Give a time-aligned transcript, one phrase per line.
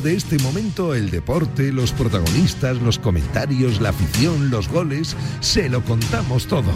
[0.00, 5.82] de este momento el deporte, los protagonistas, los comentarios, la afición, los goles, se lo
[5.84, 6.72] contamos todo.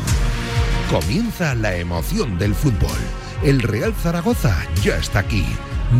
[0.90, 2.98] Comienza la emoción del fútbol.
[3.42, 5.44] El Real Zaragoza ya está aquí.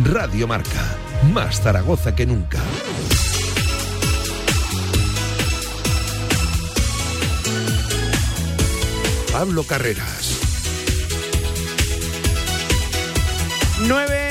[0.03, 0.97] Radio Marca,
[1.33, 2.59] más Zaragoza que nunca.
[9.31, 10.39] Pablo Carreras.
[13.87, 14.30] 9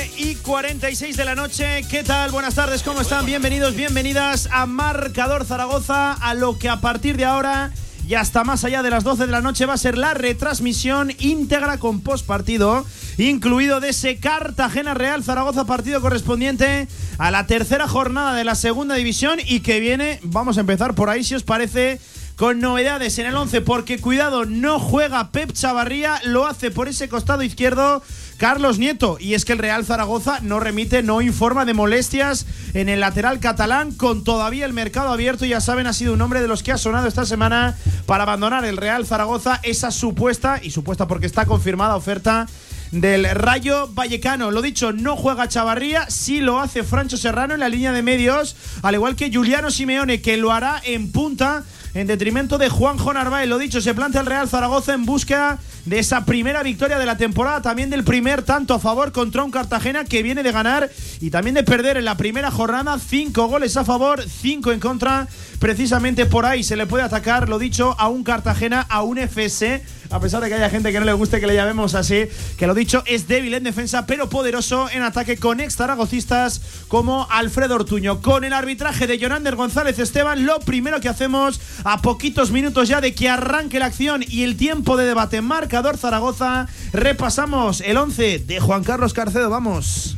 [0.51, 1.81] 46 de la noche.
[1.89, 2.29] ¿Qué tal?
[2.29, 3.25] Buenas tardes, ¿cómo están?
[3.25, 7.71] Bienvenidos, bienvenidas a Marcador Zaragoza, a lo que a partir de ahora
[8.05, 11.13] y hasta más allá de las 12 de la noche va a ser la retransmisión
[11.19, 12.85] íntegra con postpartido,
[13.17, 18.95] incluido de ese Cartagena Real Zaragoza partido correspondiente a la tercera jornada de la segunda
[18.95, 22.01] división y que viene, vamos a empezar por ahí si os parece
[22.41, 27.07] con novedades en el 11 porque cuidado, no juega Pep Chavarría, lo hace por ese
[27.07, 28.01] costado izquierdo
[28.37, 29.17] Carlos Nieto.
[29.19, 33.39] Y es que el Real Zaragoza no remite, no informa de molestias en el lateral
[33.39, 35.45] catalán, con todavía el mercado abierto.
[35.45, 38.65] Ya saben, ha sido un hombre de los que ha sonado esta semana para abandonar
[38.65, 42.47] el Real Zaragoza esa supuesta, y supuesta porque está confirmada oferta
[42.89, 44.49] del Rayo Vallecano.
[44.49, 48.55] Lo dicho, no juega Chavarría, sí lo hace Francho Serrano en la línea de medios,
[48.81, 53.47] al igual que Juliano Simeone, que lo hará en punta en detrimento de Juanjo Narváez.
[53.47, 57.17] Lo dicho, se plantea el Real Zaragoza en búsqueda de esa primera victoria de la
[57.17, 61.29] temporada, también del primer tanto a favor contra un Cartagena que viene de ganar y
[61.29, 65.27] también de perder en la primera jornada, cinco goles a favor, cinco en contra.
[65.59, 69.83] Precisamente por ahí se le puede atacar, lo dicho, a un Cartagena, a un FC
[70.11, 72.25] a pesar de que haya gente que no le guste que le llamemos así,
[72.57, 77.27] que lo dicho, es débil en defensa, pero poderoso en ataque con ex zaragocistas como
[77.29, 78.21] Alfredo Ortuño.
[78.21, 83.01] Con el arbitraje de Jonander González Esteban, lo primero que hacemos a poquitos minutos ya
[83.01, 88.39] de que arranque la acción y el tiempo de debate marcador Zaragoza, repasamos el 11
[88.39, 90.17] de Juan Carlos Carcedo, vamos.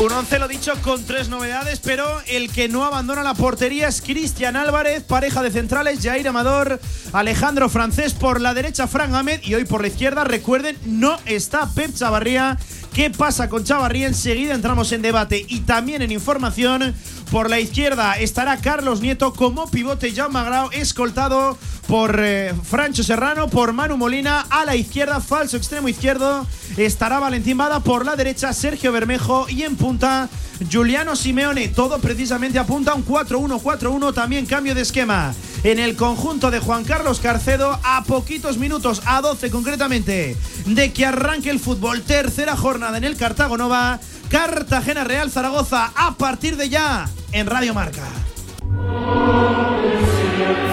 [0.00, 4.02] Un once, lo dicho, con tres novedades, pero el que no abandona la portería es
[4.02, 6.80] Cristian Álvarez, pareja de centrales, Jair Amador,
[7.12, 11.70] Alejandro Francés por la derecha, Fran Ahmed y hoy por la izquierda, recuerden, no está
[11.72, 12.58] Pep Chavarría.
[12.94, 14.06] ¿Qué pasa con Chavarría?
[14.06, 16.94] Enseguida entramos en debate y también en información.
[17.32, 23.48] Por la izquierda estará Carlos Nieto como pivote, Jaume Grau, escoltado por eh, Francho Serrano,
[23.48, 24.46] por Manu Molina.
[24.48, 26.46] A la izquierda, falso extremo izquierdo,
[26.76, 27.80] estará Valentín Bada.
[27.80, 29.46] Por la derecha, Sergio Bermejo.
[29.48, 30.28] Y en punta,
[30.72, 31.68] Juliano Simeone.
[31.68, 34.14] Todo precisamente apunta a un 4-1-4-1.
[34.14, 35.34] También cambio de esquema
[35.64, 37.78] en el conjunto de Juan Carlos Carcedo.
[37.82, 42.02] A poquitos minutos, a 12 concretamente, de que arranque el fútbol.
[42.02, 43.98] Tercera jornada en el Cartago Nova.
[44.28, 48.02] Cartagena Real Zaragoza a partir de ya en Radio Marca.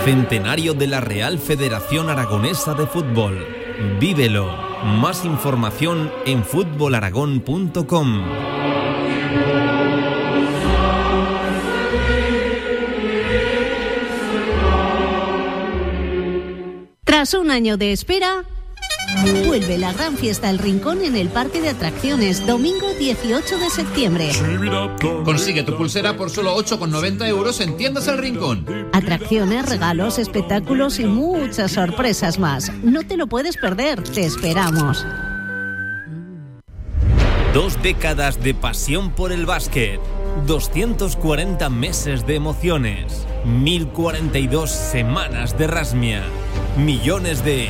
[0.04, 3.48] Centenario de la Real Federación Aragonesa de Fútbol.
[4.00, 4.52] Vívelo.
[4.84, 8.26] Más información en fútbolaragón.com.
[17.06, 18.44] Tras un año de espera,
[19.46, 24.30] Vuelve la gran fiesta El Rincón en el Parque de Atracciones, domingo 18 de septiembre.
[25.26, 28.66] Consigue tu pulsera por solo 8,90 euros en Tiendas El Rincón.
[28.94, 32.72] Atracciones, regalos, espectáculos y muchas sorpresas más.
[32.84, 35.06] No te lo puedes perder, te esperamos.
[37.54, 40.00] Dos décadas de pasión por el básquet.
[40.46, 43.26] 240 meses de emociones.
[43.46, 46.24] 1042 semanas de rasmia.
[46.78, 47.70] Millones de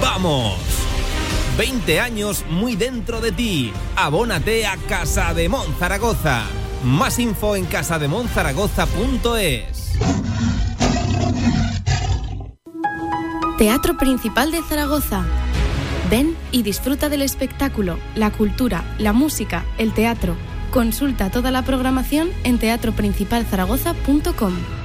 [0.00, 0.58] ¡Vamos!
[1.58, 3.72] 20 años muy dentro de ti.
[3.96, 6.44] Abónate a Casa de Zaragoza.
[6.84, 9.92] Más info en casademonzaragoza.es.
[13.58, 15.24] Teatro Principal de Zaragoza.
[16.10, 20.34] Ven y disfruta del espectáculo, la cultura, la música, el teatro.
[20.72, 24.81] Consulta toda la programación en teatroprincipalzaragoza.com.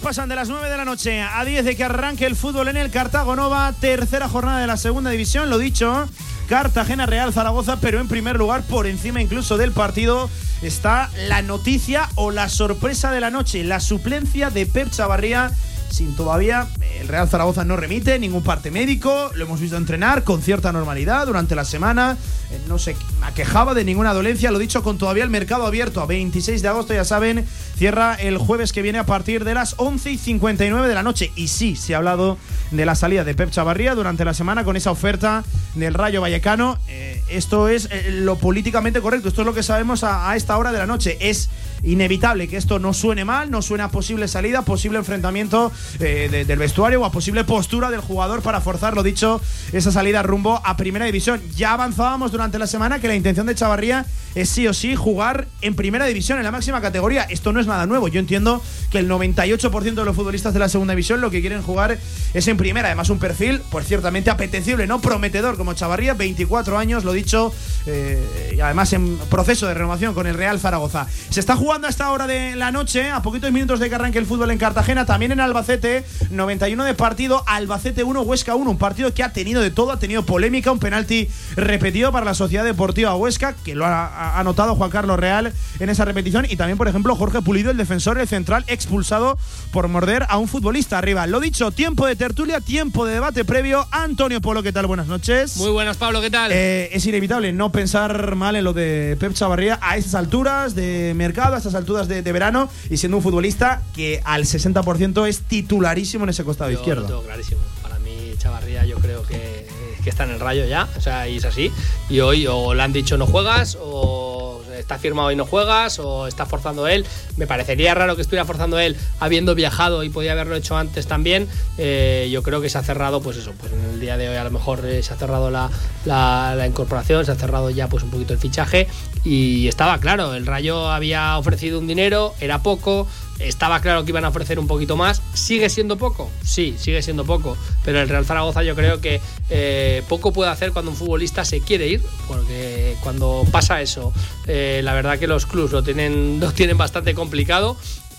[0.00, 2.76] pasan de las 9 de la noche a 10 de que arranque el fútbol en
[2.76, 6.08] el Cartago Nova, tercera jornada de la segunda división, lo dicho,
[6.48, 10.30] Cartagena Real Zaragoza, pero en primer lugar, por encima incluso del partido,
[10.62, 15.50] está la noticia o la sorpresa de la noche, la suplencia de Pep Chavarría
[15.94, 16.66] sin todavía.
[17.00, 21.26] El Real Zaragoza no remite ningún parte médico, lo hemos visto entrenar con cierta normalidad
[21.26, 22.16] durante la semana,
[22.50, 22.96] eh, no se
[23.34, 26.94] quejaba de ninguna dolencia, lo dicho, con todavía el mercado abierto a 26 de agosto,
[26.94, 27.46] ya saben,
[27.76, 31.32] cierra el jueves que viene a partir de las 11 y 59 de la noche.
[31.36, 32.38] Y sí, se ha hablado
[32.70, 35.44] de la salida de Pep Chavarría durante la semana con esa oferta
[35.74, 36.78] del Rayo Vallecano.
[36.88, 40.72] Eh, esto es eh, lo políticamente correcto, esto es lo que sabemos a, esta hora
[40.72, 41.16] de la noche.
[41.20, 41.50] Es
[41.84, 46.58] inevitable que esto no suene mal, no suene a posible salida, posible enfrentamiento eh, del
[46.58, 49.40] vestuario o a posible postura del jugador para forzar, lo dicho,
[49.72, 51.40] esa salida rumbo a primera división.
[51.56, 55.46] Ya avanzábamos durante la semana que la intención de Chavarría es sí o sí jugar
[55.60, 57.22] en primera división, en la máxima categoría.
[57.22, 58.08] Esto no es nada nuevo.
[58.08, 61.62] Yo entiendo que el 98% de los futbolistas de la segunda división lo que quieren
[61.62, 61.98] jugar
[62.32, 62.88] es en primera.
[62.88, 65.00] Además, un perfil, pues ciertamente apetecible, ¿no?
[65.00, 67.52] Prometedor como Chavarría, 24 años, lo dicho,
[67.86, 71.06] eh, y además en proceso de renovación con el Real Zaragoza.
[71.30, 74.18] Se está jugando a esta hora de la noche, a poquitos minutos de que arranque
[74.18, 78.78] el fútbol en Cartagena, también en Albacete, 91 de partido, Albacete 1, Huesca 1, un
[78.78, 82.64] partido que ha tenido de todo, ha tenido polémica, un penalti repetido para la Sociedad
[82.64, 86.46] Deportiva Huesca, que lo ha anotado Juan Carlos Real en esa repetición.
[86.48, 89.36] Y también, por ejemplo, Jorge Pulido, el defensor, el central, expulsado
[89.72, 91.26] por morder a un futbolista arriba.
[91.26, 93.84] Lo dicho, tiempo de tertulia, tiempo de debate previo.
[93.90, 94.86] Antonio Polo, ¿qué tal?
[94.86, 95.56] Buenas noches.
[95.56, 96.52] Muy buenas, Pablo, ¿qué tal?
[96.52, 101.14] Eh, es inevitable no pensar mal en lo de Pep Chavarría a estas alturas de
[101.16, 106.30] mercado, estas alturas de, verano y siendo un futbolista que al 60% es titularísimo en
[106.30, 107.06] ese costado izquierdo.
[107.06, 107.60] Todo clarísimo.
[107.82, 109.66] Para mí, Chavarría, yo creo que
[110.04, 111.72] que está en el rayo ya, o sea, y es así.
[112.10, 116.26] Y hoy o le han dicho no juegas, o está firmado y no juegas, o
[116.26, 117.06] está forzando él.
[117.36, 121.48] Me parecería raro que estuviera forzando él habiendo viajado y podía haberlo hecho antes también.
[121.78, 124.36] Eh, yo creo que se ha cerrado, pues eso, pues en el día de hoy
[124.36, 125.70] a lo mejor eh, se ha cerrado la,
[126.04, 128.86] la, incorporación, se ha cerrado ya pues un poquito el fichaje
[129.24, 134.24] y estaba claro, el Rayo había ofrecido un dinero, era poco, estaba claro que iban
[134.24, 135.22] a ofrecer un poquito más.
[135.32, 136.30] ¿Sigue siendo poco?
[136.44, 137.56] Sí, sigue siendo poco.
[137.84, 141.60] Pero el Real Zaragoza yo creo que eh, poco puede hacer cuando un futbolista se
[141.60, 144.12] quiere ir, porque cuando pasa eso,
[144.46, 147.76] eh, la verdad que los clubs lo tienen, lo tienen bastante complicado.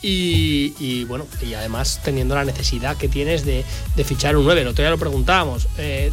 [0.07, 3.65] Y, bueno, y además teniendo la necesidad que tienes de,
[4.03, 4.61] fichar un 9.
[4.61, 5.67] El otro día lo preguntábamos.
[5.79, 6.11] Eh,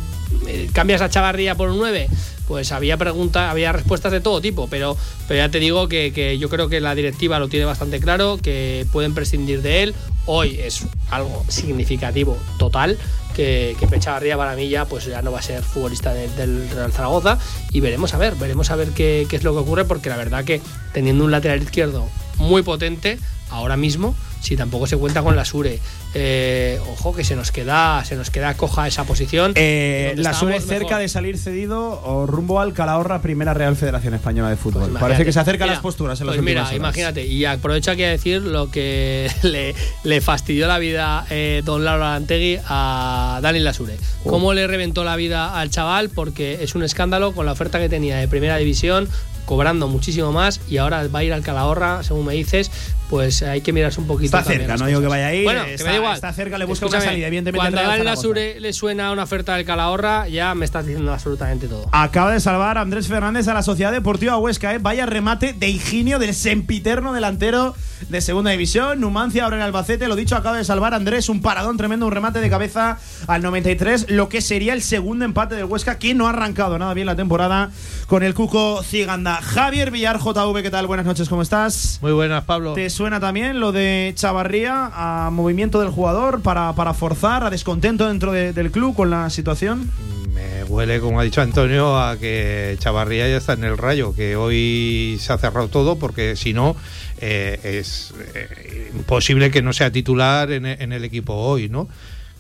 [0.73, 2.09] ¿Cambias a Chavarría por un 9?
[2.53, 4.95] Pues había preguntas, había respuestas de todo tipo, pero,
[5.27, 8.85] pero ya te digo que, yo creo que la directiva lo tiene bastante claro, que
[8.93, 9.95] pueden prescindir de él.
[10.27, 12.99] Hoy es algo significativo, total,
[13.35, 16.93] que, que Pechavarría para mí ya, pues ya no va a ser futbolista del Real
[16.93, 17.39] Zaragoza
[17.73, 20.19] y veremos a ver, veremos a ver qué, qué es lo que ocurre, porque la
[20.19, 20.61] verdad que
[20.93, 22.07] teniendo un lateral izquierdo
[22.37, 23.19] muy potente,
[23.49, 25.79] ahora mismo, si tampoco se cuenta con la Sure.
[26.15, 29.53] Eh, ojo que se nos queda se nos queda coja esa posición.
[29.55, 34.51] Eh, la Sure cerca de salir cedido o rumbo al Calahorra, Primera Real Federación Española
[34.51, 34.91] de Fútbol.
[34.91, 38.11] Pues Parece que se acerca las posturas en pues mira, imagínate, y aprovecho aquí a
[38.11, 39.75] decir lo que le,
[40.05, 43.97] le fastidió la vida eh, don Laura Antegui a Dani Lasure.
[44.25, 44.31] Oh.
[44.31, 46.11] ¿Cómo le reventó la vida al chaval?
[46.11, 49.09] Porque es un escándalo con la oferta que tenía de primera división,
[49.45, 52.71] cobrando muchísimo más y ahora va a ir al Calahorra, según me dices,
[53.13, 54.39] pues hay que mirarse un poquito.
[54.39, 55.45] Está cerca, no digo que vaya a ir.
[55.45, 56.15] Bueno, está, que me da igual.
[56.15, 57.59] Está cerca, le busca una salida, evidentemente.
[57.59, 61.69] Cuando a la Sure le suena una oferta del Calahorra, ya me estás diciendo absolutamente
[61.69, 61.91] todo.
[61.93, 64.79] Acaba de salvar Andrés Fernández a la Sociedad Deportiva Huesca, ¿eh?
[64.79, 67.75] Vaya remate de Higinio del sempiterno delantero
[68.09, 68.99] de segunda división.
[68.99, 72.41] Numancia ahora en Albacete, lo dicho, acaba de salvar Andrés, un paradón tremendo, un remate
[72.41, 76.31] de cabeza al 93, lo que sería el segundo empate del Huesca, que no ha
[76.31, 77.71] arrancado nada bien la temporada
[78.07, 79.37] con el Cuco Ciganda.
[79.43, 80.87] Javier Villar, JV, ¿qué tal?
[80.87, 81.99] Buenas noches, ¿cómo estás?
[82.01, 82.73] Muy buenas, Pablo.
[82.73, 88.07] ¿Te suena también lo de Chavarría a movimiento del jugador para, para forzar, a descontento
[88.07, 89.91] dentro del club con la situación?
[90.33, 94.37] Me huele, como ha dicho Antonio, a que Chavarría ya está en el rayo, que
[94.37, 96.77] hoy se ha cerrado todo porque si no
[97.21, 101.89] eh, es eh, imposible que no sea titular en, el equipo hoy, ¿no?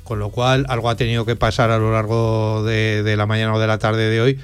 [0.04, 3.59] Con lo cual algo ha tenido que pasar a lo largo de la mañana o
[3.59, 4.38] de la tarde de hoy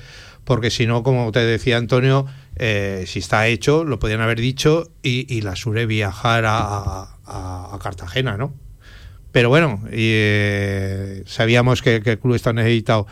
[0.49, 2.25] porque si no, como te decía Antonio,
[2.59, 7.15] eh, si está hecho, lo podían haber dicho y, la Sure viajar a,
[7.83, 8.55] Cartagena, ¿no?
[9.31, 13.07] Pero bueno, eh, sabíamos que, el club está necesitado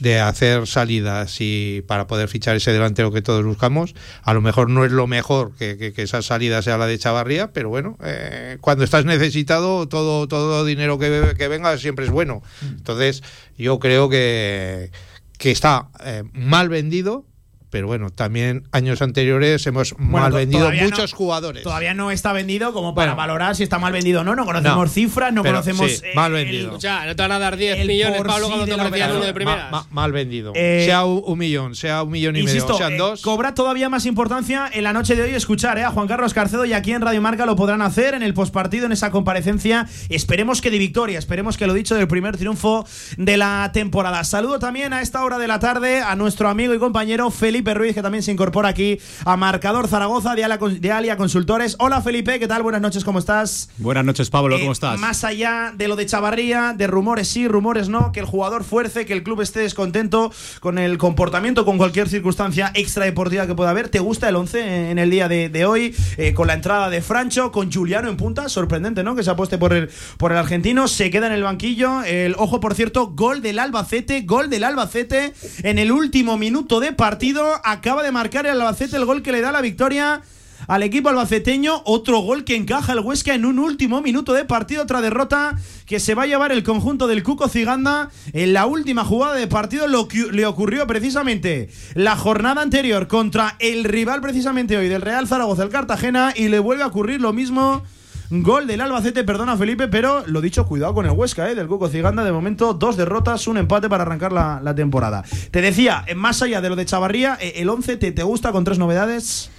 [0.00, 3.94] de hacer salidas y para poder fichar ese delantero que todos buscamos.
[4.22, 7.68] A lo mejor no es lo mejor que, esa salida sea la de Chavarría, pero
[7.68, 12.42] bueno, eh, cuando estás necesitado, todo, todo dinero que, que venga siempre es bueno.
[12.62, 12.66] Mm.
[12.66, 13.22] Entonces,
[13.56, 14.90] yo creo que
[15.38, 17.24] que está eh, mal vendido
[17.70, 21.62] pero bueno, también años anteriores hemos Bueno, mal vendido no- muchos jugadores.
[21.62, 23.16] Todavía no está vendido como para Bueno.
[23.16, 24.34] valorar si está mal vendido o no.
[24.34, 25.90] No conocemos No, cifras, no pero conocemos.
[25.90, 26.68] sí, eh, mal el- vendido.
[26.68, 28.80] Escucha, no te van a dar 10 El millones, por Pablo, sí cuando de te
[28.86, 29.70] ofrecían uno de primeras.
[29.70, 30.52] Ma- ma- mal vendido.
[30.54, 33.22] Eh, sea un, un millón, sea un millón y Insisto, medio, sean eh, dos.
[33.22, 36.64] cobra todavía más importancia en la noche de hoy escuchar eh, a Juan Carlos Carcedo
[36.64, 39.86] y aquí en Radio Marca lo podrán hacer en el postpartido, en esa comparecencia.
[40.08, 44.24] Esperemos que de victoria, esperemos que lo dicho del primer triunfo de la temporada.
[44.24, 47.94] Saludo también a esta hora de la tarde a nuestro amigo y compañero Felipe Ruiz,
[47.94, 51.76] que también se incorpora aquí a Marcador Zaragoza de Alia, de Alia Consultores.
[51.78, 52.62] Hola Felipe, ¿qué tal?
[52.62, 53.68] Buenas noches, ¿cómo estás?
[53.78, 54.98] Buenas noches, Pablo, Eh, ¿cómo estás?
[54.98, 59.04] Más allá de lo de Chavarría, de rumores sí, rumores no, que el jugador fuerce,
[59.06, 63.88] que el club esté descontento con el comportamiento, con cualquier circunstancia extradeportiva que pueda haber.
[63.88, 65.94] ¿Te gusta el 11 en el día de, de hoy?
[66.16, 69.14] Eh, con la entrada de Francho, con Juliano en punta, sorprendente, ¿no?
[69.14, 72.02] Que se apueste por el, por el argentino, se queda en el banquillo.
[72.04, 76.92] El ojo, por cierto, gol del Albacete, gol del Albacete en el último minuto de
[76.92, 77.47] partido.
[77.64, 80.22] Acaba de marcar el Albacete el gol que le da la victoria
[80.66, 81.82] al equipo albaceteño.
[81.84, 84.82] Otro gol que encaja el Huesca en un último minuto de partido.
[84.82, 88.10] Otra derrota que se va a llevar el conjunto del Cuco Ciganda.
[88.32, 93.56] En la última jugada de partido lo que le ocurrió precisamente la jornada anterior contra
[93.58, 96.32] el rival precisamente hoy del Real Zaragoza, el Cartagena.
[96.36, 97.82] Y le vuelve a ocurrir lo mismo.
[98.30, 101.54] Gol del Albacete, perdona Felipe, pero lo dicho, cuidado con el Huesca, ¿eh?
[101.54, 102.24] del Cuco Ciganda.
[102.24, 105.24] De momento, dos derrotas, un empate para arrancar la, temporada.
[105.50, 108.52] Te decía, eh, más allá de lo de Chavarría, eh, el 11 te, te gusta
[108.52, 109.50] con tres novedades.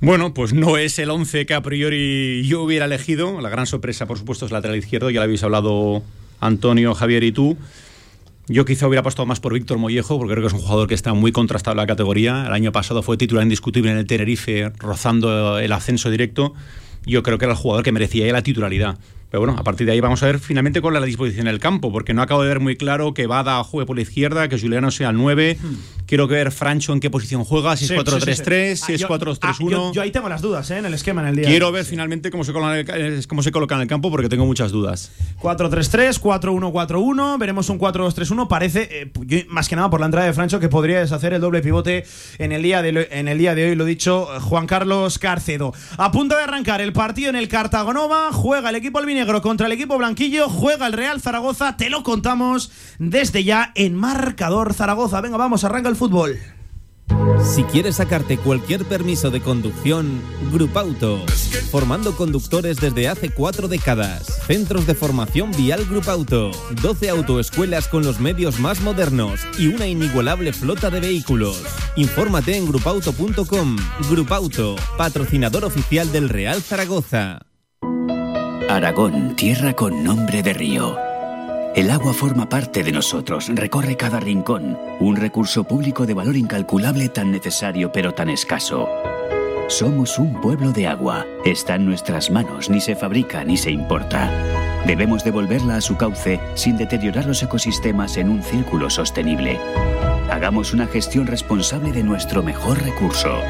[0.00, 3.40] Bueno, pues no es el 11 que a priori yo hubiera elegido.
[3.40, 5.10] La gran sorpresa, por supuesto, es el lateral izquierdo.
[5.10, 6.02] Ya lo habéis hablado
[6.40, 7.56] Antonio, Javier y tú.
[8.48, 10.94] Yo quizá hubiera apostado más por Víctor Mollejo, porque creo que es un jugador que
[10.94, 12.46] está muy contrastado en la categoría.
[12.46, 16.54] El año pasado fue titular indiscutible en el Tenerife, rozando el ascenso directo.
[17.08, 18.98] Yo creo que era el jugador que merecía la titularidad.
[19.30, 21.92] Pero bueno, a partir de ahí vamos a ver finalmente es la disposición del campo,
[21.92, 24.90] porque no acabo de ver muy claro que Bada juegue por la izquierda, que Juliano
[24.90, 25.58] sea el 9.
[26.06, 29.02] Quiero ver Francho en qué posición juega, si es Sí, 4-3-3, sí, sí, si es
[29.04, 29.40] Ah, yo- 4-2-3-1.
[29.42, 30.78] ah, yo, yo ahí tengo las dudas, ¿eh?
[30.78, 31.46] En el esquema, en el día.
[31.48, 34.30] Quiero ver finalmente cómo se, coloca en el, cómo se coloca en el campo porque
[34.30, 35.10] tengo muchas dudas.
[35.42, 38.48] 4-3-3, 4-1-4-1, veremos un 4-2-3-1.
[38.48, 41.40] Parece, eh, yo, más que nada por la entrada de Francho, que podría deshacer el
[41.42, 42.04] doble pivote
[42.38, 45.74] en el día de, en el día de hoy, lo dicho eh, Juan Carlos Carcedo.
[45.98, 49.98] A punto de arrancar el partido en el Cartagonova, juega el equipo contra el equipo
[49.98, 55.20] blanquillo, juega el Real Zaragoza, te lo contamos desde ya en Marcador Zaragoza.
[55.20, 56.38] Venga, vamos, arranca el fútbol.
[57.42, 60.20] Si quieres sacarte cualquier permiso de conducción,
[60.52, 61.24] Grupauto.
[61.70, 64.26] Formando conductores desde hace cuatro décadas.
[64.46, 66.50] Centros de formación vial Grupauto.
[66.82, 71.62] 12 autoescuelas con los medios más modernos y una inigualable flota de vehículos.
[71.96, 73.76] Infórmate en grupauto.com.
[74.10, 77.47] Grupauto, patrocinador oficial del Real Zaragoza.
[78.68, 80.98] Aragón, tierra con nombre de río.
[81.74, 87.08] El agua forma parte de nosotros, recorre cada rincón, un recurso público de valor incalculable
[87.08, 88.86] tan necesario pero tan escaso.
[89.68, 94.30] Somos un pueblo de agua, está en nuestras manos, ni se fabrica ni se importa.
[94.86, 99.58] Debemos devolverla a su cauce sin deteriorar los ecosistemas en un círculo sostenible.
[100.30, 103.40] Hagamos una gestión responsable de nuestro mejor recurso.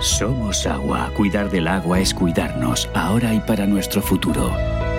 [0.00, 4.50] Somos agua, cuidar del agua es cuidarnos, ahora y para nuestro futuro.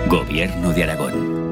[0.08, 1.51] Gobierno de Aragón.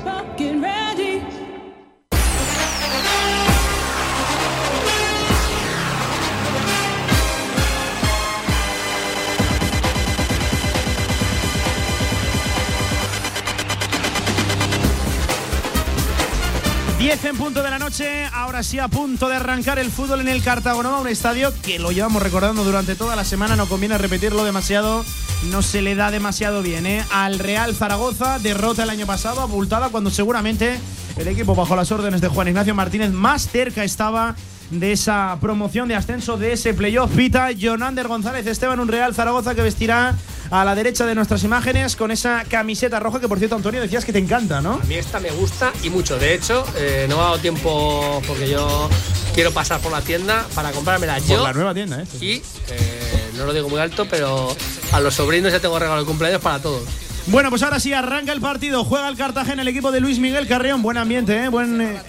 [17.01, 20.27] Diez en punto de la noche, ahora sí a punto de arrancar el fútbol en
[20.27, 24.45] el Cartagonova, un estadio que lo llevamos recordando durante toda la semana, no conviene repetirlo
[24.45, 25.03] demasiado,
[25.49, 26.85] no se le da demasiado bien.
[26.85, 27.03] ¿eh?
[27.11, 30.79] Al Real Zaragoza, derrota el año pasado, abultada cuando seguramente
[31.17, 34.35] el equipo bajo las órdenes de Juan Ignacio Martínez más cerca estaba
[34.71, 37.11] de esa promoción de ascenso de ese playoff.
[37.15, 40.15] Pita Jonander González Esteban, un Real Zaragoza que vestirá
[40.49, 44.03] a la derecha de nuestras imágenes con esa camiseta roja que por cierto Antonio decías
[44.05, 44.73] que te encanta, ¿no?
[44.81, 46.17] A mí esta me gusta y mucho.
[46.17, 48.89] De hecho, eh, no me ha dado tiempo porque yo
[49.33, 51.43] quiero pasar por la tienda para comprármela Por yo.
[51.43, 52.05] la nueva tienda, ¿eh?
[52.19, 52.31] Y
[52.69, 54.55] eh, no lo digo muy alto, pero
[54.91, 56.83] a los sobrinos ya tengo regalo de cumpleaños para todos.
[57.27, 58.83] Bueno, pues ahora sí arranca el partido.
[58.83, 60.81] Juega el Cartagena, el equipo de Luis Miguel Carreón.
[60.81, 61.49] Buen ambiente, ¿eh?
[61.49, 62.01] buen, eh,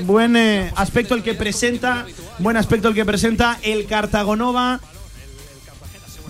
[0.00, 2.06] buen eh, aspecto el que presenta.
[2.38, 4.80] Buen aspecto el que presenta el Cartagonova.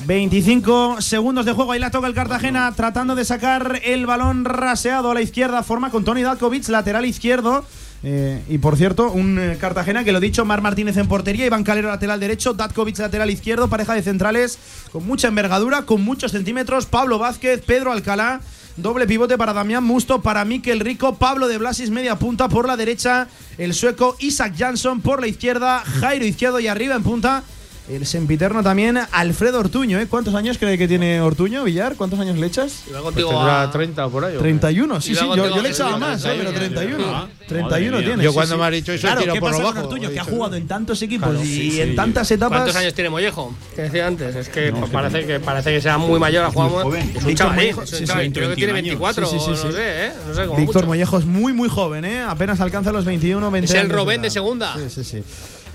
[0.06, 1.72] 25 segundos de juego.
[1.72, 5.62] Ahí la toca el Cartagena tratando de sacar el balón raseado a la izquierda.
[5.62, 7.64] Forma con Tony Dalkovic, lateral izquierdo.
[8.02, 11.64] Eh, y por cierto, un eh, Cartagena que lo dicho, Mar Martínez en portería, Iván
[11.64, 14.58] Calero lateral derecho, Datkovic lateral izquierdo, pareja de centrales
[14.90, 18.40] con mucha envergadura, con muchos centímetros, Pablo Vázquez, Pedro Alcalá,
[18.76, 22.78] doble pivote para Damián Musto, para Miquel Rico, Pablo de Blasis media punta por la
[22.78, 23.28] derecha,
[23.58, 27.42] el sueco Isaac Jansson por la izquierda, Jairo izquierdo y arriba en punta.
[27.90, 29.98] El sempiterno también, Alfredo Ortuño.
[29.98, 30.06] ¿eh?
[30.06, 31.96] ¿Cuántos años cree que tiene Ortuño, Villar?
[31.96, 32.84] ¿Cuántos años le echas?
[32.86, 34.34] Iba Pues contigo tendrá a- 30 o por ahí.
[34.34, 34.42] ¿o qué?
[34.44, 37.28] 31, sí, sí, yo, yo le echaba más, eh, pero 31.
[37.48, 38.06] 31 mía.
[38.06, 38.22] tiene.
[38.22, 38.60] Yo cuando sí.
[38.60, 39.86] me ha dicho eso, claro, tirado ¿qué por lo pasa con bajo.
[39.88, 40.08] Ortuño?
[40.08, 41.80] He Que ha jugado en tantos equipos Claro, y sí, sí.
[41.80, 42.58] en tantas etapas.
[42.58, 43.56] ¿Cuántos años tiene Mollejo?
[43.74, 44.36] Que decía antes.
[44.36, 46.70] Es que pues, parece que parece que sea muy mayor a jugar.
[46.84, 47.00] joven.
[47.00, 47.56] Es un Víctor chavalín.
[47.56, 49.56] Mollejo, es un sí, sí, chavalín, Creo que tiene 21 24 Sí, sí, sí, o
[49.56, 49.66] sí.
[49.66, 50.12] no sé, ¿eh?
[50.28, 50.86] No sé cómo Víctor.
[50.86, 52.22] Mollejo es muy, muy joven, ¿eh?
[52.22, 54.76] Apenas alcanza los 21, 20 Es el Robén de segunda.
[54.76, 55.22] Sí, sí, sí.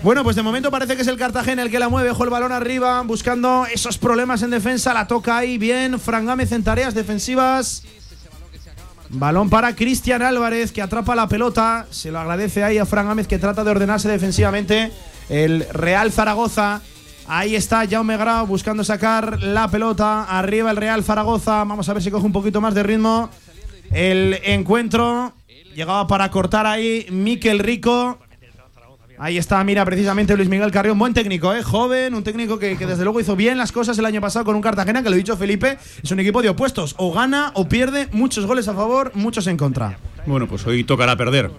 [0.02, 2.10] Bueno, pues de momento parece que es el Cartagena el que la mueve.
[2.10, 4.94] Ojo el balón arriba, buscando esos problemas en defensa.
[4.94, 5.98] La toca ahí bien.
[5.98, 7.82] Fran Gámez en tareas defensivas.
[9.08, 11.86] Balón para Cristian Álvarez que atrapa la pelota.
[11.90, 14.92] Se lo agradece ahí a Fran Gámez que trata de ordenarse defensivamente.
[15.28, 16.82] El Real Zaragoza.
[17.26, 20.24] Ahí está Jaume Grau buscando sacar la pelota.
[20.24, 21.64] Arriba el Real Zaragoza.
[21.64, 23.30] Vamos a ver si coge un poquito más de ritmo.
[23.90, 25.32] El encuentro.
[25.74, 28.18] Llegaba para cortar ahí Miquel Rico.
[29.18, 31.62] Ahí está, mira, precisamente Luis Miguel Carrión, buen técnico, ¿eh?
[31.62, 34.54] joven, un técnico que, que desde luego hizo bien las cosas el año pasado con
[34.56, 37.66] un Cartagena, que lo he dicho Felipe, es un equipo de opuestos, o gana o
[37.66, 39.98] pierde, muchos goles a favor, muchos en contra.
[40.26, 41.50] Bueno, pues hoy tocará perder.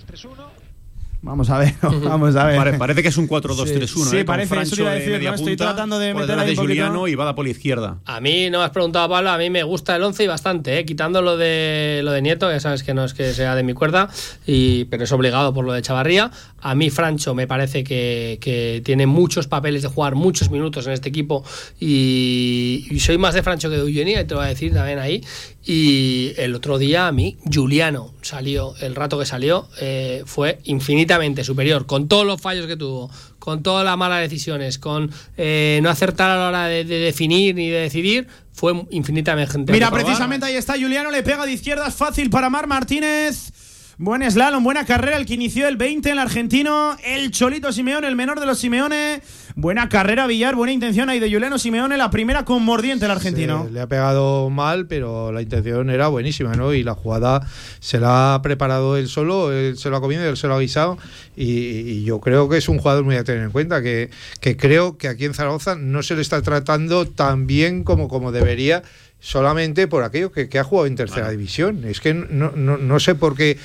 [1.20, 2.58] Vamos a ver, vamos a ver.
[2.58, 3.66] Pare- parece que es un 4-2-3-1.
[3.66, 3.88] Sí, ¿eh?
[3.88, 5.36] sí, Con parece, eso Francho te iba a de decir, media ¿no?
[5.36, 6.62] Estoy punta, tratando de meter ahí poquito.
[6.62, 7.98] Juliano y Bada por la izquierda.
[8.06, 10.78] A mí no me has preguntado, Pablo, a mí me gusta el 11 y bastante,
[10.78, 10.86] ¿eh?
[10.86, 13.74] quitando lo de lo de Nieto, ya sabes que no es que sea de mi
[13.74, 14.10] cuerda,
[14.46, 16.30] y, pero es obligado por lo de Chavarría.
[16.60, 20.94] A mí Francho me parece que, que tiene muchos papeles de jugar muchos minutos en
[20.94, 21.44] este equipo
[21.80, 24.74] y, y soy más de Francho que de Eugenia, y te lo voy a decir
[24.74, 25.24] también ahí.
[25.64, 31.44] Y el otro día a mí, Juliano salió, el rato que salió, eh, fue infinitamente
[31.44, 35.90] superior, con todos los fallos que tuvo, con todas las malas decisiones, con eh, no
[35.90, 40.56] acertar a la hora de, de definir ni de decidir, fue infinitamente Mira, precisamente ahí
[40.56, 43.52] está Juliano, le pega de izquierdas fácil para Mar Martínez.
[44.00, 48.16] Buen slalom, buena carrera, el que inició el 20 el argentino, el Cholito Simeone, el
[48.16, 49.24] menor de los Simeone.
[49.56, 53.66] Buena carrera, Villar, buena intención ahí de Juliano Simeone, la primera con mordiente el argentino.
[53.66, 56.76] Se le ha pegado mal, pero la intención era buenísima, ¿no?
[56.76, 57.42] Y la jugada
[57.80, 60.60] se la ha preparado él solo, él se lo ha comido, él se lo ha
[60.60, 61.00] guisado.
[61.36, 64.58] Y, y yo creo que es un jugador muy a tener en cuenta, que, que
[64.58, 68.84] creo que aquí en Zaragoza no se le está tratando tan bien como, como debería
[69.20, 71.84] solamente por aquello que, que ha jugado en tercera división.
[71.86, 73.58] Es que no, no, no sé por qué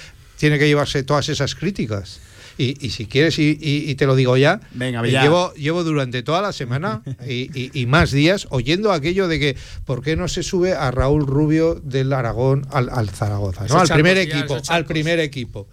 [0.42, 2.18] tiene que llevarse todas esas críticas.
[2.59, 5.22] Y, y si quieres, y, y- y te lo digo ya, Venga, Villar.
[5.22, 10.16] llevo, llevo durante toda la semana y, más días oyendo aquello de que ¿por qué
[10.16, 13.66] no se sube a Raúl Rubio del Aragón al, al Zaragoza?
[13.68, 13.78] ¿no?
[13.78, 15.68] Al primer ya, equipo, al primer equipo.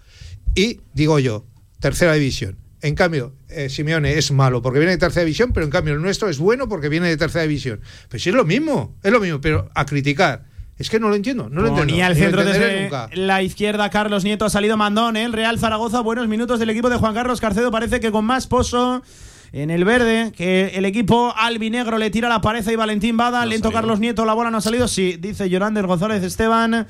[0.54, 1.48] Y digo yo,
[1.80, 2.60] tercera división.
[2.84, 6.02] En cambio, eh, Simeone es malo porque viene de tercera división, pero en cambio el
[6.04, 7.82] nuestro es bueno porque viene de tercera división.
[8.08, 10.46] Pues sí es lo mismo, es lo mismo, pero a criticar.
[10.80, 11.92] Es que no lo entiendo, no lo entiendo.
[11.92, 13.10] Ponía el centro desde nunca.
[13.14, 15.26] la izquierda, Carlos Nieto ha salido mandón, ¿eh?
[15.26, 18.48] el Real Zaragoza, buenos minutos del equipo de Juan Carlos Carcedo, parece que con más
[18.48, 19.04] pozo
[19.52, 23.74] en el verde, que el equipo albinegro le tira la pared y Valentín Bada, lento
[23.74, 26.88] Carlos Nieto, la bola no ha salido, sí, dice Yorander González Esteban,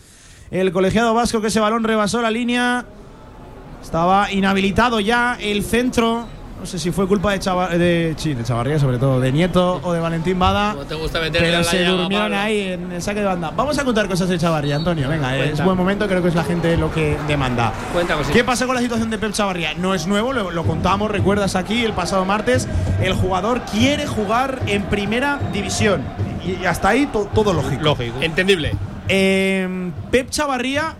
[0.52, 2.86] el colegiado vasco que ese balón rebasó la línea,
[3.82, 6.28] estaba inhabilitado ya el centro,
[6.60, 9.80] no sé si fue culpa de, Chava- de, sí, de Chavarría sobre todo, de Nieto
[9.84, 10.74] o de Valentín Bada.
[10.74, 12.38] No te gusta Pero se durmieron Pablo.
[12.38, 13.52] ahí en el saque de banda.
[13.56, 15.08] Vamos a contar cosas de Chavarría, Antonio.
[15.08, 15.64] Venga, es Cuenta.
[15.66, 17.72] buen momento, creo que es la gente lo que demanda.
[17.94, 18.16] Cuenta.
[18.34, 19.74] ¿Qué pasa con la situación de Pep Chavarría?
[19.76, 22.68] No es nuevo, lo, lo contamos, recuerdas aquí el pasado martes.
[23.02, 26.04] El jugador quiere jugar en primera división.
[26.46, 27.84] Y hasta ahí to- todo lógico.
[27.84, 28.18] Lógico.
[28.22, 28.74] Entendible.
[29.08, 30.96] Eh, Pep Chavarría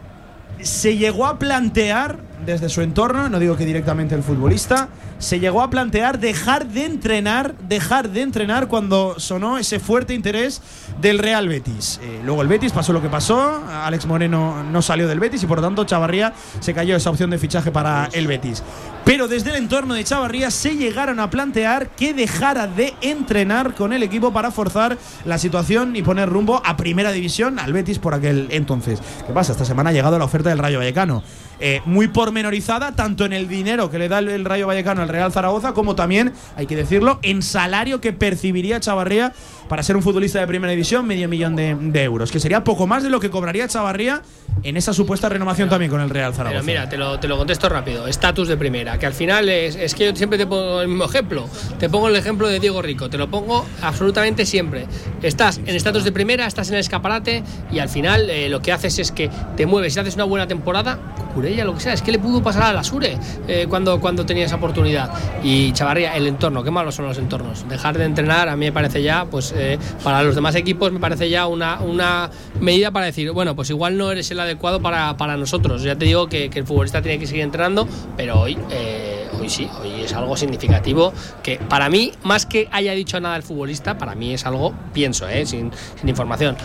[0.62, 5.62] se llegó a plantear desde su entorno, no digo que directamente el futbolista, se llegó
[5.62, 10.62] a plantear dejar de entrenar, dejar de entrenar cuando sonó ese fuerte interés
[11.02, 12.00] del Real Betis.
[12.02, 15.46] Eh, luego el Betis pasó lo que pasó, Alex Moreno no salió del Betis y
[15.46, 18.64] por lo tanto Chavarría se cayó esa opción de fichaje para el Betis.
[19.06, 23.94] Pero desde el entorno de Chavarría se llegaron a plantear que dejara de entrenar con
[23.94, 28.14] el equipo para forzar la situación y poner rumbo a primera división al Betis por
[28.14, 29.02] aquel entonces.
[29.26, 29.52] ¿Qué pasa?
[29.52, 31.24] Esta semana ha llegado la oferta del Rayo Vallecano.
[31.62, 35.10] Eh, muy pormenorizada, tanto en el dinero que le da el, el Rayo Vallecano al
[35.10, 39.34] Real Zaragoza, como también, hay que decirlo, en salario que percibiría Chavarría
[39.70, 42.88] para ser un futbolista de primera división, medio millón de, de euros, que sería poco
[42.88, 44.22] más de lo que cobraría Chavarría
[44.64, 46.62] en esa supuesta renovación también con el Real Zaragoza.
[46.62, 48.08] Pero mira, te lo, te lo contesto rápido.
[48.08, 51.06] Estatus de primera, que al final es, es que yo siempre te pongo el mismo
[51.06, 51.48] ejemplo.
[51.78, 54.86] Te pongo el ejemplo de Diego Rico, te lo pongo absolutamente siempre.
[55.22, 58.72] Estás en estatus de primera, estás en el escaparate y al final eh, lo que
[58.72, 61.00] haces es que te mueves y haces una buena temporada,
[61.34, 61.94] Curella, lo que sea.
[61.94, 65.12] Es que le pudo pasar a la Sure eh, cuando, cuando tenía esa oportunidad.
[65.44, 67.68] Y Chavarría, el entorno, qué malos son los entornos.
[67.70, 71.00] Dejar de entrenar a mí me parece ya, pues eh, para los demás equipos me
[71.00, 75.18] parece ya una, una medida para decir, bueno, pues igual no eres el adecuado para,
[75.18, 75.84] para nosotros.
[75.84, 79.70] Ya te digo que, el futbolista tiene que seguir entrenando, pero hoy, eh, hoy sí,
[79.82, 84.16] hoy es algo significativo que para mí, más que haya dicho nada el futbolista, para
[84.16, 85.72] mí es algo, pienso, eh, sin
[86.04, 86.58] información,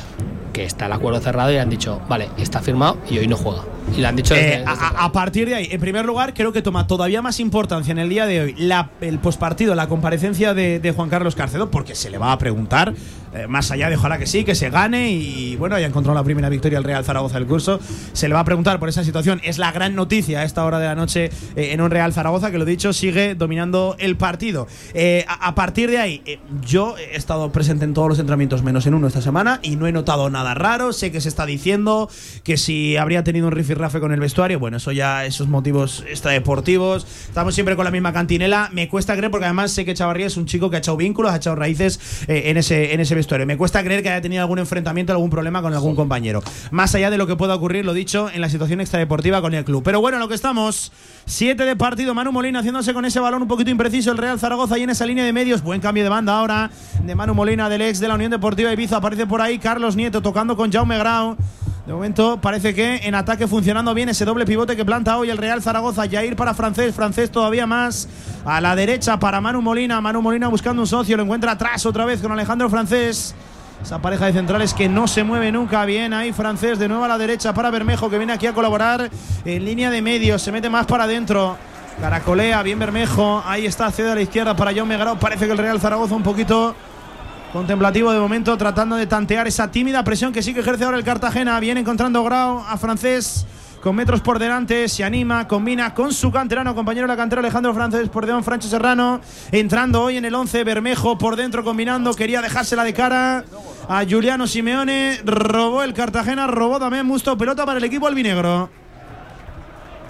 [0.54, 3.62] que está el acuerdo cerrado y han dicho, vale, está firmado y hoy no juega.
[3.94, 6.32] Y le han dicho desde- Eh, desde- a, a partir de ahí, en primer lugar,
[6.32, 9.88] creo que toma todavía más importancia en el día de hoy la, el pospartido, la
[9.88, 12.94] comparecencia de, de Juan Carlos Carcedo, porque se le va a preguntar,
[13.34, 16.22] eh, más allá de ojalá que sí, que se gane y bueno, haya encontrado la
[16.22, 17.80] primera victoria el Real Zaragoza del curso,
[18.12, 19.40] se le va a preguntar por esa situación.
[19.42, 22.50] Es la gran noticia a esta hora de la noche eh, en un Real Zaragoza
[22.50, 24.68] que lo dicho sigue dominando el partido.
[24.94, 26.22] Eh, a, partir de ahí,
[26.64, 29.86] yo he estado presente en todos los entrenamientos menos en uno esta semana y no
[29.86, 30.92] he notado nada raro.
[30.92, 32.08] Sé que se está diciendo
[32.44, 37.06] que si habría tenido un rifirrafe con el vestuario, bueno, eso ya, esos motivos extradeportivos.
[37.28, 38.70] Estamos siempre con la misma cantinela.
[38.72, 41.32] Me cuesta creer porque además sé que Chavarría es un chico que ha echado vínculos,
[41.32, 43.23] ha echado raíces en, ese, en ese vestuario.
[43.46, 46.42] Me cuesta creer que haya tenido algún enfrentamiento, algún problema con algún compañero.
[46.70, 49.64] Más allá de lo que pueda ocurrir, lo dicho, en la situación extradeportiva con el
[49.64, 49.82] club.
[49.82, 50.92] Pero bueno, lo que estamos,
[51.26, 52.14] siete de partido.
[52.14, 54.10] Manu Molina haciéndose con ese balón un poquito impreciso.
[54.10, 55.62] El Real Zaragoza ahí en esa línea de medios.
[55.62, 56.70] Buen cambio de banda ahora
[57.02, 58.96] de Manu Molina, del ex de la Unión Deportiva Ibiza.
[58.96, 61.36] Aparece por ahí Carlos Nieto tocando con Jaume Grau.
[61.86, 65.36] De momento parece que en ataque funcionando bien ese doble pivote que planta hoy el
[65.36, 66.08] Real Zaragoza.
[66.08, 68.08] Jair para Francés, Francés todavía más
[68.46, 70.00] a la derecha para Manu Molina.
[70.00, 73.34] Manu Molina buscando un socio, lo encuentra atrás otra vez con Alejandro Francés.
[73.84, 75.84] Esa pareja de centrales que no se mueve nunca.
[75.84, 79.10] Bien ahí Francés de nuevo a la derecha para Bermejo que viene aquí a colaborar
[79.44, 80.40] en línea de medios.
[80.40, 81.58] Se mete más para adentro.
[82.00, 83.42] Caracolea, bien Bermejo.
[83.44, 85.18] Ahí está, cede a la izquierda para Jaume Grau.
[85.18, 86.74] Parece que el Real Zaragoza un poquito
[87.52, 91.04] contemplativo de momento, tratando de tantear esa tímida presión que sí que ejerce ahora el
[91.04, 91.60] Cartagena.
[91.60, 93.46] Viene encontrando Grau a Francés
[93.84, 97.74] con metros por delante, se anima, combina con su canterano, compañero de la cantera Alejandro
[97.74, 99.20] Francés, por debajo Francho Serrano,
[99.52, 103.44] entrando hoy en el 11, Bermejo por dentro combinando, quería dejársela de cara
[103.86, 108.70] a Juliano Simeone, robó el Cartagena, robó también Musto, pelota para el equipo albinegro.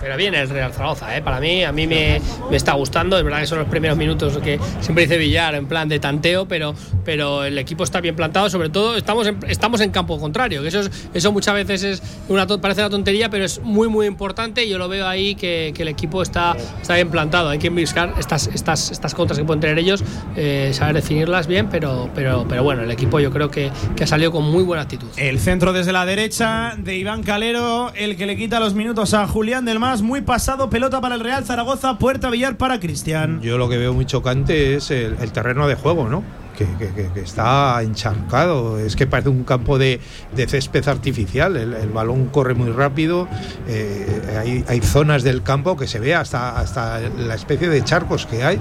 [0.04, 1.22] Pero bien el Real Zaragoza, ¿eh?
[1.22, 3.16] para mí, a mí me, me está gustando.
[3.16, 6.46] Es verdad que son los primeros minutos que siempre dice Villar en plan de tanteo,
[6.46, 6.74] pero,
[7.06, 8.50] pero el equipo está bien plantado.
[8.50, 12.02] Sobre todo, estamos en, estamos en campo contrario, que eso, es- eso muchas veces es
[12.28, 14.68] una, parece una tontería, pero es muy, muy importante.
[14.68, 17.48] Yo lo veo ahí que, el equipo está, está bien plantado.
[17.48, 20.04] Hay que buscar estas, estas, estas contras que pueden tener ellos,
[20.36, 24.06] eh, saber definirlas bien, pero, pero, pero bueno, el equipo yo creo que, que ha
[24.06, 25.08] salido con muy buena actitud.
[25.16, 29.26] El centro desde la derecha de Iván Calero, el que le quita los minutos a
[29.26, 33.40] Julián del Muy pasado, pelota para el Real Zaragoza, puerta Villar para Cristian.
[33.40, 36.22] Yo lo que veo muy chocante es el, el terreno de juego, ¿no?
[36.56, 40.00] Que, que- que- que está encharcado, es que parece un campo de,
[40.36, 43.26] de césped artificial, el, el balón corre muy rápido,
[43.68, 48.26] eh, hay, hay zonas del campo que se ve hasta, hasta la especie de charcos
[48.26, 48.60] que hay.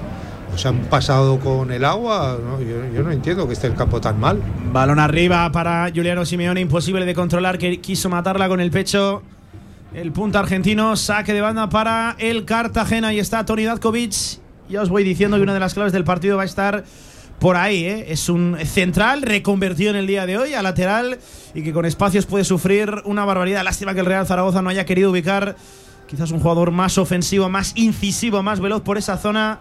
[0.52, 2.60] O se han pasado con el agua, ¿no?
[2.60, 4.40] yo, yo no entiendo que esté el campo tan mal.
[4.72, 9.22] Balón arriba para Juliano Simeone, imposible de controlar, que quiso matarla con el pecho.
[9.94, 13.14] El punta argentino, saque de banda para el Cartagena.
[13.14, 14.40] Y está Tony Datkovic.
[14.68, 16.84] Ya os voy diciendo que una de las claves del partido va a estar
[17.38, 17.84] por ahí.
[17.84, 18.06] ¿eh?
[18.08, 21.20] Es un central reconvertido en el día de hoy a lateral
[21.54, 23.62] y que con espacios puede sufrir una barbaridad.
[23.62, 25.54] Lástima que el Real Zaragoza no haya querido ubicar
[26.08, 29.60] quizás un jugador más ofensivo, más incisivo, más veloz por esa zona.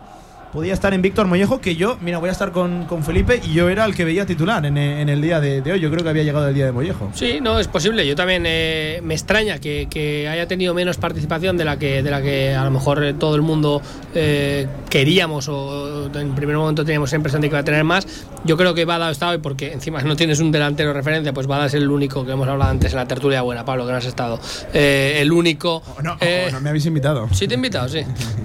[0.54, 3.54] Podía estar en Víctor Mollejo, que yo, mira, voy a estar con, con Felipe y
[3.54, 5.80] yo era el que veía titular en, en el día de, de hoy.
[5.80, 7.10] Yo creo que había llegado el día de Mollejo.
[7.16, 8.06] Sí, no, es posible.
[8.06, 12.12] Yo también eh, me extraña que, que haya tenido menos participación de la que, de
[12.12, 13.82] la que a lo mejor eh, todo el mundo
[14.14, 18.06] eh, queríamos o en primer momento teníamos la impresión de que iba a tener más.
[18.46, 21.48] Yo creo que Bada está hoy porque encima no tienes un delantero de referencia, pues
[21.48, 23.98] Bada es el único que hemos hablado antes en la tertulia buena, Pablo, que no
[23.98, 24.40] has estado.
[24.72, 25.82] Eh, el único.
[26.04, 27.28] No, eh, no me habéis invitado.
[27.32, 28.02] Sí, te he invitado, sí.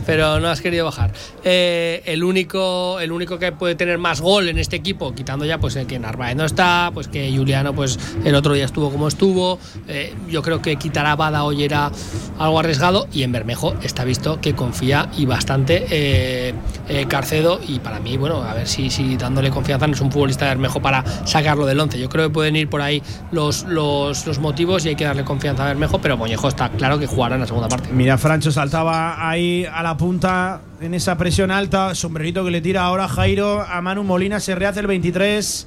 [0.06, 1.12] Pero no has querido bajar.
[1.44, 5.58] Eh, el único, el único que puede tener más gol en este equipo, quitando ya
[5.58, 9.58] pues que Narváez no está, pues que Juliano pues el otro día estuvo como estuvo.
[9.88, 11.90] eh, yo creo que quitar a Bada hoy era
[12.38, 16.54] algo arriesgado y en Bermejo está visto que confía y bastante eh,
[16.88, 20.10] eh, Carcedo y para mí, bueno, a ver si, si dándole confianza no es un
[20.12, 21.98] futbolista de Bermejo para sacarlo del 11.
[21.98, 25.24] Yo creo que pueden ir por ahí los, los, los motivos y hay que darle
[25.24, 27.88] confianza a Bermejo, pero Moñejo está claro que jugará en la segunda parte.
[27.92, 31.94] Mira, Francho saltaba ahí a la punta en esa presión alta.
[31.94, 34.40] Sombrerito que le tira ahora Jairo a Manu Molina.
[34.40, 35.66] Se rehace el 23.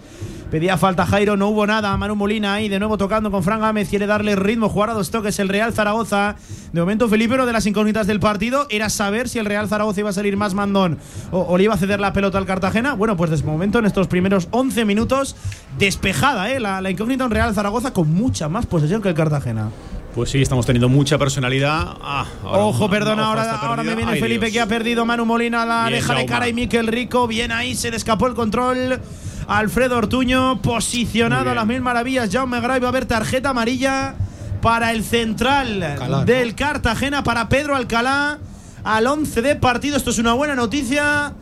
[0.51, 1.95] Pedía falta Jairo, no hubo nada.
[1.95, 3.89] Manu Molina ahí de nuevo tocando con Fran Gámez.
[3.89, 6.35] Quiere darle ritmo, jugar a dos toques el Real Zaragoza.
[6.73, 10.01] De momento, Felipe, una de las incógnitas del partido era saber si el Real Zaragoza
[10.01, 10.99] iba a salir más mandón
[11.31, 12.95] o, le iba a ceder la pelota al Cartagena.
[12.95, 15.37] Bueno, pues desde momento, en estos primeros 11 minutos,
[15.77, 16.59] despejada ¿eh?
[16.59, 19.69] la, la incógnita en Real Zaragoza con mucha más posesión que el Cartagena.
[20.15, 21.95] Pues sí, estamos teniendo mucha personalidad.
[22.01, 24.53] Ah, ahora- Ojo, perdona, ahora, ahora me viene Ay, Felipe Dios.
[24.53, 27.75] que ha perdido Manu Molina, la Bien, deja de cara y Miquel Rico, bien ahí,
[27.75, 28.99] se le escapó el control.
[29.47, 32.29] Alfredo Ortuño, posicionado a las mil maravillas.
[32.31, 34.15] Jaume Gray va a haber tarjeta amarilla
[34.61, 35.95] para el central
[36.25, 38.37] del Cartagena, para Pedro Alcalá,
[38.83, 39.95] al 11 de partido.
[39.97, 41.33] Esto es una buena noticia.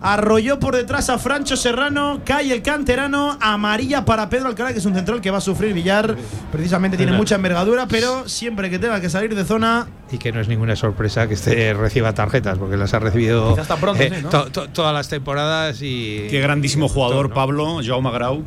[0.00, 4.86] Arrolló por detrás a Francho Serrano, cae el canterano, amarilla para Pedro Alcalá, que es
[4.86, 6.16] un central que va a sufrir Villar.
[6.52, 10.40] Precisamente tiene mucha envergadura, pero siempre que tenga que salir de zona, Y que no
[10.40, 14.28] es ninguna sorpresa que este reciba tarjetas, porque las ha recibido pronto, eh, sí, ¿no?
[14.30, 16.26] to- to- todas las temporadas y.
[16.30, 17.34] Qué grandísimo jugador, ¿no?
[17.34, 18.42] Pablo, Jaume Grau.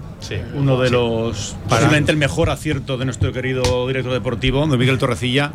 [0.55, 0.93] Uno de Sí.
[0.93, 1.55] los.
[1.69, 5.53] Posiblemente el mejor acierto de nuestro querido director deportivo, de Miguel Torrecilla.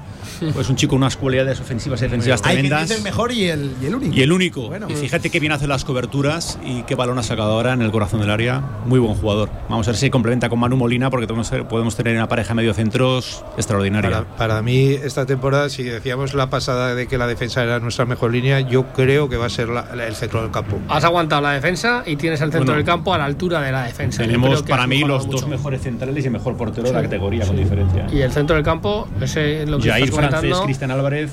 [0.54, 2.88] Pues un chico con unas cualidades ofensivas y defensivas hay quien tremendas.
[2.88, 4.14] dice el mejor y el, y el único.
[4.14, 4.68] Y el único.
[4.68, 4.86] Bueno.
[4.90, 7.90] y fíjate que bien hace las coberturas y qué balón ha sacado ahora en el
[7.90, 8.60] corazón del área.
[8.84, 9.48] Muy buen jugador.
[9.70, 13.44] Vamos a ver si complementa con Manu Molina porque podemos, tener una pareja de mediocentros
[13.56, 14.10] extraordinaria.
[14.10, 18.04] Para, para mí, esta temporada, si decíamos la pasada de que la defensa era nuestra
[18.04, 20.78] mejor línea, yo creo que va a ser la- la- el centro del campo.
[20.88, 22.76] Has aguantado la defensa y tienes el centro Bueno.
[22.76, 24.22] del campo a la altura de la defensa.
[24.22, 27.56] Tenemos para mí los dos mejores centrales y el mejor portero de la categoría, con
[27.56, 28.06] diferencia.
[28.12, 30.56] Y el centro del campo, ese es lo que Jair estás Francés.
[30.64, 31.30] Cristian Álvarez.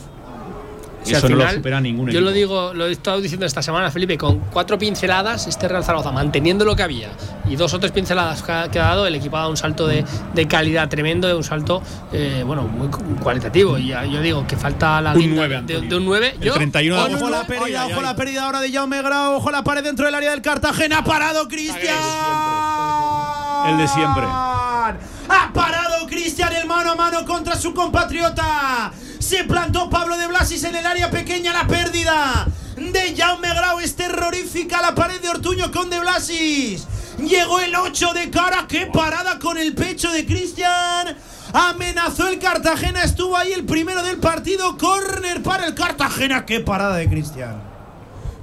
[1.03, 2.25] Si eso no lo supera ningún Yo equipo.
[2.25, 6.11] lo digo, lo he estado diciendo esta semana, Felipe, con cuatro pinceladas, este Real Zaragoza,
[6.11, 7.09] manteniendo lo que había,
[7.49, 10.05] y dos o tres pinceladas que ha, dado, el equipo ha dado un salto de,
[10.33, 11.81] de calidad tremendo, un salto,
[12.13, 13.77] eh, bueno, muy cu- cualitativo.
[13.77, 15.89] Y ya- yo digo que falta la Un guinda nueve, de, Antonio.
[15.89, 16.35] de un 9.
[16.39, 17.29] El 31 de Ojo agosto.
[17.29, 20.31] la pérdida, ojo la pérdida ahora de Jaume Grau, ojo la pared dentro del área
[20.31, 21.97] del Cartagena, ha parado Cristian.
[23.67, 24.23] El de siempre.
[24.25, 28.91] Ha parado Cristian el mano a mano contra su compatriota.
[29.23, 33.95] Se plantó Pablo de Blasis en el área pequeña, la pérdida de Jaume Grau es
[33.95, 36.86] terrorífica, la pared de Ortuño con de Blasis.
[37.19, 41.15] Llegó el 8 de cara, qué parada con el pecho de Cristian.
[41.53, 44.77] Amenazó el Cartagena, estuvo ahí el primero del partido.
[44.77, 47.72] Corner para el Cartagena, qué parada de Cristian.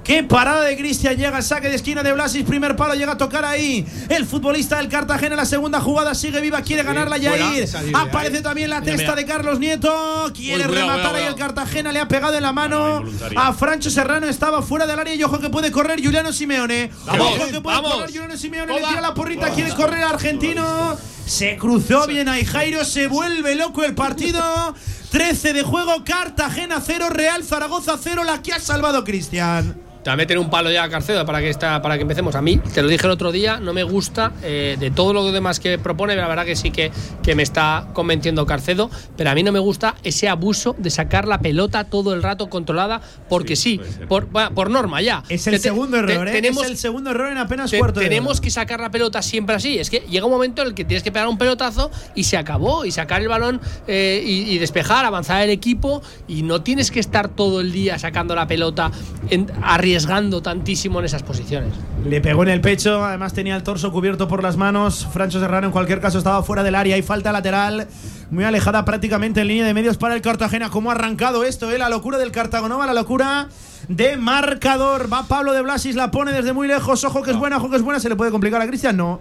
[0.03, 3.45] Qué parada de Cristian llega saque de esquina de Blasis, primer palo llega a tocar
[3.45, 3.85] ahí.
[4.09, 7.69] El futbolista del Cartagena, la segunda jugada sigue viva, quiere ganarla Yair.
[7.93, 11.35] Aparece también la testa de Carlos Nieto, quiere rematar ahí el.
[11.35, 13.03] Cartagena, le ha pegado en la mano
[13.35, 16.91] a Francho Serrano, estaba fuera del área y ojo que puede correr Juliano Simeone.
[17.07, 20.97] Ojo que puede correr Juliano Simeone, le tira la porrita, quiere correr argentino.
[21.25, 24.41] Se cruzó bien ahí Jairo, se vuelve loco el partido.
[25.11, 29.90] 13 de juego, Cartagena 0, Real Zaragoza 0, la que ha salvado Cristian.
[30.03, 32.33] Te va a meter un palo ya a Carcedo para que, esta, para que empecemos.
[32.35, 35.31] A mí, te lo dije el otro día, no me gusta eh, de todo lo
[35.31, 36.15] demás que propone.
[36.15, 39.59] La verdad que sí que, que me está convenciendo Carcedo, pero a mí no me
[39.59, 44.69] gusta ese abuso de sacar la pelota todo el rato controlada, porque sí, por, por
[44.71, 45.23] norma ya.
[45.29, 46.31] Es el Te- segundo te- error, ¿eh?
[46.31, 48.41] Tenemos, es el segundo error en apenas te- cuarto de tenemos hora.
[48.43, 49.77] que sacar la pelota siempre así.
[49.77, 52.37] Es que llega un momento en el que tienes que pegar un pelotazo y se
[52.37, 52.85] acabó.
[52.85, 56.01] Y sacar el balón eh, y, y despejar, avanzar el equipo.
[56.27, 58.89] Y no tienes que estar todo el día sacando la pelota,
[59.29, 59.51] en-
[59.91, 61.73] arriesgando tantísimo en esas posiciones.
[62.05, 65.05] Le pegó en el pecho, además tenía el torso cubierto por las manos.
[65.11, 67.87] Francho Serrano en cualquier caso estaba fuera del área y falta lateral.
[68.29, 70.69] Muy alejada prácticamente en línea de medios para el Cartagena.
[70.69, 71.69] ¿Cómo ha arrancado esto?
[71.71, 71.77] Eh?
[71.77, 73.49] La locura del Cartagonova, la locura
[73.89, 75.11] de marcador.
[75.11, 77.03] Va Pablo de Blasis, la pone desde muy lejos.
[77.03, 77.99] Ojo que es buena, ojo que es buena.
[77.99, 78.95] ¿Se le puede complicar a Cristian?
[78.95, 79.19] No.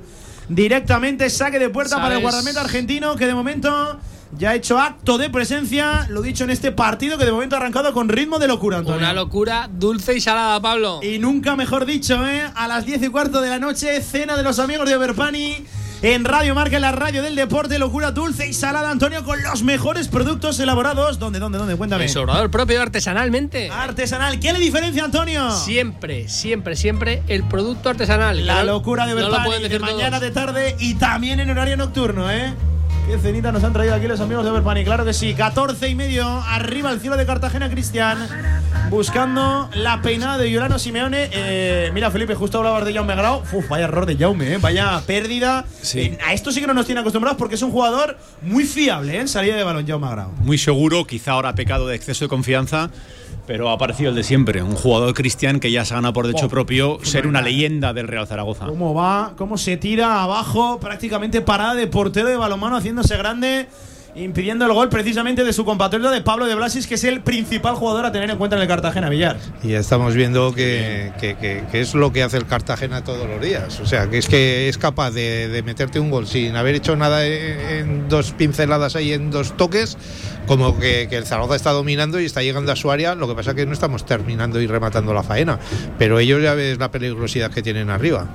[0.48, 3.98] Directamente saque de puerta para el guardameta argentino que de momento
[4.38, 6.06] ya ha hecho acto de presencia.
[6.08, 8.98] Lo dicho en este partido que de momento ha arrancado con ritmo de locura, Antonio.
[9.00, 11.00] Una locura dulce y salada, Pablo.
[11.02, 12.44] Y nunca mejor dicho, ¿eh?
[12.54, 15.64] A las 10 y cuarto de la noche, cena de los amigos de Overpani.
[16.02, 19.62] En Radio Marca, en la radio del deporte, locura dulce y salada, Antonio, con los
[19.64, 21.18] mejores productos elaborados.
[21.18, 21.76] ¿Dónde, dónde, dónde?
[21.76, 22.04] Cuéntame.
[22.04, 23.68] El sobrador propio artesanalmente.
[23.70, 24.40] Artesanal.
[24.40, 25.50] ¿Qué le diferencia, Antonio?
[25.50, 28.46] Siempre, siempre, siempre el producto artesanal.
[28.46, 30.20] La no- locura de no lo Overpani, pueden de mañana, todos.
[30.22, 32.54] de tarde y también en horario nocturno, ¿eh?
[33.10, 34.84] Qué cenita nos han traído aquí los amigos de Overpani.
[34.84, 35.34] Claro que sí.
[35.34, 38.16] 14 y medio, arriba el cielo de Cartagena, Cristian.
[38.88, 41.28] buscando la peinada de Yolano Simeone.
[41.32, 43.42] Eh, mira, Felipe, justo hablabas de Jaume Grau.
[43.52, 45.64] Uf, vaya error de Jaume, eh, vaya pérdida.
[45.94, 49.16] Eh, a esto sí que no nos tiene acostumbrados porque es un jugador muy fiable
[49.16, 49.20] ¿eh?
[49.20, 50.30] en salida de balón, Jaume Grau.
[50.42, 52.90] Muy seguro, quizá ahora pecado de exceso de confianza.
[53.50, 56.46] Pero ha aparecido el de siempre, un jugador cristian que ya se gana por derecho
[56.46, 58.66] Oh, propio ser una leyenda del Real Zaragoza.
[58.66, 59.32] ¿Cómo va?
[59.36, 60.78] ¿Cómo se tira abajo?
[60.78, 63.66] Prácticamente parada de portero de balonmano haciéndose grande.
[64.16, 67.76] Impidiendo el gol precisamente de su compatriota de Pablo de Blasis, que es el principal
[67.76, 69.36] jugador a tener en cuenta en el Cartagena Villar.
[69.62, 73.28] Y ya estamos viendo que, que- que- que es lo que hace el Cartagena todos
[73.28, 73.78] los días.
[73.78, 76.96] O sea, que es que es capaz de, de meterte un gol sin haber hecho
[76.96, 79.96] nada en, en dos pinceladas ahí, en dos toques,
[80.48, 83.14] como que, que el Zaragoza está dominando y está llegando a su área.
[83.14, 85.60] Lo que pasa es que no estamos terminando y rematando la faena.
[85.98, 88.26] Pero ellos ya ves la peligrosidad que tienen arriba.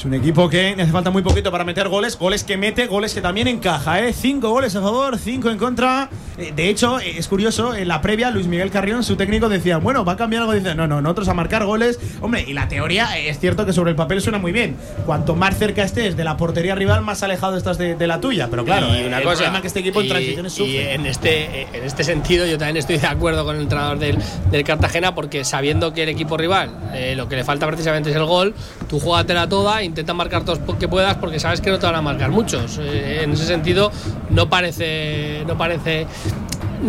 [0.00, 2.86] Es un equipo que le hace falta muy poquito para meter goles, goles que mete,
[2.86, 4.14] goles que también encaja, ¿eh?
[4.14, 6.08] Cinco goles a favor, cinco en contra.
[6.38, 9.76] Eh, De hecho, eh, es curioso, en la previa, Luis Miguel Carrión, su técnico, decía,
[9.76, 10.54] bueno, va a cambiar algo.
[10.54, 11.98] Dice, no, no, nosotros a marcar goles.
[12.22, 14.74] Hombre, y la teoría eh, es cierto que sobre el papel suena muy bien.
[15.04, 18.48] Cuanto más cerca estés de la portería rival, más alejado estás de, de la tuya.
[18.50, 20.56] Pero claro, y una el cosa problema es que este equipo en y- transiciones y
[20.56, 20.94] sufre.
[20.94, 24.16] en este en este sentido yo también estoy de acuerdo con el entrenador del,
[24.50, 28.16] del Cartagena porque sabiendo que el equipo rival eh, lo que le falta precisamente es
[28.16, 28.54] el gol
[28.88, 32.02] tú juégatela toda intenta marcar todos que puedas porque sabes que no te van a
[32.02, 33.90] marcar muchos Eh, en ese sentido
[34.30, 36.06] no parece no parece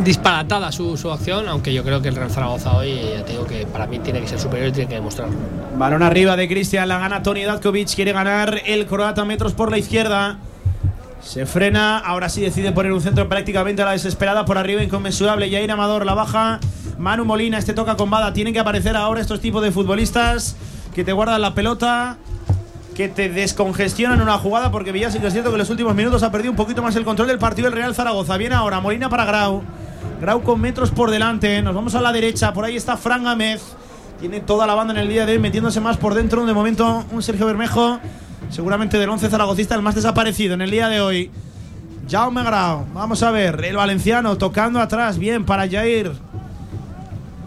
[0.04, 3.88] disparatada su, su acción aunque yo creo que el Real Zaragoza hoy ya que para
[3.88, 5.36] mí tiene que ser superior y tiene que demostrarlo
[5.78, 9.78] Balón arriba de Cristian, la gana Tony Datkovic, quiere ganar el croata metros por la
[9.78, 10.38] izquierda.
[11.24, 15.50] Se frena, ahora sí decide poner un centro prácticamente a la desesperada por arriba, inconmensurable.
[15.50, 16.60] Jair Amador la baja.
[16.98, 18.34] Manu Molina, este toca con Bada.
[18.34, 20.56] Tienen que aparecer ahora estos tipos de futbolistas
[20.94, 22.18] que te guardan la pelota,
[23.02, 25.96] que te descongestionan una jugada, porque Villar sí que es cierto que en los últimos
[25.96, 28.38] minutos ha perdido un poquito más el control del partido el Real Zaragoza.
[28.38, 29.64] Viene ahora Molina para Grau.
[30.22, 31.64] Grau con metros por delante.
[31.64, 32.54] Nos vamos a la derecha.
[32.54, 33.64] Por ahí está Fran Gámez.
[34.20, 36.46] Tiene toda la banda en el día de hoy metiéndose más por dentro.
[36.46, 38.00] De momento, un Sergio Bermejo,
[38.52, 41.32] seguramente del 11 zaragocista, el más desaparecido en el día de hoy.
[42.08, 42.86] Jaume Grau.
[42.94, 45.18] Vamos a ver, el valenciano tocando atrás.
[45.18, 46.12] Bien para Jair.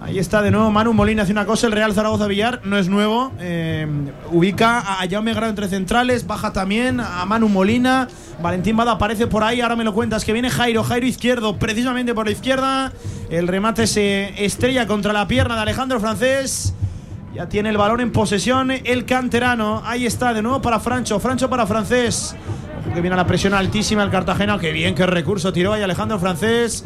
[0.05, 2.91] Ahí está de nuevo Manu Molina hace una cosa, el Real Zaragoza Villar no es
[2.91, 3.87] nuevo, eh,
[4.31, 8.09] ubica a Jaume Grau entre centrales, baja también a Manu Molina,
[8.43, 12.13] Valentín Bada aparece por ahí, ahora me lo cuentas, que viene Jairo, Jairo izquierdo, precisamente
[12.13, 12.93] por la izquierda,
[13.31, 16.75] el remate se estrella contra la pierna de Alejandro Francés,
[17.35, 21.49] ya tiene el balón en posesión el canterano, ahí está de nuevo para Francho, Francho
[21.49, 22.37] para Francés,
[22.93, 26.85] que viene la presión altísima el Cartagena, que bien, qué recurso tiró ahí Alejandro Francés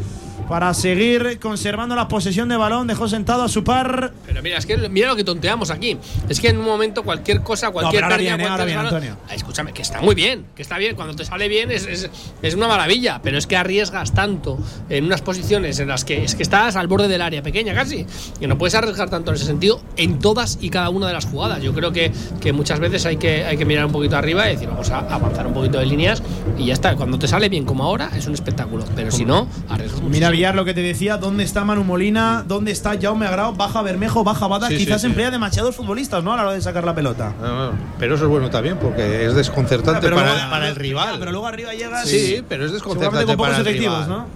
[0.48, 2.86] para seguir conservando la posesión de balón.
[2.86, 4.12] Dejó sentado a su par.
[4.26, 5.98] Pero mira, es que mira lo que tonteamos aquí.
[6.28, 9.16] Es que en un momento cualquier cosa, cualquier ahora pérdida, ahora cualquier Antonio.
[9.28, 10.96] Ah, Escúchame, que está muy bien, que está bien.
[10.96, 12.10] Cuando te sale bien es, es,
[12.42, 14.58] es una maravilla, pero es que arriesgas tanto
[14.88, 18.06] en unas posiciones en las que es que estás al borde del área pequeña casi.
[18.40, 21.26] Que no puedes arriesgar tanto en ese sentido en todas y cada una de las
[21.26, 21.62] jugadas.
[21.62, 24.54] Yo creo que, que muchas veces hay que, hay que mirar un poquito arriba y
[24.54, 26.22] decir, vamos a avanzar un poquito de líneas
[26.56, 26.96] y ya está.
[26.96, 28.84] Cuando te sale bien como ahora, es un espectáculo.
[28.96, 30.10] Pero si no, arriesgas mucho.
[30.10, 32.44] Mira Lo que te decía, ¿dónde está Manu Molina?
[32.46, 33.52] ¿Dónde está Jaume Agrao?
[33.54, 34.68] Baja Bermejo, baja Bada.
[34.68, 35.06] Sí, Quizás sí, sí.
[35.08, 36.32] emplea demasiados futbolistas, ¿no?
[36.32, 37.32] A la hora de sacar la pelota.
[37.40, 41.16] No, pero eso es bueno también porque es desconcertante Pero para, luego- para el rival.
[41.18, 42.08] Pero luego arriba llegas.
[42.08, 44.08] Sí, pero es desconcertante con pocos para el efectivos, rival.
[44.18, 44.26] ¿no?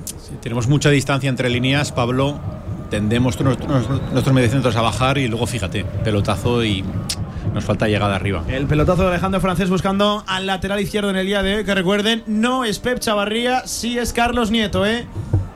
[0.41, 2.39] Tenemos mucha distancia entre líneas, Pablo.
[2.91, 6.85] Tendemos nuestros, nuestros mediocentros a bajar y luego, fíjate, pelotazo y
[7.55, 8.43] nos falta llegada arriba.
[8.49, 11.65] El pelotazo de Alejandro Francés buscando al lateral izquierdo en el día de hoy.
[11.65, 15.07] Que recuerden, no es Pep Chavarría, sí es Carlos Nieto, ¿eh?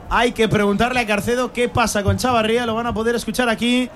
[0.09, 2.65] Hay que preguntarle a Carcedo qué pasa con Chavarría.
[2.65, 3.91] Lo van a poder escuchar aquí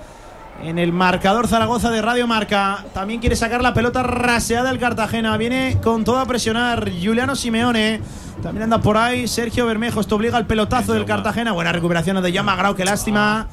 [0.61, 2.85] en el marcador Zaragoza de Radio Marca.
[2.93, 5.37] También quiere sacar la pelota raseada el Cartagena.
[5.37, 8.01] Viene con todo a presionar Juliano Simeone.
[8.43, 10.01] También anda por ahí Sergio Bermejo.
[10.01, 11.53] Esto obliga al pelotazo del Cartagena.
[11.53, 12.75] Buena recuperación de Llama Grau.
[12.75, 13.47] Qué lástima.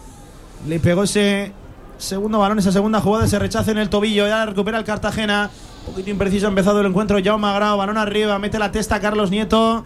[0.66, 1.52] Le pegó ese
[1.96, 4.26] segundo balón, esa segunda jugada, ese rechace en el tobillo.
[4.26, 5.50] Ya la recupera el Cartagena.
[5.86, 7.18] Un poquito impreciso ha empezado el encuentro.
[7.22, 9.84] Jaume Grau, balón arriba, mete la testa a Carlos Nieto.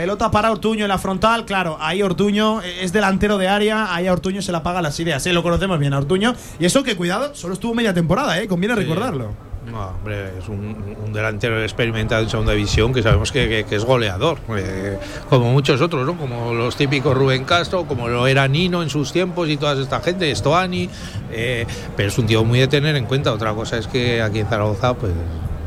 [0.00, 4.14] Pelota para Ortuño en la frontal, claro, ahí Ortuño es delantero de área, ahí a
[4.14, 5.34] Ortuño se la paga las ideas, ¿eh?
[5.34, 6.34] lo conocemos bien a Ortuño.
[6.58, 8.48] Y eso que cuidado, solo estuvo media temporada, ¿eh?
[8.48, 9.32] conviene recordarlo.
[9.70, 13.76] No, hombre, es un, un delantero experimentado en segunda división que sabemos que, que- que
[13.76, 16.16] es goleador, eh, como muchos otros, ¿no?
[16.16, 20.00] como los típicos Rubén Castro, como lo era Nino en sus tiempos y toda esta
[20.00, 20.88] gente, Estoani,
[21.30, 23.34] eh, pero es un tío muy de tener en cuenta.
[23.34, 25.12] Otra cosa es que aquí en Zaragoza, pues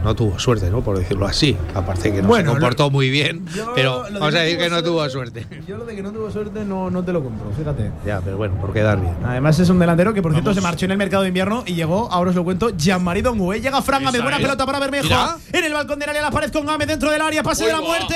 [0.03, 0.81] no tuvo suerte, ¿no?
[0.81, 1.55] por decirlo así.
[1.73, 4.89] Aparte que no Bueno, se comportó muy bien, pero vamos a decir que no suerte-
[4.89, 5.47] tuvo suerte.
[5.67, 7.91] Yo lo de que no tuvo suerte no, no te lo compro, fíjate.
[8.05, 9.15] Ya, pero bueno, por quedar bien.
[9.25, 11.73] Además es un delantero que por cierto se marchó en el mercado de invierno y
[11.75, 13.61] llegó, ahora os lo cuento, Jean-Marie Dongue.
[13.61, 14.43] Llega Fran Gámez, buena es.
[14.43, 15.03] pelota para Bermejo.
[15.05, 15.37] Mira.
[15.51, 17.81] En el balcón del área la pared con Gámez dentro del área, pase de la
[17.81, 18.15] muerte.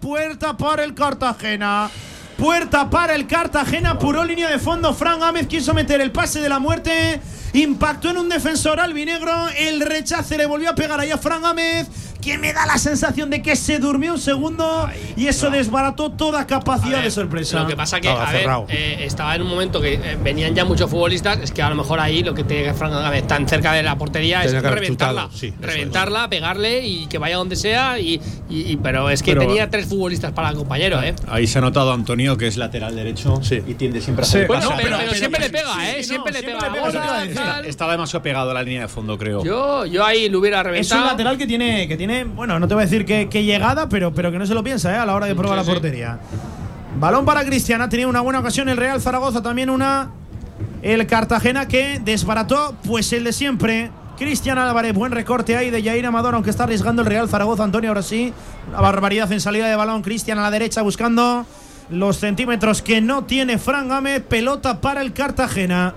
[0.00, 1.88] Puerta para el Cartagena.
[2.36, 4.92] Puerta para el Cartagena, apuró línea de fondo.
[4.92, 7.20] Fran Gámez quiso meter el pase de la muerte.
[7.54, 9.48] Impactó en un defensor albinegro.
[9.56, 11.86] El rechace le volvió a pegar ahí a Fran Gámez.
[12.26, 16.44] Que me da la sensación de que se durmió un segundo y eso desbarató toda
[16.44, 17.60] capacidad de sorpresa.
[17.60, 20.64] Lo que pasa que, a ver, eh, estaba en un momento que eh, venían ya
[20.64, 23.48] muchos futbolistas, es que a lo mejor ahí lo que tiene que Fran Gámez tan
[23.48, 25.28] cerca de la portería es que reventarla.
[25.32, 28.00] sí, reventarla, pegarle y que vaya donde sea.
[28.00, 28.20] Y,
[28.50, 31.14] y- y- pero es que Pero- tenía tres futbolistas para el compañero, ¿eh?
[31.28, 34.68] Ahí se ha notado Antonio que es lateral derecho y tiende siempre a hacer Bueno,
[34.70, 34.82] pasar.
[34.82, 36.02] pero, pero siempre le pega, ¿eh?
[36.02, 37.60] siempre le pega.
[37.64, 39.44] Estaba demasiado pegado a la línea de fondo, creo.
[39.44, 41.04] Yo, yo ahí lo hubiera Es un reventado.
[41.06, 44.30] lateral que tiene, que tiene, bueno, no te voy a decir que llegada, pero, pero
[44.30, 44.96] que no se lo piensa ¿eh?
[44.96, 46.18] a la hora de probar Sí, la portería.
[46.98, 50.10] Balón para Cristian, ha tenido una buena ocasión el Real Zaragoza, también una
[50.82, 53.90] el Cartagena que desbarató pues el de siempre.
[54.16, 57.64] Cristian Álvarez, buen recorte ahí de Jair Amador, aunque está arriesgando el Real Zaragoza.
[57.64, 58.32] Antonio, ahora sí,
[58.68, 60.00] una barbaridad en salida de balón.
[60.00, 61.44] Cristian a la derecha buscando
[61.90, 64.22] los centímetros que no tiene Fran Gámez.
[64.22, 65.94] Pelota para el Cartagena.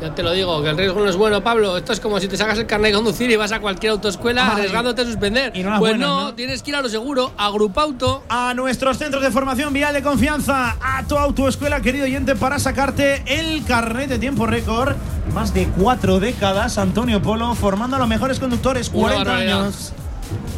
[0.00, 1.76] Ya te lo digo, que el riesgo no es bueno, Pablo.
[1.78, 4.44] Esto es como si te sacas el carnet de conducir y vas a cualquier autoescuela
[4.46, 4.52] Ay.
[4.52, 5.52] arriesgándote a suspender.
[5.56, 6.34] Y no pues buenas, no, ¿no?
[6.34, 8.22] tienes que ir a lo seguro, a Grupauto.
[8.28, 13.22] a nuestros centros de formación vial de confianza, a tu autoescuela, querido oyente, para sacarte
[13.26, 14.94] el carnet de tiempo récord.
[15.32, 19.62] Más de cuatro décadas, Antonio Polo, formando a los mejores conductores, Una 40 barbaridad.
[19.62, 19.92] años.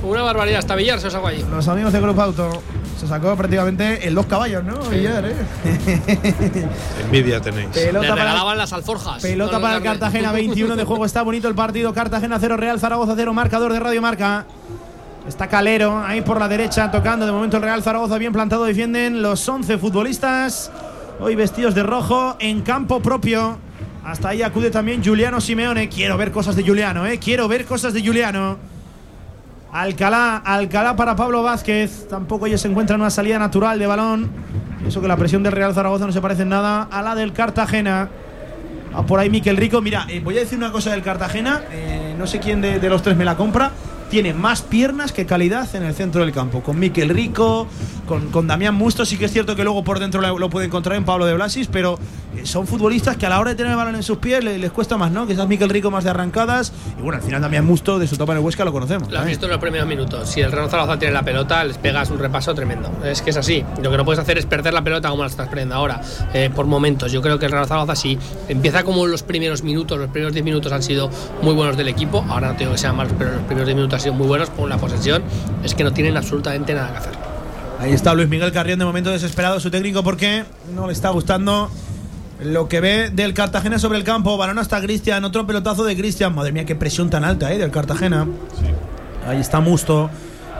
[0.03, 1.45] Una barbaridad, hasta Villar se os hago allí.
[1.51, 2.63] Los amigos de Grupo Auto.
[2.99, 4.77] Se sacó prácticamente en dos caballos, ¿no?
[4.91, 5.35] Villar, ¿eh?
[7.05, 7.69] Envidia tenéis.
[7.69, 9.23] Pelota Le para- las alforjas.
[9.23, 9.83] Pelota para el.
[9.83, 11.05] Cartagena, 21 de juego.
[11.05, 11.93] Está bonito el partido.
[11.95, 14.47] Cartagena 0, Real Zaragoza 0, marcador de Radio Marca.
[15.29, 17.25] Está Calero ahí por la derecha tocando.
[17.25, 18.65] De momento el Real Zaragoza bien plantado.
[18.65, 20.71] Defienden los 11 futbolistas.
[21.21, 23.59] Hoy vestidos de rojo en campo propio.
[24.05, 25.89] Hasta ahí acude también Juliano Simeone.
[25.89, 27.19] Quiero ver cosas de Juliano, ¿eh?
[27.19, 28.57] Quiero ver cosas de Juliano.
[29.73, 32.09] Alcalá, Alcalá para Pablo Vázquez.
[32.09, 34.31] Tampoco ellos se encuentran en una salida natural de balón.
[34.87, 37.33] Eso que la presión del Real Zaragoza no se parece en nada a la del
[37.33, 38.09] Cartagena.
[38.95, 39.81] Va por ahí Miquel Rico.
[39.83, 41.63] Mira, eh, voy a decir una cosa del Cartagena.
[41.71, 43.71] eh, no sé quién de, de los tres me la compra.
[44.11, 46.63] Tiene más piernas que calidad en el centro del campo.
[46.63, 47.69] Con Miquel Rico,
[48.09, 49.05] con, con Damián Musto.
[49.05, 51.35] Sí que es cierto que luego por dentro lo, lo puede encontrar en Pablo de
[51.35, 51.99] Blasis, pero
[52.37, 54.59] eh, son futbolistas que a la hora de tener el balón en sus pies le-
[54.59, 55.27] les, cuesta más, ¿no?
[55.27, 56.73] Quizás Miquel Rico más de arrancadas.
[56.99, 59.11] Y bueno, al final Damián Musto de su etapa en el Huesca lo conocemos.
[59.13, 59.29] Lo has ¿eh?
[59.29, 60.29] visto en los primeros minutos.
[60.29, 62.91] Si el Real Zaragoza tiene la pelota, les pegas un repaso tremendo.
[63.05, 63.65] Es que es así.
[63.83, 66.01] Lo que no puedes hacer es perder la pelota como la estás perdiendo ahora,
[66.33, 67.13] eh, por momentos.
[67.13, 70.45] Yo creo que el Real Zaragoza sí empieza como los primeros minutos, los primeros 10
[70.45, 71.11] minutos han sido
[71.43, 72.25] muy buenos del equipo.
[72.29, 74.49] Ahora no tengo que sean malos, pero los primeros 10 minutos han sido muy buenos.
[74.51, 75.23] Con la posesión
[75.63, 77.28] es que no tienen absolutamente nada que hacer.
[77.79, 81.71] Ahí está Luis Miguel Carrión de momento desesperado su técnico porque no le está gustando
[82.43, 84.37] lo que ve del Cartagena sobre el campo.
[84.37, 86.35] Balón hasta Cristian, otro pelotazo de Cristian.
[86.35, 88.27] Madre mía, qué presión tan alta eh, del Cartagena.
[89.27, 90.11] Ahí está Musto.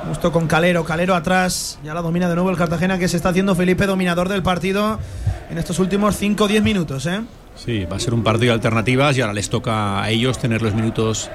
[0.07, 1.81] Musto con Calero, Calero atrás.
[1.83, 5.01] Ya la domina de nuevo el Cartagena que se está haciendo Felipe dominador del partido
[5.51, 7.07] en estos últimos 5-10 minutos.
[7.07, 7.21] ¿eh?
[7.57, 10.63] Sí, va a ser un partido de alternativas y ahora les toca a ellos tener
[10.63, 11.31] los minutos.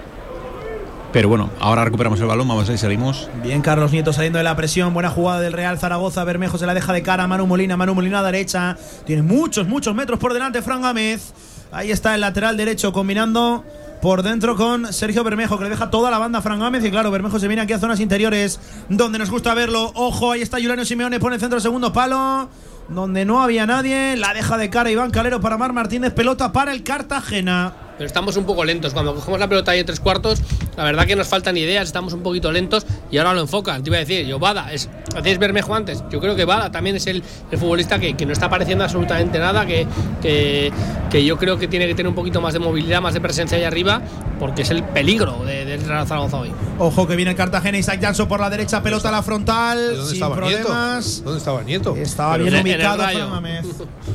[1.14, 3.30] Pero bueno, ahora recuperamos el balón, vamos a ver si salimos.
[3.44, 4.96] Bien, Carlos Nieto saliendo de la presión.
[4.96, 6.24] Buena jugada del Real Zaragoza.
[6.24, 7.78] Bermejo se la deja de cara Manu Molina.
[7.78, 8.76] Manu Molina a derecha.
[9.06, 10.64] Tiene muchos, muchos metros por delante.
[10.64, 11.34] Fran Gámez.
[11.72, 13.64] Ahí está el lateral derecho combinando
[14.02, 16.84] por dentro con Sergio Bermejo, que le deja toda la banda a Fran Gámez.
[16.84, 18.60] Y claro, Bermejo se viene aquí a zonas interiores
[18.90, 19.92] donde nos gusta verlo.
[19.94, 21.20] Ojo, ahí está Juliano Simeone.
[21.20, 22.50] Pone el centro segundo palo.
[22.90, 24.18] Donde no había nadie.
[24.18, 26.12] La deja de cara Iván Calero para Mar Martínez.
[26.12, 27.83] Pelota para el Cartagena.
[27.98, 28.94] Pero estamos un poco lentos.
[28.94, 30.42] Cuando cogemos la pelota ahí en tres cuartos,
[30.76, 33.84] la verdad que nos faltan ideas, estamos un poquito lentos y ahora lo enfocan.
[33.84, 36.04] Te iba a decir, yo, Bada, es, hacéis Bermejo antes.
[36.10, 39.38] Yo creo que Bada también es el, el futbolista que, que no está apareciendo absolutamente
[39.40, 39.86] nada, que,
[40.22, 40.72] que,
[41.12, 43.58] que yo creo que tiene que tener un poquito más de movilidad, más de presencia
[43.58, 44.02] ahí arriba,
[44.40, 46.52] porque es el peligro de- del Real Zaragoza hoy.
[46.80, 47.78] Ojo que viene el Cartagena.
[47.78, 48.82] Isaac Janso por la derecha.
[48.84, 49.78] Pelota a la frontal.
[49.96, 51.06] ¿Dónde sin estaba problemas.
[51.06, 51.24] Nieto?
[51.24, 51.96] ¿Dónde estaba Nieto?
[51.96, 53.04] Estaba bien ubicado.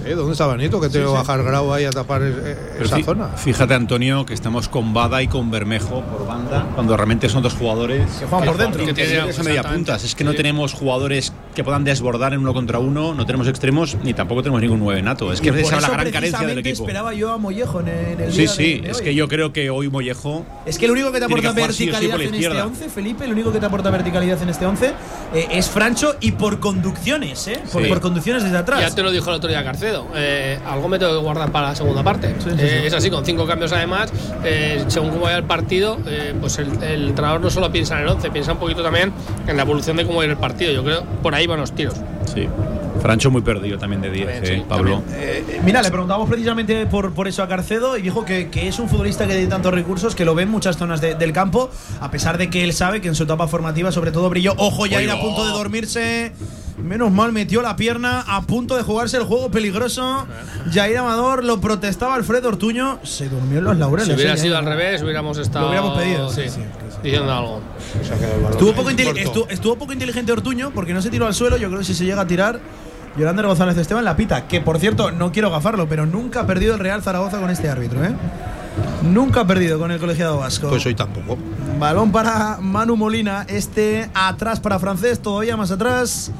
[0.04, 0.14] ¿Eh?
[0.14, 0.80] ¿Dónde estaba Nieto?
[0.80, 1.12] Que te Sí, sí.
[1.12, 3.28] bajar Grau ahí a tapar eh, esa zona.
[3.28, 7.54] Fíjate, Antonio, que estamos con Bada y con Bermejo por banda, cuando realmente son dos
[7.54, 8.80] jugadores Que juegan por dentro.
[8.80, 10.04] Que Que tienen- esa media puntas.
[10.04, 10.36] Es que no Sí.
[10.38, 14.60] tenemos jugadores que puedan desbordar en uno contra uno, no tenemos extremos ni tampoco tenemos
[14.60, 15.32] ningún nueve nato.
[15.32, 16.82] Es que Y por esa es la gran carencia del equipo.
[16.84, 19.04] esperaba yo a Mollejo en, en el Sí, día sí, de- de es hoy.
[19.04, 21.54] que yo creo que hoy Mollejo Es que el único que te que aporta sí
[21.54, 22.66] sí verticalidad la en este izquierda.
[22.66, 24.92] 11, Felipe, el único que te aporta verticalidad en este 11
[25.34, 27.60] eh, es Francho y por conducciones, ¿eh?
[27.72, 27.88] Por, Sí.
[27.88, 28.80] por conducciones desde atrás.
[28.80, 30.06] Ya te lo dijo el otro día Carcedo.
[30.14, 32.34] eh, algo me tengo que guardar para la segunda parte.
[32.38, 32.86] Sí, sí, Eh, sí.
[32.86, 34.12] Es así, con cinco cambios además.
[34.44, 38.04] eh, según cómo vaya el partido, eh, pues el, el entrenador no solo piensa en
[38.04, 39.12] el 11, piensa un poquito también
[39.46, 40.72] en la evolución de cómo va a ir el partido.
[40.72, 41.94] Yo creo por ahí van los tiros.
[42.32, 42.48] Sí.
[43.02, 45.02] Francho muy perdido también de 10, También, eh, sí, Pablo.
[45.64, 48.88] Mira, le preguntamos precisamente por, por eso a Carcedo y dijo que, que es un
[48.88, 52.10] futbolista que tiene tantos recursos que lo ve en muchas zonas de- del campo, a
[52.10, 54.52] pesar de que él sabe que en su etapa formativa sobre todo brilló.
[54.56, 55.20] Ojo, ya ir a oh.
[55.20, 56.32] punto de dormirse.
[56.82, 60.26] Menos mal metió la pierna a punto de jugarse el juego peligroso.
[60.72, 62.98] Jair Amador lo protestaba Alfredo Ortuño.
[63.02, 64.06] Se durmió en los laureles.
[64.08, 65.64] Si hubiera eh, sido al revés, hubiéramos estado.
[65.66, 67.60] Lo hubiéramos pedido, sí, sí, sí, diciendo algo.
[68.50, 71.56] Estuvo poco, inteli- estu- estuvo poco inteligente Ortuño porque no se tiró al suelo.
[71.56, 72.60] Yo creo que si se llega a tirar,
[73.16, 74.46] Yolander González Esteban la pita.
[74.46, 77.68] Que por cierto, no quiero gafarlo, pero nunca ha perdido el Real Zaragoza con este
[77.68, 78.12] árbitro, ¿eh?
[79.02, 80.68] Nunca ha perdido con el colegiado vasco.
[80.68, 81.36] Pues hoy tampoco.
[81.80, 83.44] Balón para Manu Molina.
[83.48, 86.30] Este atrás para Francés, todavía más atrás.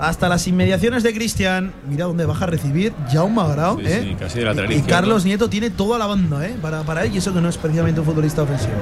[0.00, 1.74] Hasta las inmediaciones de Cristian.
[1.86, 3.78] Mira dónde baja a recibir Jaume Grau.
[3.78, 4.08] Sí, ¿eh?
[4.08, 4.96] sí, casi de lateral y izquierdo.
[4.96, 6.56] Carlos Nieto tiene toda la banda ¿eh?
[6.60, 7.14] para, para él.
[7.14, 8.72] Y eso que no es precisamente un futbolista ofensivo.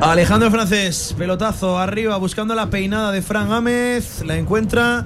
[0.00, 4.24] Alejandro Francés, pelotazo arriba buscando la peinada de Fran Gámez.
[4.24, 5.04] La encuentra.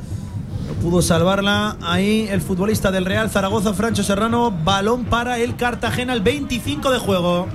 [0.68, 4.52] No pudo salvarla ahí el futbolista del Real Zaragoza, Francho Serrano.
[4.52, 7.48] Balón para el Cartagena, el 25 de juego.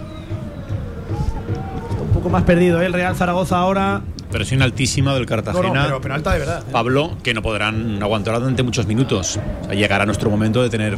[1.90, 2.86] Está un poco más perdido ¿eh?
[2.86, 4.02] el Real Zaragoza ahora.
[4.32, 5.68] Presión altísima del Cartagena.
[5.68, 6.64] No, no, pero, pero alta de verdad.
[6.68, 6.72] ¿eh?
[6.72, 9.38] Pablo, que no podrán aguantar durante muchos minutos.
[9.62, 10.98] O sea, llegará nuestro momento de tener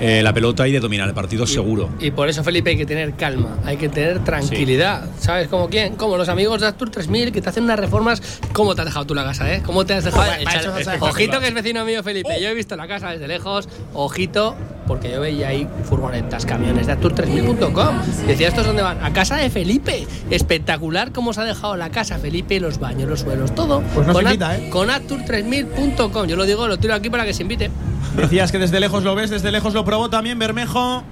[0.00, 1.88] eh, la pelota y de dominar el partido seguro.
[2.00, 5.04] Y por eso, Felipe, hay que tener calma, hay que tener tranquilidad.
[5.20, 5.94] ¿Sabes cómo quién?
[5.94, 8.20] Como los amigos de Astur 3000 que te hacen unas reformas.
[8.52, 9.62] ¿Cómo te has dejado tú la casa, eh?
[9.64, 10.24] ¿Cómo te has dejado?
[10.24, 12.40] Joder, echar- Ojito que es vecino mío, Felipe.
[12.40, 13.68] Yo he visto la casa desde lejos.
[13.94, 14.56] Ojito,
[14.86, 18.02] porque yo veía ahí furgonetas, camiones de Astur3000.com.
[18.26, 19.04] Decía, ¿estos dónde van?
[19.04, 20.06] A casa de Felipe.
[20.30, 23.82] Espectacular cómo se ha dejado la casa, Felipe, los baños, los suelos, todo.
[23.94, 24.70] Pues no se con, invita, ¿eh?
[24.70, 26.26] con Astur3000.com.
[26.26, 27.70] Yo lo digo, lo tiro aquí para que se invite.
[28.16, 31.02] Decías que desde lejos lo ves, desde lejos lo probó también Bermejo.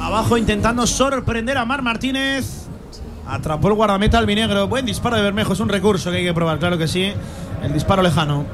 [0.00, 2.66] Abajo intentando sorprender a Mar Martínez.
[3.26, 4.68] Atrapó el guardameta albinegro.
[4.68, 7.12] Buen disparo de Bermejo, es un recurso que hay que probar, claro que sí.
[7.62, 8.44] El disparo lejano.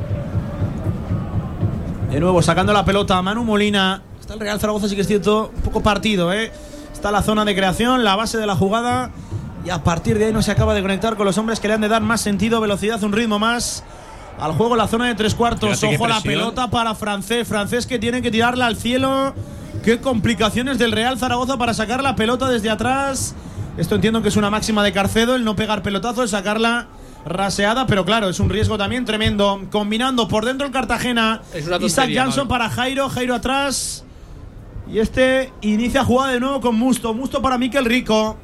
[2.10, 4.02] De nuevo, sacando la pelota a Manu Molina.
[4.30, 6.52] Está el Real Zaragoza, sí que es cierto, un poco partido, ¿eh?
[6.92, 9.10] Está la zona de creación, la base de la jugada.
[9.64, 11.74] Y a partir de ahí no se acaba de conectar con los hombres que le
[11.74, 13.82] han de dar más sentido, velocidad, un ritmo más.
[14.38, 15.80] Al juego la zona de tres cuartos.
[15.80, 17.48] Fíjate Ojo a la pelota para Francés.
[17.48, 19.34] Francés que tiene que tirarla al cielo.
[19.82, 23.34] Qué complicaciones del Real Zaragoza para sacar la pelota desde atrás.
[23.78, 26.86] Esto entiendo que es una máxima de Carcedo, el no pegar pelotazo, el sacarla
[27.26, 29.66] raseada, pero claro, es un riesgo también tremendo.
[29.72, 31.42] Combinando por dentro el Cartagena.
[31.52, 32.48] Es una Isaac tontería, Jansson Pablo.
[32.48, 34.04] para Jairo, Jairo atrás.
[34.92, 37.14] Y este inicia jugada de nuevo con Musto.
[37.14, 38.36] Musto para Miquel Rico.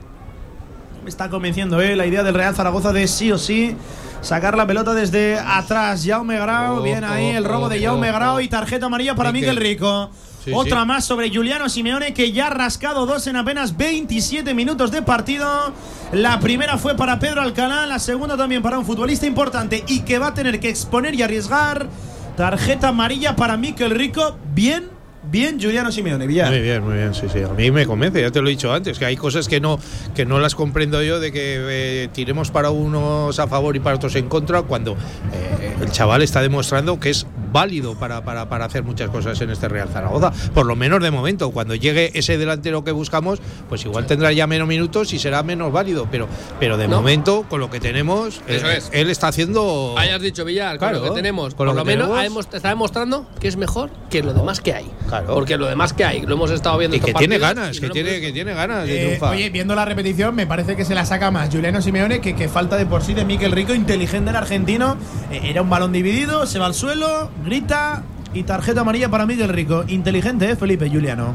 [1.02, 3.76] Me está convenciendo eh, la idea del Real Zaragoza de sí o sí
[4.20, 6.04] sacar la pelota desde atrás.
[6.06, 9.14] Jaume Grau, Oh, bien ahí el oh, robo de Jaume oh, Grau y tarjeta amarilla
[9.14, 9.50] para Miquel.
[9.50, 10.10] Miquel Rico.
[10.44, 10.86] Sí, Otra sí.
[10.86, 15.72] más sobre Juliano Simeone que ya ha rascado dos en apenas 27 minutos de partido.
[16.12, 20.20] La primera fue para Pedro Alcalá, la segunda también para un futbolista importante y que
[20.20, 21.88] va a tener que exponer y arriesgar.
[22.36, 24.36] Tarjeta amarilla para Miquel Rico.
[24.54, 24.95] Bien,
[25.30, 26.26] bien Juliano Simeone.
[26.26, 26.50] Villar.
[26.50, 27.40] Muy bien, muy bien, sí, sí.
[27.42, 29.78] A mí me convence, ya te lo he dicho antes, que hay cosas que no,
[30.14, 33.96] que no las comprendo yo de que eh, tiremos para unos a favor y para
[33.96, 38.66] otros en contra, cuando eh, el chaval está demostrando que es válido para, para, para
[38.66, 40.30] hacer muchas cosas en este Real Zaragoza.
[40.52, 43.40] Por lo menos de momento, cuando llegue ese delantero que buscamos,
[43.70, 46.06] pues igual tendrá ya menos minutos y será menos válido.
[46.10, 46.28] Pero,
[46.60, 46.96] pero de No.
[46.96, 48.90] momento, con lo que tenemos, Eso es.
[48.92, 49.94] él está haciendo.
[49.96, 51.54] Hayas dicho Villar, Claro, con lo que tenemos.
[51.54, 52.46] con por lo lo, que menos tenemos.
[52.52, 54.90] está demostrando que es mejor que lo demás que hay.
[55.08, 55.32] Claro.
[55.34, 57.86] Porque lo demás que hay, lo hemos estado viendo Y que tiene ganas, y que
[57.86, 59.32] no lo tiene, que tiene ganas de Eh, triunfar.
[59.32, 62.48] oye, viendo la repetición, me parece que se la saca más Juliano Simeone que, que
[62.48, 64.96] falta de por sí de Miquel Rico, inteligente el argentino.
[65.30, 68.02] Eh, era un balón dividido, se va al suelo, grita
[68.34, 69.84] y tarjeta amarilla para Miquel Rico.
[69.88, 71.34] Inteligente, ¿eh, Felipe Juliano?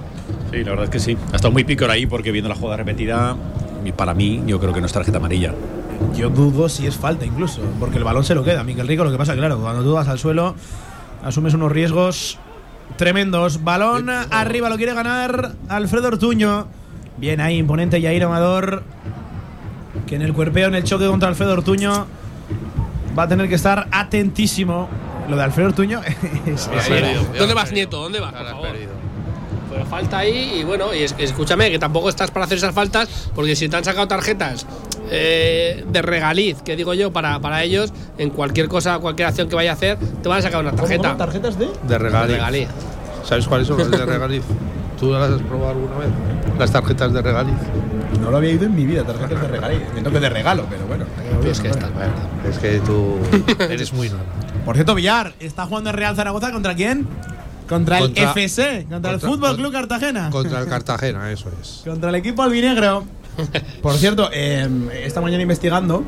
[0.52, 1.18] Sí, la verdad es que sí.
[1.32, 3.36] Ha estado muy pícor ahí porque viendo la jugada repetida,
[3.96, 5.54] para mí, yo creo que no es tarjeta amarilla.
[6.16, 8.64] Yo dudo si es falta incluso, porque el balón se lo queda.
[8.64, 10.56] Miquel Rico, lo que pasa, claro, cuando tú vas al suelo,
[11.24, 12.38] asumes unos riesgos
[12.98, 13.64] tremendos.
[13.64, 16.68] Balón arriba, lo quiere ganar Alfredo Ortuño.
[17.18, 18.84] Bien ahí, imponente Yair Amador,
[20.08, 22.06] que en el cuerpeo, en el choque contra Alfredo Ortuño,
[23.18, 24.90] va a tener que estar atentísimo.
[25.32, 26.02] Lo de Alfredo Ortuño
[26.46, 28.02] es, es- ¿Dónde vas, Nieto?
[28.02, 28.34] ¿Dónde vas?
[28.34, 28.68] Por favor?
[29.72, 33.08] Pero falta ahí y bueno, y es- escúchame, que tampoco estás para hacer esas faltas,
[33.34, 34.66] porque si te han sacado tarjetas
[35.10, 39.56] eh, de regaliz, que digo yo, para, para ellos, en cualquier cosa, cualquier acción que
[39.56, 41.16] vaya a hacer, te van a sacar una tarjeta.
[41.16, 41.70] ¿Tarjetas de?
[41.88, 42.36] De regaliz.
[42.36, 42.68] Regaliz.
[43.24, 44.44] ¿Sabes cuáles son las de regaliz?
[45.00, 46.10] ¿Tú las has probado alguna vez?
[46.60, 47.56] Las tarjetas de regaliz.
[48.20, 49.74] No lo había ido en mi vida, tarjetas de regalo.
[49.76, 51.06] Entiendo que de regalo, pero bueno.
[51.50, 51.90] Es que estás
[52.50, 53.18] Es que tú
[53.60, 54.26] eres muy nuevo.
[54.66, 57.08] Por cierto, Villar, ¿está jugando el Real Zaragoza contra quién?
[57.68, 60.30] Contra, Contra- el FC, contra, el Fútbol Club Cartagena.
[60.30, 61.82] Contra el Cartagena, eso es.
[61.86, 63.06] Contra el equipo albinegro.
[63.82, 64.68] Por cierto, eh,
[65.06, 66.04] esta mañana investigando,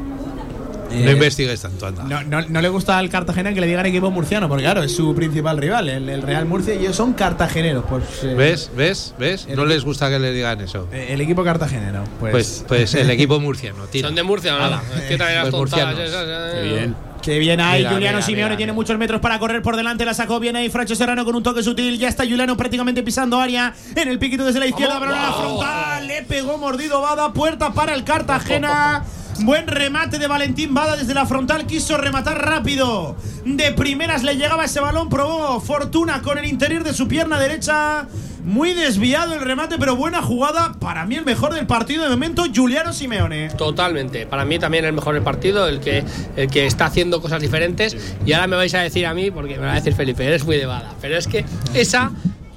[0.93, 2.03] No investigues tanto, anda.
[2.03, 4.95] No, no- no le gusta al Cartagena que le digan equipo murciano, porque claro, es
[4.95, 7.83] su principal rival, el, el Real Murcia, y ellos son cartageneros.
[7.89, 8.69] Pues, eh, ¿Ves?
[8.75, 9.15] ¿Ves?
[9.17, 9.47] ¿Ves?
[9.47, 10.87] No les gusta que le digan eso.
[10.91, 12.03] eh, El equipo cartagenero.
[12.19, 14.07] Pues, Pues, pues el equipo murciano, tira.
[14.07, 14.63] Son de Murcia, ¿no?
[14.63, 14.81] Ala.
[14.97, 15.99] Es que traen Pues tontadas murcianos.
[15.99, 16.51] esas, eh.
[16.61, 16.95] Qué bien.
[17.23, 20.03] Qué bien ahí, Mira, Juliano mira, Simeone mira, tiene muchos metros para correr por delante,
[20.03, 23.39] la sacó bien ahí Fracho Serrano con un toque sutil, ya está Juliano prácticamente pisando
[23.39, 27.31] área en el piquito desde la izquierda, pero a la frontal, le pegó mordido Bada,
[27.31, 29.05] puerta para el Cartagena.
[29.41, 33.15] Buen remate de Valentín Bada desde la frontal, quiso rematar rápido.
[33.45, 38.07] De primeras le llegaba ese balón, probó fortuna con el interior de su pierna derecha.
[38.43, 40.73] Muy desviado el remate, pero buena jugada.
[40.79, 43.49] Para mí el mejor del partido de momento, Juliano Simeone.
[43.49, 44.25] Totalmente.
[44.25, 46.03] Para mí también el mejor del partido, el que,
[46.35, 47.95] el que está haciendo cosas diferentes.
[48.25, 50.43] Y ahora me vais a decir a mí, porque me va a decir Felipe, eres
[50.45, 50.93] muy de bada.
[51.01, 52.11] Pero es que esa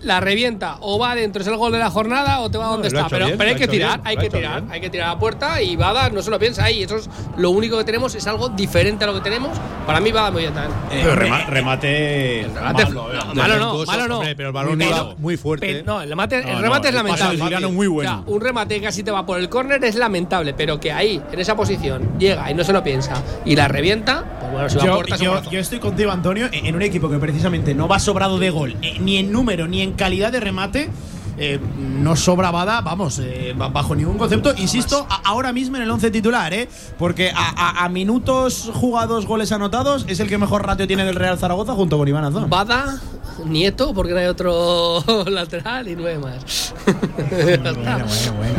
[0.06, 2.88] la revienta o va adentro, es el gol de la jornada o te va donde
[2.90, 3.10] lo ha está.
[3.16, 4.72] Pero, bien, pero hay que tirar, bien, hay que tirar, bien.
[4.72, 6.82] hay que tirar a la puerta y Bada no se lo piensa ahí.
[6.82, 9.58] Eso es lo único que tenemos, es algo diferente a lo que tenemos.
[9.86, 10.74] Para mí Bada muy bien también.
[10.90, 12.46] Pero rema- remate.
[12.54, 13.16] remate- malo, eh.
[13.26, 14.16] no, malo no, Defectuoso, malo no.
[14.18, 15.66] hombre, pero el balón Pero- muy fuerte.
[15.66, 17.36] pero- no, el remate, No, el no, remate es lamentable.
[17.36, 18.10] de Juliano muy bueno.
[18.10, 20.92] O sea, un remate que casi te va por el córner es lamentable, pero que
[20.92, 24.68] ahí, en esa posición, llega y no se lo piensa y la revienta, pues bueno,
[24.68, 27.74] si va a Yo, puerta, yo- yo estoy contigo, Antonio, en un equipo que precisamente
[27.74, 30.90] no va sobrado de gol, eh, ni en número, ni en calidad de remate.
[31.38, 34.54] eh, no sobra Bada, vamos, eh, ba- bajo ningún concepto.
[34.56, 36.66] Insisto, a- ahora mismo en el 11 titular, ¿eh?
[36.98, 37.36] Porque a,
[37.80, 41.74] a- a minutos jugados, goles anotados, es el que mejor ratio tiene del Real Zaragoza
[41.74, 42.48] junto con Iván Azón.
[42.48, 42.98] Bada,
[43.44, 46.74] Nieto, porque no hay otro lateral y nueve más.
[47.30, 48.06] Bueno, bueno,
[48.38, 48.58] bueno.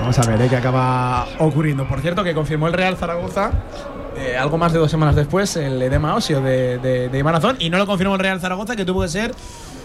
[0.00, 0.46] Vamos a ver ¿eh?
[0.48, 1.86] qué acaba ocurriendo.
[1.86, 3.50] Por cierto, que confirmó el Real Zaragoza
[4.16, 7.56] eh, algo más de dos semanas después el edema óseo de, de, de Iván Azón
[7.58, 9.34] y no lo confirmó el Real Zaragoza, que tuvo que ser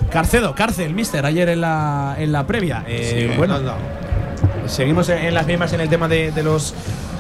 [0.10, 2.84] Carcedo, cárcel, mister, ayer en la, en la previa.
[2.88, 3.58] Eh, Sí, bueno,
[4.68, 6.74] seguimos en, las mismas en el tema de, de los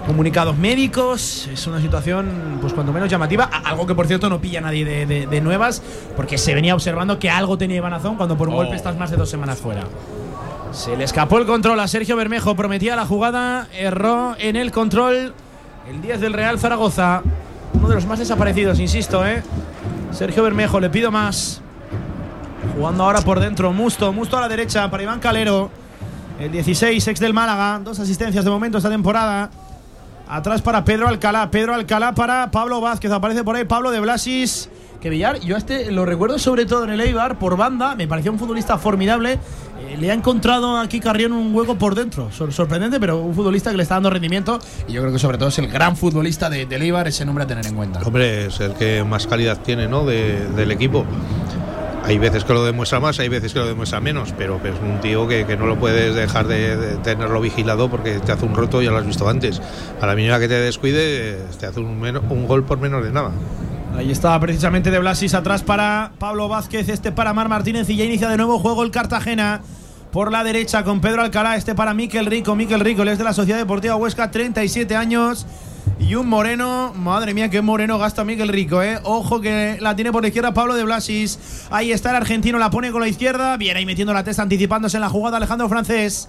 [0.05, 1.47] comunicados médicos.
[1.53, 3.45] Es una situación, pues cuando menos llamativa.
[3.63, 5.81] Algo que, por cierto, no pilla nadie de, de- de nuevas,
[6.17, 8.57] porque se venía observando que algo tenía Iván Azón cuando por un Oh.
[8.57, 9.83] golpe estás más de dos semanas fuera.
[10.73, 15.33] Se le escapó el control a Sergio Bermejo, prometía la jugada, erró en el control
[15.89, 17.21] el 10 del Real Zaragoza.
[17.73, 19.43] Uno de los más desaparecidos, insisto, ¿eh?
[20.11, 21.61] Sergio Bermejo, le pido más.
[22.75, 25.69] Jugando ahora por dentro, Musto, Musto a la derecha para Iván Calero.
[26.39, 29.49] El 16, ex del Málaga, dos asistencias de momento esta temporada.
[30.27, 34.69] Atrás para Pedro Alcalá, Pedro Alcalá para Pablo Vázquez, aparece por ahí Pablo de Blasis.
[35.01, 38.07] Que Villar, yo a este lo recuerdo sobre todo en el Eibar por banda, me
[38.07, 39.33] pareció un futbolista formidable.
[39.33, 43.71] Eh, le ha encontrado aquí Carrión un hueco por dentro, Sor- sorprendente, pero un futbolista
[43.71, 44.59] que le está dando rendimiento.
[44.87, 47.43] Y yo creo que sobre todo es el gran futbolista de, del Eibar, ese nombre
[47.43, 47.99] a tener en cuenta.
[48.05, 50.05] Hombre, es el que más calidad tiene, ¿no?
[50.05, 51.03] De- del equipo.
[52.03, 54.99] Hay veces que lo demuestra más, hay veces que lo demuestra menos, pero es un
[55.01, 58.91] tío que, no lo puedes dejar de, tenerlo vigilado porque te hace un roto, ya
[58.91, 59.61] lo has visto antes.
[60.01, 63.31] A la mínima que te descuide, te hace un, un gol por menos de nada.
[63.95, 68.05] Ahí estaba precisamente de Blasis atrás para Pablo Vázquez, este para Mar Martínez y ya
[68.05, 69.61] inicia de nuevo juego el Cartagena
[70.11, 73.23] por la derecha con Pedro Alcalá, este para Miquel Rico, Miquel Rico, él es de
[73.23, 75.45] la Sociedad Deportiva Huesca, 37 años
[76.01, 78.99] y un moreno, madre mía, qué moreno gasta Miquel Rico, eh.
[79.03, 81.67] Ojo que la tiene por la izquierda Pablo de Blasis.
[81.69, 84.97] Ahí está el argentino, la pone con la izquierda, viene ahí metiendo la testa, anticipándose
[84.97, 86.27] en la jugada Alejandro Francés.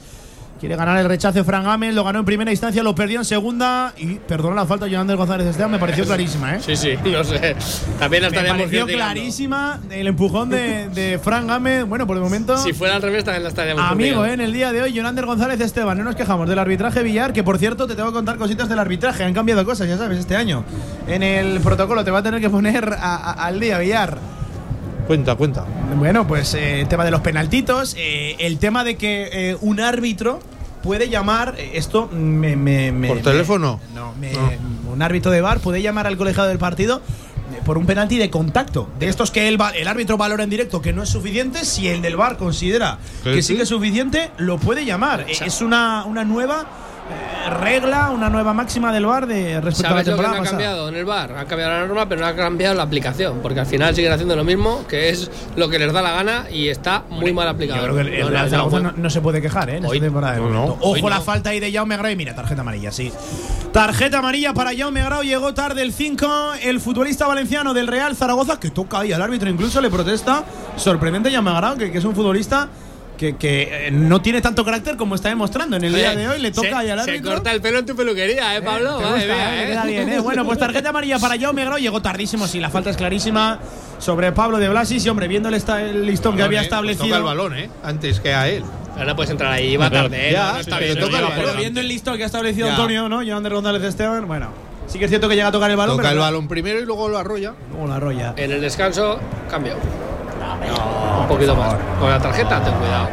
[0.63, 3.93] Quiere ganar el rechazo Fran Gámez, lo ganó en primera instancia, lo perdió en segunda
[3.99, 6.61] y perdona la falta Jonander González Esteban, me pareció clarísima, ¿eh?
[6.65, 7.57] Sí, sí, no sé.
[7.99, 11.85] También la Me estaríamos pareció clarísima el empujón de, de Fran Gámez.
[11.85, 12.57] Bueno, por el momento.
[12.59, 14.25] Si fuera al revés, también la estaríamos Amigo.
[14.25, 14.35] ¿eh?
[14.35, 15.99] en el día de hoy, Jonander González Esteban.
[15.99, 18.79] No nos quejamos del arbitraje Villar, que por cierto te tengo que contar cositas del
[18.79, 19.25] arbitraje.
[19.25, 20.63] Han cambiado cosas, ya sabes, este año.
[21.09, 24.17] En el protocolo te va a tener que poner a- a- al día, Villar.
[25.09, 25.65] Cuenta, cuenta.
[25.97, 29.81] Bueno, pues eh, el tema de los penaltitos, eh, el tema de que eh, un
[29.81, 30.39] árbitro
[30.83, 32.57] puede llamar, eh, esto me...
[32.57, 33.81] me- me- ¿Por me- teléfono?
[33.95, 34.51] no, me- No.
[34.93, 37.01] un árbitro de bar puede llamar al colegiado del partido
[37.55, 38.89] eh, por un penalti de contacto.
[38.99, 42.03] De estos que el, el árbitro valora en directo que no es suficiente, si el
[42.03, 43.57] del bar considera ¿Que sí?
[43.57, 45.27] que es suficiente, lo puede llamar.
[45.29, 46.67] Es una, una nueva
[47.61, 50.35] regla, una nueva máxima del bar de respecto a la ¿Sabes lo que no temporada
[50.35, 50.51] ha pasada.
[50.59, 51.33] cambiado en el bar?
[51.39, 53.41] Ha cambiado la norma, pero no ha cambiado la aplicación.
[53.43, 56.47] Porque al final siguen haciendo lo mismo, que es lo que les da la gana
[56.51, 57.81] y está muy mal aplicado.
[57.87, 59.11] Yo creo que el, el No, no, Real no, Zaragoza no.
[59.11, 59.77] se puede quejar, ¿eh?
[59.79, 60.53] En Hoy- esta temporada de no, no.
[60.61, 60.79] momento.
[60.87, 61.15] Hoy Ojo no.
[61.17, 63.13] la falta ahí de Jaume Grau y mira, tarjeta amarilla, sí.
[63.73, 66.27] Tarjeta amarilla para Jaume Grau, llegó tarde el 5,
[66.63, 70.45] el futbolista valenciano del Real Zaragoza, que toca ahí al árbitro, incluso le protesta.
[70.77, 72.69] Sorprendente Jaume Grau, que, que es un futbolista
[73.23, 76.29] que, que, eh, no tiene tanto carácter como está demostrando en el día Oye, de
[76.29, 78.99] hoy, le toca se, al Se corta el pelo en tu peluquería, ¿eh, Pablo?
[78.99, 79.67] Te Madre gusta, mía, eh, ¿eh?
[79.69, 80.19] queda bien, ¿eh?
[80.19, 83.61] Bueno, pues tarjeta amarilla para Jaume Grau, llegó tardísimo, sí, la falta es clarísima
[83.99, 86.63] sobre Pablo de Blasis y hombre, viendo el, esta- el listón que Balón, había ¿eh?
[86.63, 87.05] Pues establecido.
[87.07, 87.71] toca el balón, ¿eh?
[87.85, 88.65] Antes que a él.
[89.07, 90.29] No puedes entrar ahí, va tarde.
[90.29, 90.33] ¿eh?
[90.33, 91.33] Ya, está bien, toca el balón.
[91.37, 92.73] Pero viendo el listón que ha establecido Ya.
[92.75, 93.23] Antonio, ¿no?
[93.23, 94.49] Jonander González Esteban, bueno.
[94.89, 95.97] Sí que es cierto que llega a tocar el balón.
[95.97, 97.55] Toca pero el balón primero y luego lo arrolla.
[97.71, 98.35] Luego la arrolla.
[98.37, 99.21] En el descanso,
[100.59, 101.21] cambio.
[101.23, 101.75] un poquito más.
[101.99, 103.09] Con la tarjeta, ten cuidado.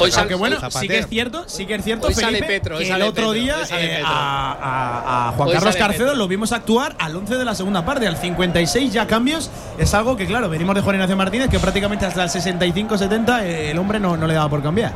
[0.00, 2.42] Hoy sale- Aunque bueno, hoy sí que es cierto, sí que es cierto, Hoy sale
[2.44, 4.06] Petro, hoy que sale el otro Petro, día hoy sale eh, Petro.
[4.08, 6.18] a, a- a Juan Hoy Carlos sale Carcedo Petro.
[6.18, 9.50] lo vimos actuar al 11 de la segunda parte, al 56 ya cambios.
[9.78, 13.70] Es algo que, claro, venimos de Juan Ignacio Martínez, que prácticamente hasta el 65-70 eh,
[13.72, 14.92] el hombre no, no le daba por cambiar.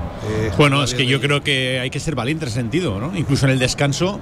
[0.56, 3.16] Bueno, es que yo creo que hay que ser valiente en ese sentido, ¿no?
[3.16, 4.20] Incluso en el descanso.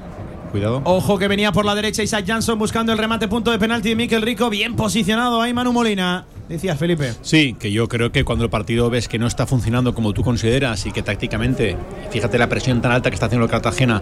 [0.56, 0.80] Cuidado.
[0.84, 3.96] Ojo que venía por la derecha Isaac Jansson buscando el remate punto de penalti de
[3.96, 4.48] Miquel Rico.
[4.48, 6.24] Bien posicionado ahí Manu Molina.
[6.48, 7.12] Decías, Felipe.
[7.20, 10.22] Sí, que yo creo que cuando el partido ves que no está funcionando como tú
[10.22, 11.76] consideras y que tácticamente,
[12.10, 14.00] fíjate la presión tan alta que está haciendo el Cartagena,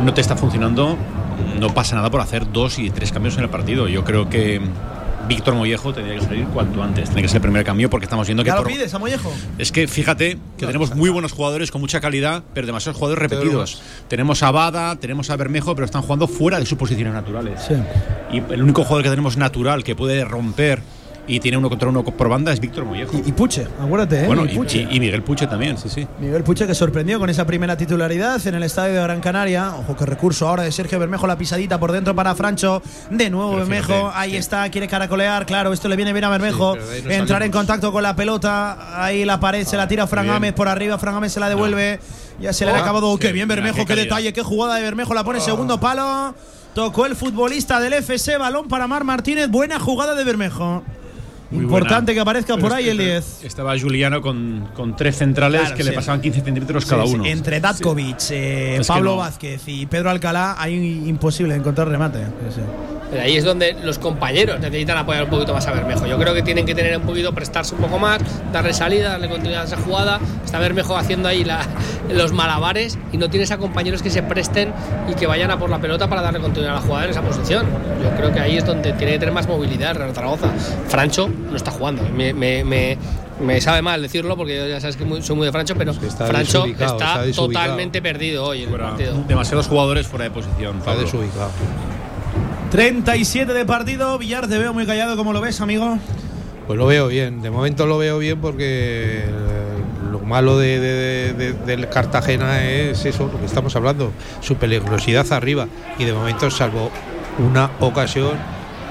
[0.00, 0.96] no te está funcionando,
[1.60, 3.86] no pasa nada por hacer dos y tres cambios en el partido.
[3.86, 4.60] Yo creo que
[5.26, 8.26] Víctor Mollejo tendría que salir cuanto antes, tiene que ser el primer cambio porque estamos
[8.26, 9.32] viendo que ¿Ya lo por- pides, a Mollejo?
[9.58, 13.82] es que fíjate que tenemos muy buenos jugadores con mucha calidad, pero demasiados jugadores repetidos.
[14.08, 17.60] Tenemos a Bada, tenemos a Bermejo, pero están jugando fuera de sus posiciones naturales.
[18.32, 20.82] Y el único jugador que tenemos natural que puede romper
[21.26, 23.16] y tiene uno contra uno por banda es Víctor Mollejo.
[23.24, 24.26] Y Puche, acuérdate, ¿eh?
[24.26, 24.86] bueno, Y y, Puche.
[24.90, 26.06] y- y Miguel Puche también, sí, sí.
[26.20, 29.74] Miguel Puche que sorprendió con esa primera titularidad en el estadio de Gran Canaria.
[29.76, 32.82] Ojo que recurso ahora de Sergio Bermejo, la pisadita por dentro para Francho.
[33.10, 35.46] De nuevo Pero Bermejo, fíjate, ahí está, quiere caracolear.
[35.46, 36.74] Claro, esto le viene bien a Bermejo.
[36.74, 39.02] Sí, no Entrar en contacto con la pelota.
[39.04, 40.26] Ahí la pared se la tira Fran.
[40.26, 40.98] Gámez por arriba.
[40.98, 42.00] Fran Gámez se la devuelve.
[42.40, 43.12] Ya se le ha Ah, acabado.
[43.14, 45.14] sí, qué bien Bermejo, qué detalle, qué jugada de Bermejo.
[45.14, 46.34] La pone segundo palo.
[46.74, 49.48] Tocó el futbolista del FC, balón para Mar Martínez.
[49.48, 50.82] Buena jugada de Bermejo.
[51.54, 52.14] Muy Importante buena.
[52.14, 53.44] que aparezca por ahí el que 10.
[53.44, 55.88] Estaba Juliano con, con tres centrales Claro, que sí.
[55.90, 57.14] le pasaban 15 centímetros cada Sí, sí.
[57.14, 57.24] uno.
[57.26, 59.16] Entre Datkovic, eh, Es que Pablo no.
[59.18, 60.74] Vázquez y Pedro Alcalá, hay
[61.06, 62.18] imposible encontrar remate.
[62.20, 62.60] Sí, sí.
[63.10, 66.04] Pero ahí es donde los compañeros necesitan apoyar un poquito más a Bermejo.
[66.06, 68.20] Yo creo que tienen que tener un poquito, prestarse un poco más,
[68.52, 70.18] darle salida, darle continuidad a esa jugada.
[70.44, 71.64] Está Bermejo haciendo ahí la-
[72.12, 74.72] los malabares y no tienes a compañeros que se presten
[75.08, 77.22] y que vayan a por la pelota para darle continuidad a la jugada en esa
[77.22, 77.66] posición.
[78.02, 80.48] Yo creo que ahí es donde tiene que tener más movilidad el Real Zaragoza.
[80.88, 82.02] Francho no está jugando.
[82.14, 82.98] Me, me- me-
[83.40, 86.26] me sabe mal decirlo porque ya sabes que muy- soy muy de Francho, pero está
[86.26, 89.24] Francho está, totalmente perdido hoy en el partido.
[89.26, 90.76] demasiados jugadores fuera de posición.
[90.78, 91.02] Está Pablo.
[91.04, 91.50] desubicado.
[92.70, 94.18] 37 de partido.
[94.18, 95.16] Villar, te veo muy callado.
[95.16, 95.98] ¿Cómo lo ves, amigo?
[96.66, 99.30] Pues lo veo bien, de momento lo veo bien porque eh,
[100.10, 105.30] lo malo de, de- de- del Cartagena es eso, lo que estamos hablando, su peligrosidad
[105.32, 105.68] arriba.
[105.98, 106.90] Y de momento, salvo
[107.38, 108.30] una ocasión,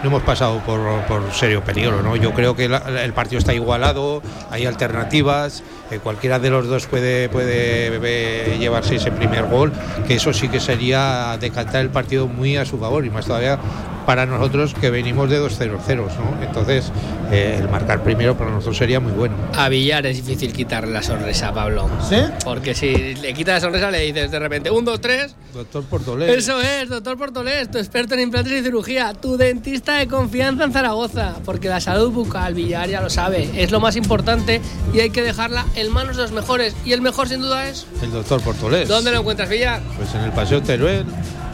[0.04, 2.04] no hemos pasado por, por serio peligro.
[2.04, 2.16] ¿no?
[2.16, 7.30] Yo creo que el partido está igualado, hay alternativas, eh, cualquiera de los dos puede,
[7.30, 9.72] puede eh, llevarse ese primer gol,
[10.06, 13.58] que eso sí que sería decantar el partido muy a su favor y más todavía
[14.06, 16.46] para nosotros que venimos de dos 0 0 ¿no?
[16.46, 16.92] Entonces,
[17.32, 19.36] eh, el marcar primero para nosotros sería muy bueno.
[19.56, 21.90] A Villar es difícil quitarle la sonrisa, Pablo.
[22.08, 22.18] ¿Sí?
[22.44, 25.36] Porque si le quitas la sonrisa le dices de repente, un, dos, tres.
[25.54, 26.38] Doctor Portolés.
[26.38, 30.74] Eso es, doctor Portolés, tu experto en implantes y cirugía, tu dentista de confianza en
[30.74, 31.36] Zaragoza.
[31.46, 34.62] Porque la salud bucal, Villar ya lo sabe, es lo más importante
[34.94, 36.76] y hay que dejarla en manos de los mejores.
[36.86, 37.88] Y el mejor sin duda es.
[38.02, 38.88] El doctor Portolés.
[38.88, 39.82] ¿Dónde lo encuentras, Villar?
[39.98, 41.06] Pues en el Paseo Teruel,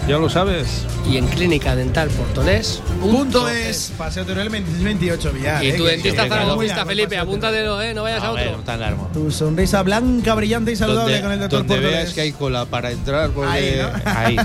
[0.09, 0.85] ya lo sabes.
[1.07, 2.81] Y en Clínica Dental Portolés.
[2.99, 5.63] Punto es Paseo Teruel 26-28, Villar.
[5.63, 8.61] Y eh, tu dentista zaragozista, Felipe, apúntatelo, eh, no vayas a otro.
[8.65, 9.07] tan largo.
[9.13, 12.03] Tu sonrisa blanca, brillante y saludable Donde, con el doctor donde Portolés.
[12.03, 14.37] veas que hay cola para entrar, porque Ahí,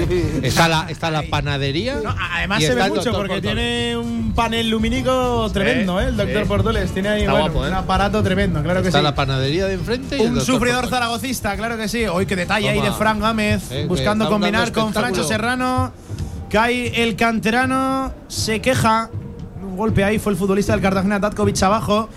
[0.42, 2.00] está la está la panadería.
[2.02, 6.06] No, además y se está ve mucho porque tiene un panel lumínico tremendo, ¿eh?
[6.06, 6.48] El doctor sí.
[6.48, 7.68] Portoles tiene ahí Está bueno, guapo, ¿eh?
[7.68, 9.04] un aparato tremendo, claro que Está sí.
[9.04, 12.06] la panadería de enfrente y Un sufridor zaragocista, claro que sí.
[12.06, 15.11] Hoy qué detalle ahí de Fran Gámez, Eh, buscando está combinar con espectáculo.
[15.12, 15.92] Francho Serrano.
[16.50, 19.10] Cae el canterano, se queja.
[19.62, 22.08] Un golpe ahí fue el futbolista del Cartagena, Datkovic abajo.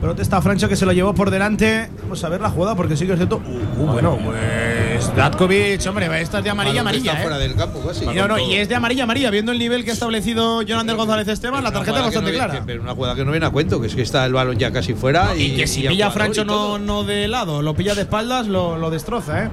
[0.00, 1.88] Protesta Francho que se lo llevó por delante.
[2.02, 3.40] Vamos a ver la jugada porque sí que es cierto.
[3.46, 7.22] Uh, uh, bueno, pues Datkovic, hombre, esta es de amarilla, amarilla, está ¿eh?
[7.22, 8.04] fuera del campo casi.
[8.04, 9.30] Y, no, no, y es de amarilla, amarilla.
[9.30, 12.46] Viendo el nivel que ha establecido Jonander González Esteban, la tarjeta es bastante no viene-
[12.46, 12.62] clara.
[12.66, 14.72] Pero una jugada que no viene a cuento, que es que está el balón ya
[14.72, 15.34] casi fuera.
[15.36, 18.02] Y, que si y pilla a Francho y no, no de lado, lo pilla de
[18.02, 19.48] espaldas, lo, lo destroza, ¿eh?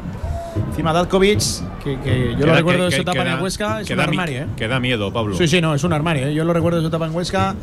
[0.56, 1.39] Encima Datkovic,
[1.84, 3.99] que, que yo lo Queda- recuerdo de que- su que- etapa en Huesca, es un
[3.99, 4.47] armario, ¿eh?
[4.58, 5.36] Que da miedo, Pablo.
[5.38, 6.34] Sí, sí, no, es un armario, ¿eh?
[6.34, 7.56] Yo lo recuerdo de su etapa en Huesca.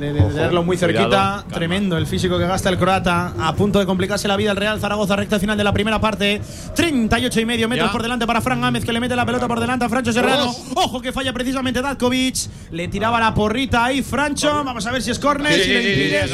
[0.00, 3.78] De, de- tenerlo muy cerquita, cuidado, tremendo el físico que gasta el croata, a punto
[3.78, 6.40] de complicarse la vida el Real Zaragoza, recta final de la primera parte,
[6.74, 7.92] 38 y medio metros Ya.
[7.92, 10.54] por delante para Fran Gámez que le mete la pelota por delante a Francho Serrano,
[10.74, 12.36] ojo que falla precisamente Datkovic,
[12.70, 15.80] le tiraba la porrita ahí Francho, vamos a ver si es córner, Sí, si lo
[15.80, 16.28] sí, sí, impide, sí,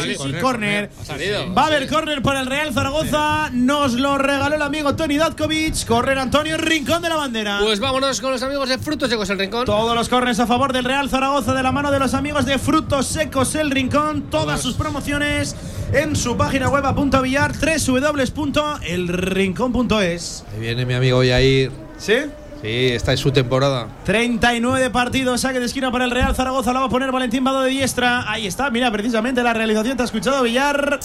[1.04, 1.54] salido.
[1.54, 5.86] Va a haber córner para el Real Zaragoza, nos lo regaló el amigo Tony Datkovic,
[5.86, 7.58] correr Antonio Rincón de la bandera.
[7.62, 9.64] Pues vámonos con los amigos de Frutos Secos el Rincón.
[9.64, 12.58] Todos los corners a favor del Real Zaragoza de la mano de los amigos de
[12.58, 14.22] Frutos Secos El Rincón.
[14.30, 15.54] Todas sus promociones
[15.92, 20.44] en su página web a punto billar www.elrincón.es.
[20.52, 21.70] Ahí viene mi amigo Yair.
[21.98, 22.14] ¿Sí?
[22.62, 23.88] Sí, esta es su temporada.
[24.04, 26.72] 39 partidos, saque de esquina para el Real Zaragoza.
[26.72, 28.30] La va a poner Valentín Vado de diestra.
[28.30, 29.96] Ahí está, mira, precisamente la realización.
[29.96, 30.98] Te ha escuchado, Villar.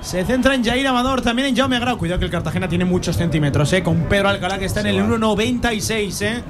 [0.00, 1.96] Se centra en Jair Amador, también en Jaume Grau.
[1.96, 3.82] Cuidado que el Cartagena tiene muchos centímetros, ¿eh?
[3.82, 6.42] Con Pedro Alcalá que está en el 1.96, ¿eh?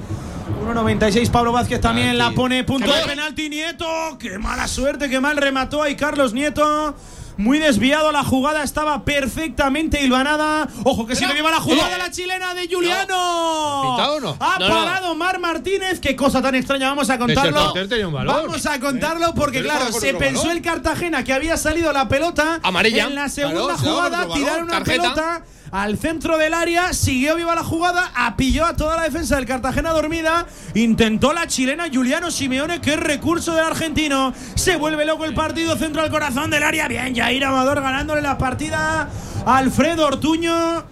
[0.64, 3.86] 1.96, Pablo Vázquez también la pone punto de penalti, Nieto.
[4.18, 6.94] Qué mala suerte, qué mal remató ahí Carlos Nieto.
[7.36, 10.68] Muy desviado la jugada, estaba perfectamente hilvanada.
[10.84, 13.82] Ojo que se le lleva la jugada la chilena de Juliano.
[13.82, 14.36] ¿Pintado o no?
[14.38, 14.74] Ha No, no.
[14.84, 15.98] parado Mar Martínez.
[15.98, 17.72] Qué cosa tan extraña, vamos a contarlo.
[17.72, 18.14] tenía un.
[18.14, 20.56] Vamos a contarlo porque, Pero claro, se pensó balón.
[20.58, 22.60] el Cartagena que había salido la pelota.
[22.62, 23.06] Amarilla.
[23.06, 25.42] En la segunda daba jugada, tiraron una pelota
[25.75, 29.91] al centro del área, siguió viva la jugada, apilló a toda la defensa del Cartagena
[29.91, 35.77] dormida, intentó la chilena Juliano Simeone, qué recurso del argentino, se vuelve loco el partido,
[35.77, 39.09] centro al corazón del área, bien, Jair Amador ganándole la partida,
[39.47, 40.85] Alfredo Ortuño,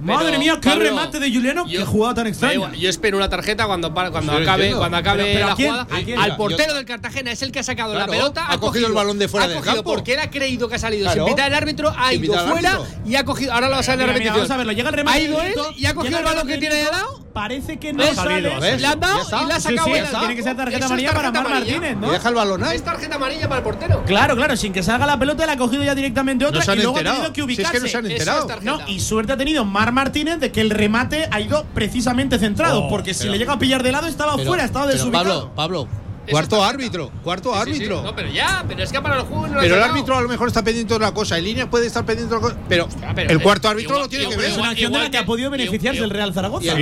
[0.00, 2.54] madre mía, qué Pablo, remate de Juliano, yo- qué jugada tan extraña.
[2.54, 5.56] igual, Yo espero una tarjeta cuando, cuando Sí, acabe, cuando acabe Pero- pero la ¿a
[5.56, 5.70] quién?
[5.70, 6.22] jugada.
[6.22, 8.46] Al Yo- portero del Cartagena es el que ha sacado Claro, la pelota.
[8.50, 9.92] ha cogido el balón de fuera ha del cogido campo.
[9.92, 11.24] Porque él ha creído que ha salido Claro.
[11.26, 12.86] sin pitar el árbitro, ha ido fuera árbitro.
[13.06, 13.52] y ha cogido.
[13.52, 14.48] Ahora lo va a salir la Mira, mira, repetición.
[14.48, 16.46] vamos a verlo, llega el remate Ha ido de él y ha cogido el balón
[16.46, 17.29] que de tiene Nieto, lado.
[17.32, 18.40] Parece que no sale.
[18.78, 21.48] Le han dado y le ha sacado sí, tiene que ser tarjeta amarilla para Mar.
[21.48, 22.10] Martínez, Y ¿no?
[22.10, 22.76] deja el balón ahí.
[22.76, 24.02] Es tarjeta amarilla para el portero.
[24.04, 26.70] Claro, claro, sin que salga la pelota, la ha cogido ya directamente otra No se
[26.72, 27.80] han y luego ha tenido que Si es que ubicarse.
[27.80, 28.40] no se han enterado.
[28.40, 28.70] es tarjeta.
[28.78, 32.88] No, y suerte ha tenido Mar Martínez de que el remate ha ido precisamente centrado,
[32.88, 35.52] porque si pero- le llega a pillar de lado estaba Pero- fuera, estaba pero, desubicado.
[35.54, 35.88] Pablo, Pablo,
[36.30, 37.76] cuarto árbitro, cuarto Sí, sí, sí.
[37.84, 38.02] árbitro.
[38.02, 40.28] No, pero ya, pero es que para el juego no Pero el árbitro a lo
[40.28, 42.88] mejor está pendiente de una cosa, en línea puede estar pendiente de otra cosa, pero,
[43.14, 44.50] pero, el eh, cuarto árbitro igual- lo tiene que ver.
[44.50, 46.64] es una acción de la que que- ha podido beneficiarse el Real Zaragoza.
[46.64, 46.76] y el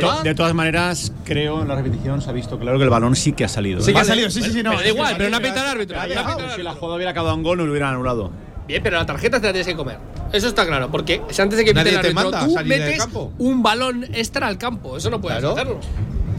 [0.24, 3.32] De, todas maneras, creo en la repetición se ha visto claro que el balón sí
[3.32, 3.80] que ha salido.
[3.80, 3.94] Sí ¿eh?
[3.94, 4.70] que ha salido, sí, sí, sí, no.
[4.70, 5.96] Pero da igual, pero no ha Vale, pitado el árbitro.
[6.56, 8.30] Si la jugada hubiera acabado en gol, no lo hubieran anulado.
[8.66, 9.98] Bien, pero la tarjeta te la tienes que comer.
[10.32, 13.02] Eso está claro, porque antes de que pite el te árbitro, tú metes
[13.38, 14.96] un balón extra al campo.
[14.96, 15.80] Eso no puedes hacerlo.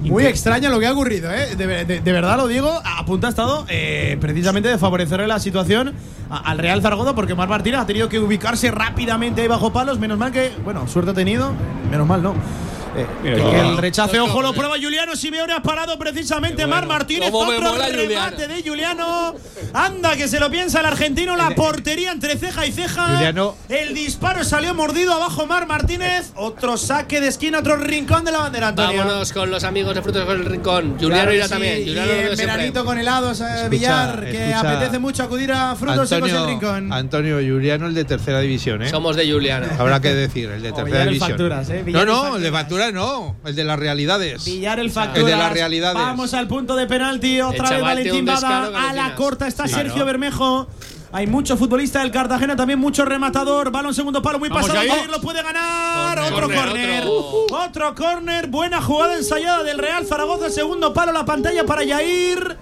[0.09, 1.55] Muy extraño lo que ha ocurrido, ¿eh?
[1.55, 5.39] De, de- de verdad lo digo, a punto ha estado eh, precisamente de favorecerle la
[5.39, 5.93] situación
[6.29, 9.99] a- al Real Zaragoza porque Mar Martínez ha tenido que ubicarse rápidamente ahí bajo palos.
[9.99, 11.51] Menos mal que, bueno, suerte ha tenido,
[11.91, 12.33] menos mal no.
[12.95, 17.29] Eh, Mira, que el rechace, ojo, lo prueba Juliano Simeone, ha parado precisamente Mar Martínez,
[17.31, 19.33] otro remate de Juliano.
[19.73, 23.07] Anda, que se lo piensa el argentino, la portería entre ceja y ceja.
[23.15, 28.31] Juliano- El disparo salió mordido abajo Mar Martínez, otro saque de esquina, otro rincón de
[28.33, 28.97] la bandera, Antonio.
[29.05, 30.95] Vámonos con los amigos de Frutos con el Rincón.
[30.99, 31.77] Juliano Claro que irá sí, también.
[31.81, 32.35] Y Juliano siempre.
[32.45, 34.59] veranito con helados, eh, Villar, que escucha.
[34.59, 36.91] apetece mucho acudir a Frutos Secos del Rincón.
[36.91, 38.89] Antonio Juliano, el de tercera división, ¿eh?
[38.89, 39.67] Somos de Juliano.
[39.79, 41.29] Habrá que decir, el de O tercera el división.
[41.29, 41.83] facturas, ¿eh?
[41.87, 42.80] no, el no, el facturas.
[42.85, 44.45] Factura no, el de las realidades.
[44.45, 45.19] Villar el facturas.
[45.19, 45.97] El de las realidades.
[45.97, 47.41] Vamos al punto de penalti.
[47.41, 48.89] Otra vez Valentín Bada.
[48.89, 50.05] A la corta está Sí, Sergio claro.
[50.05, 50.67] Bermejo.
[51.13, 53.69] Hay mucho futbolista del Cartagena, también mucho rematador.
[53.69, 54.87] Balón segundo palo, muy Vamos, pasado.
[54.87, 55.09] Jair.
[55.09, 56.17] Lo puede ganar.
[56.19, 57.03] Otro córner, córner.
[57.05, 57.57] otro.
[57.57, 58.47] Otro córner.
[58.47, 60.49] Buena jugada ensayada del Real Zaragoza.
[60.49, 62.57] Segundo palo, la pantalla para Jair.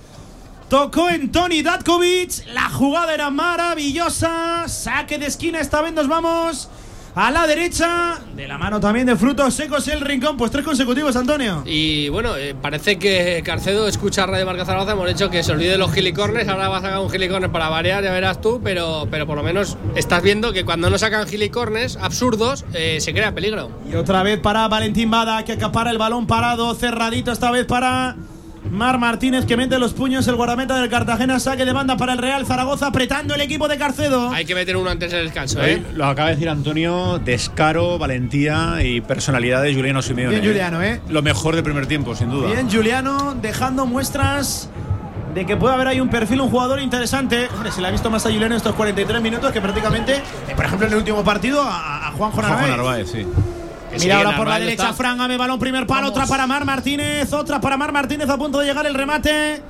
[0.68, 2.48] Tocó en Tony Datkovic.
[2.54, 4.68] La jugada era maravillosa.
[4.68, 5.60] Saque de esquina.
[5.60, 6.70] Esta vez nos vamos
[7.16, 8.20] a la derecha.
[8.36, 10.38] De la mano también de frutos secos el rincón.
[10.38, 11.64] Pues tres consecutivos, Antonio.
[11.66, 14.94] Y bueno, eh, parece que Carcedo escucha Radio Marca Zaragoza.
[14.94, 16.48] Hemos dicho que se olvide de los gilicornes.
[16.48, 18.62] Ahora va a sacar un gilicornes para variar, ya verás tú.
[18.64, 23.14] Pero, pero por lo menos estás viendo que cuando no sacan gilicornes absurdos, eh, se
[23.14, 23.72] crea peligro.
[23.92, 28.16] Y otra vez para Valentín Bada, que acapara el balón parado, cerradito esta vez para
[28.72, 32.20] Mar Martínez, que mete los puños, el guardameta del Cartagena, saque de banda para el
[32.20, 34.30] Real Zaragoza, apretando el equipo de Carcedo.
[34.32, 35.82] Hay que meter uno antes del descanso, ¿eh?
[35.96, 40.40] Lo acaba de decir Antonio, descaro, valentía y personalidad de Juliano Simeone.
[40.40, 41.02] Bien, Juliano, ¿eh?
[41.10, 42.52] Lo mejor del primer tiempo, sin duda.
[42.52, 44.70] Bien, Juliano, dejando muestras
[45.34, 47.48] de que puede haber ahí un perfil, un jugador interesante.
[47.54, 50.22] Hombre, se le ha visto más a Juliano en estos 43 minutos que prácticamente, eh,
[50.56, 52.70] por ejemplo, en el último partido, a, a Juanjo Juanjo Narváez.
[52.70, 53.26] Narváez, sí.
[54.00, 57.60] Mira ahora por la derecha, Fran, Ame, balón, primer palo, otra para Mar Martínez, otra
[57.60, 59.62] para Mar Martínez, a punto de llegar el remate.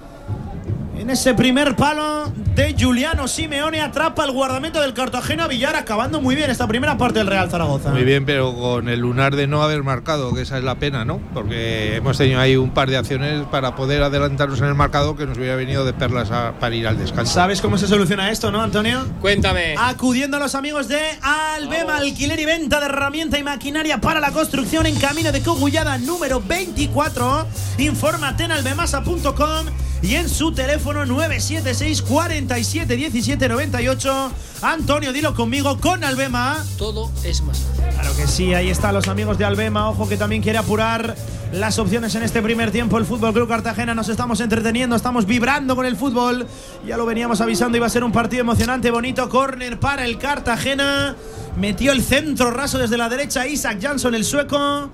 [0.98, 6.36] En ese primer palo de Juliano Simeone atrapa el guardamento del Cartagena Villar, acabando muy
[6.36, 7.92] bien esta primera parte del Real Zaragoza.
[7.92, 11.06] Muy bien, pero con el lunar de no haber marcado, que esa es la pena,
[11.06, 11.22] ¿no?
[11.34, 15.26] Porque hemos tenido ahí un par de acciones para poder adelantarnos en el marcado que
[15.26, 17.34] nos hubiera venido de perlas a- para ir al descanso.
[17.34, 19.06] ¿Sabes cómo se soluciona esto, no, Antonio?
[19.22, 19.76] Cuéntame.
[19.78, 24.32] Acudiendo a los amigos de Albema, alquiler y venta de herramienta y maquinaria para la
[24.32, 27.48] construcción en camino de Cogullada número 24.
[27.78, 29.66] Infórmate en albemasa.com
[30.02, 32.02] y en su teléfono 976
[32.48, 34.32] 47 17 98.
[34.62, 36.64] Antonio, dilo conmigo con Albema.
[36.78, 37.84] Todo es más fácil.
[37.94, 39.90] Claro que sí, ahí están los amigos de Albema.
[39.90, 41.16] Ojo que también quiere apurar
[41.52, 42.98] las opciones en este primer tiempo.
[42.98, 46.48] El Fútbol Club Cartagena nos estamos entreteniendo, estamos vibrando con el fútbol.
[46.88, 49.28] Ya lo veníamos avisando, iba a ser un partido emocionante, bonito.
[49.28, 51.16] Corner para el Cartagena.
[51.58, 54.90] Metió el centro raso desde la derecha Isaac Jansson, el sueco.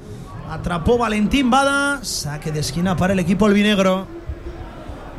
[0.49, 2.03] Atrapó Valentín Bada.
[2.03, 4.14] Saque de esquina para el equipo albinegro.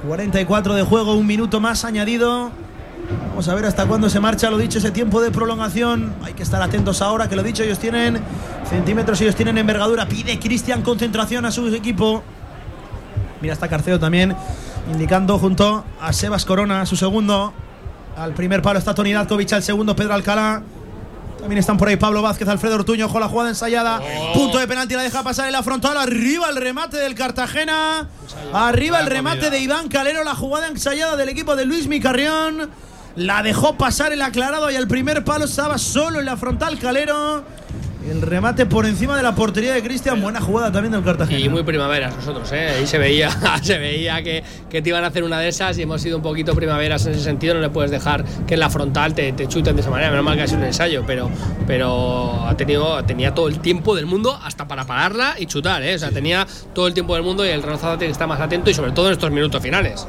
[0.07, 2.51] 44 de juego, un minuto más añadido.
[3.29, 6.15] Vamos a ver hasta cuándo se marcha, lo dicho, ese tiempo de prolongación.
[6.23, 8.21] Hay que estar atentos ahora, que lo dicho, ellos tienen
[8.69, 10.07] centímetros, ellos tienen envergadura.
[10.07, 12.23] Pide Cristian concentración a su equipo.
[13.41, 14.35] Mira, está Carceo también,
[14.93, 17.53] indicando junto a Sebas Corona, su segundo.
[18.17, 20.63] Al primer palo está Tony Datkovic, al segundo Pedro Alcalá.
[21.47, 24.03] También están por ahí Pablo Vázquez, Alfredo Ortuño, con la jugada ensayada.
[24.35, 25.97] Punto de penalti, la deja pasar en la frontal.
[25.97, 28.09] Arriba el remate del Cartagena.
[28.53, 32.69] Arriba el remate de Iván Calero, la jugada ensayada del equipo de Luis Micarrión.
[33.15, 37.45] La dejó pasar el aclarado y al primer palo estaba solo en la frontal Calero.
[38.09, 40.23] El remate por encima de la portería de Cristian.
[40.23, 41.41] Buena jugada también del Cartagena.
[41.41, 42.69] Y muy primaveras nosotros, ¿eh?
[42.79, 43.31] Ahí se veía,
[43.63, 46.23] se veía que, que te iban a hacer una de esas y hemos sido un
[46.23, 47.55] poquito primaveras en ese sentido.
[47.55, 50.11] No le puedes dejar que en la frontal te, te chuten de esa manera.
[50.11, 51.29] Menos mal que ha sido un ensayo, pero,
[51.67, 55.97] pero ha tenido, tenía todo el tiempo del mundo hasta para pararla y chutar, ¿eh?
[55.97, 58.41] O sea, tenía todo el tiempo del mundo y el Zaragoza tiene que estar más
[58.41, 60.07] atento y sobre todo en estos minutos finales.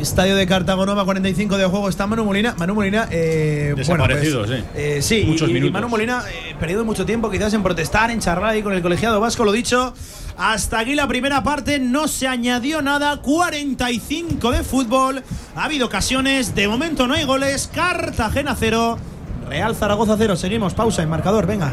[0.00, 1.88] Estadio de Cartagonova, 45 de juego.
[1.88, 2.54] Está Manu Molina.
[2.58, 4.80] Manu Molina, eh, Desaparecido, bueno, pues, sí.
[4.80, 5.72] eh, sí, Muchos y, y minutos.
[5.72, 9.20] Manu Molina, eh, perdido mucho tiempo quizás en protestar, en charlar ahí con el colegiado
[9.20, 9.44] vasco.
[9.44, 9.94] Lo dicho,
[10.36, 11.78] hasta aquí la primera parte.
[11.78, 13.20] No se añadió nada.
[13.22, 15.22] 45 de fútbol.
[15.56, 16.54] Ha habido ocasiones.
[16.54, 17.70] De momento no hay goles.
[17.72, 18.98] Cartagena 0.
[19.48, 20.36] Real Zaragoza 0.
[20.36, 20.74] Seguimos.
[20.74, 21.46] Pausa en marcador.
[21.46, 21.72] Venga.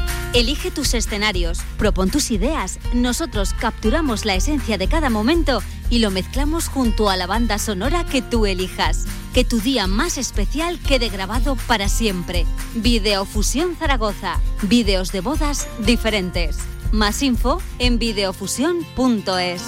[0.33, 2.79] Elige tus escenarios, propon tus ideas.
[2.93, 8.05] Nosotros capturamos la esencia de cada momento y lo mezclamos junto a la banda sonora
[8.05, 9.05] que tú elijas.
[9.33, 12.45] Que tu día más especial quede grabado para siempre.
[12.75, 14.39] Videofusión Zaragoza.
[14.61, 16.59] Videos de bodas diferentes.
[16.93, 19.63] Más info en videofusión.es.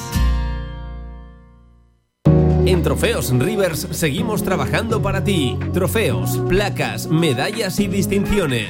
[2.65, 5.57] En Trofeos Rivers seguimos trabajando para ti.
[5.73, 8.69] Trofeos, placas, medallas y distinciones.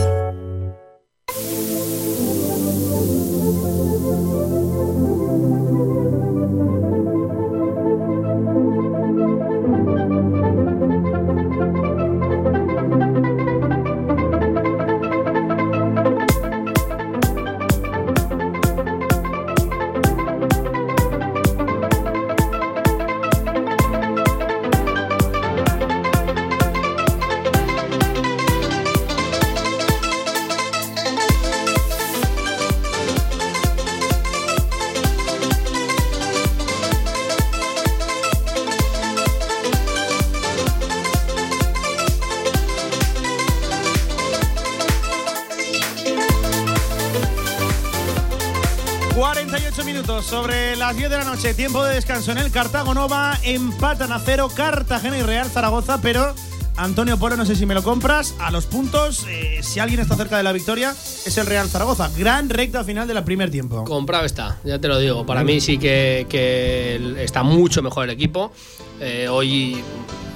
[51.41, 55.99] Noche, tiempo de descanso en el Cartago Nova, empatan a cero Cartagena y Real Zaragoza,
[55.99, 56.35] pero
[56.75, 60.15] Antonio Polo, no sé si me lo compras, a los puntos, eh, si alguien está
[60.15, 62.11] cerca de la victoria, es el Real Zaragoza.
[62.15, 63.83] Gran recta final del primer tiempo.
[63.85, 65.25] Comprado está, ya te lo digo.
[65.25, 68.51] Para mí sí que, que está mucho mejor el equipo.
[68.99, 69.83] Eh, hoy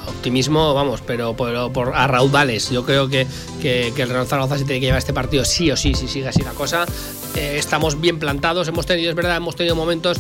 [0.08, 2.72] optimismo, vamos, pero, pero por a raudales.
[2.72, 3.28] Yo creo que,
[3.62, 6.08] que, que el Real Zaragoza se tiene que llevar este partido sí o sí, si
[6.08, 6.86] sigue así la cosa.
[7.36, 10.20] Eh, estamos bien plantados, hemos tenido, es verdad, hemos tenido momentos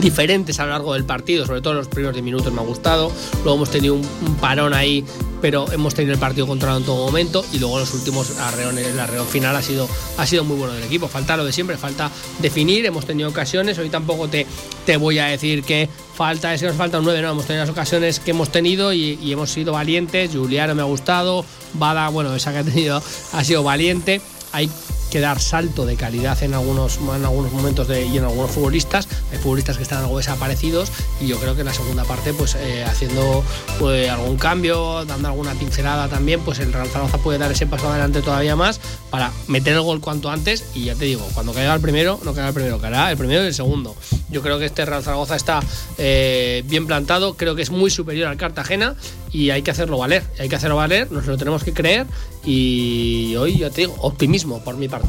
[0.00, 3.12] diferentes a lo largo del partido, sobre todo los primeros 10 minutos me ha gustado.
[3.44, 4.04] Luego hemos tenido un,
[4.40, 5.04] parón ahí,
[5.40, 7.44] pero hemos tenido el partido controlado en todo momento.
[7.52, 10.84] Y luego los últimos arreones, el arreón final ha sido, ha sido muy bueno del
[10.84, 11.08] equipo.
[11.08, 12.86] Falta lo de siempre, falta definir.
[12.86, 13.78] Hemos tenido ocasiones.
[13.78, 14.46] Hoy tampoco te,
[14.86, 17.30] te voy a decir que falta, es que nos falta un 9, no.
[17.30, 20.32] Hemos tenido las ocasiones que hemos tenido y, y hemos sido valientes.
[20.32, 21.44] Juliano me ha gustado.
[21.74, 24.20] Bada, bueno, esa que ha tenido ha sido valiente.
[24.52, 24.68] Hay
[25.10, 29.08] que dar salto de calidad en algunos, en algunos momentos de, y en algunos futbolistas.
[29.32, 30.90] Hay futbolistas que están algo desaparecidos
[31.20, 33.44] y yo creo que en la segunda parte, pues eh, haciendo
[33.78, 37.88] pues, algún cambio, dando alguna pincelada también, pues el Real Zaragoza puede dar ese paso
[37.88, 38.80] adelante todavía más
[39.10, 42.32] para meter el gol cuanto antes y ya te digo, cuando caiga el primero, no
[42.32, 43.96] caiga el primero, caerá el primero y el segundo.
[44.30, 45.60] Yo creo que este Real Zaragoza está
[45.98, 48.94] eh, bien plantado, creo que es muy superior al Cartagena
[49.32, 52.06] y hay que hacerlo valer, hay que hacerlo valer, nos lo tenemos que creer
[52.44, 54.99] y hoy ya te digo, optimismo por mi parte.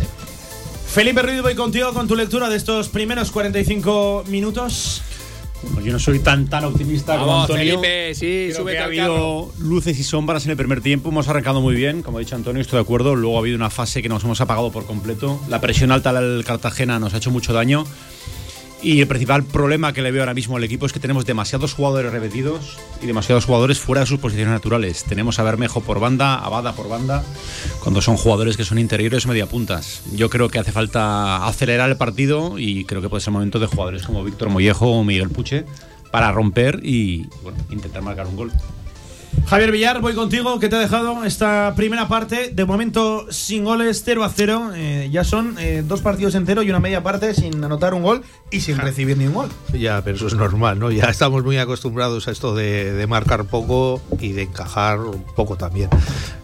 [0.87, 5.01] Felipe Ruiz, voy contigo con tu lectura de estos primeros 45 minutos.
[5.83, 7.79] yo no soy tan tan optimista como Antonio.
[7.79, 11.09] Felipe, sí, Creo que ha habido luces y sombras en el primer tiempo.
[11.09, 13.15] Hemos arrancado muy bien, como ha dicho Antonio, estoy de acuerdo.
[13.15, 15.39] Luego ha habido una fase que nos hemos apagado por completo.
[15.47, 17.85] La presión alta del Cartagena nos ha hecho mucho daño.
[18.83, 21.73] Y el principal problema que le veo ahora mismo al equipo es que tenemos demasiados
[21.73, 25.03] jugadores repetidos y demasiados jugadores fuera de sus posiciones naturales.
[25.03, 27.23] Tenemos a Bermejo por banda, a Bada por banda,
[27.83, 30.01] cuando son jugadores que son interiores media puntas.
[30.13, 33.59] Yo creo que hace falta acelerar el partido y creo que puede ser el momento
[33.59, 35.65] de jugadores como Víctor Mollejo o Miguel Puche
[36.11, 37.27] para romper y
[37.69, 38.51] intentar marcar un gol.
[39.51, 40.59] Javier Villar, voy contigo.
[40.59, 42.51] ¿Qué te ha dejado esta primera parte?
[42.53, 44.71] De momento sin goles, 0 a 0.
[44.75, 48.23] Eh, ya son eh, dos partidos enteros y una media parte sin anotar un gol
[48.49, 49.49] y sin recibir ni un gol.
[49.73, 50.89] Ya, pero eso es normal, ¿no?
[50.89, 54.99] Ya estamos muy acostumbrados a esto de, marcar poco y de encajar
[55.35, 55.89] poco también.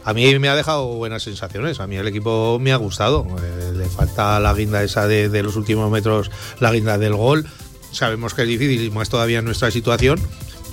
[0.04, 1.80] A mí me ha dejado buenas sensaciones.
[1.80, 3.26] A mí el equipo me ha gustado.
[3.42, 6.30] Eh, le falta la guinda esa de, de los últimos metros,
[6.60, 7.46] la guinda del gol.
[7.92, 10.20] Sabemos que es difícil y más todavía en nuestra situación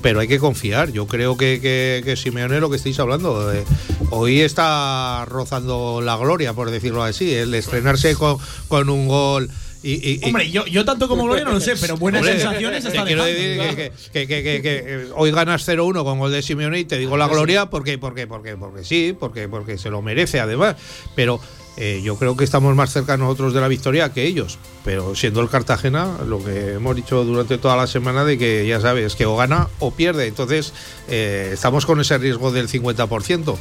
[0.05, 0.93] pero hay que confiar.
[0.93, 1.63] Yo creo que,
[2.05, 3.65] que, Simeone, lo que estáis hablando, eh,
[4.11, 8.37] hoy está rozando la gloria, por decirlo así, el estrenarse con,
[8.69, 9.51] con un gol.
[9.83, 13.25] Y, Hombre, yo, yo tanto como Gloria no lo sé, pero buenas sensaciones está quiero
[13.25, 17.71] decir que, que, hoy ganas 0-1 con gol de Simeone y te digo la gloria
[17.71, 20.77] porque, porque, porque, porque sí, porque, porque se lo merece además.
[21.15, 21.41] Pero
[21.77, 24.59] eh, yo creo que estamos más cerca nosotros de la victoria que ellos.
[24.85, 28.81] Pero siendo el Cartagena, lo que hemos dicho durante toda la semana de que ya
[28.81, 30.27] sabes, que o gana o pierde.
[30.27, 30.72] Entonces,
[31.09, 33.57] eh, estamos con ese riesgo del 50%.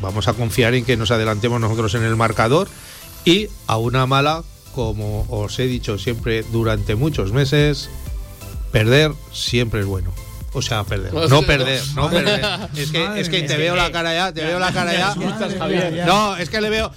[0.00, 2.68] Vamos a confiar en que nos adelantemos nosotros en el marcador
[3.24, 4.42] y a una mala,
[4.74, 7.88] como os he dicho siempre durante muchos meses,
[8.72, 10.12] perder siempre es bueno.
[10.56, 11.12] O sea, perder.
[11.12, 12.40] No perder, no perder.
[12.76, 15.14] Es que, es que te veo la cara ya, te veo la cara ya.
[16.06, 16.90] No, es que le veo,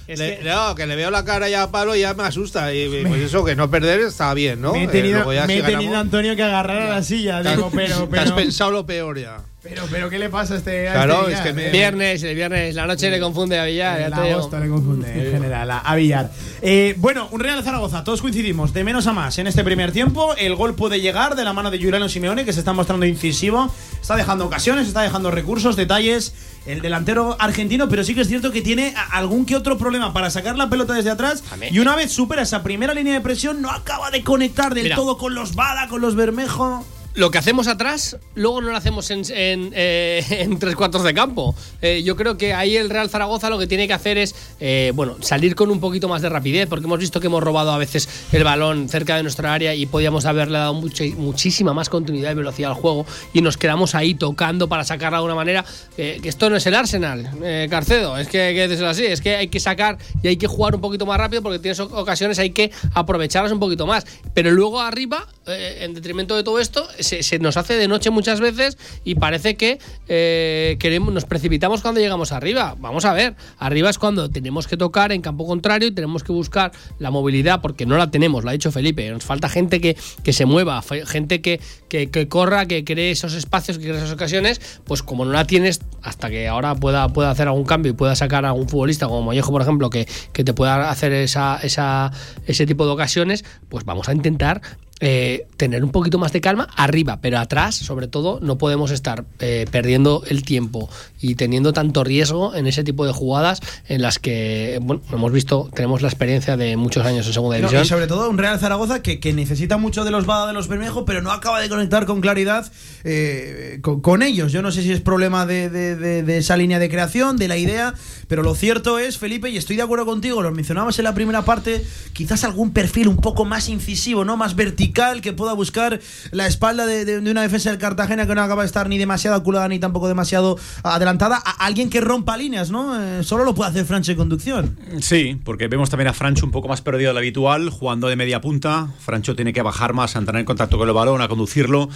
[0.44, 2.72] no, que le veo la cara ya a Pablo y ya me asusta.
[2.72, 4.72] Y pues eso, que no perder está bien, ¿no?
[4.72, 8.08] Me he tenido, eh, me he tenido Antonio que agarrar a la silla, digo, pero,
[8.08, 8.22] pero.
[8.22, 9.38] Te has pensado lo peor ya.
[9.62, 10.88] Pero, pero, ¿qué le pasa a este?
[10.90, 11.68] claro, este es que me...
[11.68, 14.00] viernes, el viernes, la noche le confunde a Villar.
[14.00, 16.30] El agosto le confunde en general a, Villar.
[16.62, 20.34] Eh, bueno, un Real Zaragoza, todos coincidimos, de menos a más en este primer tiempo.
[20.36, 23.70] El gol puede llegar de la mano de Juliano Simeone, que se está mostrando incisivo.
[24.00, 26.32] Está dejando ocasiones, está dejando recursos, detalles.
[26.64, 30.30] El delantero argentino, pero sí que es cierto que tiene algún que otro problema para
[30.30, 31.44] sacar la pelota desde atrás.
[31.70, 35.18] Y una vez supera esa primera línea de presión, no acaba de conectar del todo
[35.18, 39.22] con los Bada, con los Bermejo lo que hacemos atrás, luego no lo hacemos en,
[39.30, 41.54] en, eh, tres cuartos de campo.
[41.82, 44.92] Eh, yo creo que ahí el Real Zaragoza lo que tiene que hacer es, eh,
[44.94, 47.78] bueno, salir con un poquito más de rapidez, porque hemos visto que hemos robado a
[47.78, 52.34] veces el balón cerca de nuestra área y podíamos haberle dado muchísima más continuidad y
[52.34, 55.64] velocidad al juego y nos quedamos ahí tocando para sacar de alguna manera.
[55.96, 57.30] que esto no es el Arsenal,
[57.68, 60.46] Carcedo, es que hay que decirlo así, es que hay que sacar y hay que
[60.46, 64.06] jugar un poquito más rápido porque tienes ocasiones, hay que aprovecharlas un poquito más.
[64.34, 68.78] Pero luego arriba, en detrimento de todo esto, se, nos hace de noche muchas veces
[69.04, 69.78] y parece que
[70.08, 72.76] eh, queremos, nos precipitamos cuando llegamos arriba.
[72.78, 76.32] Vamos a ver, arriba es cuando tenemos que tocar en campo contrario y tenemos que
[76.32, 79.10] buscar la movilidad porque no la tenemos, lo ha dicho Felipe.
[79.10, 83.78] Nos falta gente que, que se mueva, gente que, que, corra, que cree esos espacios,
[83.78, 84.60] que cree esas ocasiones.
[84.84, 88.16] Pues como no la tienes, hasta que ahora pueda, pueda hacer algún cambio y pueda
[88.16, 92.12] sacar a algún futbolista como Mollejo, por ejemplo, que, que te pueda hacer esa, esa,
[92.46, 94.60] ese tipo de ocasiones, pues vamos a intentar
[95.00, 99.24] eh, tener un poquito más de calma arriba, pero atrás, sobre todo, no podemos estar
[99.38, 100.90] eh, perdiendo el tiempo
[101.20, 105.70] y teniendo tanto riesgo en ese tipo de jugadas en las que, bueno, hemos visto,
[105.74, 107.82] tenemos la experiencia de muchos años en segunda división.
[107.82, 111.04] y sobre todo un Real Zaragoza que, necesita mucho de los Bada de los Bermejo,
[111.04, 112.70] pero no acaba de conectar con claridad
[113.04, 114.52] eh, con, ellos.
[114.52, 117.94] Yo no sé si es problema de, esa línea de creación, de la idea,
[118.30, 121.44] pero lo cierto es, Felipe, y estoy de acuerdo contigo, lo mencionabas en la primera
[121.44, 124.36] parte, quizás algún perfil un poco más incisivo, ¿no?
[124.36, 125.98] Más vertical, que pueda buscar
[126.30, 129.66] la espalda de, una defensa del Cartagena que no acaba de estar ni demasiado aculada
[129.66, 131.42] ni tampoco demasiado adelantada.
[131.44, 133.02] A alguien que rompa líneas, ¿no?
[133.02, 134.78] Eh, solo lo puede hacer Francho en conducción.
[135.00, 138.14] Sí, porque vemos también a Francho un poco más perdido de lo habitual, jugando de
[138.14, 138.92] media punta.
[139.00, 141.88] Francho tiene que bajar más, a entrar en contacto con el balón, a conducirlo.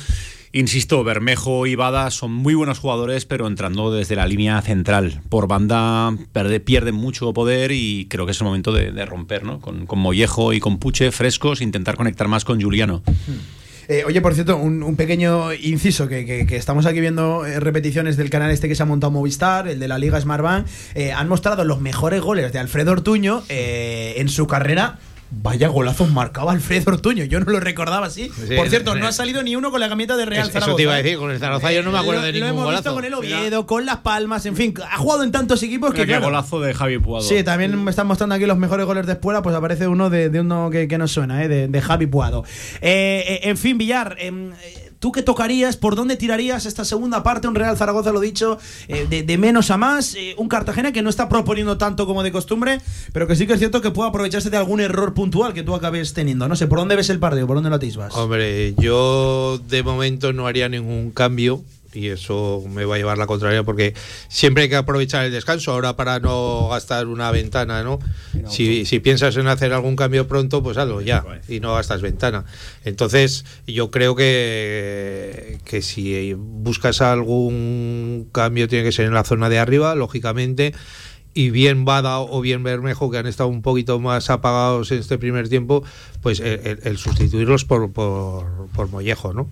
[0.54, 5.20] Insisto, Bermejo y Bada son muy buenos jugadores, pero entrando desde la línea central.
[5.28, 6.16] Por banda
[6.64, 9.60] pierden mucho poder y creo que es el momento de, romper, ¿no?
[9.60, 13.02] Con, Mollejo y con Puche frescos, intentar conectar más con Juliano.
[13.88, 18.52] Eh, oye, por cierto, un, pequeño inciso que, estamos aquí viendo eh, repeticiones del canal
[18.52, 21.80] este que se ha montado Movistar, el de la Liga Smartbank, eh, han mostrado los
[21.80, 25.00] mejores goles de Alfredo Ortuño en su carrera
[25.42, 28.30] Vaya golazos marcaba Alfredo Ortuño, yo no lo recordaba así.
[28.56, 30.70] Por cierto, no ha salido ni uno con la camiseta de Real Zaragoza.
[30.70, 32.64] Eso te iba a decir, con el Zaragoza yo no me acuerdo de ningún golazo.
[32.64, 35.62] Lo hemos visto con el Oviedo, con Las Palmas, en fin, ha jugado en tantos
[35.62, 37.24] equipos que claro, golazo de Javi Puado.
[37.26, 40.28] Sí, también me están mostrando aquí los mejores goles de Espuela, pues aparece uno de,
[40.40, 41.48] uno que, que nos suena, ¿eh?
[41.48, 42.44] de, Javi Puado.
[42.80, 44.52] Eh, eh, en fin, Villar, em,
[45.04, 45.76] ¿Tú qué tocarías?
[45.76, 47.46] ¿Por dónde tirarías esta segunda parte?
[47.46, 48.58] Un Real Zaragoza, lo dicho,
[48.88, 50.14] eh, de, menos a más.
[50.14, 52.80] Eh, un Cartagena que no está proponiendo tanto como de costumbre,
[53.12, 55.74] pero que sí que es cierto que puede aprovecharse de algún error puntual que tú
[55.74, 56.48] acabes teniendo.
[56.48, 57.46] No sé, ¿por dónde ves el partido?
[57.46, 58.16] ¿Por dónde lo atisbas?
[58.16, 61.62] Hombre, yo de momento no haría ningún cambio
[61.94, 63.94] y eso me va a llevar la contraria porque
[64.28, 67.98] siempre hay que aprovechar el descanso ahora para no gastar una ventana, ¿no?
[68.48, 72.44] Si, si, piensas en hacer algún cambio pronto, pues hazlo ya y no gastas ventana.
[72.84, 79.48] Entonces, yo creo que, que si buscas algún cambio tiene que ser en la zona
[79.48, 80.74] de arriba, lógicamente
[81.34, 85.18] y bien Bada o bien Bermejo, que han estado un poquito más apagados en este
[85.18, 85.82] primer tiempo,
[86.22, 89.48] pues el, sustituirlos por, por, por Mollejo, ¿no?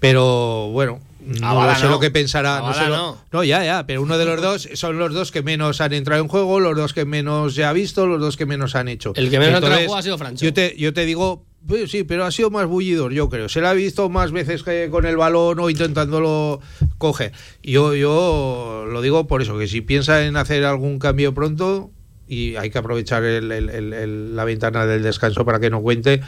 [0.00, 2.60] Pero bueno, no, sé lo que pensará.
[2.60, 3.44] No, sé no.
[3.44, 6.28] ya, ya, pero uno de los dos son los dos que menos han entrado en
[6.28, 9.12] juego, los dos que menos se ha visto, los dos que menos han hecho.
[9.16, 10.44] El que menos ha entrado ha sido Francho.
[10.44, 13.48] Yo te, yo te digo, pues sí, pero ha sido más bullidor, yo creo.
[13.48, 16.60] Se la ha visto más veces que con el balón o intentándolo
[16.98, 17.32] coger.
[17.62, 21.90] Yo, yo lo digo por eso, que si piensa en hacer algún cambio pronto,
[22.26, 26.22] y hay que aprovechar la ventana del descanso para que no cuente,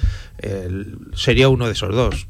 [1.15, 2.29] sería uno de esos dos.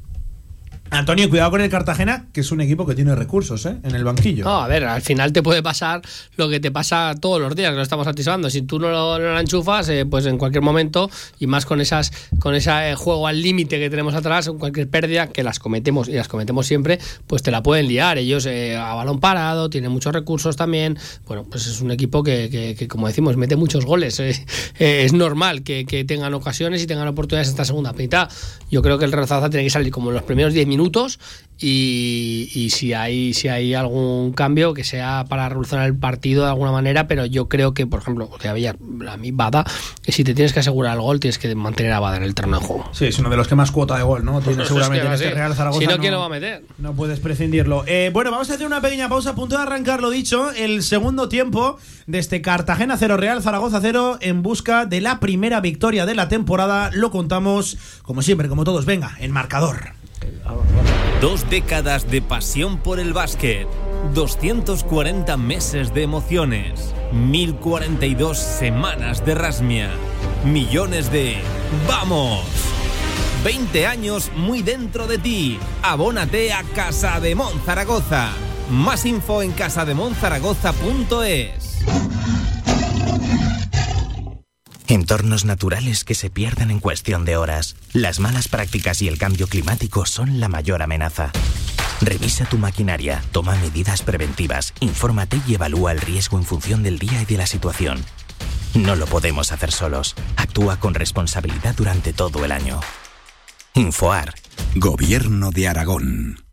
[0.95, 3.77] Antonio, cuidado con el Cartagena, que es un equipo que tiene recursos ¿eh?
[3.83, 4.45] en el banquillo.
[4.45, 6.03] No, a ver, al final te puede pasar
[6.37, 8.49] lo que te pasa todos los días, que lo estamos atisbando.
[8.49, 11.11] Si tú no lo, enchufas, eh, pues en cualquier momento,
[11.41, 15.27] y más con esas con ese eh, juego al límite que tenemos atrás, cualquier pérdida,
[15.27, 18.19] que las cometemos y las cometemos siempre, pues te la pueden liar.
[18.19, 20.97] Ellos a balón parado, tienen muchos recursos también.
[21.27, 24.21] Bueno, pues es un equipo que, como decimos, mete muchos goles.
[24.79, 28.29] es normal que, tengan ocasiones y tengan oportunidades esta segunda mitad.
[28.71, 31.19] Yo creo que el Real tiene que salir como en los primeros 10 minutos minutos
[31.56, 36.73] y, si hay si hay algún cambio que sea para revolucionar el partido de alguna
[36.73, 39.65] manera pero yo creo que por ejemplo que había la mi Bada
[40.02, 42.35] que si te tienes que asegurar el gol tienes que mantener a Bada en el
[42.35, 42.90] terreno de juego.
[42.93, 45.31] Sí es uno de los que más cuota de gol no tiene seguramente en este
[45.31, 47.85] Real Zaragoza si no, quién lo va a meter no puedes prescindirlo.
[47.86, 50.82] Eh, bueno vamos a hacer una pequeña pausa a punto de arrancar lo dicho el
[50.82, 56.05] segundo tiempo de este Cartagena 0 Real Zaragoza 0 en busca de la primera victoria
[56.05, 56.90] de la temporada.
[56.93, 60.03] Lo contamos como siempre como todos venga el marcador
[61.20, 63.66] Dos décadas de pasión por el básquet,
[64.12, 69.90] 240 meses de emociones, 1042 semanas de rasmia,
[70.44, 71.36] millones de
[71.88, 72.44] ¡Vamos!
[73.44, 75.59] 20 años muy dentro de ti.
[75.82, 77.36] Abónate a Casa de
[77.66, 78.30] Zaragoza.
[78.70, 81.84] Más info en casademonzaragoza.es.
[84.86, 87.77] Entornos naturales que se pierden en cuestión de horas.
[87.94, 91.32] Las malas prácticas y el cambio climático son la mayor amenaza.
[92.02, 97.23] Revisa tu maquinaria, toma medidas preventivas, infórmate y evalúa el riesgo en función del día
[97.23, 98.05] y de la situación.
[98.74, 100.15] No lo podemos hacer solos.
[100.36, 102.81] Actúa con responsabilidad durante todo el año.
[103.73, 104.35] Infoar.
[104.74, 106.44] Gobierno de Aragón.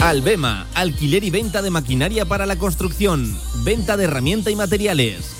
[0.00, 5.39] Albema, alquiler y venta de maquinaria para la construcción, venta de herramienta y materiales,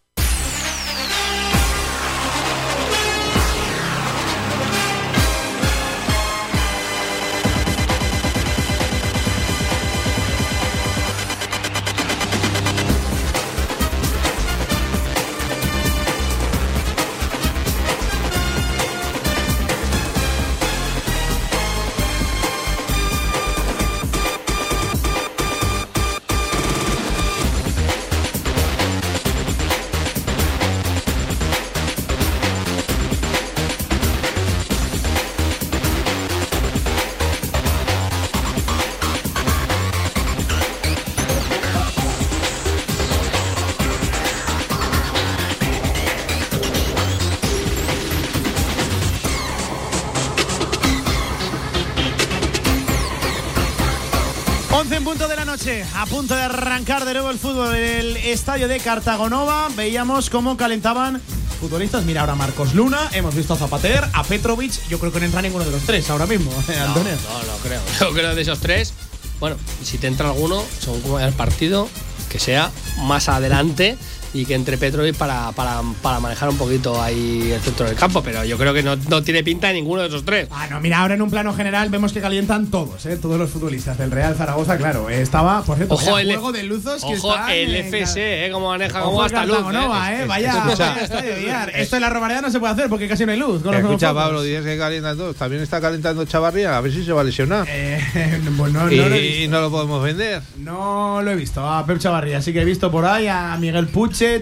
[57.41, 59.67] Fútbol en el estadio de Cartagonova.
[59.75, 61.19] Veíamos cómo calentaban
[61.59, 62.05] futbolistas.
[62.05, 64.87] Mira ahora Marcos Luna, hemos visto a Zapater, a Petrovic.
[64.89, 67.13] Yo creo que no entra ninguno de los tres ahora mismo, ¿eh, Antonio.
[67.13, 67.81] No, no, creo.
[67.99, 68.93] Yo creo de esos tres.
[69.39, 71.89] Bueno, si te entra alguno, según el partido,
[72.29, 73.97] que sea más adelante
[74.33, 78.21] y que entre Petrovic para, para, para, manejar un poquito ahí el centro del campo,
[78.23, 80.47] pero yo creo que no, no, tiene pinta de ninguno de esos tres.
[80.51, 83.17] Ah, no, mira, ahora en un plano general vemos que calientan todos, ¿eh?
[83.17, 85.09] todos los futbolistas del Real Zaragoza, claro.
[85.09, 88.49] Estaba, por cierto, ojo el juego de luzos que ojo está el FS, ¿eh?
[88.51, 89.57] Cómo maneja, cómo hasta luz.
[89.57, 90.25] ¿eh?
[90.27, 91.33] Vaya, vaya estadio
[91.73, 93.61] Esto en la Romareda no se puede hacer porque casi no hay luz.
[93.61, 95.35] Con Escucha, Pablo, dices que calientan todos.
[95.35, 97.65] También está calentando Chavarría, a ver si se va a lesionar.
[97.69, 100.41] Eh, bueno, y, no, lo y no lo podemos vender.
[100.57, 103.87] No lo he visto a Pep Chavarría, así que he visto por ahí a Miguel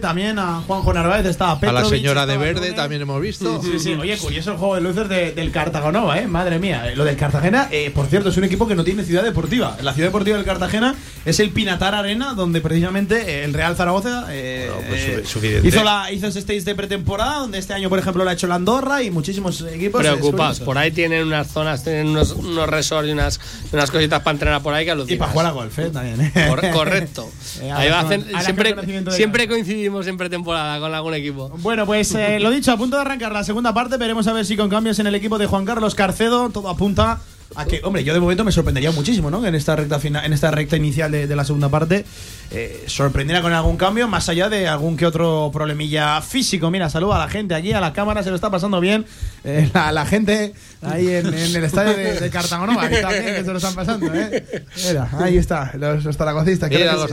[0.01, 3.61] También a Juanjo Narváez, estaba Petrovic, A la señora de verde también hemos visto.
[3.61, 6.27] Sí, sí, oye, curioso el juego de luces de- del Cartagonova, ¿eh?
[6.27, 6.91] Madre mía.
[6.95, 9.77] Lo del Cartagena, eh, por cierto, es un equipo que no tiene ciudad deportiva.
[9.81, 10.95] La ciudad deportiva del Cartagena
[11.25, 15.01] es el Pinatar Arena, donde precisamente eh, el Real Zaragoza eh, pues
[15.43, 18.33] eh, hizo, la, hizo ese stage de pretemporada, donde este año, por ejemplo, lo ha
[18.33, 20.01] hecho la Andorra y muchísimos equipos.
[20.05, 20.59] eh, Preocupados.
[20.59, 23.39] Por ahí tienen unas zonas, tienen unos, unos resorts y unas,
[23.71, 25.15] unas cositas para entrenar por ahí que alucinas.
[25.15, 25.89] Y para jugar a golf, ¿eh?
[25.89, 26.21] También.
[26.21, 26.31] ¿eh?
[26.47, 27.29] Cor- correcto.
[27.61, 28.75] Eh, Ahí hacen- con- ahora siempre,
[29.11, 31.49] siempre coincidimos en pretemporada con algún equipo.
[31.59, 33.97] Bueno, pues eh, lo dicho, a punto de arrancar la segunda parte.
[33.97, 37.19] Veremos a ver si con cambios en el equipo de Juan Carlos Carcedo todo apunta
[37.55, 39.41] a que, hombre, yo de momento me sorprendería muchísimo, ¿no?
[39.41, 42.05] Que en esta recta final, en esta recta inicial de, de la segunda parte
[42.51, 46.69] eh, sorprendiera con algún cambio, más allá de algún que otro problemilla físico.
[46.71, 49.05] Mira, saluda a la gente aquí, a la cámara, se lo está pasando bien.
[49.43, 53.43] Eh, la, la gente ahí en, en el estadio de, de Cartagonova, que también que
[53.43, 54.63] se lo están pasando, ¿eh?
[54.87, 56.69] Mira, ahí está, los, los zaragocistas.
[56.69, 57.09] Mira los.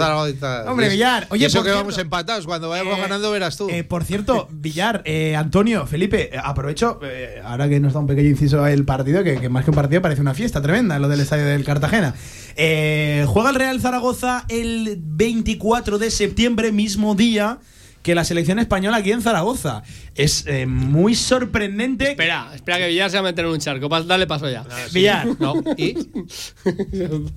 [0.68, 2.46] Hombre, Villar, oye, eso que cierto- vamos empatados.
[2.46, 3.68] Cuando vayamos Eh, ganando verás tú.
[3.70, 7.00] Eh, por cierto, Villar, eh, Antonio, Felipe, aprovecho,
[7.44, 10.02] ahora que nos da un pequeño inciso el partido, que, que más que un partido
[10.02, 12.12] parece una fiesta tremenda, lo del estadio del Cartagena.
[12.56, 17.60] Eh, juega el Real Zaragoza el 24 de septiembre, mismo día
[18.06, 19.82] que la selección española aquí en Zaragoza.
[20.14, 22.10] Es eh, muy sorprendente.
[22.10, 23.88] Espera, espera que Villar se va a meter en un charco.
[23.88, 24.64] Dale paso ya.
[24.92, 25.94] Villar, No, ¿y?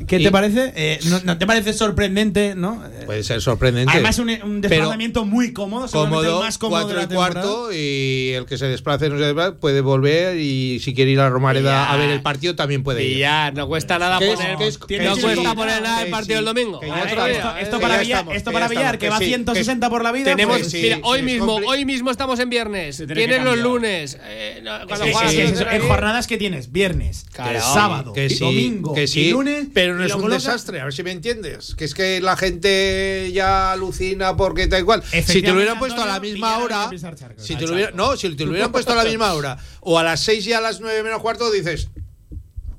[0.08, 0.72] ¿qué te parece?
[0.76, 2.86] Eh, no, no te parece sorprendente, no?
[2.86, 3.92] Eh, Puede ser sorprendente.
[3.92, 7.16] Además, un, un desplazamiento muy cómodo, seguramente cómodo, el más cómodo cuatro de la y
[7.16, 11.20] cuarto y el que se desplace no se desplace puede volver y si quiere ir
[11.20, 11.92] a Romareda Ya.
[11.92, 13.16] a ver el partido también puede ir.
[13.16, 16.80] Villar, no cuesta nada poner, no cuesta sí, poner nada el partido sí, el domingo.
[16.82, 19.90] Esto, para Villar, estamos, esto que para ya Villar, estamos, que que va sí, 160
[19.90, 20.26] por la vida.
[20.26, 22.98] Tenemos, sí, mira, sí, hoy mismo, compli- hoy mismo estamos en viernes.
[22.98, 24.18] tiene Tienes los lunes.
[24.22, 27.60] eh, no, cuando juegas en jornadas que tienes viernes, Claro.
[27.62, 30.94] sábado, que sí, domingo que sí, y lunes, pero no es un desastre, a ver
[30.94, 31.76] si me entiendes.
[31.76, 35.04] Que es que la gente ya alucina porque tal cual.
[35.04, 36.90] Si te lo hubieran puesto a la misma hora,
[37.38, 39.98] si te lo hubieran, no, si te lo hubieran puesto a la misma hora o
[40.00, 41.90] a las 6 y a las 9 menos cuarto dices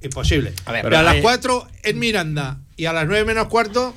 [0.02, 0.52] imposible.
[0.64, 3.94] A ver, pero a las hay- 4 en Miranda y a las 9 menos cuarto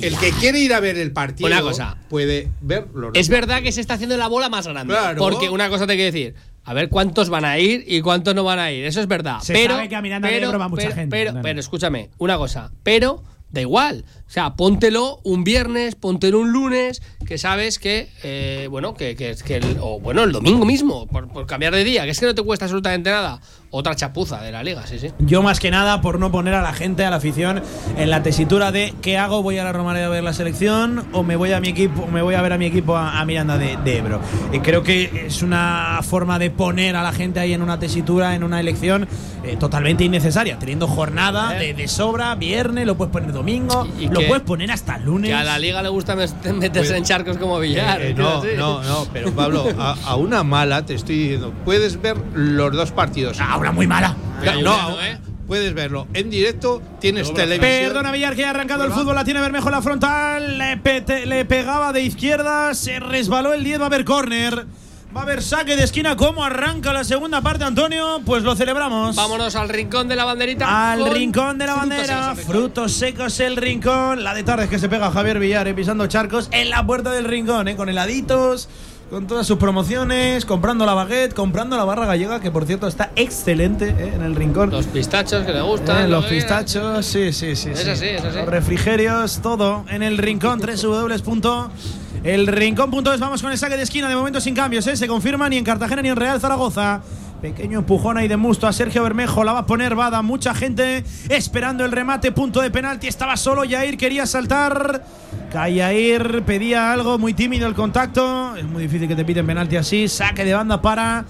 [0.00, 1.96] el que quiere ir a ver el partido Una cosa.
[2.08, 4.94] puede ver los Es verdad que se está haciendo la bola más grande.
[4.94, 5.18] Claro.
[5.18, 6.34] Porque una cosa te quiero decir.
[6.64, 8.84] A ver cuántos van a ir y cuántos no van a ir.
[8.84, 9.40] Eso es verdad.
[9.40, 12.70] Se pero, sabe que a Miranda pero, mucha pero, gente, pero escúchame, una cosa.
[12.82, 14.04] Pero da igual.
[14.26, 19.34] O sea, póntelo un viernes, póntelo un lunes, que sabes que, eh, bueno, que, que,
[19.44, 22.26] que el, o bueno, el domingo mismo, por, por cambiar de día, que es que
[22.26, 23.40] no te cuesta absolutamente nada.
[23.72, 25.12] Otra chapuza de la liga, sí, sí.
[25.20, 27.62] Yo más que nada por no poner a la gente, a la afición,
[27.96, 29.44] en la tesitura de ¿qué hago?
[29.44, 31.04] ¿Voy a la Romareda a ver la selección?
[31.12, 33.24] ¿O me voy a mi equipo, me voy a ver a mi equipo a, a
[33.24, 34.20] Miranda de, de Ebro?
[34.52, 38.34] Y creo que es una forma de poner a la gente ahí en una tesitura,
[38.34, 39.06] en una elección
[39.44, 40.58] eh, totalmente innecesaria.
[40.58, 44.42] Teniendo jornada de, de sobra, viernes, lo puedes poner domingo, Y- y lo que- puedes
[44.42, 45.30] poner hasta lunes.
[45.30, 48.00] Que a la liga le gusta met- meterse Pues- en charcos como Villar.
[48.00, 48.24] Eh, eh, tío,
[48.58, 52.72] no, no, no, pero Pablo, a, a una mala te estoy diciendo, puedes ver los
[52.74, 53.38] dos partidos.
[53.60, 54.14] Una muy mala.
[54.40, 55.18] Pero no, bueno, a- ¿eh?
[55.46, 57.86] puedes verlo en directo, tienes televisión.
[57.92, 61.44] Perdona Villar que ha arrancado el fútbol, la tiene Bermejo la frontal, le, pete- le
[61.44, 64.66] pegaba de izquierda, se resbaló el 10, va a haber córner.
[65.14, 66.14] Va a haber saque de esquina.
[66.14, 68.20] ¿Cómo arranca la segunda parte, Antonio?
[68.24, 69.16] Pues lo celebramos.
[69.16, 70.92] Vámonos al rincón de la banderita.
[70.92, 72.30] Al rincón de la frutos bandera.
[72.36, 72.44] secos.
[72.44, 74.22] Frutos secos el rincón.
[74.22, 77.24] La de tardes que se pega Javier Villar eh, pisando charcos en la puerta del
[77.24, 78.68] rincón, eh, con heladitos,
[79.10, 83.10] con todas sus promociones, comprando la baguette, comprando la barra gallega, que por cierto está
[83.16, 84.70] excelente eh, en el rincón.
[84.70, 86.04] Los pistachos que le gustan.
[86.04, 87.70] Eh, lo los pistachos, sí, sí, sí.
[87.70, 87.90] Es sí.
[87.90, 88.38] así, es así.
[88.38, 93.20] Los refrigerios, todo en el rincón, www.elrincón.es.
[93.20, 94.96] Vamos con el saque de esquina, de momento sin cambios, ¿eh?
[94.96, 97.00] Se confirma ni en Cartagena ni en Real Zaragoza.
[97.40, 101.04] Pequeño empujón ahí de Musto a Sergio Bermejo, la va a poner Bada, mucha gente
[101.30, 105.02] esperando el remate, punto de penalti, estaba solo, Yair quería saltar,
[105.50, 110.06] Yair pedía algo, muy tímido el contacto, es muy difícil que te piten penalti así,
[110.06, 111.24] saque de banda para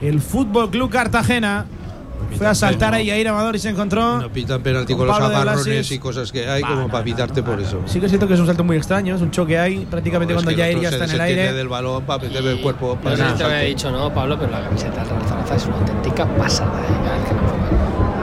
[0.00, 1.66] el Fútbol Club Cartagena.
[2.36, 4.18] Fue a saltar ahí a ir Amador y se encontró.
[4.18, 5.90] No pitan penalti con con, los Blasis.
[5.92, 7.82] y cosas que hay Va, como no, para pitarte por eso.
[7.86, 10.36] Sí que siento que es un salto muy extraño, es un choque ahí prácticamente Es
[10.36, 11.52] cuando que ya está en el aire.
[11.52, 12.94] del balón para meterle el cuerpo.
[12.96, 14.38] No para sé hacer si te había dicho, ¿no, Pablo?
[14.38, 16.80] Pero la camiseta del Zaragoza es una auténtica pasada.
[16.80, 17.49] ¿eh?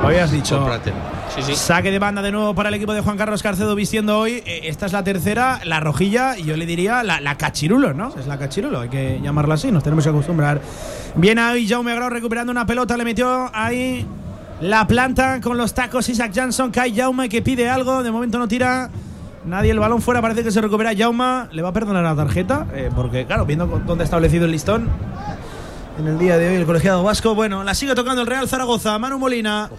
[0.08, 0.58] Habías dicho.
[0.58, 0.96] Cómpratelo.
[1.36, 1.56] Sí, sí.
[1.56, 4.44] Saque de banda de nuevo para el equipo de Juan Carlos Carcedo vistiendo hoy.
[4.46, 8.14] Eh, Esta es la tercera, la rojilla, y yo le diría la, la cachirulo, ¿no?
[8.18, 10.62] Es la cachirulo, hay que llamarla así, nos tenemos que acostumbrar.
[11.16, 14.06] Viene ahí Jaume Grau recuperando una pelota, le metió ahí
[14.62, 18.48] la planta con los tacos Isaac Johnson, Kai Jaume que pide algo, de momento no
[18.48, 18.90] tira.
[19.46, 21.48] Nadie el balón fuera, parece que se recupera Jauma.
[21.54, 22.66] ¿Le va a perdonar la tarjeta?
[22.74, 24.90] Eh, porque, claro, viendo dónde ha establecido el listón
[26.00, 27.34] en el día de hoy el colegiado vasco.
[27.34, 28.98] Bueno, la sigue tocando el Real Zaragoza.
[29.00, 29.70] Manu Molina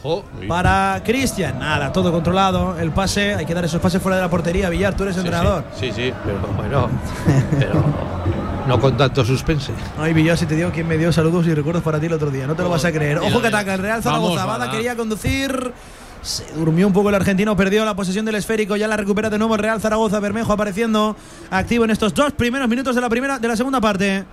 [0.49, 1.59] para Cristian.
[1.59, 2.79] Nada, todo controlado.
[2.79, 4.69] El pase, hay que dar esos pases fuera de la portería.
[4.69, 5.65] Villar, tú eres entrenador.
[5.79, 6.89] Sí, sí, pero bueno.
[7.59, 7.85] pero
[8.67, 9.73] no con tanto suspense.
[9.99, 12.31] Ay, Villar, si te digo quién me dio saludos y recuerdos para ti el otro
[12.31, 12.47] día.
[12.47, 13.19] No te lo vas a creer.
[13.19, 14.45] Ojo que ataca el Real Zaragoza.
[14.45, 14.71] Bada.
[14.71, 15.73] quería conducir.
[16.21, 19.39] Se durmió un poco el argentino, perdió la posesión del esférico, ya la recupera de
[19.39, 21.17] nuevo el Real Zaragoza, Bermejo apareciendo
[21.49, 24.25] activo en estos dos primeros minutos de la primera de la segunda parte.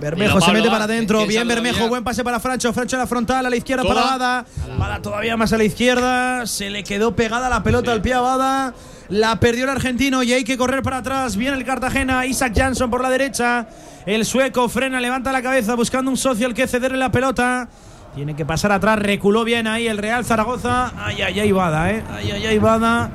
[0.00, 3.44] Bermejo se mete para adentro, bien Bermejo, buen pase para Francho, Francho a la frontal,
[3.46, 3.94] a la izquierda Toda.
[3.94, 4.44] para Bada,
[4.78, 8.20] Bada todavía más a la izquierda, se le quedó pegada la pelota al pie a
[8.20, 8.74] Bada,
[9.08, 12.90] la perdió el argentino y hay que correr para atrás, viene el Cartagena, Isaac Jansson
[12.90, 13.68] por la derecha,
[14.06, 17.68] el sueco frena, levanta la cabeza buscando un socio al que cederle la pelota.
[18.14, 20.92] Tiene que pasar atrás, reculó bien ahí el Real Zaragoza.
[20.96, 22.02] Ay, ay, ay, Bada, eh.
[22.10, 23.10] Ay, ay, ay, Bada.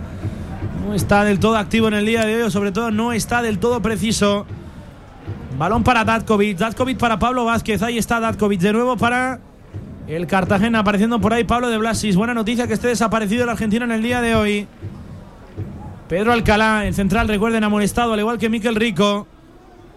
[0.86, 3.42] No está del todo activo en el día de hoy, o sobre todo no está
[3.42, 4.46] del todo preciso.
[5.64, 7.82] Balón para Datkovic, Datkovic para Pablo Vázquez.
[7.84, 9.40] Ahí está Datkovic de nuevo para
[10.10, 10.80] el Cartagena.
[10.80, 12.18] Apareciendo por ahí Pablo de Blasis.
[12.18, 14.68] Buena noticia que esté desaparecido el argentino en el día de hoy.
[16.10, 19.26] Pedro Alcalá, el central, recuerden, amonestado, al igual que Miquel Rico.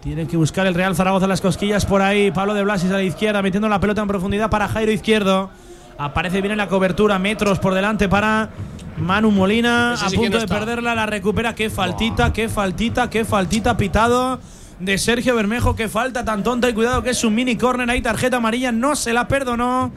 [0.01, 2.31] Tiene que buscar el Real Zaragoza las cosquillas por ahí.
[2.31, 5.49] Pablo de Blasis a la izquierda, metiendo la pelota en profundidad para Jairo Izquierdo.
[5.97, 8.51] Aparece bien en la cobertura, metros por delante para
[8.95, 9.95] Manu Molina.
[9.95, 11.53] A punto no de perderla, la recupera.
[11.55, 14.39] Qué faltita, qué faltita, qué faltita pitado
[14.79, 15.75] de Sergio Bermejo.
[15.75, 18.71] Qué falta tan tonta y cuidado que es un mini corner ahí, tarjeta amarilla.
[18.71, 19.91] No se la perdonó.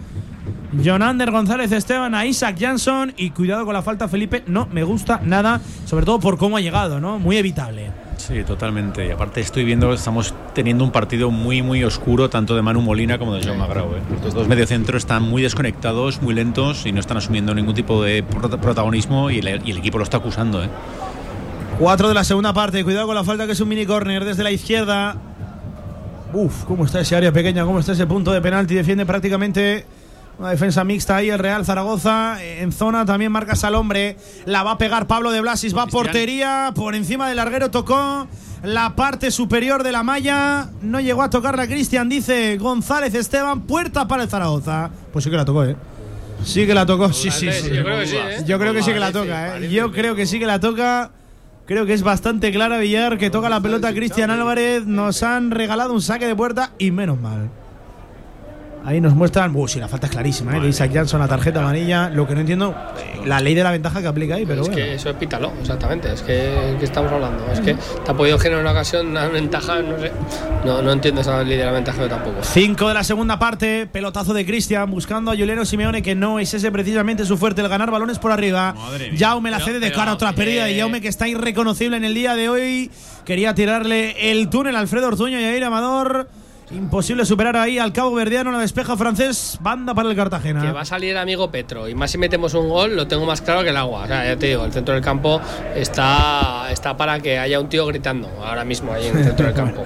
[0.73, 3.13] Jonander González Esteban a Isaac Jansson.
[3.17, 4.45] Y cuidado con la falta, Felipe.
[4.47, 7.19] No me gusta nada, sobre todo por cómo ha llegado, ¿no?
[7.19, 7.91] Muy evitable.
[8.19, 9.07] Sí, totalmente.
[9.07, 12.83] Y aparte estoy viendo que estamos teniendo un partido muy, muy oscuro, tanto de Manu
[12.83, 13.95] Molina como de Joan Magrau.
[13.95, 14.01] ¿eh?
[14.23, 18.23] Los dos mediocentros están muy desconectados, muy lentos y no están asumiendo ningún tipo de
[18.23, 20.63] prota- protagonismo y el, y el equipo lo está acusando.
[20.63, 20.69] ¿eh?
[21.81, 22.85] 4 de la segunda parte.
[22.85, 25.17] Cuidado con la falta que es un mini corner desde la izquierda.
[26.35, 28.75] Uf, cómo está ese área pequeña, cómo está ese punto de penalti.
[28.75, 29.87] Defiende prácticamente
[30.39, 32.37] una defensa mixta ahí el Real Zaragoza.
[32.43, 34.19] Eh, En zona también marcas al hombre.
[34.45, 35.75] La va a pegar Pablo de Blasis.
[35.75, 36.73] Va a portería.
[36.75, 38.29] Por encima del larguero tocó
[38.63, 40.69] la parte superior de la malla.
[40.83, 43.63] No llegó a tocarla Cristian, dice González Esteban.
[43.63, 44.91] Puerta para el Zaragoza.
[45.15, 45.77] Pues sí que la tocó, ¿eh?
[46.45, 47.71] Sí que la tocó, sí, sí, sí.
[47.71, 48.17] Yo creo que sí.
[48.47, 49.71] Yo creo que sí que la toca, ¿eh?
[49.71, 51.11] Yo creo que sí que la toca.
[51.71, 54.87] Creo que es bastante clara Villar que toca la pelota Cristian Álvarez.
[54.87, 57.49] Nos han regalado un saque de puerta y menos mal.
[58.85, 59.55] Ahí nos muestran.
[59.55, 60.61] Uh, sí, la falta es clarísima, ¿eh?
[60.61, 62.09] De Isaac Jansson, la tarjeta amarilla.
[62.09, 64.69] Lo que no entiendo, eh, la ley de la ventaja que aplica ahí, pero es
[64.69, 64.83] bueno.
[64.83, 66.13] que eso es pítalo, exactamente.
[66.13, 67.45] Es que, que estamos hablando.
[67.53, 70.11] Es que te ha podido generar una ocasión, una ventaja, no sé.
[70.65, 72.39] No, no entiendo esa ley de la ventaja yo tampoco.
[72.43, 76.55] 5 de la segunda parte, pelotazo de Cristian buscando a Juliano Simeone, que no es
[76.55, 78.75] ese precisamente su fuerte, el ganar balones por arriba.
[79.17, 82.05] Jaume la cede de cara a otra pérdida de eh, Jaume, que está irreconocible en
[82.05, 82.91] el día de hoy.
[83.25, 86.29] Quería tirarle el túnel a Alfredo Ortuño y a Ir Amador.
[86.73, 90.63] Imposible superar ahí al cabo verdiano, la despeja francés, banda para el Cartagena.
[90.63, 91.89] Que va a salir amigo Petro.
[91.89, 94.05] Y más si metemos un gol, lo tengo más claro que el agua.
[94.05, 95.41] O sea, ya te digo, el centro del campo
[95.75, 99.55] está, está para que haya un tío gritando ahora mismo ahí en el centro del
[99.57, 99.83] campo.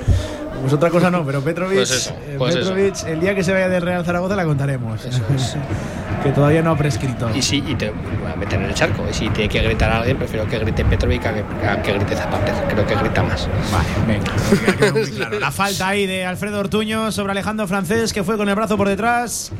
[0.61, 2.71] Pues otra cosa no, pero Petrovic, Pues eso, eh, pues eso.
[2.75, 5.01] Petrovic, el día que se vaya del Real Zaragoza la contaremos.
[6.23, 7.31] que todavía no ha prescrito.
[7.35, 9.05] Y si y te voy a meter en el charco.
[9.11, 11.93] Y si tiene que gritar a alguien, prefiero que grite Petrovic a que, a que
[11.93, 12.55] grite Zapater.
[12.69, 13.49] Creo que grita más.
[13.73, 15.05] Vale, venga.
[15.17, 18.77] Claro, la falta ahí de Alfredo Ortuño sobre Alejandro Francés, que fue con el brazo
[18.77, 19.53] por detrás.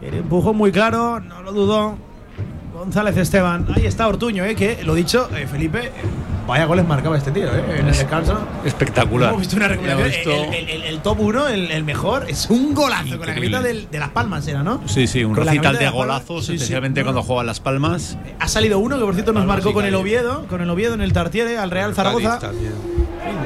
[0.00, 1.98] El empujón muy claro, no lo dudó.
[2.72, 3.66] González Esteban.
[3.76, 5.92] Ahí está Ortuño, eh, que lo dicho, eh, Felipe,
[6.50, 8.38] vaya goles marcaba este tío, eh, en el descanso.
[8.64, 9.30] Espectacular.
[9.30, 12.74] Hemos visto una visto- El, el- el- el top 1, el, el mejor, es un
[12.74, 13.50] golazo con la Increíble.
[13.58, 14.82] camiseta del- de las palmas, era, ¿no?
[14.86, 15.94] Sí, sí, un Con recital de Palmas.
[15.94, 16.54] golazos, Sí, sí.
[16.56, 18.18] especialmente cuando juega Las Palmas.
[18.38, 19.94] Ha salido uno que por cierto nos marcó con el.
[19.94, 22.38] Oviedo, con el Oviedo en el Tartiere al Real Zaragoza.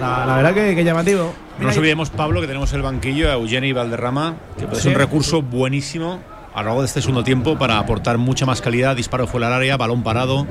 [0.01, 1.33] La, la verdad que, que llamativo.
[1.59, 4.89] No nos olvidemos, Pablo, que tenemos el banquillo a Eugeni Valderrama, que Sí.
[4.89, 6.21] un recurso buenísimo
[6.55, 9.57] a lo largo de este segundo tiempo para aportar mucha más calidad, disparo fuera del
[9.57, 10.47] área, balón parado.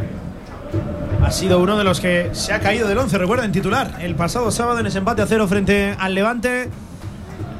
[1.23, 3.95] Ha sido uno de los que se ha caído del 11, recuerden, titular.
[4.01, 6.69] El pasado sábado en ese empate a cero frente al Levante.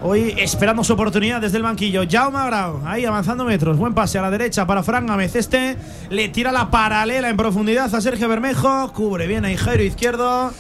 [0.01, 2.03] Hoy esperando su oportunidad desde el banquillo.
[2.09, 3.77] Jaume Grau, ahí avanzando metros.
[3.77, 5.37] Buen pase a la derecha para Fran Gámez.
[5.37, 5.77] Este
[6.09, 8.91] le tira la paralela en profundidad a Sergio Bermejo.
[8.91, 10.51] Cubre bien ahí Jairo izquierdo.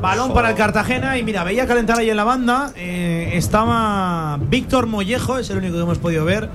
[0.00, 1.18] Balón para el Cartagena.
[1.18, 2.72] Y mira, veía calentar ahí en la banda.
[2.74, 6.48] Eh, estaba Víctor Mollejo, es el único que hemos podido ver.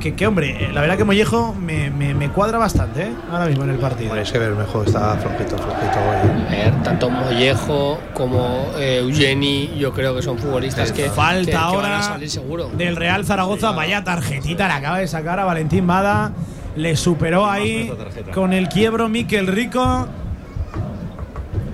[0.00, 3.12] Que, que, hombre, eh, la verdad que Mollejo me, me, me cuadra bastante ¿eh?
[3.30, 4.08] ahora mismo en el partido.
[4.08, 6.50] Bueno, ese Bermejo está flojito, flojito hoy.
[6.50, 11.56] Ver, tanto Mollejo como eh, Eugeni, yo creo que son futbolistas que falta que, que
[11.56, 12.70] ahora van a salir seguro.
[12.70, 13.72] del Real Zaragoza.
[13.72, 16.32] Vaya tarjetita le acaba de sacar a Valentín Bada.
[16.76, 17.92] Le superó ahí
[18.32, 20.08] con el quiebro Miquel Rico.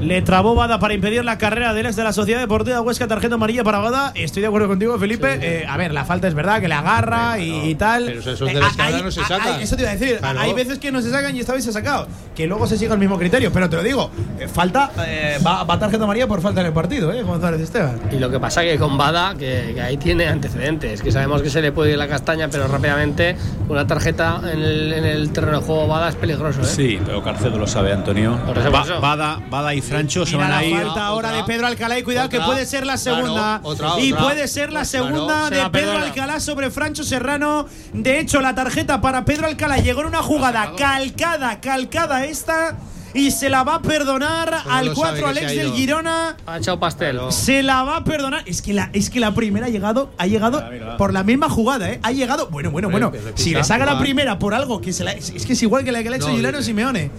[0.00, 3.36] Le trabó Bada para impedir la carrera del ex de la Sociedad Deportiva Huesca, tarjeta
[3.36, 4.12] amarilla para Bada.
[4.14, 5.38] Estoy de acuerdo contigo, Felipe.
[5.40, 8.04] Eh, a ver, la falta es verdad, que le agarra y, y tal.
[8.04, 9.60] Pero esos de Eh, las que hay- ahora no se hay- sacan.
[9.62, 10.18] eso te iba a decir.
[10.18, 10.40] Claro.
[10.40, 12.08] Hay veces que no se sacan y esta vez se ha sacado.
[12.34, 13.50] Que luego se siga el mismo criterio.
[13.50, 16.72] Pero te lo digo, eh, falta, eh, va, va tarjeta amarilla por falta en el
[16.74, 17.22] partido, ¿eh?
[17.22, 17.98] González Esteban.
[18.12, 21.48] Y lo que pasa que con Bada, que, que ahí tiene antecedentes, que sabemos que
[21.48, 23.34] se le puede ir la castaña, pero rápidamente
[23.70, 26.64] una tarjeta en el, en el terreno de juego Bada es peligroso, ¿eh?
[26.66, 28.36] Sí, pero Carcedo lo sabe, Antonio.
[28.46, 29.00] Por eso, por eso.
[29.00, 30.76] Bada, Bada y Francho se van a ir.
[30.76, 33.60] falta ahora de Pedro Alcalá y cuidado que puede ser la segunda.
[33.98, 35.98] y puede ser la segunda se de Pedro.
[35.98, 37.66] Alcalá sobre Francho Serrano.
[37.92, 42.76] De hecho, la tarjeta para Pedro Alcalá llegó en una jugada calcada, calcada esta.
[43.16, 45.72] Y se la va a perdonar al lo 4 sabe que Alex del.
[45.72, 46.36] Girona.
[46.46, 47.20] Ha echado pastel.
[47.30, 48.42] Se la va a perdonar.
[48.46, 50.62] Es que la, es que la primera ha llegado, ha llegado
[50.98, 52.00] por la misma jugada, ¿eh?
[52.02, 52.48] Ha llegado.
[52.50, 53.12] Bueno, bueno, bueno.
[53.34, 55.12] Si le saca la primera por algo que se la.
[55.12, 56.68] Es es que es igual que la que le ha hecho No, Juliano dice.
[56.70, 57.10] Simeone.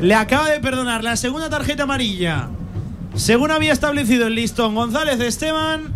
[0.00, 2.48] Le acaba de perdonar la segunda tarjeta amarilla.
[3.14, 5.92] Según había establecido el listón González Esteban,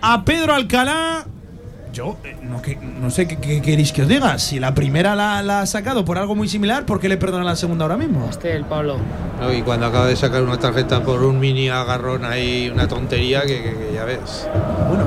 [0.00, 1.26] a Pedro Alcalá.
[1.98, 4.38] Yo eh, no, que, no sé qué, qué queréis que os diga.
[4.38, 7.42] Si la primera la, la ha sacado por algo muy similar, ¿por qué le perdona
[7.42, 8.24] la segunda ahora mismo?
[8.24, 8.98] Pastel, Pablo.
[9.40, 13.42] No, y cuando acaba de sacar una tarjeta por un mini agarrón ahí, una tontería
[13.42, 14.46] que, que- que ya ves.
[14.88, 15.06] Bueno.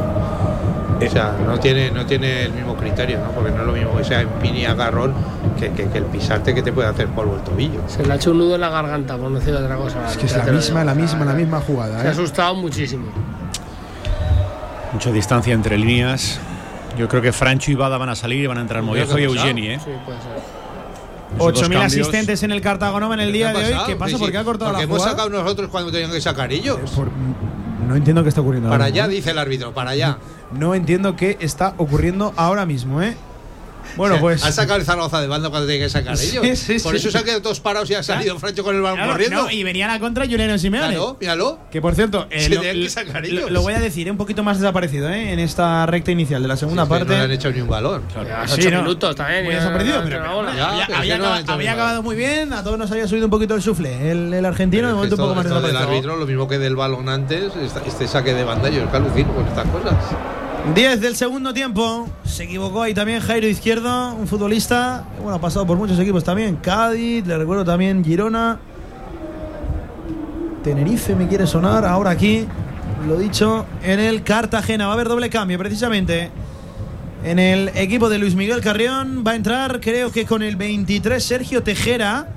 [1.07, 3.31] O sea, no tiene, no tiene el mismo criterio, ¿no?
[3.31, 5.13] Porque no es lo mismo que sea un mini agarrón
[5.57, 7.79] que, que- que el pisarte que te puede hacer polvo el tobillo.
[7.87, 10.09] Se le ha hecho un nudo en la garganta, por no decir otra cosa.
[10.09, 12.03] Es que es la te lo misma, la misma, la Se misma ha jugada.
[12.05, 12.09] ¿eh?
[12.09, 13.05] asustado muchísimo.
[14.91, 16.37] Mucha distancia entre líneas.
[16.97, 19.23] Yo creo que Francho y Bada van a salir y van a entrar Mollejo y.
[19.23, 19.79] Eugeni, ¿eh?
[19.83, 20.31] Sí, puede ser.
[21.35, 21.83] Esos dos 8.000 cambios.
[21.85, 23.79] asistentes en el Cartagonova en el día ¿Qué de hoy.
[23.87, 24.17] ¿Qué pasa?
[24.17, 25.11] ¿Por qué ha cortado porque la hemos jugada?
[25.17, 26.77] sacado nosotros cuando tenían que sacar ellos.
[26.91, 27.09] Por-
[27.87, 28.69] no entiendo qué está ocurriendo.
[28.69, 29.15] Para ahora allá, mismo, ¿eh?
[29.15, 30.17] dice el árbitro, para allá.
[30.51, 33.15] No entiendo qué está ocurriendo ahora mismo, ¿eh?
[33.95, 34.43] Bueno, pues.
[34.43, 36.59] Han sacado el Zaragoza de banda cuando tienen que sacar Sí, ellos.
[36.59, 36.97] sí, Por sí.
[36.99, 39.43] eso se han quedado todos parados y ha salido Francho con el balón Claro, corriendo.
[39.43, 40.87] no, y venía a la contra Juliano Simeone.
[40.89, 41.59] Claro, míralo.
[41.71, 43.51] Que por cierto, eh, Se lo, que sacar lo- ellos.
[43.51, 45.33] lo voy a decir, eh, un poquito más desaparecido, ¿eh?
[45.33, 47.05] En esta recta inicial de la segunda parte.
[47.05, 48.03] No le han hecho ni un balón.
[48.27, 48.81] Ya, Sí, ocho no.
[48.83, 49.43] minutos también.
[49.45, 50.23] Muy desaparecido, pero,
[50.95, 51.27] había, lo
[51.71, 52.53] acabado, muy bien.
[52.53, 54.11] A todos nos había subido un poquito el sufle.
[54.11, 55.79] El, el argentino, de momento un poco más desaparecido.
[55.89, 57.51] árbitro, lo mismo que del balón antes,
[57.85, 59.95] este saque de banda, yo es que alucino con estas cosas.
[60.75, 62.07] 10 del segundo tiempo.
[62.23, 65.03] Se equivocó ahí también Jairo Izquierdo, un futbolista.
[65.19, 66.57] Bueno, ha pasado por muchos equipos también.
[66.57, 68.57] Cádiz, le recuerdo también Girona.
[70.63, 71.83] Tenerife me quiere sonar.
[71.85, 72.45] Ahora aquí,
[73.07, 74.85] lo dicho, en el Cartagena.
[74.85, 76.29] Va a haber doble cambio, precisamente.
[77.23, 81.21] En el equipo de Luis Miguel Carrión va a entrar, creo que con el 23,
[81.23, 82.27] Sergio Tejera.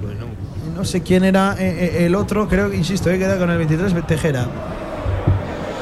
[0.00, 0.26] Bueno,
[0.74, 3.58] No sé quién era eh, eh, el otro, creo que, insisto, eh, queda con el
[3.58, 4.46] 23, Tejera.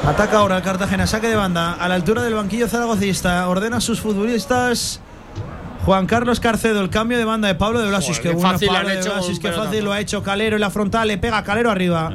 [0.06, 3.48] Ataca ahora el Cartagena, saque de banda a la altura del banquillo zaragocista.
[3.48, 5.00] Ordena a sus futbolistas.
[5.86, 8.18] Juan Carlos Carcedo, el cambio de banda de Pablo de Blasis.
[8.18, 10.22] Joder, que qué bueno fácil Pablo han de hecho Blasis, qué fácil lo ha hecho
[10.22, 11.08] Calero en la frontal.
[11.08, 12.10] Le pega Calero arriba.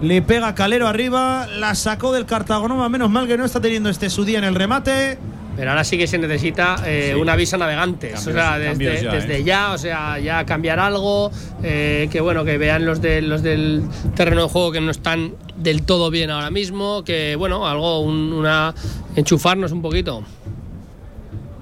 [0.00, 1.46] Le pega Calero arriba.
[1.46, 2.88] La sacó del Cartagonova.
[2.88, 5.16] Menos mal que no está teniendo este su día en el remate.
[5.56, 7.20] Pero ahora sí que se necesita eh, Sí.
[7.20, 8.14] una visa navegantes.
[8.14, 9.44] Cambios- o sea, desde, ya, desde ¿eh?
[9.44, 11.30] ya, o sea, ya cambiar algo.
[11.62, 13.84] eh, que bueno, que vean los, de, los del
[14.16, 17.02] terreno de juego que no están del todo bien ahora mismo.
[17.04, 18.74] Que bueno, algo, un- una.
[19.16, 20.22] enchufarnos un poquito.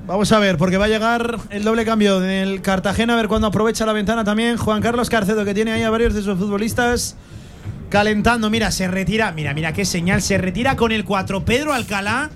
[0.06, 3.46] Vamos a ver, porque va a llegar el doble cambio del Cartagena, a ver cuándo
[3.46, 7.16] aprovecha la ventana también Juan Carlos Carcedo, que tiene ahí a varios de sus futbolistas
[7.90, 8.50] calentando.
[8.50, 12.30] Mira, se retira, mira, mira qué señal, se retira con el 4 Pedro Alcalá.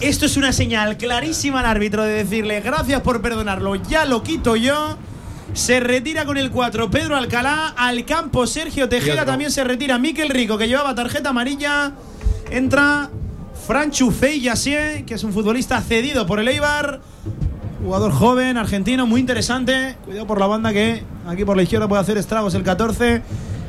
[0.00, 4.56] Esto es una señal clarísima al árbitro de decirle gracias por perdonarlo, ya lo quito
[4.56, 4.96] yo.
[5.56, 9.32] Se retira con el 4 Pedro Alcalá, al campo Sergio Tejera, otro.
[9.32, 11.92] también se retira Miquel Rico, que llevaba tarjeta amarilla.
[12.50, 13.08] Entra
[13.66, 17.00] Franchu Fey Yassier, que es un futbolista cedido por el Eibar.
[17.82, 19.96] Jugador joven, argentino, muy interesante.
[20.04, 23.22] Cuidado por la banda que aquí por la izquierda puede hacer estragos el 14.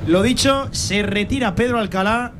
[0.07, 2.33] Lo dicho, se retira Pedro Alcalá.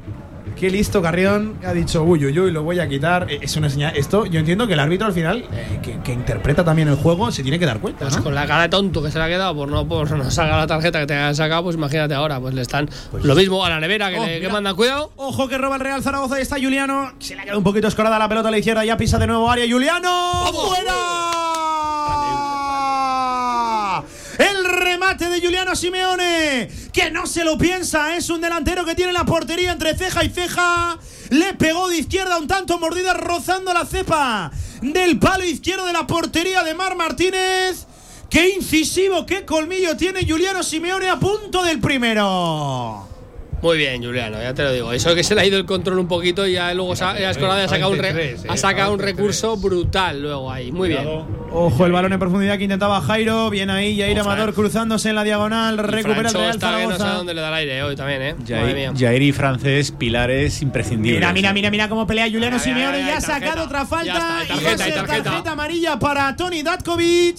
[0.59, 3.27] Qué listo Carrión ha dicho, uy, uy, uy, lo voy a quitar.
[3.29, 3.95] Eh, Es una señal.
[3.95, 7.31] Esto, yo entiendo que el árbitro al final, eh, que, que interpreta también el juego,
[7.31, 8.05] se tiene que dar cuenta.
[8.05, 8.23] Pues ¿no?
[8.23, 10.57] con la cara de tonto que se le ha quedado por no, por no sacar
[10.57, 12.89] la tarjeta que te hayan sacado, pues imagínate ahora, pues le están
[13.21, 14.53] lo mismo a la nevera que Oh, le que mira.
[14.53, 15.11] mandan cuidado.
[15.15, 17.11] Ojo que roba el Real Zaragoza y está Juliano.
[17.19, 18.83] Se le ha quedado un poquito escorada la pelota a la izquierda.
[18.83, 19.65] Ya pisa de nuevo área.
[19.71, 20.43] ¡Juliano!
[23.17, 24.03] ¡Fuera!
[24.39, 24.65] El
[25.07, 26.69] remate de Juliano Simeone.
[26.91, 28.15] Que no se lo piensa.
[28.15, 30.97] Es un delantero que tiene la portería entre ceja y ceja.
[31.29, 34.51] Le pegó de izquierda un tanto mordida rozando la cepa
[34.81, 37.85] del palo izquierdo de la portería de Mar Martínez.
[38.29, 43.06] Qué incisivo, qué colmillo tiene Juliano Simeone a punto del primero.
[43.61, 44.91] Muy bien, Juliano, ya te lo digo.
[44.93, 47.63] Eso que se le ha ido el control un poquito y ya luego ya Escolada
[47.63, 50.71] ha sacado un, re- 93, eh, ha sacado un recurso brutal luego ahí.
[50.71, 51.07] Muy bien.
[51.49, 53.49] Ojo el balón en profundidad que intentaba Jairo.
[53.49, 54.53] Bien ahí, Jair Amador eh.
[54.53, 55.77] cruzándose en la diagonal.
[55.77, 57.17] Recupera el Real está que no sabe Zaragoza.
[57.17, 58.35] dónde le da el aire hoy también, ¿eh?
[58.97, 61.19] Jair, y francés, pilares imprescindibles.
[61.19, 62.99] Mira, mira, mira, mira cómo pelea Juliano Simeone.
[62.99, 64.05] Ya ha sacado otra falta.
[64.05, 65.23] Ya está, hay y tarjeta, va a ser tarjeta.
[65.23, 67.37] tarjeta amarilla para Tony Datkovic.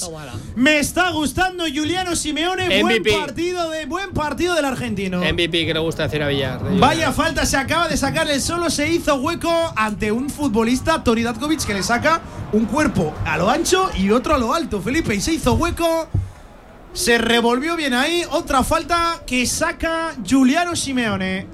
[0.56, 2.80] Me está gustando Juliano Simeone.
[2.82, 5.20] Buen partido, de, buen partido del argentino.
[5.20, 6.62] MVP que le gusta decir a Villar.
[6.62, 11.02] de Vaya falta, se acaba de sacar el solo, se hizo hueco ante un futbolista,
[11.04, 12.20] Tony Datkovic, que le saca
[12.52, 16.08] un cuerpo a lo ancho y otro a lo alto, Felipe, y se hizo hueco.
[16.94, 21.46] Se revolvió bien ahí, otra falta que saca Juliano Simeone.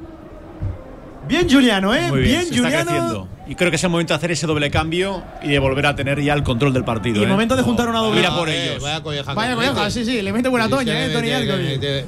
[1.26, 2.08] Bien Juliano, ¿eh?
[2.08, 2.90] Muy bien, se está Juliano.
[2.90, 3.28] creciendo.
[3.46, 5.94] Y creo que es el momento de hacer ese doble cambio y de volver a
[5.94, 7.20] tener ya el control del partido.
[7.20, 7.26] Y ¿eh?
[7.26, 8.20] momento de juntar una doble.
[8.20, 8.82] Mira por Eh, ellos.
[8.82, 9.34] Vaya colleja.
[9.34, 9.90] Vaya colleja, mete.
[9.90, 11.10] sí, sí, le mete buena Sí, toña, ¿eh?
[11.10, 11.28] Tony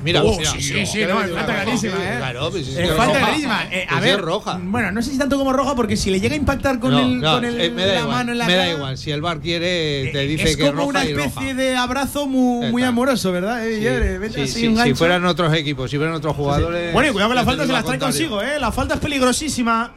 [0.02, 2.14] Mira, Oh, mira, sí, sí, sí, no, es falta clarísima, ¿eh?
[2.16, 3.64] Claro, pues es Es que falta clarísima.
[3.70, 4.58] Eh, a ver, es roja.
[4.62, 7.00] Bueno, no sé si tanto como roja, porque si le llega a impactar con No,
[7.00, 8.96] el, no, con el- eh, me da la igual, mano en la me da igual.
[8.96, 11.26] Si el bar quiere, te dice es que como roja una y roja.
[11.28, 13.62] especie de abrazo muy, muy amoroso, ¿verdad?
[13.62, 16.94] Sí, sí, sí, si fueran otros equipos, si fueran otros jugadores.
[16.94, 18.58] Bueno, y cuidado que la ya falta te se las trae consigo, ¿eh?
[18.58, 19.92] La falta es peligrosísima.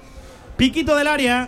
[0.59, 1.47] Piquito del área.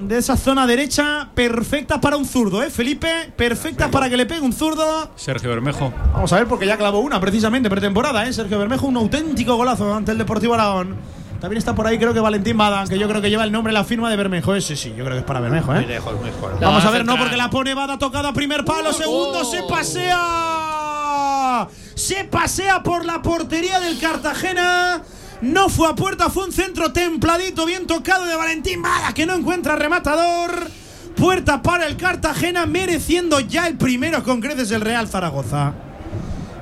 [0.00, 2.70] De esa zona derecha, perfecta para un zurdo, ¿eh?
[2.70, 5.12] Felipe, perfecta para que le pegue un zurdo.
[5.16, 5.92] Sergio Bermejo.
[6.14, 8.32] Vamos a ver, porque ya clavó una precisamente pretemporada, ¿eh?
[8.32, 10.96] Sergio Bermejo, un auténtico golazo ante el Deportivo Aragón.
[11.42, 13.70] También está por ahí, creo que Valentín Bada, que yo creo que lleva el nombre,
[13.72, 14.54] la firma de Bermejo.
[14.54, 15.80] Ese sí, yo creo que es para Bermejo, ¿eh?
[15.80, 16.52] Muy lejos, muy lejos.
[16.58, 21.68] Vamos a ver, no, porque la pone Bada tocada, primer palo, segundo, se pasea.
[21.94, 25.02] Se pasea por la portería del Cartagena.
[25.42, 29.34] No fue a puerta, fue un centro templadito, bien tocado de Valentín Bada, que no
[29.34, 30.68] encuentra rematador.
[31.16, 35.72] Puerta para el Cartagena, mereciendo ya el primero con creces el Real Zaragoza.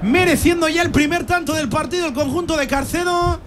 [0.03, 3.39] Mereciendo ya el primer tanto del partido el conjunto de Carcedo.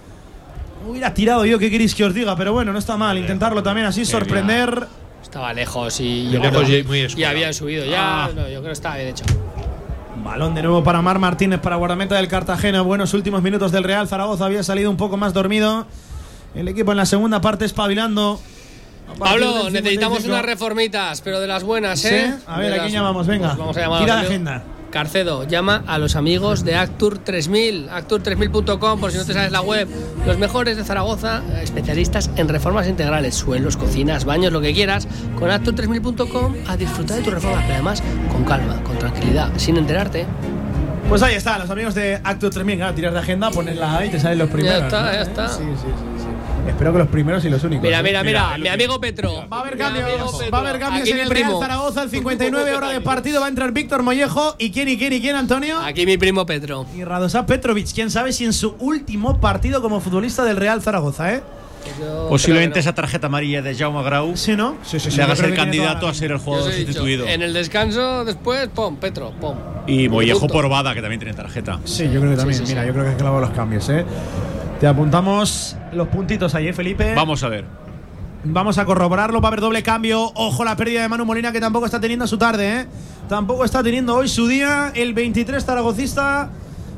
[0.86, 2.36] Hubiera tirado yo, ¿qué queréis que os diga?
[2.36, 4.86] Pero bueno, no está mal intentarlo también así, sorprender.
[5.22, 8.26] Estaba lejos y, lejos creo- y muy y habían subido ya.
[8.26, 8.30] Ah.
[8.34, 9.24] No, yo creo que estaba bien hecho.
[10.24, 12.80] Balón de nuevo para Mar Martínez, para guardameta del Cartagena.
[12.80, 14.46] Buenos últimos minutos del Real Zaragoza.
[14.46, 15.86] Había salido un poco más dormido.
[16.54, 18.40] El equipo en la segunda parte espabilando.
[19.18, 20.28] Pablo, necesitamos 55.
[20.32, 22.08] unas reformitas, pero de las buenas, ¿Sí?
[22.08, 22.34] ¿eh?
[22.46, 23.26] A ver, De ¿a las- quién llamamos?
[23.26, 23.48] Venga.
[23.48, 24.52] Pues vamos a llamar a Tira los de amigos.
[24.54, 24.73] agenda.
[24.94, 29.60] Carcedo, llama a los amigos de Actur 3000, actur3000.com, por si no te sabes la
[29.60, 29.88] web.
[30.24, 35.08] Los mejores de Zaragoza, eh, especialistas en reformas integrales, suelos, cocinas, baños, lo que quieras.
[35.36, 40.26] Con actur3000.com a disfrutar de tu reforma, pero además con calma, con tranquilidad, sin enterarte.
[41.08, 42.76] Pues ahí está, los amigos de Acto 3000.
[42.76, 44.78] Claro, tiras de agenda, ponerla ahí, te salen los primeros.
[44.78, 45.12] ya está, ¿no?
[45.12, 45.48] ya está.
[45.48, 46.13] Sí, sí, sí.
[46.66, 47.84] Espero que los primeros y los únicos.
[47.84, 48.02] Mira, ¿eh?
[48.02, 49.46] mira, mira, mi amigo Petro.
[49.52, 50.06] Va a haber cambios,
[50.52, 51.60] va a haber cambios en el Real primo.
[51.60, 53.40] Zaragoza, al 59 hora de partido.
[53.40, 54.56] Va a entrar Víctor Mollejo.
[54.58, 55.78] ¿Y quién, y quién, y quién, Antonio?
[55.80, 56.86] Aquí mi primo Petro.
[56.96, 61.34] Y Radosa Petrovic, quién sabe si en su último partido como futbolista del Real Zaragoza,
[61.34, 61.42] ¿eh?
[62.00, 64.76] Yo Posiblemente que esa tarjeta amarilla de Jaume Grau Sí, ¿no?
[64.82, 65.16] Sí, sí, sí.
[65.18, 66.42] le haga ser candidato a ser el no.
[66.42, 67.26] Jugador dicho, sustituido.
[67.26, 69.54] En el descanso, después, pum, Petro, pum.
[69.86, 71.80] Y Mollejo por Bada, que también tiene tarjeta.
[71.84, 72.58] Sí, yo creo que también.
[72.58, 72.72] sí, sí.
[72.72, 74.04] Mira, yo creo que he clavado los cambios, ¿eh?
[74.84, 77.14] Te apuntamos los puntitos ahí, ¿eh, Felipe?
[77.14, 77.64] Vamos a ver.
[78.44, 80.30] Vamos a corroborarlo, va a haber doble cambio.
[80.34, 82.86] Ojo la pérdida de Manu Molina que tampoco está teniendo su tarde, ¿eh?
[83.26, 84.92] Tampoco está teniendo hoy su día.
[84.94, 86.50] El 23 zaragocista,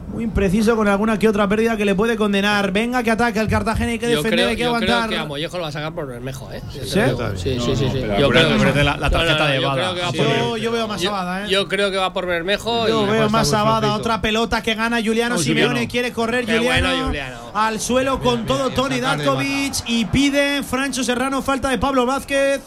[0.09, 2.71] muy impreciso con alguna que otra pérdida que le puede condenar.
[2.73, 5.11] Venga que ataca el Cartagena, hay que Yo defender, creo, hay que yo creo aguantar.
[5.11, 6.63] que a Mollejo lo va a sacar por Bermejo, ¿eh?
[6.75, 6.91] Yo ¿Sí?
[6.91, 7.85] Sí, No, sí, no, sí.
[8.21, 9.93] Yo creo que- la- la tarjeta no, de Bada.
[9.93, 10.57] creo yo, Bermejo.
[10.59, 11.51] yo veo más a Bada, ¿eh?
[11.51, 12.89] Yo creo que va por Bermejo.
[12.89, 15.91] Yo y- veo más a Bada, otra pelota que gana Juliano Simeone, Juliano.
[15.91, 17.37] quiere correr Juliano, bueno, Juliano.
[17.55, 22.61] al suelo con todo Tony Datkovic y pide Francho Serrano falta de Pablo Vázquez.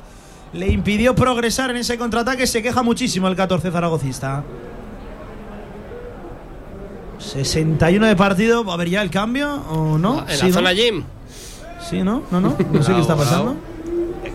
[0.52, 4.44] Le impidió progresar en ese contraataque, se queja muchísimo el 14 zaragocista.
[7.20, 10.22] 61 de partido, ¿va a haber ya el cambio o no?
[10.28, 10.54] En Sí, la ¿no?
[10.54, 11.04] zona gym.
[11.90, 12.24] Sí, ¿no?
[12.32, 13.56] No, no, no sé qué está pasando.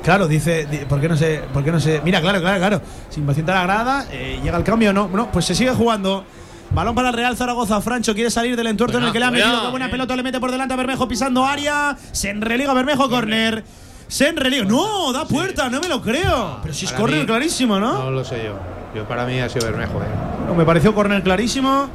[0.03, 2.01] Claro, dice, di- ¿por qué no se, por qué no se?
[2.05, 2.81] Mira, claro, claro, claro.
[3.09, 6.25] Se impacienta la grada, eh, llega el cambio, no, no, pues se sigue jugando.
[6.71, 7.81] Balón para el Real Zaragoza.
[7.81, 9.63] Francho quiere salir del entuerto en el que le ha metido.
[9.63, 11.97] Qué buena pelota le mete por delante a Bermejo pisando área.
[12.13, 13.63] Se enreliga Bermejo, córner.
[14.09, 14.65] Se enreliga.
[14.65, 16.59] No, da puerta, no me lo creo.
[16.63, 18.05] Pero si es Para mí- clarísimo, ¿no?
[18.05, 18.55] No lo sé yo.
[18.95, 20.01] Yo para mí ha sido Bermejo.
[20.03, 20.07] eh.
[20.49, 21.87] No, me pareció córner clarísimo.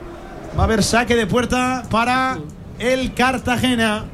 [0.57, 2.37] Va a haber saque de puerta para
[2.79, 4.05] el Cartagena.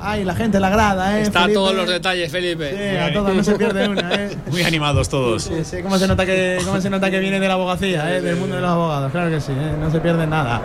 [0.00, 1.22] Ay, la gente la grada, ¿eh?
[1.22, 1.54] Está Felipe?
[1.54, 2.70] todos los detalles, Felipe.
[2.70, 4.30] Sí, a todos, no se pierde una, ¿eh?
[4.50, 5.42] Muy animados todos.
[5.44, 8.20] Sí, sí, cómo se nota que, cómo se nota que viene de la abogacía, ¿eh?
[8.20, 9.72] del mundo de los abogados, claro que sí, ¿eh?
[9.80, 10.60] no se pierde nada.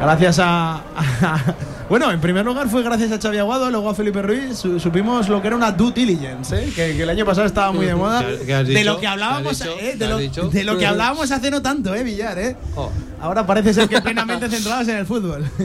[0.00, 1.54] Gracias a, a-
[1.90, 5.28] Bueno, en primer lugar fue gracias a Xavi Aguado, luego a Felipe Ruiz, su- supimos
[5.28, 6.66] lo que era una due diligence, ¿eh?
[6.72, 8.24] que, que el año pasado estaba muy de moda.
[8.24, 8.92] ¿Qué- qué has de dicho?
[8.92, 9.84] lo que hablábamos, ¿Qué has dicho?
[9.84, 9.90] ¿eh?
[9.90, 10.48] ¿Qué de, has lo, dicho?
[10.50, 12.38] de lo que hablábamos hace no tanto, ¿eh, Villar?
[12.38, 12.56] ¿eh?
[12.76, 12.92] Oh.
[13.20, 15.48] Ahora parece ser que plenamente centrados en el fútbol.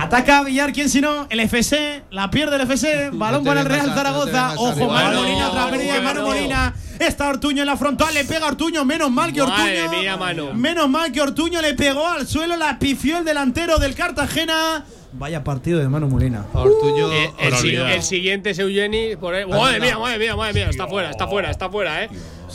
[0.00, 1.26] Ataca Villar, ¿quién si no?
[1.28, 4.54] El FC, la pierde el FC, balón para el Real Zaragoza.
[4.56, 4.88] Ojo.
[4.88, 6.22] Manu Molina, otra pérdida de Manu.
[6.22, 6.74] Molina.
[6.98, 9.58] Está Ortuño en la frontal, le pega a Ortuño, menos mal que Ortuño.
[9.58, 10.54] Madre mía, Manu.
[10.54, 14.84] Menos mal que Ortuño le pegó al suelo, la pifió el delantero del Cartagena.
[15.12, 16.46] Vaya partido de Manu Molina.
[16.52, 17.12] Ortuño.
[17.12, 19.16] Eh, el, siguiente es Eugeni.
[19.16, 19.44] Por ahí.
[19.44, 20.70] Madre mía, madre mía, madre mía.
[20.70, 22.10] Está fuera, está fuera, está fuera, eh.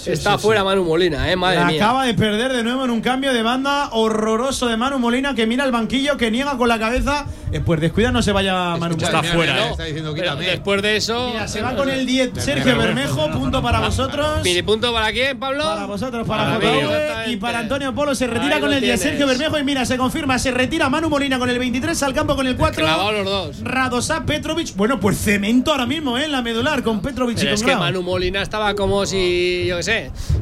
[0.06, 1.36] Está fuera Manu Molina, eh.
[1.36, 1.84] Madre La mía.
[1.84, 5.46] acaba de perder de nuevo en un cambio de banda horroroso de Manu Molina que
[5.48, 7.26] mira al banquillo, que niega con la cabeza.
[7.52, 9.22] Eh, pues descuida, no se vaya Manu Molina.
[9.22, 9.72] mira, fuera, eh.
[9.72, 11.30] Está diciendo, después de eso.
[11.32, 14.44] Mira, se va con el 10 Sergio Bermejo, punto para vosotros.
[14.44, 15.64] ¿Mini punto para quién, Pablo?
[15.64, 19.02] Para vosotros, para Para y para Antonio Polo se retira Ahí con el 10 tienes.
[19.02, 22.36] Sergio Bermejo y mira, se confirma, se retira Manu Molina con el 23 al campo
[22.36, 22.84] con el 4.
[22.84, 23.60] Clavado los dos.
[23.64, 26.26] Radosa Petrovic, bueno, pues cemento ahora mismo, ¿eh?
[26.26, 27.76] En la medular con Petrovic y con es que.
[27.76, 29.82] Manu Molina estaba como si, yo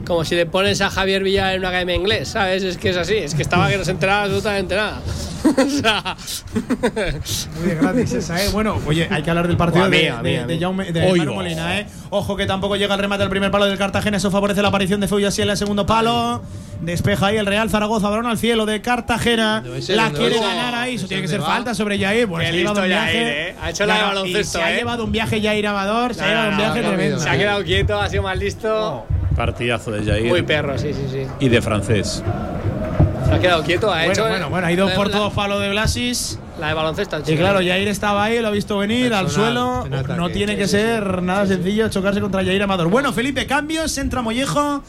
[0.06, 2.64] como si le pones a Javier Villar en una academia de inglés, ¿sabes?
[2.64, 5.02] Es que es así, es que estaba que no se enteraba absolutamente nada.
[5.57, 6.15] o sea,
[7.60, 8.49] Muy de gratis esa, ¿eh?
[8.52, 10.60] Bueno, oye, hay que hablar del partido de, mía, de- de.
[10.60, 11.36] Jaume- de Oy, Manu va.
[11.38, 11.88] Molina, ¿eh?
[12.10, 14.99] Ojo que tampoco llega el remate al primer palo del Cartagena, eso favorece la aparición
[15.02, 16.41] de Feuillasí en el segundo palo.
[16.82, 19.64] Despeja ahí el Real Zaragoza, balón al cielo de Cartagena.
[19.90, 21.56] La ¿Dónde quiere ganar ahí, eso tiene que ¿Dónde ser va?
[21.56, 22.28] falta sobre Yair.
[22.28, 23.14] Bueno, se ha llevado un viaje.
[23.14, 23.56] Yair, ¿eh?
[23.61, 24.78] Ha hecho la de Claro, y baloncesto, Se ha ¿eh?
[24.78, 27.20] llevado un viaje Yair Amador, se ha No, llevado un no, viaje no, tremendo.
[27.20, 29.06] se ha quedado quieto, ha sido más listo.
[29.36, 30.26] Partidazo de Jair.
[30.28, 31.26] Muy perro, sí, sí, sí.
[31.40, 32.22] Y de francés.
[33.34, 34.28] Se ha quedado quieto, ha Bueno, hecho.
[34.28, 36.40] bueno, bueno, ha ido la- por la- todos palos de Blasis.
[36.60, 37.18] La de baloncesto.
[37.26, 39.86] Y claro, Yair estaba ahí, lo ha visto venir al Personal, suelo.
[39.88, 40.14] en ataque.
[40.20, 42.90] No tiene Sí, que sí, ser nada sencillo chocarse contra Yair Amador.
[42.90, 43.98] Bueno, Felipe, cambios.
[43.98, 44.84] Entra Mollejo.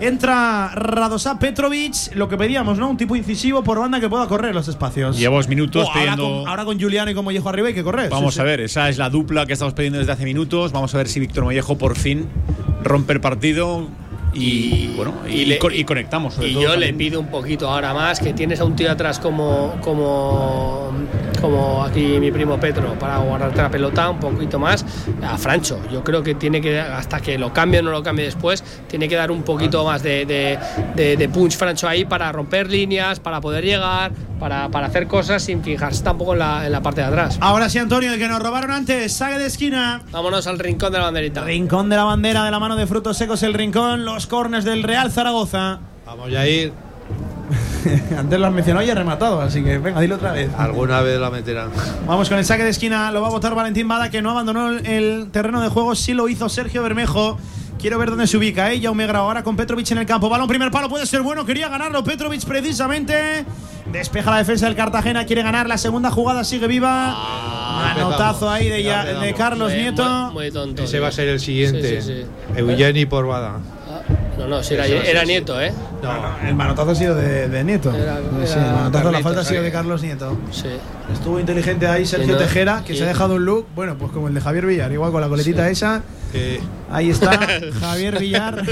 [0.00, 2.14] Entra Radosa Petrovic.
[2.14, 2.88] Lo que pedíamos, ¿no?
[2.88, 5.18] Un tipo incisivo por banda que pueda correr los espacios.
[5.18, 6.22] Llevamos minutos Oh, ahora, pidiendo.
[6.40, 8.08] con, ahora con Juliano y con Mollejo arriba hay que correr.
[8.08, 8.40] Vamos Sí, sí.
[8.40, 10.72] a ver, esa es la dupla que estamos pidiendo desde hace minutos.
[10.72, 12.26] Vamos a ver si Víctor Mollejo por fin
[12.82, 13.88] rompe el partido
[14.32, 16.34] y, Y- bueno y, y le- co- y conectamos.
[16.34, 18.90] sobre Y todo yo le pido un poquito ahora más que tienes a un tío
[18.90, 20.90] atrás como como
[21.40, 24.84] como aquí mi primo Petro para guardarte la pelota un poquito más
[25.22, 25.80] a Francho.
[25.90, 29.08] Yo creo que tiene que hasta que lo cambie o no lo cambie después tiene
[29.08, 30.58] que dar un poquito más de, de-
[30.94, 35.42] de- de punch Francho ahí para romper líneas, para poder llegar, para, para hacer cosas
[35.42, 37.38] sin fijarse tampoco en la, en la parte de atrás.
[37.40, 39.12] Ahora sí, Antonio, el que nos robaron antes.
[39.12, 40.02] Saque de esquina.
[40.12, 41.44] Vámonos al rincón de la banderita.
[41.44, 44.04] Rincón de la bandera de la mano de frutos secos, el rincón.
[44.04, 45.80] Los corners del Real Zaragoza.
[46.06, 46.72] Vamos a ir.
[48.18, 50.50] Antes lo has mencionado y he rematado, así que venga, dilo otra vez.
[50.56, 51.70] Alguna vez la meterán.
[52.06, 54.70] Vamos con el saque de esquina, lo va a votar Valentín Bada, que no abandonó
[54.70, 57.38] el, terreno de juego, sí lo hizo Sergio Bermejo.
[57.78, 58.80] Quiero ver dónde se ubica, ¿eh?
[58.82, 60.28] Jaume Grau ahora con Petrovic en el campo.
[60.28, 63.46] Balón, primer palo, puede ser bueno, quería ganarlo Petrovic precisamente.
[63.90, 67.16] Despeja la defensa del Cartagena, quiere ganar la segunda jugada, sigue viva.
[67.94, 70.04] Manotazo ahí de, ya- de Carlos Nieto.
[70.26, 70.82] muy- muy tonto.
[70.82, 72.02] Ese va a ser el siguiente.
[72.02, 72.26] Sí, sí, sí.
[72.54, 73.54] Eugeni Porbada.
[73.56, 73.79] Ah,
[74.40, 75.72] No, no, si era, era el Nieto, ¿eh?
[76.02, 77.94] No, El manotazo ha sido de, de Nieto.
[77.94, 80.38] Era- Sí, era el manotazo, la Carlitos falta ha sido de Carlos Nieto.
[80.50, 80.68] Sí.
[81.12, 84.28] Estuvo inteligente ahí Sergio no- Tejera, que se ha dejado un look, bueno, pues como
[84.28, 86.02] el de Javier Villar, igual con la coletita esa.
[86.92, 87.38] Ahí está
[87.80, 88.62] Javier Villar.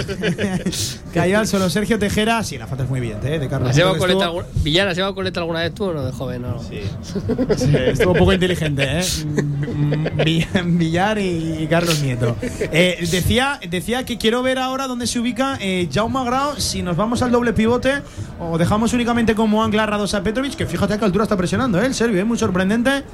[1.12, 2.42] Cayó al suelo Sergio Tejera.
[2.44, 3.38] Sí, la falta es muy evidente, ¿eh?
[3.38, 3.70] De Carlos.
[3.70, 6.42] ¿Has llevado coleta estuvo- Villar, ¿has llevado coleta alguna vez tú o no de joven?
[6.42, 6.62] No.
[6.62, 6.80] sí.
[7.56, 9.02] Sí, estuvo un poco inteligente, ¿eh?
[9.24, 12.36] Mm, Vi- Villar y, y Carlos Nieto.
[12.42, 16.96] Eh, decía, decía que quiero ver ahora dónde se ubica eh, Jaume Grau, si nos
[16.96, 18.02] vamos al doble pivote
[18.40, 21.80] o dejamos únicamente como ancla a Radosa Petrovic, que fíjate a qué altura está presionando,
[21.80, 21.86] ¿eh?
[21.86, 22.24] El serbio, ¿eh?
[22.28, 23.04] Muy sorprendente.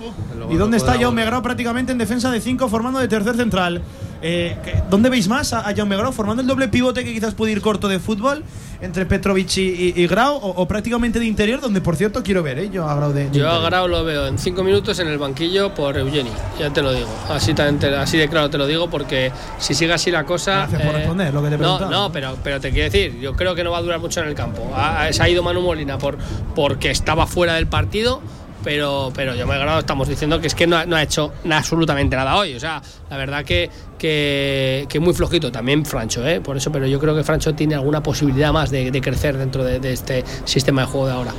[0.50, 3.80] ¿Y dónde está Jaume Grau prácticamente en defensa de 5 formando de tercer central?
[4.26, 7.34] Eh, ¿qué- ¿Dónde veis más a, a Jaume Grau formando el doble pivote que quizás
[7.34, 8.42] puede ir corto de fútbol
[8.80, 12.42] entre Petrovic y, y- y Grau o, o prácticamente de interior, donde por cierto quiero
[12.42, 12.70] ver, ¿eh?
[12.70, 13.60] Yo a Grau de, de Yo a.
[13.60, 17.08] Grau lo veo en cinco minutos en el banquillo por Eugeni, ya te lo digo.
[17.30, 20.66] Así, así de claro te lo digo porque si sigue así la cosa.
[20.68, 23.54] Gracias por responder lo que te no, no, pero, pero te quiero decir, yo creo
[23.54, 24.70] que no va a durar mucho en el campo.
[24.74, 26.16] Ha- ha- se ha ido Manu Molina por,
[26.54, 28.22] porque estaba fuera del partido.
[28.64, 32.36] Pero, pero yo me agrado, estamos diciendo que es que no ha, hecho absolutamente nada
[32.36, 32.54] hoy.
[32.54, 36.40] O sea, la verdad que, que, muy flojito también Francho, ¿eh?
[36.40, 39.92] por eso, pero yo creo que Francho tiene alguna posibilidad más de, crecer dentro de,
[39.92, 41.32] este sistema de juego de ahora.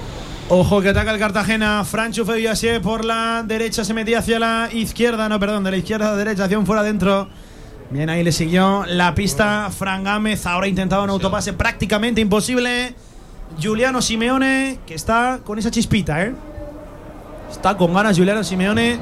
[0.48, 1.84] Ojo que ataca el Cartagena.
[1.84, 5.28] Francho Febiase por la derecha se metía hacia la izquierda.
[5.28, 7.28] No, perdón, de la izquierda a la derecha, hacia fuera adentro.
[7.90, 10.46] Bien, ahí le siguió la pista Fran Gámez.
[10.46, 12.94] Ahora intentaba un autopase prácticamente imposible.
[13.62, 16.36] Juliano Simeone, que está con esa chispita, ¿eh?
[17.56, 19.00] Está con ganas Juliano Simeone.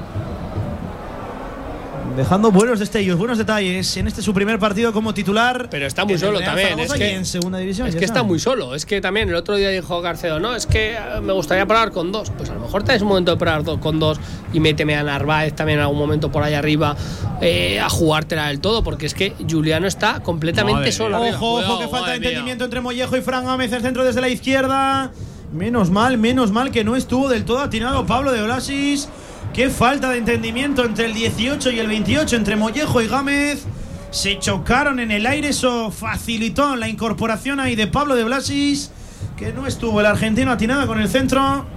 [2.15, 5.67] Dejando buenos destellos, buenos detalles en este su primer partido como titular.
[5.71, 6.77] Pero está muy solo también.
[6.79, 7.87] Es que, en segunda división.
[7.87, 8.75] es que está muy solo.
[8.75, 11.91] Es que también el otro día dijo Garcedo, no, es que eh, me gustaría probar
[11.91, 12.29] con dos.
[12.37, 14.19] Pues a lo mejor te es un momento de probar do- con dos
[14.53, 16.95] y méteme a Narváez también en algún momento por ahí arriba
[17.41, 21.19] eh, a jugártela del todo, porque es que Juliano está completamente Madre solo.
[21.19, 21.33] mía.
[21.35, 22.29] Ojo, ojo, que falta de mía.
[22.29, 25.11] entendimiento entre Mollejo y Fran Gámez, el centro desde la izquierda.
[25.53, 29.07] Menos mal, menos mal que no estuvo del todo atinado Pablo de Olasis.
[29.53, 33.63] Qué falta de entendimiento entre el 18 y el 28, entre Mollejo y Gámez.
[34.09, 38.89] Se chocaron en el aire, eso facilitó la incorporación ahí de Pablo de Blasis,
[39.37, 41.67] que no estuvo el argentino atinado con el centro.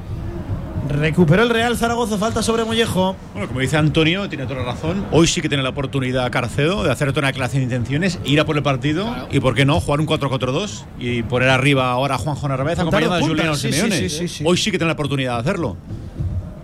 [0.88, 3.16] Recuperó el Real Zaragoza, falta sobre Mollejo.
[3.32, 5.04] Bueno, como dice Antonio, tiene toda la razón.
[5.10, 8.38] Hoy sí que tiene la oportunidad Carcedo de hacer toda una declaración de intenciones, ir
[8.40, 12.14] a por el partido y, ¿por qué no?, jugar un 4-4-2 y poner arriba ahora
[12.14, 14.08] a Juanjo Narváez acompañado de Juliano sí, Simeone.
[14.08, 14.44] sí, sí.
[14.46, 15.76] Hoy sí que tiene la oportunidad de hacerlo.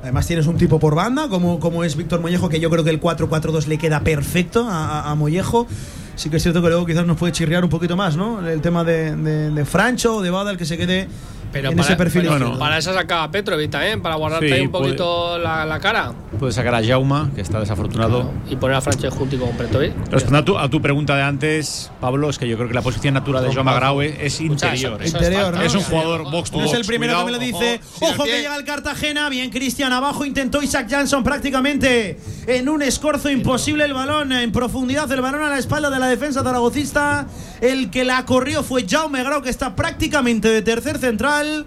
[0.02, 2.90] Además tienes un tipo por banda, como, como es Víctor Mollejo, que yo creo que
[2.90, 5.66] el 4-4-2 le queda perfecto a, a- a Mollejo.
[6.14, 8.46] Sí que es cierto que luego quizás nos puede chirriar un poquito más, ¿no?
[8.46, 11.08] El tema de, de, de Francho o de Bada, el que se quede
[11.52, 12.28] Pero en para, ese perfil.
[12.32, 15.78] pero para eso sacaba Petrovic también, para guardarte Sí, ahí un puede- poquito la, la
[15.80, 18.30] cara Puede sacar a Jauma, que está desafortunado.
[18.48, 19.92] y poner a Francho junto con Petrovic.
[20.10, 22.82] Respondiendo a tu, a tu pregunta de antes, Pablo, es que yo creo que la
[22.82, 25.00] posición natural de Jaume Graue es interior.
[25.02, 25.06] ¿eh?
[25.08, 25.62] Interior, ¿no?
[25.62, 27.60] Es un jugador box to No es el primero Cuidado, que me lo ojo.
[27.64, 27.80] dice.
[28.00, 29.28] Ojo, que llega el Cartagena.
[29.28, 30.24] Bien, Cristian abajo.
[30.24, 34.32] Intentó Isaac Jansson prácticamente en un escorzo imposible el balón.
[34.32, 37.26] En profundidad el balón a la espalda de la defensa zaragocista.
[37.60, 41.41] El que la corrió fue Jaume Grau, que está prácticamente de tercer central.
[41.42, 41.64] Pero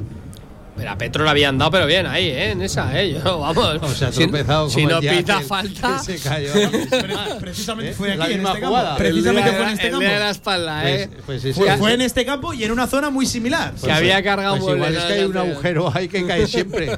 [0.88, 2.52] a Petro le habían dado, pero bien ahí, ¿eh?
[2.52, 3.14] En esa, ¿eh?
[3.24, 3.80] Yo, vamos.
[3.82, 6.02] O sea, si, tropezado si como no pita falta.
[6.06, 6.52] que se cayó.
[7.40, 7.96] Precisamente ¿Eh?
[7.96, 8.76] fue La aquí en misma este campo.
[8.78, 8.98] jugada.
[8.98, 10.08] Precisamente El fue en este el campo.
[10.08, 11.08] de la espalda, ¿eh?
[11.08, 11.60] Pues, pues sí, sí.
[11.60, 13.74] Fue, fue en este campo y en una zona muy similar.
[13.84, 16.98] que había cargado Pues un igual es que hay un agujero ahí que cae siempre.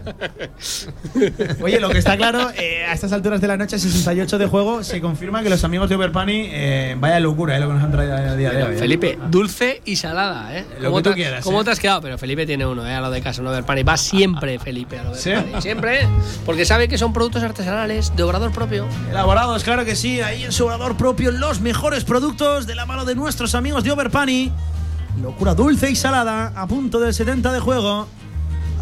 [1.61, 4.83] Oye, lo que está claro, eh, a estas alturas de la noche, 68 de juego,
[4.83, 7.91] se confirma que los amigos de Overpani, eh, vaya locura, eh, lo que nos han
[7.91, 8.75] traído a día de hoy.
[8.75, 8.77] eh.
[8.77, 10.65] Felipe, dulce y salada, ¿eh?
[10.79, 11.63] Lo ¿Cómo que tú te- quieras, ¿Cómo eh.
[11.65, 12.01] te has quedado?
[12.01, 12.93] Pero Felipe tiene uno, ¿eh?
[12.93, 13.83] A lo de casa, no Overpani.
[13.83, 15.31] Va siempre Felipe a lo de ¿Sí?
[15.59, 16.07] Siempre.
[16.45, 18.87] Porque sabe que son productos artesanales de obrador propio.
[19.09, 23.03] Elaborados, claro que sí, ahí en su obrador propio, los mejores productos de la mano
[23.05, 24.51] de nuestros amigos de Overpani.
[25.21, 28.07] Locura dulce y salada, a punto del 70 de juego.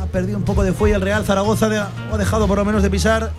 [0.02, 2.66] Ha perdido un poco de fuelle el Real Zaragoza, de- o ha dejado por lo
[2.66, 3.32] menos de pisar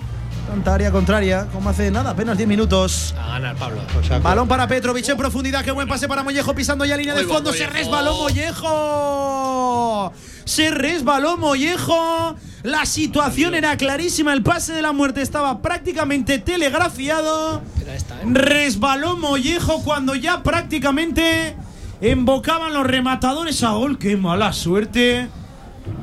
[0.48, 3.14] tanta área contraria, como hace nada, apenas 10 minutos.
[3.20, 3.80] A ganar, Pablo.
[4.22, 5.62] Balón para Petrovic en profundidad.
[5.64, 7.52] Qué buen pase para Mollejo pisando ya línea de fondo.
[7.52, 7.72] Se Mollejo.
[7.78, 10.12] resbaló Mollejo.
[10.46, 12.36] Se resbaló Mollejo.
[12.62, 14.32] La situación era clarísima.
[14.32, 17.62] El pase de la muerte estaba prácticamente telegrafiado.
[17.80, 18.24] ¿eh?
[18.24, 21.56] Resbaló Mollejo cuando ya prácticamente
[22.00, 23.98] embocaban los rematadores a gol.
[23.98, 25.28] Qué mala suerte.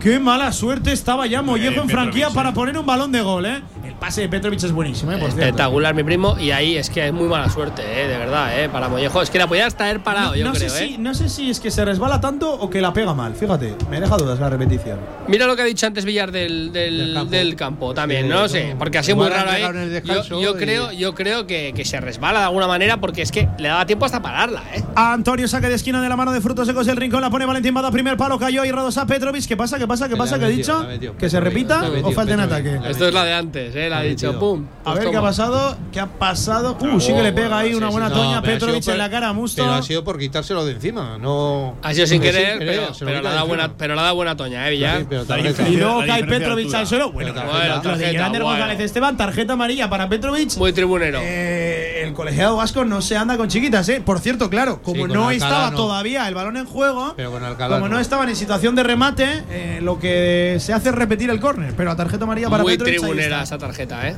[0.02, 3.62] Qué mala suerte estaba ya Mollejo en franquía para poner un balón de gol, ¿eh?
[4.04, 5.18] Pase de Petrovic es buenísimo, ¿eh?
[5.18, 5.30] Por.
[5.30, 6.36] Espectacular, mi primo.
[6.38, 8.06] Y ahí es que es muy mala suerte, ¿eh?
[8.10, 8.68] De verdad, ¿eh?
[8.68, 9.22] Para Mollejo.
[9.22, 10.88] Es que la podía estar parado, No, yo no creo, sé ¿eh?
[10.90, 13.34] si, no sé si es que se resbala tanto o que la pega mal.
[13.34, 15.00] Fíjate, me deja dudas la repetición.
[15.30, 17.94] Mira lo que ha dicho antes Villar del, del, del campo.
[17.94, 19.62] también, no lo sé, porque ha sido muy raro ahí.
[19.62, 23.22] Yo, descanso yo y- creo, yo creo que, que se resbala de alguna manera porque
[23.22, 24.84] es que le daba tiempo hasta pararla, ¿eh?
[24.98, 27.74] Antonio saca de esquina de la mano de frutos secos el rincón, la pone Valentín
[27.74, 29.46] Bada, primer palo cayó y Radosa Petrovic.
[29.48, 29.80] ¿Qué pasa?
[29.80, 30.10] ¿Qué pasa?
[30.10, 30.38] ¿Qué pasa?
[30.38, 30.86] ¿Qué ha dicho?
[31.18, 32.82] ¿Que se repita o falta en ataque?
[32.90, 33.93] Esto es la de antes, ¿eh?
[34.02, 34.66] Le ha dicho, pum.
[34.82, 35.78] A pues ver qué ha pasado.
[35.92, 36.78] ¿Qué ha pasado?
[36.80, 39.34] Uh, sí que le pega ahí una buena toña a Petrovic en la cara a
[39.34, 39.62] Musto.
[39.64, 41.76] Pero ha sido por quitárselo de encima, no.
[41.82, 44.68] Ha sido sin querer, pero, pero, dado de buena, pero le ha dado buena toña,
[44.68, 45.00] ¿eh, Villar?
[45.00, 45.50] Sí, pero La tarjeta.
[45.50, 47.12] diferencia- Y luego la cae Petrovic al suelo.
[47.12, 47.82] Bueno, bueno.
[48.44, 50.58] González Esteban, tarjeta amarilla para Petrovic.
[50.58, 51.20] Muy tribunero.
[51.22, 54.02] Eh, el colegiado vasco no se anda con chiquitas, ¿eh?
[54.04, 57.90] Por cierto, claro, como no estaba todavía el balón en juego, Pero con Alcalá como
[57.90, 58.00] no.
[58.00, 61.74] estaban en situación de remate, eh, lo que se hace es repetir el córner.
[61.76, 62.94] Pero a tarjeta amarilla para Muy Petrovic.
[62.96, 64.16] ahí tribunera esa tarjeta, ¿eh?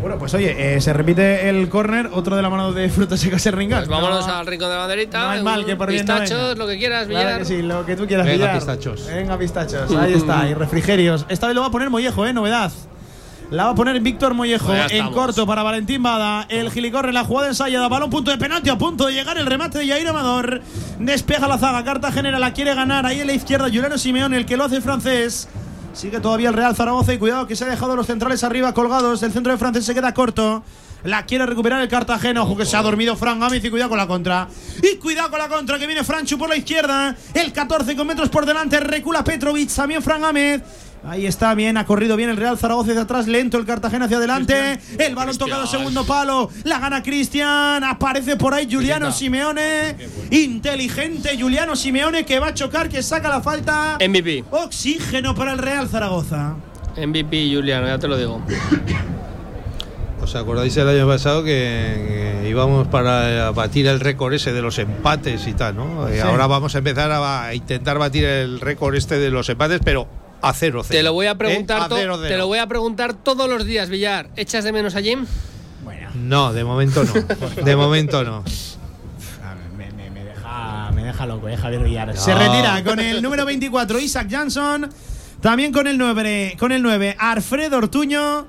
[0.00, 3.46] Bueno, pues oye, eh, se repite el córner, otro de la mano de frutas secas
[3.46, 3.84] en Ringal.
[3.86, 5.22] Pues vámonos al rincón de la banderita.
[5.22, 6.54] no hay mal que por bien no Pistachos, venga.
[6.56, 7.38] lo que quieras, Claro Villar.
[7.38, 8.56] que sí, lo que tú quieras, Venga, Villar.
[8.56, 9.06] pistachos.
[9.06, 9.92] Venga, pistachos.
[9.92, 11.24] Ahí está, y refrigerios.
[11.28, 12.32] Esta vez lo va a poner Mollejo, ¿eh?
[12.32, 12.72] Novedad.
[13.50, 16.46] La va a poner Víctor Mollejo Pues en corto para Valentín Bada.
[16.48, 17.86] El gilicorre, la jugada ensayada.
[17.86, 20.62] Balón punto de penalti a punto de llegar el remate de Jair Amador.
[20.98, 21.84] Despeja la zaga.
[21.84, 23.04] Cartagena la quiere ganar.
[23.04, 25.48] Ahí en la izquierda, Juliano Simeone, el que lo hace francés.
[25.92, 29.22] Sigue todavía el Real Zaragoza y cuidado que se ha dejado los centrales arriba colgados.
[29.22, 30.62] El centro de francés se queda corto.
[31.04, 32.42] La quiere recuperar el Cartagena.
[32.42, 34.48] Ojo que se ha dormido Fran Gámez y cuidado con la contra.
[34.82, 37.14] Y cuidado con la contra que viene Franchu por la izquierda.
[37.34, 38.80] El 14 con metros por delante.
[38.80, 39.70] Recula Petrovic.
[39.70, 40.62] También Fran Gámez.
[41.04, 44.18] Ahí está bien, ha corrido bien el Real Zaragoza hacia atrás, lento el Cartagena hacia
[44.18, 44.78] adelante.
[44.98, 47.82] El balón tocado segundo palo, la gana Cristian.
[47.82, 49.96] Aparece por ahí Juliano Simeone.
[50.30, 53.98] Inteligente Juliano Simeone que va a chocar, que saca la falta.
[54.00, 54.44] MVP.
[54.52, 56.54] Oxígeno para el Real Zaragoza.
[56.96, 58.40] MVP, Juliano, ya te lo digo.
[60.22, 64.78] ¿Os acordáis el año pasado que, que íbamos para batir el récord ese de los
[64.78, 66.08] empates y tal, ¿no?
[66.08, 66.20] Y Sí.
[66.20, 70.06] ahora vamos a empezar a, a intentar batir el récord este de los empates, pero
[70.42, 70.98] a cero, cero.
[70.98, 71.36] Te lo voy a ¿Eh?
[71.36, 74.28] preguntar A te lo voy a preguntar todos los días, Villar.
[74.36, 75.26] ¿Echas de menos a Jim?
[76.14, 77.12] No, de momento no.
[77.64, 78.44] De momento no.
[79.76, 82.16] Me deja, me deja loco, eh, Javier Villar.
[82.16, 84.90] Se retira con el número 24, Isaac Jansson.
[85.40, 88.46] También con el 9, con el 9 Alfredo Ortuño.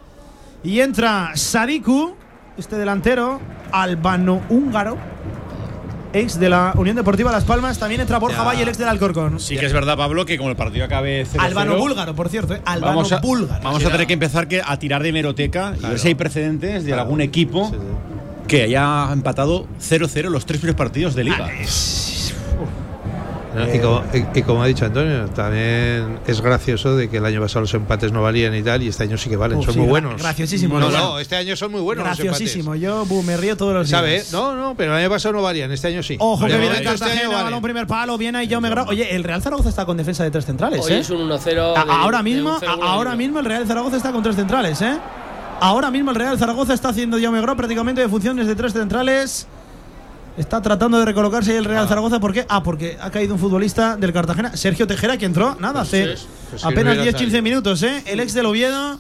[0.63, 2.15] Y entra Sadiku,
[2.57, 3.41] este delantero,
[3.71, 4.97] albano-húngaro,
[6.13, 7.77] ex de la Unión Deportiva Las Palmas.
[7.79, 8.43] También entra Borja Ya.
[8.43, 9.39] Valle, el ex del Alcorcón.
[9.39, 12.53] Sí que es verdad, Pablo, que como el partido acabe 0 Albano-búlgaro, por cierto.
[12.55, 13.63] eh, Vamos a, Albano-búlgaro.
[13.63, 16.83] vamos a tener que empezar que, a tirar de hemeroteca y ver si hay precedentes
[16.85, 17.71] de algún equipo
[18.47, 21.49] que haya empatado 0-0 los tres primeros partidos de liga.
[23.55, 23.73] ¿No?
[23.73, 27.41] Y, como, y- y como ha dicho Antonio, también es gracioso de que el año
[27.41, 29.79] pasado los empates no valían y tal, y este año sí que valen, son sí,
[29.79, 30.21] muy buenos.
[30.21, 30.79] graciosísimo.
[30.79, 32.39] No, no, este año son muy buenos los empates.
[32.39, 32.75] Graciosísimo.
[32.75, 33.99] Yo bu, me río todos los días.
[33.99, 34.31] ¿Sabes?
[34.33, 36.15] No, no, pero el año pasado no valían, este año sí.
[36.19, 37.45] Ojo que viene este Cartagena, año valen.
[37.45, 38.87] balón primer palo, viene ahí Jaume Grau.
[38.89, 40.99] Oye, el Real Zaragoza está con defensa de tres centrales, Hoy ¿eh?
[40.99, 41.73] es un 1-0.
[41.77, 44.11] A- de- ahora de mismo, un 0-1 a- ahora de- mismo el Real Zaragoza está
[44.11, 44.97] con tres centrales, ¿eh?
[45.61, 49.47] Ahora mismo el Real Zaragoza está haciendo Jaume Grau prácticamente de funciones de tres centrales.
[50.37, 52.19] Está tratando de recolocarse el Real Zaragoza.
[52.19, 52.45] ¿Por qué?
[52.49, 56.27] Ah, porque ha caído un futbolista del Cartagena, Sergio Tejera, que entró, nada, hace Pues
[56.61, 58.03] que no apenas hubiera 10-15 minutos, ¿eh?
[58.07, 58.99] El ex del Oviedo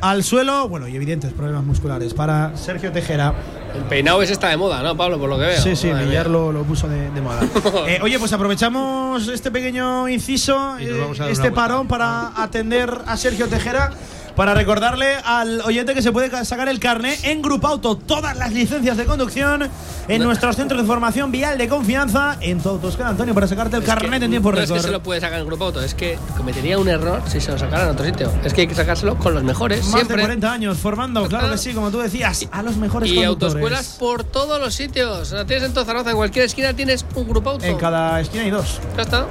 [0.00, 0.68] al suelo.
[0.68, 3.32] Bueno, y evidentes problemas musculares para Sergio Tejera.
[3.74, 5.18] El peinado ese está de moda, ¿no, Pablo?
[5.18, 5.62] Por lo que veo.
[5.62, 5.90] Sí, sí.
[5.90, 7.40] Villar lo, lo puso de, de moda.
[7.86, 13.90] Eh, oye, pues aprovechamos este pequeño inciso, eh, este parón para atender a Sergio Tejera.
[14.36, 18.36] Para recordarle al oyente que se puede ca- sacar el carnet en Grupo Auto, todas
[18.36, 19.66] las licencias de conducción
[20.08, 23.82] en nuestros centros de formación vial de confianza en todo Toscana, Antonio, para sacarte el
[23.82, 24.76] Es carnet en tiempo no es récord.
[24.76, 27.40] que se lo puede sacar en el grupo auto, es que cometería un error si
[27.40, 28.30] se lo sacara en otro sitio.
[28.44, 30.16] Es que hay que sacárselo con los mejores, Más siempre.
[30.18, 33.54] de 40 años formando, claro que sí, como tú decías, a los mejores y conductores.
[33.54, 35.32] autoescuelas por todos los sitios.
[35.32, 37.64] La tienes en toda Zaragoza, en cualquier esquina tienes un grupo auto.
[37.64, 38.80] En cada esquina hay dos.
[38.98, 39.26] Ya está.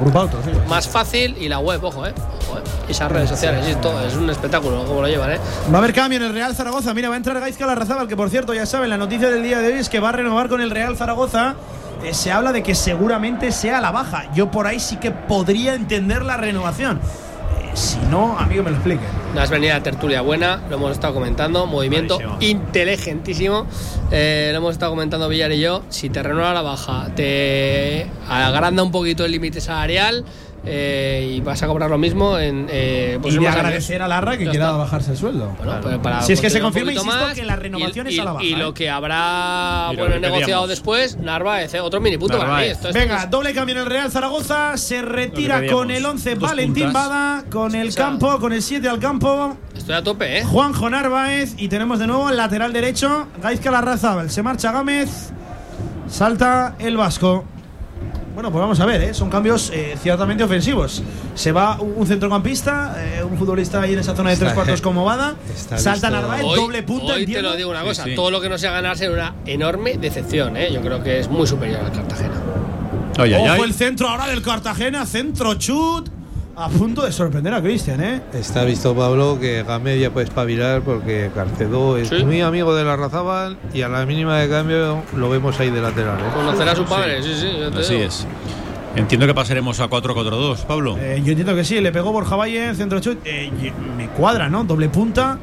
[0.00, 0.50] Grupo Auto, sí.
[0.66, 2.14] Más fácil y la web, ojo, eh.
[2.48, 2.62] Ojo, eh.
[2.88, 4.00] Y esas redes sociales, sí, todo.
[4.06, 5.38] Es un espectáculo como lo llevan, eh.
[5.72, 6.94] Va a haber cambio en el Real Zaragoza.
[6.94, 9.58] Mira, va a entrar Gaizka Larrazábal, que por cierto, ya saben, la noticia del día
[9.58, 11.56] de hoy es que va a renovar con el Real Zaragoza.
[12.02, 14.32] Eh, se habla de que seguramente sea la baja.
[14.34, 16.98] Yo por ahí sí que podría entender la renovación.
[16.98, 19.06] Eh, si no, amigo, me lo expliquen.
[19.32, 23.66] Una venida de tertulia buena, lo hemos estado comentando, movimiento inteligentísimo.
[24.10, 25.82] Eh, lo hemos estado comentando Villar y yo.
[25.90, 30.24] Si te renueva la baja, te agranda un poquito el límite salarial
[30.64, 32.66] eh, y vas a cobrar lo mismo en.
[32.70, 33.56] Eh, y pues de años.
[33.56, 35.54] agradecer a Larra que quiera bajarse el sueldo.
[36.02, 38.32] Para si es que se confirma, insisto, más, que la renovación y, es a la
[38.32, 38.44] baja.
[38.44, 38.56] Y, ¿eh?
[38.58, 42.64] lo que habrá Y lo bueno, negociado después, Narváez, eh, otro mini punto para mí.
[42.64, 44.76] Esto Venga, es- doble cambio en el Real Zaragoza.
[44.76, 47.08] Se retira con el 11 Dos Valentín puntas.
[47.08, 49.56] Bada, con el O sea, campo, con el 7 al campo.
[49.76, 50.44] estoy a tope, ¿eh?
[50.44, 54.30] Juanjo Narváez y tenemos de nuevo el lateral derecho, Gaizka Larrazábal.
[54.30, 55.30] Se marcha Gámez,
[56.08, 57.44] salta el Vasco.
[58.34, 59.14] Bueno, pues vamos a ver, ¿eh?
[59.14, 61.02] son cambios eh, ciertamente ofensivos.
[61.34, 65.04] Se va un centrocampista, eh, un futbolista ahí en esa zona de tres cuartos como
[65.04, 65.34] Bada.
[65.76, 66.10] Salta.
[66.10, 68.14] Narváez, doble punta, hoy te lo digo una cosa, sí.
[68.14, 70.72] todo lo que no sea ganarse una enorme decepción, ¿eh?
[70.72, 72.34] Yo creo que es muy superior al Cartagena.
[73.18, 73.60] Ay, Ojo ay.
[73.62, 76.08] el centro ahora del Cartagena, centro chut.
[76.60, 78.20] A punto de sorprender a Cristian, ¿eh?
[78.34, 82.22] Está visto Pablo que Gamé ya puede espabilar porque Carcedó es Sí.
[82.22, 85.80] muy amigo de la Razábal y a la mínima de cambio lo vemos ahí de
[85.80, 86.18] lateral.
[86.20, 86.24] ¿eh?
[86.34, 87.48] Conocerá a su padre, sí, sí.
[87.78, 88.04] Así digo.
[88.06, 88.26] es.
[88.94, 90.98] Entiendo que pasaremos a 4-4-2, Pablo.
[91.00, 93.18] Eh, Yo entiendo que sí, le pegó Borja Valle, centro chut.
[93.24, 94.62] Eh, y- me cuadra, ¿no?
[94.64, 95.38] Doble punta.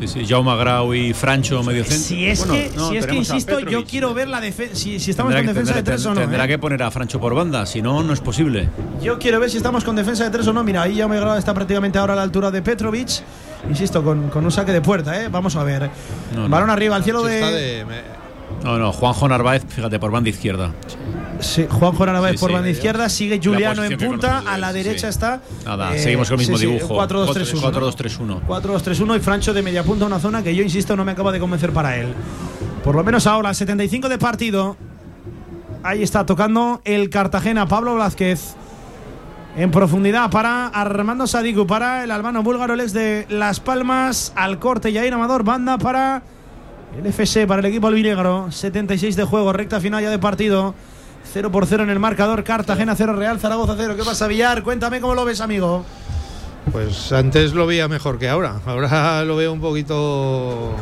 [0.00, 0.26] Sí, sí.
[0.26, 2.06] Jaume Grau y Francho medio centro.
[2.08, 4.74] Si es Bueno, que, no, si es que insisto, yo quiero ver la defensa.
[4.76, 6.20] Si, si estamos con defensa de tres o no.
[6.20, 6.48] Tendrá ¿eh?
[6.48, 8.68] que poner a Francho por banda, si no, no es posible.
[9.02, 10.64] Yo quiero ver si estamos con defensa de tres o no.
[10.64, 13.08] Mira, ahí ya me está prácticamente ahora a la altura de Petrovic.
[13.68, 15.28] Insisto, con, con un saque de puerta, ¿eh?
[15.28, 15.88] Vamos a ver.
[16.34, 16.48] No, no.
[16.48, 17.40] Balón arriba al cielo de.
[17.40, 18.02] de- me-
[18.64, 20.72] No, no, Juanjo Narváez, fíjate, por banda izquierda.
[21.42, 22.54] Sí, Juanjo Narváez Sí, por sí.
[22.54, 23.08] banda izquierda.
[23.08, 24.42] Sigue Juliano en punta.
[24.46, 25.42] A la derecha está.
[25.64, 26.94] Nada, eh, seguimos con el mismo dibujo.
[26.96, 27.60] 4-2-3-1.
[27.60, 28.40] 4-2-3-1.
[28.46, 31.40] 4-2-3-1 y Francho de media punta, una zona que yo insisto no me acaba de
[31.40, 32.14] convencer para él.
[32.84, 34.76] Por lo menos ahora, 75 de partido.
[35.82, 38.54] Ahí está tocando el Cartagena, Pablo Blázquez.
[39.56, 44.58] En profundidad para Armando Sadiku, para el albano búlgaro, el ex de Las Palmas, al
[44.58, 46.22] corte Yair Amador, banda para
[46.98, 48.50] el FC, para el equipo albinegro.
[48.50, 50.74] 76 de juego, recta final ya de partido.
[51.32, 53.94] 0 por 0 en el marcador, Cartagena 0, Real Zaragoza 0.
[53.96, 54.62] ¿Qué pasa, Villar?
[54.62, 55.84] Cuéntame cómo lo ves, amigo.
[56.70, 58.60] Pues antes lo veía mejor que ahora.
[58.66, 60.74] Ahora lo veo un poquito.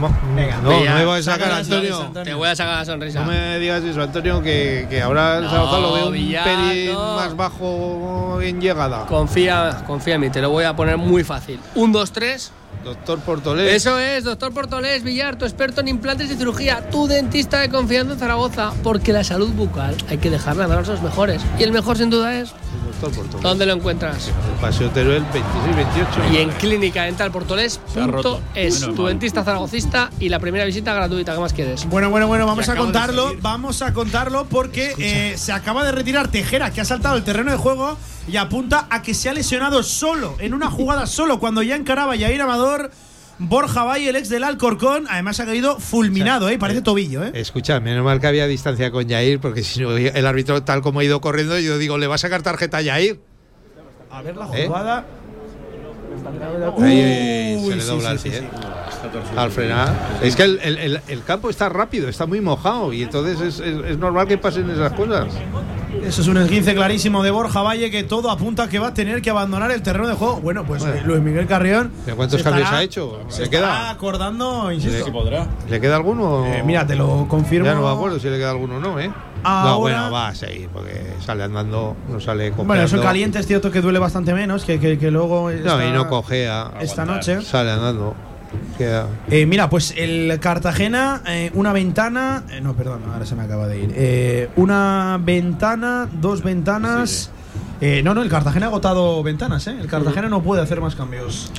[0.00, 1.96] No, Venga, no, Villar, no me voy a sacar, Antonio.
[1.96, 3.20] sonrisa, Te voy a sacar la sonrisa.
[3.20, 6.44] No me digas eso, Antonio, que, que ahora el No, Zaragoza lo veo un Villar,
[6.44, 7.16] pelín no.
[7.16, 9.06] más bajo en llegada.
[9.06, 11.60] Confía, confía en mí, te lo voy a poner muy fácil.
[11.76, 12.52] Un, dos, tres.
[12.86, 13.74] Doctor Portolés.
[13.74, 18.12] Eso es, doctor Portolés Villar, tu experto en implantes y cirugía, tu dentista de confianza
[18.12, 21.42] en Zaragoza, porque la salud bucal hay que dejarla a los mejores.
[21.58, 22.54] Y el mejor sin duda es.
[22.84, 23.42] Doctor Portolés.
[23.42, 24.28] ¿Dónde lo encuentras?
[24.28, 26.32] El Paseo Teruel 26-28.
[26.32, 28.40] Y en Clínica Dental Portolés roto.
[28.54, 29.10] es Menos tu mal.
[29.12, 31.34] dentista zaragocista y la primera visita gratuita.
[31.34, 31.86] ¿Qué más quieres?
[31.88, 33.32] Bueno, bueno, bueno, vamos a contarlo.
[33.40, 37.50] Vamos a contarlo porque eh, se acaba de retirar Tejera, que ha saltado el terreno
[37.50, 37.96] de juego
[38.28, 42.16] y apunta a que se ha lesionado solo, en una jugada solo, cuando ya encaraba
[42.16, 42.90] Yair Amador.
[43.38, 46.58] Borja Valle, el ex del Alcorcón, además ha caído fulminado, ¿eh?
[46.58, 47.32] Parece tobillo, ¿eh?
[47.34, 51.00] Escucha, menos mal que había distancia con Yair, porque si no, el árbitro, tal como
[51.00, 53.20] ha ido corriendo, yo digo, ¿le va a sacar tarjeta a Yair?
[54.10, 54.70] A ver la ¿Eh?
[56.82, 58.38] Ahí eh, Uy, se le dobla sí, el sí, pie.
[58.40, 58.46] sí.
[59.36, 59.92] Al frenar.
[60.22, 63.60] Es que el, el- el- el campo está rápido, está muy mojado y entonces es,
[63.60, 65.26] es- es normal que pasen esas cosas.
[66.04, 68.94] Eso es un esguince clarísimo de Borja Valle que todo apunta a que va a
[68.94, 70.40] tener que abandonar el terreno de juego.
[70.40, 70.96] Bueno, pues Bueno.
[70.98, 71.90] eh, Luis Miguel Carrión.
[72.04, 73.20] ¿Pero cuántos se cambios estará- ha hecho?
[73.28, 73.90] Se ¿Le queda?
[73.90, 75.10] acordando, insisto.
[75.70, 76.44] ¿Le queda alguno?
[76.46, 77.66] Eh, mira, te lo confirmo.
[77.66, 79.10] Ya no me acuerdo si le queda alguno o no, ¿eh?
[79.46, 82.64] No, Ahora- bueno, va a seguir, porque sale andando, no sale cojeando.
[82.68, 85.42] Bueno, eso en caliente es cierto que duele bastante menos que, que, que luego.
[85.42, 86.72] No, esta- y no cojea.
[86.80, 87.40] Esta noche.
[87.42, 88.14] Sale andando.
[88.78, 89.06] Queda.
[89.28, 92.44] Eh, mira, pues el Cartagena, eh, una ventana.
[92.50, 93.92] eh, no, perdón, ahora se me acaba de ir.
[93.94, 97.30] Eh, una ventana, dos ventanas.
[97.80, 99.76] Eh, no, no, el Cartagena ha agotado ventanas, ¿eh?
[99.78, 101.50] El Cartagena no puede hacer más cambios.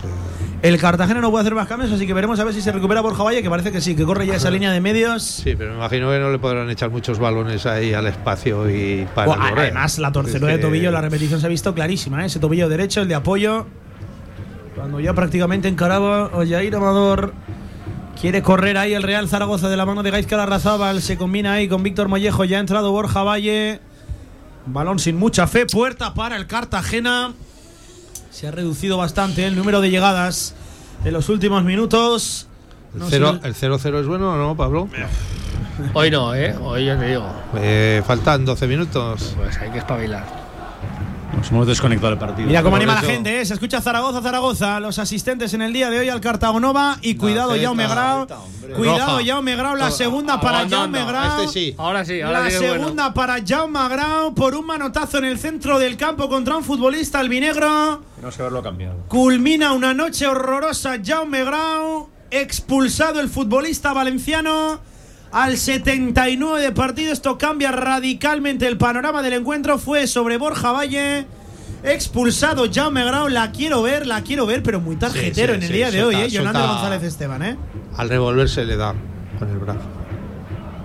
[0.64, 3.02] El Cartagena no puede hacer más cambios, así que veremos a ver si se recupera
[3.02, 5.22] Borja Valle, que parece que sí, que corre ya esa línea de medios.
[5.22, 9.08] Sí, pero me imagino que no le podrán echar muchos balones ahí al espacio y
[9.14, 9.60] para correr.
[9.60, 12.26] además, la torcedura de tobillo, la repetición se ha visto clarísima, ¿eh?
[12.26, 13.68] Ese tobillo derecho, el de apoyo.
[14.76, 17.34] Cuando ya prácticamente encaraba Jair Amador.
[18.20, 21.04] Quiere correr ahí el Real Zaragoza de la mano de Gaizka Larrazábal.
[21.04, 22.46] Se combina ahí con Víctor Mollejo.
[22.46, 23.80] Ya ha entrado Borja Valle.
[24.66, 25.68] Balón sin mucha fe.
[25.68, 27.34] Puerta para el Cartagena.
[28.38, 30.54] Se ha reducido bastante el número de llegadas
[31.04, 32.46] en los últimos minutos.
[32.94, 34.88] ¿El No cero- ¿El 0-0 es bueno o no, Pablo?
[35.96, 36.56] Hoy no, ¿eh?
[36.62, 37.26] Hoy ya te digo.
[37.56, 39.34] Eh, faltan 12 minutos.
[39.36, 40.24] Pues hay que espabilar.
[41.36, 42.48] Nos hemos desconectado del partido.
[42.48, 43.46] Mira cómo anima la gente, ¿eh?
[43.46, 44.80] se escucha Zaragoza, Zaragoza.
[44.80, 46.98] Los asistentes en el día de hoy al Cartagonova.
[47.02, 47.64] Y cuidado, Zeta.
[47.66, 48.28] Jaume Grau.
[48.76, 49.20] Cuidado.
[49.26, 49.76] Jaume Grau.
[49.76, 50.98] La segunda para Aguantando.
[50.98, 51.42] Jaume Grau.
[51.42, 51.76] Este sí.
[51.78, 52.74] Ahora sí, ahora La sí bueno.
[52.74, 57.20] segunda para Jaume Grau por un manotazo en el centro del campo contra un futbolista
[57.20, 58.02] albinegro.
[58.22, 58.96] No sé haberlo cambiado.
[59.08, 62.10] Culmina una noche horrorosa Jaume Grau.
[62.32, 64.80] Expulsado el futbolista valenciano.
[65.38, 69.78] Al 79 de partido, esto cambia radicalmente el panorama del encuentro.
[69.78, 71.28] Fue sobre Borja Valle.
[71.84, 73.28] Expulsado Jaume Grau.
[73.28, 76.04] La quiero ver, la quiero ver, pero muy tarjetero sí, en el sí, día de
[76.04, 76.30] hoy, ¿eh?
[76.32, 76.66] Suelta.
[76.66, 77.56] González Esteban, ¿eh?
[77.98, 78.96] Al revolver se le da
[79.38, 79.97] con el brazo.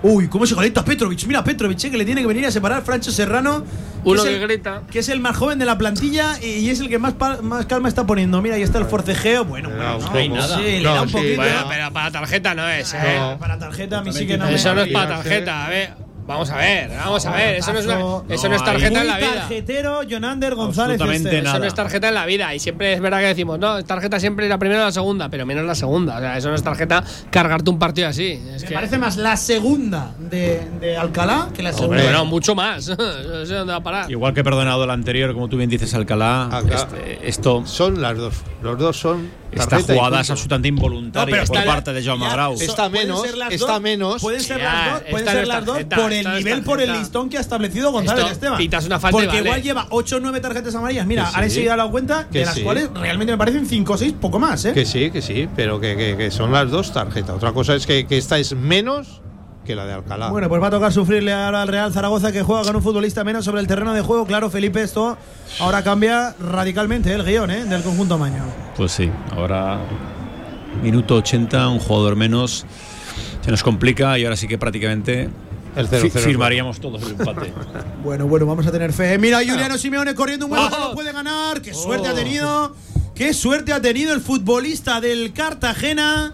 [0.03, 1.25] Uy, cómo se conecta Petrovic.
[1.27, 3.63] Mira, Petrovic, eh, que le tiene que venir a separar Francho Serrano.
[4.03, 4.81] que Uno es que el- grita.
[4.91, 7.41] que es el más joven de la plantilla y, y es el que más, pa-
[7.41, 8.41] más calma está poniendo.
[8.41, 9.45] Mira, ahí está el forcejeo.
[9.45, 10.11] Bueno, un no, poco.
[10.17, 11.35] sí, le No, da un sí, poquito.
[11.37, 12.97] Bueno, pero para tarjeta no es, ¿eh?
[13.17, 13.37] No.
[13.39, 15.93] Para tarjeta a mí sí que no me Eso no es para tarjeta, a ver.
[16.25, 17.55] Vamos a ver, vamos a ver.
[17.57, 19.35] Eso no es, una- No, eso no es tarjeta en la vida.
[19.35, 20.93] tarjetero, Jonander González.
[20.95, 21.43] Absolutamente Esteban.
[21.43, 21.55] nada.
[21.55, 22.55] Eso no es tarjeta en la vida.
[22.55, 25.29] Y siempre es verdad que decimos, no, tarjeta siempre es la primera o la segunda,
[25.29, 26.15] pero menos la segunda.
[26.17, 28.41] O sea, eso no es tarjeta cargarte un partido así.
[28.55, 31.97] Es Me que, parece más la segunda de, de Alcalá que la segunda.
[31.97, 32.87] Hombre, bueno, mucho más.
[32.97, 34.09] no sé dónde va a parar.
[34.09, 36.45] Igual que he perdonado el anterior, como tú bien dices, Alcalá.
[36.45, 36.75] Acá.
[36.75, 38.33] este- esto, Son las dos.
[38.61, 39.29] Los dos son.
[39.51, 42.57] esta jugada es absolutamente involuntaria No, por parte de Jaume ya, Grau.
[42.57, 44.21] so- Está pueden menos, ser las está dos- menos.
[44.21, 45.77] Pueden ser las dos, pueden ser las dos
[46.21, 48.57] por el nivel, por el listón que ha establecido González Esto, Esteban.
[48.57, 49.41] pitas una falta Porque vale.
[49.41, 51.07] igual lleva 8 o 9 tarjetas amarillas.
[51.07, 52.61] Mira, ahora sí he dado cuenta, Que de las sí.
[52.63, 54.73] cuales realmente me parecen 5 o 6, poco más, ¿eh?
[54.73, 57.35] Que sí, que sí, pero que, que- que son las dos tarjetas.
[57.35, 59.21] Otra cosa es que, que esta es menos
[59.65, 60.29] que la de Alcalá.
[60.29, 63.23] Bueno, pues va a tocar sufrirle ahora al Real Zaragoza que juega con un futbolista
[63.23, 64.25] menos sobre el terreno de juego.
[64.25, 65.17] Claro, Felipe, esto
[65.61, 67.63] ahora cambia radicalmente el guion ¿eh?
[67.63, 68.43] del conjunto Maño.
[68.75, 69.79] Pues sí, ahora
[70.81, 72.65] minuto 80, un jugador menos.
[73.41, 75.29] Se nos complica y ahora sí que prácticamente
[75.75, 77.53] El fi- 0-0 es firmaríamos todos el empate.
[78.03, 79.17] Bueno, bueno, vamos a tener fe.
[79.17, 80.93] Mira, Juliano Simeone corriendo un buen balón, Oh.
[80.93, 81.61] puede ganar.
[81.61, 82.11] Qué suerte Oh.
[82.11, 82.75] ha tenido.
[83.15, 86.33] Qué suerte ha tenido el futbolista del Cartagena.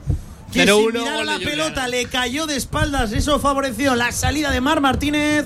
[0.52, 3.12] Que 0-1, sin mirar la pelota le cayó de espaldas.
[3.12, 5.46] Eso favoreció la salida de Mar Martínez.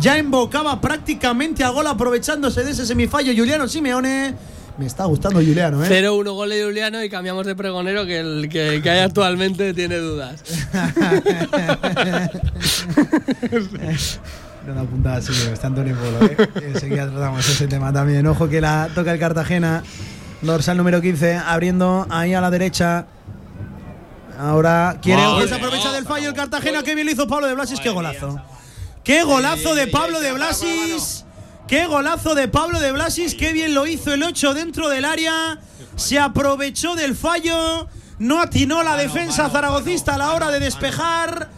[0.00, 4.34] ya invocaba prácticamente a gol aprovechándose de ese semifallo Juliano Simeone.
[4.78, 5.88] Me está gustando Juliano, ¿eh?
[5.88, 9.96] 0-1 gol de Juliano y cambiamos de pregonero que el que, que hay actualmente tiene
[9.96, 10.42] dudas.
[14.66, 16.36] No da puntada así, está Antonio Polo, ¿eh?
[16.72, 18.26] Enseguida tratamos ese tema también.
[18.26, 19.82] Ojo que la toca el Cartagena.
[20.40, 23.06] Dorsal número 15, abriendo ahí a la derecha.
[24.38, 25.22] Ahora quiere.
[25.48, 26.82] Se aprovecha del fallo el Cartagena.
[26.82, 27.80] Qué bien lo hizo Pablo de Blasis.
[27.80, 28.40] Qué golazo.
[29.04, 31.24] Qué golazo de Pablo de Blasis.
[31.68, 33.34] Qué golazo de Pablo de Blasis.
[33.34, 35.58] Qué bien lo hizo el 8 dentro del área.
[35.96, 37.88] Se aprovechó del fallo.
[38.18, 41.50] No atinó la defensa zaragocista a la hora de despejar.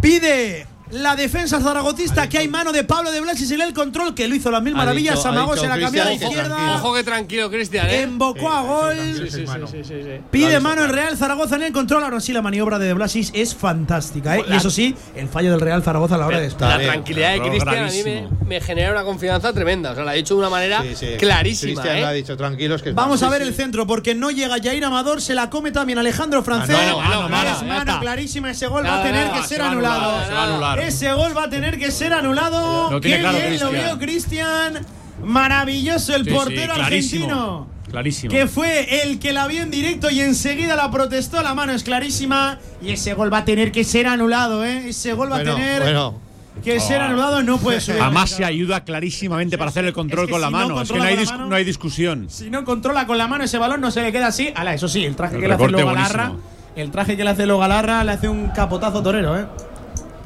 [0.00, 4.26] Pide la defensa zaragocista que hay mano de Pablo de Blasis en el control que
[4.28, 5.16] lo hizo las mil maravillas.
[5.16, 6.74] dicho- ha Amagó, dicho se la cambió a la Cristian, ojo, izquierda.
[6.76, 8.02] Ojo que tranquilo, Cristian, ¿eh?
[8.02, 8.96] Embocó a gol.
[8.98, 10.20] Sí, sí, sí, sí, sí, sí.
[10.30, 12.04] Pide mano el Real Zaragoza en el control.
[12.04, 14.36] Ahora sí, la maniobra de De Blasis es fantástica.
[14.36, 14.44] ¿eh?
[14.48, 16.80] Y eso sí, el fallo del Real Zaragoza a la hora de La despejar.
[16.82, 19.92] tranquilidad de Cristian a mí me, me genera una confianza tremenda.
[19.92, 20.82] O sea, lo ha dicho de una manera
[21.18, 21.72] clarísima.
[21.82, 22.00] Cristian ¿eh?
[22.00, 23.48] lo ha dicho, tranquilos que Vamos sí, a ver sí.
[23.48, 26.76] el centro, porque no llega Jair Amador, se la come también Alejandro Francés.
[26.78, 28.00] Ah, no, mano, mano, es mano está.
[28.00, 30.77] clarísima, ese gol va a tener que ser se va a anulado.
[30.80, 33.00] Ese gol va a tener que ser anulado.
[33.00, 34.78] Tiene Qué claro bien lo vio Cristian.
[35.24, 37.66] Maravilloso el Sí, portero argentino.
[37.90, 38.30] Clarísimo.
[38.30, 41.42] Que fue el que la vio en directo y enseguida la protestó.
[41.42, 42.58] La mano es clarísima.
[42.82, 44.88] Y ese gol va a tener que ser anulado, ¿eh?
[44.90, 46.14] Ese gol va Bueno, a tener bueno.
[46.62, 47.42] que ser anulado.
[47.42, 48.00] No puede subir.
[48.02, 50.82] Además se ayuda clarísimamente para hacer el control Es que con la si no mano.
[50.82, 52.26] es que no hay, mano- no discusión.
[52.28, 54.50] Si no controla con la mano ese balón, no se le queda así.
[54.54, 56.28] Ala, eso sí, el traje El que le hace recorte luego Galarra.
[56.28, 56.58] buenísimo.
[56.76, 59.46] El traje que le hace luego Galarra le hace un capotazo torero, ¿eh?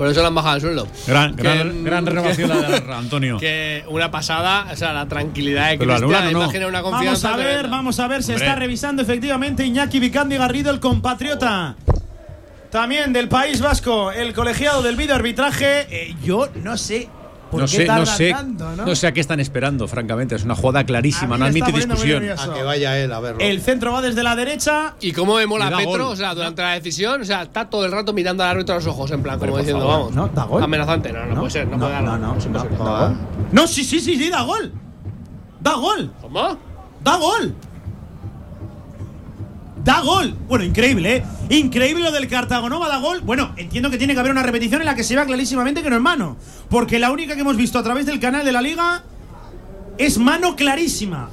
[0.02, 0.88] Por eso le han bajado el sueldo.
[1.06, 3.38] Gran, Que- gran, gran renovación la de Galarra, Antonio.
[3.38, 6.42] Que una pasada, o sea, la tranquilidad de Cristian anulan, ¿o no?
[6.42, 7.32] imagina una Vamos confianza.
[7.32, 7.76] a ver, tremenda.
[7.76, 8.46] vamos a ver, se Hombre.
[8.48, 11.76] está revisando efectivamente Iñaki Vicandi Garrido, el compatriota.
[12.72, 15.86] También del País Vasco, el colegiado del videoarbitraje.
[15.88, 17.08] Eh, yo no sé
[17.52, 18.86] No qué sé, no sé, tanto, ¿no?
[18.86, 20.34] no sé a qué están esperando, francamente.
[20.34, 22.24] Es una jugada clarísima, A mí no admite discusión.
[22.30, 23.40] A que vaya él a verlo.
[23.40, 24.94] El centro va desde la derecha.
[25.00, 26.00] Y cómo me mola Petro, gol.
[26.00, 28.78] o sea, durante la decisión, o sea, está todo el rato mirando al árbitro a
[28.78, 30.14] los ojos, en plan, como diciendo, favor, vamos.
[30.14, 30.62] no, da gol.
[30.62, 32.02] Amenazante, no, no, puede ser, no, puede dar.
[32.02, 33.16] no, no, no.
[33.52, 34.72] No, sí, sí, sí, sí, da gol.
[35.60, 36.12] Da gol.
[36.20, 36.58] ¿Cómo?
[37.02, 37.54] Da gol.
[39.84, 40.34] Da gol.
[40.48, 41.24] Bueno, increíble, ¿eh?
[41.50, 43.20] Increíble lo del Cartagonova da gol.
[43.22, 45.90] Bueno, entiendo que tiene que haber una repetición en la que se vea clarísimamente que
[45.90, 46.36] no es mano.
[46.70, 49.02] Porque la única que hemos visto a través del canal de la liga
[49.98, 51.30] es mano clarísima.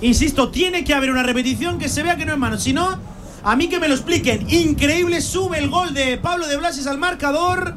[0.00, 2.56] Insisto, tiene que haber una repetición que se vea que no es mano.
[2.58, 2.98] Si no,
[3.44, 4.48] a mí que me lo expliquen.
[4.50, 7.74] Increíble, sube el gol de Pablo de Blasis al marcador.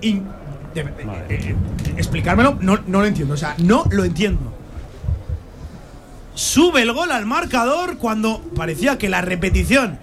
[0.00, 0.24] In-
[0.74, 0.86] de- eh,
[1.28, 1.56] eh,
[1.98, 3.34] explicármelo, no, no lo entiendo.
[3.34, 4.55] O sea, no lo entiendo.
[6.36, 9.98] Sube el gol al marcador cuando parecía que la repetición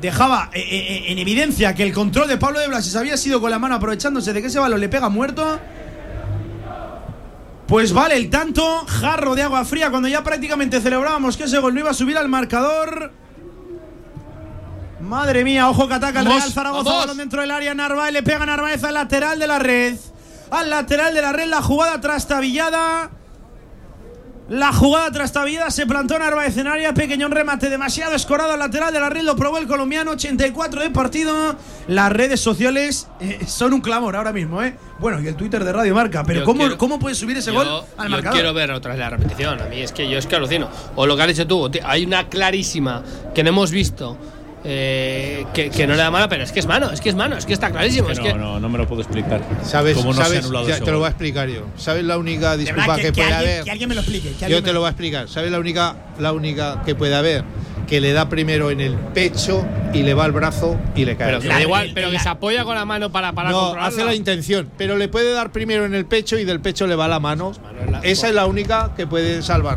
[0.00, 3.50] dejaba eh, eh, en evidencia que el control de Pablo de Blasis había sido con
[3.50, 5.60] la mano aprovechándose de que ese balón le pega muerto.
[7.66, 11.74] Pues vale el tanto, jarro de agua fría cuando ya prácticamente celebrábamos que ese gol
[11.74, 13.12] no iba a subir al marcador.
[15.02, 18.46] Madre mía, ojo que ataca el Real Zaragoza, balón dentro del área, Narváez le pega
[18.46, 19.96] Narváez al lateral de la red.
[20.50, 23.10] Al lateral de la red, la jugada trastabillada.
[24.46, 29.08] La jugada trastabillada se plantó en área, pequeño remate, demasiado escorado al lateral de la
[29.08, 31.56] red, lo probó el colombiano, 84 de partido.
[31.88, 34.76] Las redes sociales eh, son un clamor ahora mismo, ¿eh?
[34.98, 37.52] Bueno, y el Twitter de Radio Marca, pero Yo ¿cómo, quiero- ¿cómo puede subir ese
[37.52, 38.34] Yo, gol al yo marcador?
[38.34, 39.62] quiero ver otra vez la repetición.
[39.62, 40.68] A mí es que yo es que alucino.
[40.94, 43.02] O lo que has dicho tú, hay una clarísima
[43.34, 44.18] que no hemos visto.
[44.66, 47.14] Eh, que, que no le da mano, pero es que es mano, es que es
[47.14, 48.10] mano, es que está clarísimo.
[48.10, 49.42] Es no, que, no, no me lo puedo explicar.
[49.62, 49.96] ¿Sabes?
[49.96, 51.66] ¿Cómo no se ha sabes anulado ya te lo voy a explicar yo.
[51.76, 53.64] ¿Sabes la única disculpa verdad, que, puede alguien, haber?
[53.64, 54.32] que alguien me lo explique.
[54.32, 55.28] que Yo te lo voy a explicar.
[55.28, 57.44] ¿Sabes la única, la única que puede haber?
[57.86, 61.26] Que le da primero en el pecho y le va al brazo y le cae.
[61.28, 63.88] pero que La- igual, pero que se apoya con la mano para, para no, controlarla.
[63.88, 66.94] hace la intención, pero le puede dar primero en el pecho y del pecho le
[66.96, 67.52] va la mano.
[68.02, 69.76] Esa es la única que puede salvar.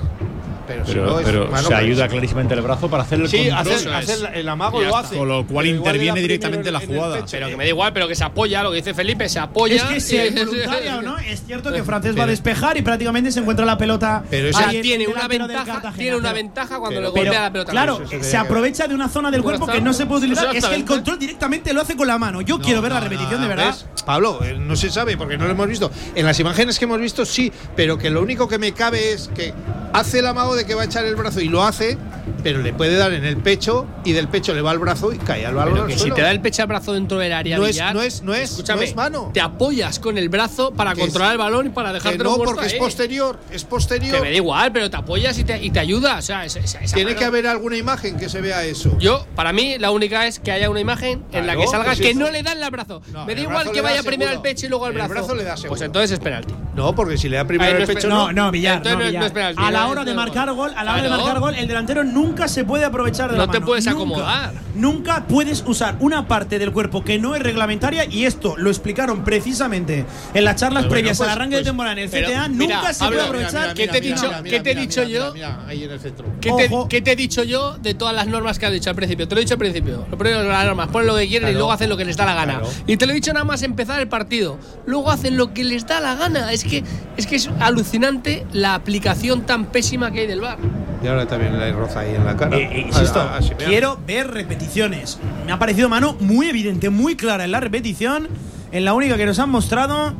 [0.67, 3.29] Pero, si Pero, no, es pero mano se ayuda clarísimamente el brazo para hacer el
[3.29, 3.73] Sí, control.
[3.73, 5.17] hacer, hacer el amago Ya lo hace.
[5.17, 7.25] Con lo cual Pero interviene directamente la en jugada.
[7.29, 9.75] Pero que me da igual, pero que se apoya, lo que dice Felipe, se apoya.
[9.75, 13.31] Es que sea involuntaria o no, es cierto que Francés va a despejar y prácticamente
[13.31, 14.23] se encuentra la pelota.
[14.29, 17.71] Pero en tiene una ventaja, tiene una ventaja cuando pero- le golpea Pero, la pelota.
[17.71, 20.45] claro, se aprovecha de una zona del cuerpo que no se puede utilizar.
[20.45, 20.93] Es que el Exactamente.
[20.93, 22.41] control directamente lo hace con la mano.
[22.41, 23.67] Yo quiero ver la repetición de verdad.
[23.67, 23.85] ¿Ves?
[24.05, 25.91] Pablo, eh, no se sabe porque no lo hemos visto.
[26.15, 29.29] En las imágenes que hemos visto sí, pero que lo único que me cabe es
[29.35, 29.53] que
[29.93, 31.97] hace el amago de que va a echar el brazo y lo hace,
[32.43, 35.17] pero le puede dar en el pecho y del pecho le va al brazo y
[35.17, 35.73] cae al balón.
[35.73, 37.75] Pero al que si te da el pecho al brazo dentro del área No es-
[37.75, 39.31] Villar, no es- no es- escúchame, no es mano.
[39.33, 42.31] Te apoyas con el brazo para Que controlar es- el balón y para Que dejártelo
[42.31, 44.15] no, porque es posterior, es posterior.
[44.17, 46.17] Que me da igual, pero te apoyas y te, y te ayuda.
[46.17, 48.97] O sea, esa- esa- Tiene mano- que haber alguna imagen que se vea eso.
[48.99, 51.85] Yo, para mí, la única es que haya una imagen en la Claro, que salga
[51.85, 53.01] pues que eso- no le dan el brazo.
[53.13, 55.13] No, me da igual brazo que vaya primero al pecho y luego al El brazo.
[55.13, 55.85] brazo le da Pues seguro.
[55.85, 56.53] entonces es penalti.
[56.75, 58.01] No, porque si le da primero el es pecho.
[58.01, 60.31] pe- No, no, Villar, Entonces no, es- es penalti, a la hora es de penalti.
[60.55, 61.23] Marcar gol, a la hora de Claro.
[61.23, 63.65] marcar gol, el delantero nunca se puede aprovechar de No la te mano.
[63.65, 63.95] puedes Nunca.
[63.97, 64.53] acomodar.
[64.75, 69.23] Nunca puedes usar una parte del cuerpo que no es reglamentaria y esto lo explicaron
[69.23, 72.47] precisamente en las charlas Bueno, previas pues- al arranque pues- de temporada en el CTA.
[72.47, 73.73] mira, nunca se puede aprovechar.
[73.73, 74.29] ¿Qué te he dicho?
[74.43, 75.33] ¿Qué te he dicho yo?
[75.33, 76.25] Mira, ahí en el centro.
[76.41, 78.95] ¿Qué te, qué te he dicho yo de todas las normas que has dicho al
[78.95, 79.27] principio?
[79.27, 80.05] Te lo he dicho al principio.
[80.09, 81.57] Lo primero las normas, ponen lo que quieren y Claro.
[81.59, 82.59] luego hacen lo que les da la gana.
[82.59, 82.69] Claro.
[82.87, 84.57] Y te lo he dicho nada más empezar el partido.
[84.85, 86.51] Luego hacen lo que les da la gana.
[86.51, 86.83] Es que
[87.17, 90.57] es que es alucinante la aplicación tan pésima que hay del bar.
[91.03, 92.57] Y ahora también le roza ahí en la cara.
[92.57, 93.65] Eh, eh, insisto, A- a- a Simeone.
[93.65, 95.19] quiero ver repeticiones.
[95.45, 98.27] Me ha parecido mano muy evidente, muy clara en la repetición,
[98.71, 100.13] en la única que nos han mostrado.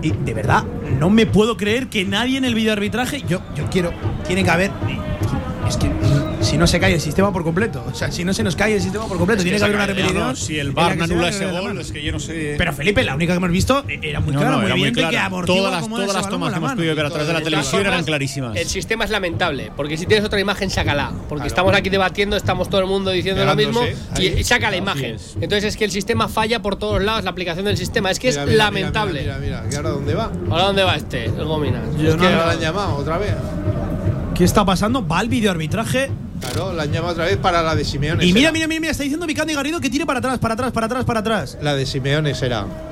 [0.00, 0.62] Y de verdad,
[1.00, 3.22] no me puedo creer que nadie en el videoarbitraje.
[3.28, 3.92] Yo, yo quiero.
[4.26, 4.70] Tiene que haber.
[5.66, 5.90] Es que
[6.40, 7.84] si no se cae el sistema por completo.
[7.90, 9.86] O sea, si no se nos cae el sistema por completo, tiene que haber una
[9.86, 10.36] repetición.
[10.36, 12.54] si el VAR que no anula que ese gol, es que yo no sé.
[12.56, 14.82] Pero Felipe, la única que hemos visto era muy No, clara, no, muy era muy
[14.88, 15.26] evidente que clara.
[15.26, 17.80] amortigua Todas las- todas las tomas que hemos podido ver a través de la televisión
[17.86, 18.56] eran clarísimas.
[18.56, 21.12] El sistema es lamentable, porque si tienes otra imagen, sácala.
[21.28, 23.80] Porque estamos aquí debatiendo, estamos todo el mundo diciendo lo mismo
[24.16, 24.34] y, ahí.
[24.38, 25.16] y saca la imagen.
[25.16, 25.34] es.
[25.40, 28.10] Entonces es que el sistema falla por todos lados, la aplicación del sistema.
[28.10, 29.20] Es que Mira, es mira, lamentable.
[29.22, 29.72] Mira, mira, mira.
[29.72, 30.30] ¿Y ahora dónde va?
[30.50, 31.24] ¿Ahora dónde va este?
[31.26, 31.82] El Gomina.
[31.98, 33.34] Yo Es que no- ahora la han llamado otra vez.
[34.34, 35.06] ¿Qué está pasando?
[35.06, 36.10] Va al videoarbitraje.
[36.40, 38.24] Claro, la han llamado otra vez para la de Simeone.
[38.24, 40.72] Y mira, mira, mira, mira, está diciendo Vicandi Garrido que tire para atrás, para atrás,
[40.72, 41.58] para atrás, para atrás.
[41.60, 42.87] La de Simeone será.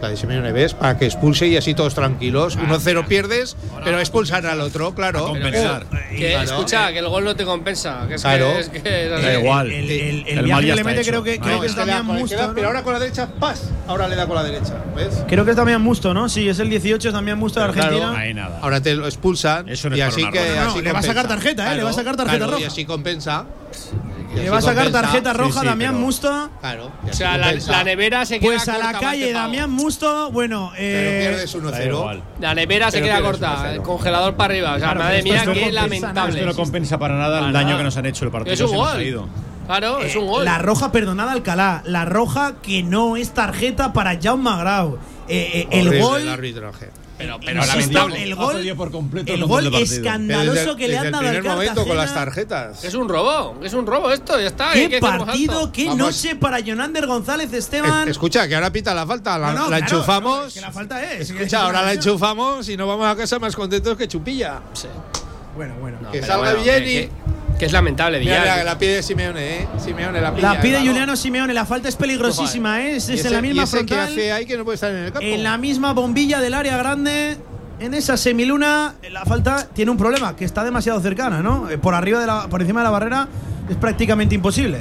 [0.00, 0.74] La de Simeone, ¿ves?
[0.74, 2.56] Para que expulse y así todos tranquilos.
[2.56, 5.26] 1-0 pierdes, pero expulsan al otro, claro.
[5.26, 5.86] compensar.
[6.10, 6.44] Que, Claro.
[6.44, 8.06] escucha, que el gol no te compensa.
[8.06, 8.52] Que es Claro.
[8.54, 9.08] que, es que.
[9.08, 9.72] Da igual.
[9.72, 11.10] El, el, el, El viaje mal ya que le está mete hecho.
[11.10, 12.06] creo que, No, creo que es Damián.
[12.54, 13.60] Pero ahora con la derecha, ¡pas!
[13.88, 15.24] Ahora le da con la derecha, ¿ves?
[15.26, 16.28] Creo que es Damián Musto, ¿no?
[16.28, 18.18] Sí, es el 18, es Damián Musto de claro, Argentina.
[18.20, 18.60] Ahí nada.
[18.62, 20.40] Ahora te lo expulsan Eso no y así que.
[20.64, 21.76] No, le va a sacar tarjeta, ¿eh?
[21.76, 22.62] Le va a sacar tarjeta claro, roja.
[22.62, 23.46] Y así compensa.
[24.34, 26.50] Le va a sacar tarjeta roja sí, Damián pero- Musto.
[26.60, 26.92] Claro.
[27.08, 29.32] O sea, la, la nevera se queda Pues a la calle.
[29.32, 31.86] Damián Musto, bueno, Pero eh, pierdes Da 1-0.
[31.98, 32.22] igual.
[32.40, 33.72] La nevera se Pero queda pierdes corta, 1-0.
[33.74, 34.68] el congelador para arriba.
[34.74, 36.34] O sea, Claro, madre pero mía, qué lamentable.
[36.40, 38.54] Esto no compensa para nada el daño que nos han hecho el partido.
[38.54, 39.28] Es un gol.
[39.66, 40.44] Claro, es un eh, gol.
[40.46, 44.98] la roja perdonada Alcalá, la roja que no es tarjeta para Jaume Grau.
[45.28, 46.88] Eh, eh, el gol el arbitraje.
[47.18, 48.22] Pero, pero Insisto, lamentable.
[48.22, 51.52] el gol, por completo el gol escandaloso Desde- que le han el dado al primer
[51.52, 52.84] momento con las tarjetas.
[52.84, 54.72] Es un robo, es un robo esto, ya está.
[54.72, 55.98] Qué partido, qué Vamos.
[55.98, 58.04] noche para Jonander González Esteban.
[58.08, 60.54] Es- Escucha, que ahora pita la falta, la, No, no, la claro, enchufamos.
[60.54, 61.28] que la falta es.
[61.30, 64.60] Escucha, ahora la enchufamos y nos vamos a casa más contentos que chupilla.
[64.72, 64.86] Sí.
[65.56, 65.98] Bueno, bueno.
[66.00, 67.10] No, Que salga bueno, bien que- y-
[67.58, 69.68] que, es lamentable, Mira, la, la pide Simeone, ¿eh?
[69.82, 70.54] Simeone la pilla.
[70.54, 70.78] La pide.
[70.78, 72.96] Juliano Simeone, la falta es peligrosísima, ¿eh?
[72.96, 74.76] es, es ese- en la misma y ese que frontal, hace ahí que no puede
[74.76, 75.20] estar en el campo.
[75.26, 77.36] en la misma bombilla del área grande,
[77.80, 81.68] en esa semiluna, la falta tiene un problema, que está demasiado cercana, ¿no?
[81.70, 83.28] Eh, Por arriba de la, por encima de la barrera
[83.68, 84.80] es prácticamente imposible.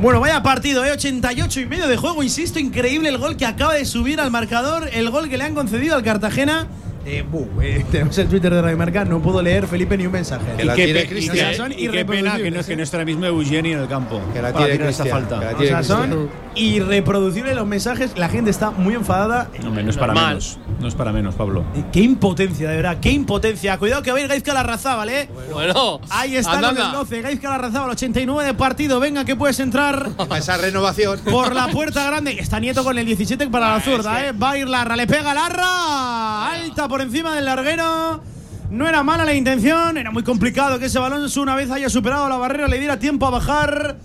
[0.00, 0.92] Bueno, vaya partido, ¿eh?
[0.92, 4.88] 88 y medio de juego, insisto, increíble el gol que acaba de subir al marcador,
[4.92, 6.68] el gol que le han concedido al Cartagena.
[7.10, 10.12] Eh, buh, eh, tenemos el Twitter de Radio Marca, no puedo leer, Felipe, ni un
[10.12, 10.44] mensaje.
[10.58, 11.24] Que la Cristian.
[11.24, 13.72] y O sea, son y qué pena que no, que no esté ahora mismo Eugeni
[13.72, 14.20] en el campo.
[14.34, 15.38] Que la tirar esta falta.
[15.38, 18.12] que la O tiene sea, son irreproducibles los mensajes.
[18.16, 19.48] La gente está muy enfadada.
[19.62, 20.28] No, no es para Normal.
[20.34, 20.58] menos.
[20.80, 21.64] No es para menos, Pablo.
[21.74, 23.78] Eh, Qué impotencia, de verdad, qué impotencia.
[23.78, 25.28] Cuidado que va a ir Gaizka Larrazábal, ¿eh?
[25.52, 26.92] Bueno, Ahí está el del anda.
[26.92, 27.22] 12.
[27.22, 29.00] Gaizka Larrazábal, 89 de partido.
[29.00, 31.20] Venga, que puedes entrar Para esa renovación.
[31.20, 32.32] por la puerta grande.
[32.38, 34.32] Está Nieto con el 17 para la zurda, ¿eh?
[34.32, 36.50] Va a ir Larra, le pega Larra.
[36.52, 38.22] Alta por encima del larguero.
[38.70, 42.28] No era mala la intención, era muy complicado que ese balón una vez haya superado
[42.28, 43.96] la barrera le diera tiempo a bajar.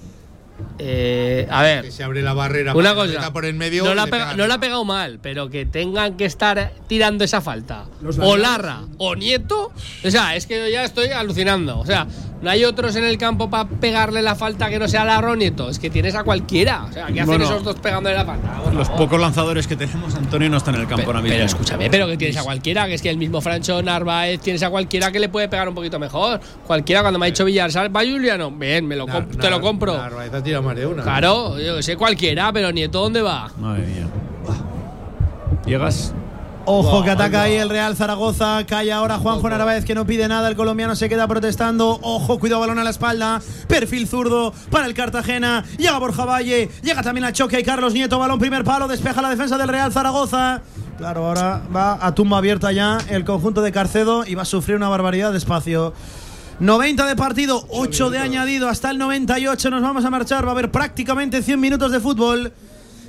[0.80, 3.32] Eh, a ver, Que se abre la barrera una cosa.
[3.34, 3.84] por el medio.
[3.84, 7.42] no, la pega- no la ha pegado mal, pero que tengan que estar tirando esa
[7.42, 7.86] falta.
[8.02, 8.38] Los O.
[8.38, 9.72] Larra o Nieto.
[10.04, 11.80] O sea, es que yo ya estoy alucinando.
[11.80, 12.08] O sea,
[12.44, 15.36] no hay otros en el campo para pegarle la falta que no sea Larra o
[15.36, 15.70] Nieto.
[15.70, 16.84] Es que tienes a cualquiera.
[16.84, 18.62] O sea, ¿qué hacen Bueno, esos dos pegándole la falta?
[18.74, 21.36] Los pocos lanzadores que tenemos, Antonio no está en el campo Pero, ahora mismo.
[21.36, 24.62] pero escúchame, pero que tienes a cualquiera, que es que el mismo Francho Narváez tienes
[24.64, 26.40] a cualquiera que le puede pegar un poquito mejor.
[26.68, 29.96] Cualquiera, cuando me ha dicho Villarsal, va Juliano, bien, me lo te lo compro.
[29.96, 31.04] Narváez ha tirado más de una.
[31.04, 33.52] Claro, yo sé cualquiera, pero Nieto, ¿dónde va?
[33.58, 34.08] Madre mía.
[35.66, 36.14] Llegas.
[36.66, 38.66] Ojo que ataca ahí el Real Zaragoza.
[38.66, 40.48] Cae ahora Juanjo Narváez que no pide nada.
[40.48, 42.00] El colombiano se queda protestando.
[42.02, 43.42] Ojo, cuidado, balón a la espalda.
[43.68, 45.66] Perfil zurdo para el Cartagena.
[45.78, 46.70] Llega Borja Valle.
[46.82, 48.18] Llega también a choque y Carlos Nieto.
[48.18, 48.88] Balón primer palo.
[48.88, 50.62] Despeja la defensa del Real Zaragoza.
[50.98, 54.78] Claro, ahora va a tumba abierta ya el conjunto de Carcedo y va a sufrir
[54.78, 55.94] una barbaridad de espacio.
[56.60, 60.52] 90 de partido, 8 de añadido, hasta el 98 nos vamos a marchar, va a
[60.52, 62.54] haber prácticamente 100 minutos de fútbol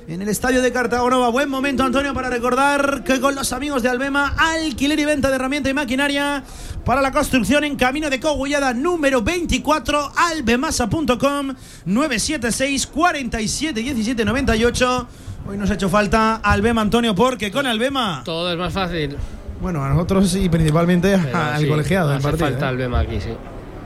[0.07, 1.29] en el estadio de Cartagonova.
[1.29, 5.35] Buen momento, Antonio, para recordar que con los amigos de Albema, alquiler y venta de
[5.35, 6.43] herramienta y maquinaria
[6.83, 11.55] para la construcción en camino de Cogullada número 24, albemasa.com
[11.85, 15.07] 976 47 17 98.
[15.47, 18.21] Hoy nos ha hecho falta Albema, Antonio, porque con Albema.
[18.23, 19.15] Todo es más fácil.
[19.61, 22.11] Bueno, a nosotros y principalmente Pero al sí, colegiado.
[22.11, 22.69] hace partido, falta ¿eh?
[22.69, 23.29] Albema aquí, sí.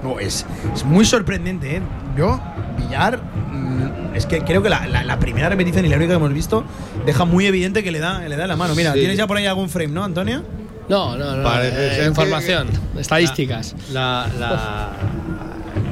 [0.03, 1.81] No, es, es muy sorprendente, ¿eh?
[2.17, 2.39] Yo,
[2.77, 3.19] Villar,
[3.51, 6.33] mm, es que creo que la, la- la primera repetición y la única que hemos
[6.33, 6.63] visto
[7.05, 8.75] deja muy evidente que le da, le da la mano.
[8.75, 8.99] Mira, Sí.
[8.99, 10.43] tienes ya por ahí algún frame, ¿no, Antonio?
[10.87, 11.43] No, no, no.
[11.43, 12.67] Parece eh, que- información,
[12.97, 13.75] estadísticas.
[13.91, 14.89] La, la-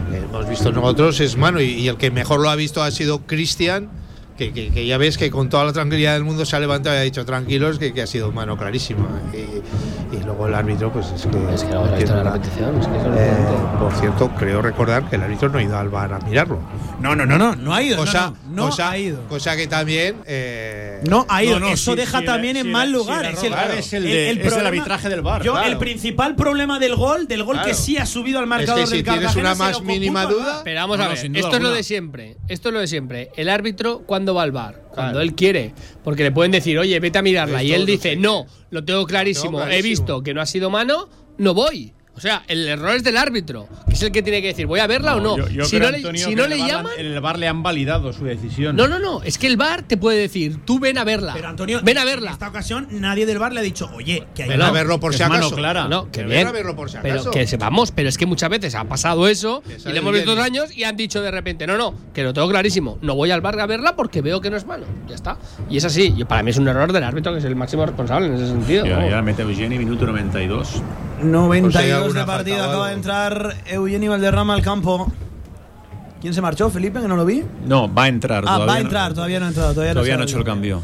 [0.10, 2.90] que hemos visto nosotros es mano y, y el que mejor lo ha visto ha
[2.92, 3.90] sido Cristian,
[4.38, 6.96] que, que- que ya ves que con toda la tranquilidad del mundo se ha levantado
[6.96, 9.08] y ha dicho tranquilos que, que ha sido mano clarísima.
[9.34, 9.62] Y,
[10.12, 11.54] y luego el árbitro, pues es que.
[11.54, 13.54] Es que visto en la repetición, es que es sorprendente.
[13.80, 16.60] por cierto, creo recordar que el árbitro no ha ido al bar a mirarlo.
[17.00, 17.98] No, no, no, no, no ha ido.
[17.98, 19.22] Cosa, no, no, no cosa- ha ido.
[19.28, 20.16] cosa que también.
[20.26, 21.60] eh, No ha ido.
[21.60, 23.22] No, no, Eso si- deja si también en si mal lugar.
[23.22, 25.68] si el Es el, error es el de- es el problema- arbitraje del Yo, claro.
[25.68, 27.78] el principal problema del gol, del gol que Claro.
[27.78, 30.62] sí ha subido al Es marcador que si del tienes Cartagena, una más mínima duda.
[30.64, 32.38] Pero vamos No, a no, ver, esto es lo de siempre.
[32.48, 33.32] Esto es lo de siempre.
[33.38, 34.87] El árbitro, cuando va al bar?
[34.98, 35.22] Cuando Claro.
[35.30, 35.74] él quiere.
[36.04, 37.64] Porque le pueden decir, oye, vete a mirarla.
[37.64, 39.52] Y él dice, no, lo tengo clarísimo.
[39.60, 39.90] Tengo He clarísimo.
[39.90, 41.08] visto que no ha sido mano,
[41.38, 41.94] no voy.
[42.18, 44.80] O sea, el error es del árbitro, que es el que tiene que decir, ¿voy
[44.80, 45.38] a verla o no?
[45.38, 46.92] Yo, yo si creo, no le, Antonio, si que no en le llaman.
[46.98, 48.76] En el bar le han validado su decisión.
[48.76, 49.22] No, no, no.
[49.22, 51.34] Es que el bar te puede decir, tú ven a verla.
[51.36, 52.32] Pero Antonio, ven a en verla.
[52.32, 55.14] esta ocasión nadie del bar le ha dicho, oye, que hay Ven a verlo por
[55.14, 55.42] si acaso.
[55.42, 55.88] mano clara.
[55.88, 57.30] No, que Que ven a verlo por si Pero acaso.
[57.30, 60.44] que sepamos, pero es que muchas veces ha pasado eso y le hemos visto dos
[60.44, 63.42] años y han dicho de repente, no, no, que lo tengo clarísimo, no voy al
[63.42, 64.86] bar a verla porque veo que no es mano.
[65.08, 65.38] Ya está.
[65.70, 66.16] Y es así.
[66.18, 68.48] Y para mí es un error del árbitro que es el máximo responsable en ese
[68.48, 68.86] sentido.
[68.88, 69.12] Y ahora vamos.
[69.12, 70.82] ya mete Eugeni, minuto 92.
[71.22, 72.58] 92 Pues hay de partido.
[72.60, 75.12] o Acaba de entrar Eugenio Valderrama al campo.
[76.22, 76.70] ¿Quién se marchó?
[76.70, 77.00] ¿Felipe?
[77.00, 77.44] Que no lo vi.
[77.66, 78.44] No, va a entrar.
[78.48, 79.74] Ah, va a no- entrar, todavía no ha entrado.
[79.74, 80.82] Todavía, Todavía no ha ha hecho el cambio.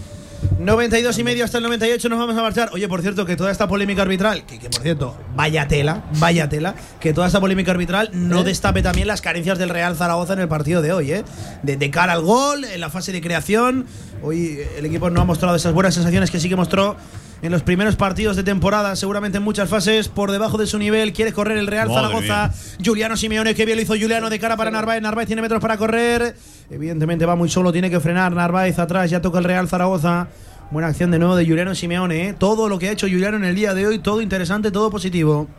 [0.60, 2.70] 92 y medio hasta el 98 nos vamos a marchar.
[2.74, 6.50] Oye, por cierto, que toda esta polémica arbitral, que, que, por cierto, vaya tela, vaya
[6.50, 10.40] tela, que toda esta polémica arbitral no destape también las carencias del Real Zaragoza en
[10.40, 11.24] el partido de hoy, ¿eh?
[11.64, 13.86] De, de cara al gol, en la fase de creación.
[14.26, 16.96] Hoy el equipo no ha mostrado esas buenas sensaciones que sí que mostró
[17.42, 21.12] en los primeros partidos de temporada, seguramente en muchas fases, por debajo de su nivel.
[21.12, 22.54] Quiere correr el Real Madre Zaragoza.
[22.84, 25.02] Juliano Simeone, que bien lo hizo Juliano de cara para Narváez.
[25.02, 26.38] Narváez tiene metros para correr.
[26.70, 28.32] Evidentemente va muy solo, tiene que frenar.
[28.32, 30.30] Narváez atrás, ya toca el Real Zaragoza.
[30.72, 32.30] Buena acción de nuevo de Juliano Simeone.
[32.30, 32.34] ¿eh?
[32.34, 35.50] Todo lo que ha hecho Juliano en el día de hoy, todo interesante, todo positivo.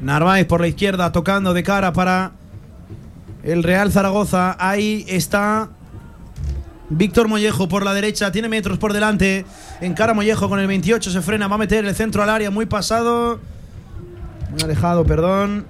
[0.00, 2.30] Narváez por la izquierda, tocando de cara para
[3.42, 4.54] el Real Zaragoza.
[4.56, 5.70] Ahí está
[6.90, 9.46] Víctor Mollejo por la derecha, tiene metros por delante.
[9.80, 12.66] Encara Mollejo con el 28, se frena, va a meter el centro al área, muy
[12.66, 13.40] pasado.
[14.50, 15.66] Muy alejado, perdón.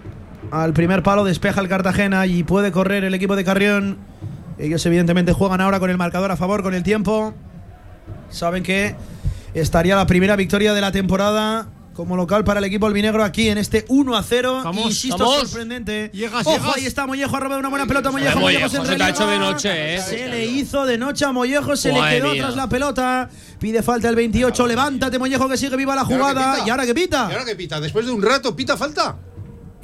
[0.50, 3.98] Al primer palo despeja el Cartagena y puede correr el equipo de Carrión.
[4.58, 7.34] Ellos evidentemente juegan ahora con el marcador a favor, con el tiempo.
[8.30, 8.94] Saben que
[9.54, 13.58] estaría la primera victoria de la temporada como local para el equipo albinegro aquí en
[13.58, 14.60] este 1 a 0.
[14.64, 15.48] Vamos, Insisto, vamos.
[15.48, 16.10] sorprendente.
[16.12, 16.76] Llegas, Ojo, llegas.
[16.76, 18.10] ahí está Mollejo, ha robado una buena pelota.
[18.10, 19.10] Mollejo, Mollejo, Mollejo, se te ha relieva.
[19.10, 20.00] hecho de noche, ¿eh?
[20.00, 22.42] Se le hizo de noche a Mollejo, se Madre le quedó mía.
[22.42, 23.30] tras la pelota.
[23.58, 24.66] Pide falta el 28.
[24.66, 26.58] Levántate, Mollejo, que sigue viva la jugada.
[26.66, 27.28] ¿Y ahora qué pita?
[27.30, 27.80] ¿Y ahora qué pita?
[27.80, 29.16] Después de un rato, ¿pita falta?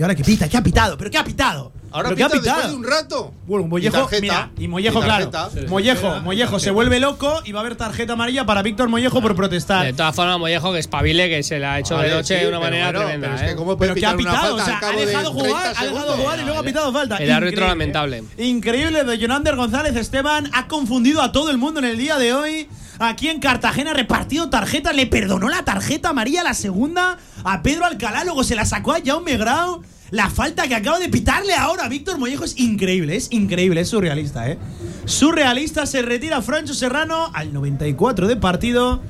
[0.00, 0.48] ¿Y ahora qué pita?
[0.48, 0.96] ¿Qué ha pitado?
[0.96, 1.72] ¿Pero qué ha pitado?
[1.90, 2.70] Ahora ¿Pero qué ha pita después pitado?
[2.72, 3.34] de un rato.
[3.46, 4.20] Bueno, Y Mollejo, tarjeta.
[4.22, 5.28] mira, y Mollejo, Y claro.
[5.28, 5.68] tarjeta.
[5.68, 9.36] Mollejo, Mollejo se vuelve loco y va a haber tarjeta amarilla para Víctor Mollejo por
[9.36, 9.84] protestar.
[9.84, 12.40] De todas formas, Mollejo que espabile, que se la ha hecho Vale, de noche sí,
[12.44, 13.26] de una manera bueno, tremenda.
[13.26, 13.56] pero es que ¿eh?
[13.56, 16.12] ¿cómo puede Pero que ha pitado, o sea, ha de dejado 30 jugar, ha dejado
[16.14, 17.16] jugar y luego ha pitado falta.
[17.18, 17.68] El árbitro Increíble.
[17.68, 18.24] lamentable.
[18.38, 22.32] Increíble de Jonander González Esteban, ha confundido a todo el mundo en el día de
[22.32, 22.68] hoy.
[23.00, 27.86] Aquí en Cartagena ha repartido tarjetas, le perdonó la tarjeta María la segunda a Pedro
[27.86, 29.80] Alcalá, luego se la sacó a Jaume Grau.
[30.10, 33.88] La falta que acaba de pitarle ahora a Víctor Mollejo es increíble, es increíble, es
[33.88, 34.58] surrealista, ¿eh?
[35.06, 39.00] Surrealista, se retira Francho Serrano al 94 de partido.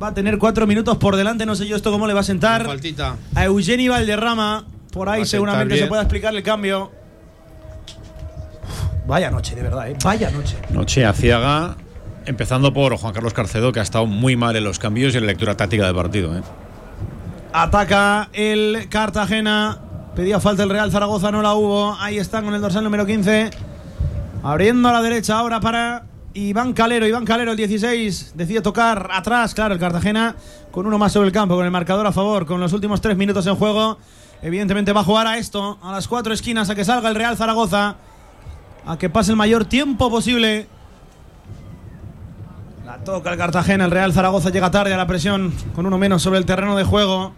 [0.00, 2.24] Va a tener cuatro minutos por delante, no sé yo esto cómo le va a
[2.24, 3.16] sentar Faltita.
[3.34, 4.66] a Eugeni Valderrama.
[4.92, 6.92] Por Va ahí a seguramente se pueda explicar el cambio.
[9.06, 9.96] Vaya noche, de verdad, ¿eh?
[10.04, 10.56] Vaya noche.
[10.70, 11.76] Noche aciaga,
[12.26, 15.24] empezando por Juan Carlos Carcedo, que ha estado muy mal en los cambios y en
[15.24, 16.36] la lectura táctica del partido.
[16.36, 16.42] ¿eh?
[17.52, 19.78] Ataca el Cartagena.
[20.16, 21.94] Pedía falta el Real Zaragoza, no la hubo.
[21.98, 23.50] Ahí están con el dorsal número 15.
[24.42, 26.04] Abriendo a la derecha ahora para
[26.34, 27.06] Iván Calero.
[27.06, 29.54] Iván Calero, el 16, decide tocar atrás.
[29.54, 30.36] Claro, el Cartagena
[30.70, 33.16] con uno más sobre el campo, con el marcador a favor, con los últimos tres
[33.16, 33.98] minutos en juego.
[34.42, 37.36] Evidentemente va a jugar a esto, a las cuatro esquinas, a que salga el Real
[37.36, 37.96] Zaragoza.
[38.84, 40.66] A que pase el mayor tiempo posible.
[43.04, 46.38] Toca el Cartagena, el Real Zaragoza llega tarde a la presión con uno menos sobre
[46.38, 47.32] el terreno de juego.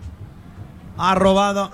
[0.99, 1.70] Ha robado.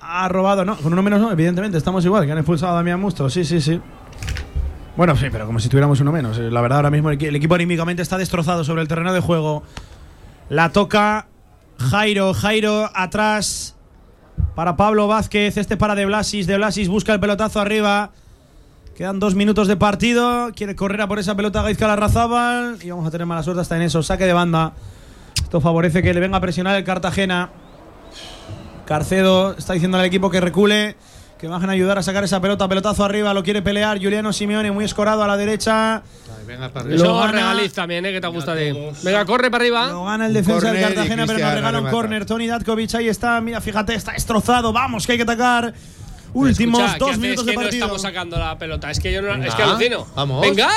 [0.00, 3.00] Ha robado, no, con uno menos no, evidentemente, estamos igual, que han expulsado a Damián
[3.00, 3.80] Mustro, sí, sí, sí.
[4.96, 6.38] Bueno, sí, pero como si tuviéramos uno menos.
[6.38, 9.64] La verdad, ahora mismo el, el equipo anímicamente está destrozado sobre el terreno de juego.
[10.48, 11.26] La toca
[11.78, 13.76] Jairo, Jairo atrás
[14.54, 18.12] para Pablo Vázquez, este para De Blasis, De Blasis busca el pelotazo arriba.
[18.98, 20.50] Quedan dos minutos de partido.
[20.56, 22.78] Quiere correr a por esa pelota Gaizka Larrazábal.
[22.82, 24.02] Y vamos a tener mala suerte hasta en eso.
[24.02, 24.72] Saque de banda.
[25.40, 27.48] Esto favorece que le venga a presionar el Cartagena.
[28.86, 30.96] Carcedo está diciendo al equipo que recule.
[31.38, 32.66] Que bajen a ayudar a sacar esa pelota.
[32.66, 33.32] Pelotazo arriba.
[33.32, 34.02] Lo quiere pelear.
[34.02, 36.02] Juliano Simeone muy escorado a la derecha.
[36.44, 36.96] Venga para arriba.
[36.96, 38.10] Eso regaliz también, ¿eh?
[38.10, 38.94] Que te gusta de.
[39.04, 39.86] Venga, corre para arriba.
[39.90, 42.26] Lo gana el defensa del Cartagena, pero nos regala un córner.
[42.26, 43.40] Tony Datkovic ahí está.
[43.40, 44.72] Mira, fíjate, está destrozado.
[44.72, 45.72] Vamos, que hay que atacar.
[46.34, 47.86] Últimos Escucha, dos minutos es de que partido.
[47.86, 48.90] no estamos sacando la pelota.
[48.90, 49.28] Es que yo no.
[49.28, 50.06] Venga, es que alucino.
[50.14, 50.40] vamos.
[50.42, 50.68] Venga.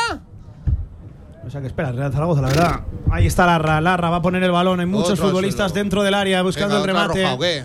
[1.45, 2.79] O sea que espera, Real Zaragoza, la verdad.
[3.11, 3.81] Ahí está Larra.
[3.81, 4.79] Larra va a poner el balón.
[4.79, 7.21] Hay muchos Otro futbolistas dentro del área buscando Venga, el remate.
[7.23, 7.63] roja, ¿o qué?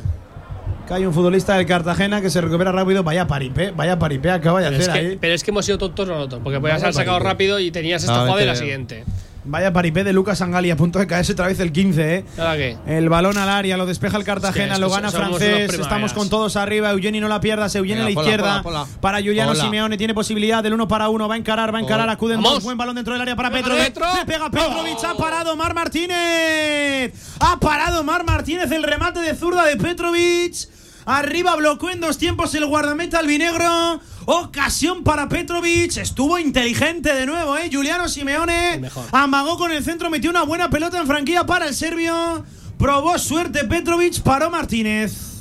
[0.88, 3.02] Cae un futbolista del Cartagena que se recupera rápido.
[3.02, 5.18] Vaya paripé, vaya paripé acaba de Pero es, hacer que, ahí.
[5.20, 6.40] pero es que hemos sido tontos nosotros.
[6.42, 9.04] Porque podías haber sacado rápido y tenías esta jugada y la siguiente.
[9.48, 12.24] Vaya paripé de Lucas Angali a punto de caerse otra vez el 15, ¿eh?
[12.36, 12.76] ¿Ahora qué?
[12.86, 15.72] El balón al área, lo despeja el Cartagena, Es que- es lo gana francés.
[15.72, 16.90] Estamos con todos arriba.
[16.90, 17.74] Eugeni no la pierdas.
[17.76, 18.62] Eugeni a la pola, izquierda.
[18.62, 19.00] pola, pola.
[19.00, 19.54] Para Pola.
[19.54, 19.96] Simeone.
[19.96, 21.28] Tiene posibilidad del uno para uno.
[21.28, 22.08] Va a encarar, va a encarar.
[22.08, 22.62] Acuden dos.
[22.62, 23.74] Buen balón dentro del área para dentro.
[23.74, 23.90] Le
[24.26, 25.04] pega Petrovic.
[25.04, 27.12] Ha parado Mar Martínez.
[27.40, 28.70] Ha parado Mar Martínez.
[28.72, 30.54] El remate de zurda de Petrovic.
[31.06, 34.00] Arriba bloqueó en dos tiempos el guardameta albinegro.
[34.24, 35.96] Ocasión para Petrovic.
[35.98, 37.70] Estuvo inteligente de nuevo, ¿eh?
[37.72, 38.82] Juliano Simeone.
[39.12, 42.44] Amagó con el centro, metió una buena pelota en franquilla para el serbio.
[42.76, 45.36] Probó suerte Petrovic, paró Martínez.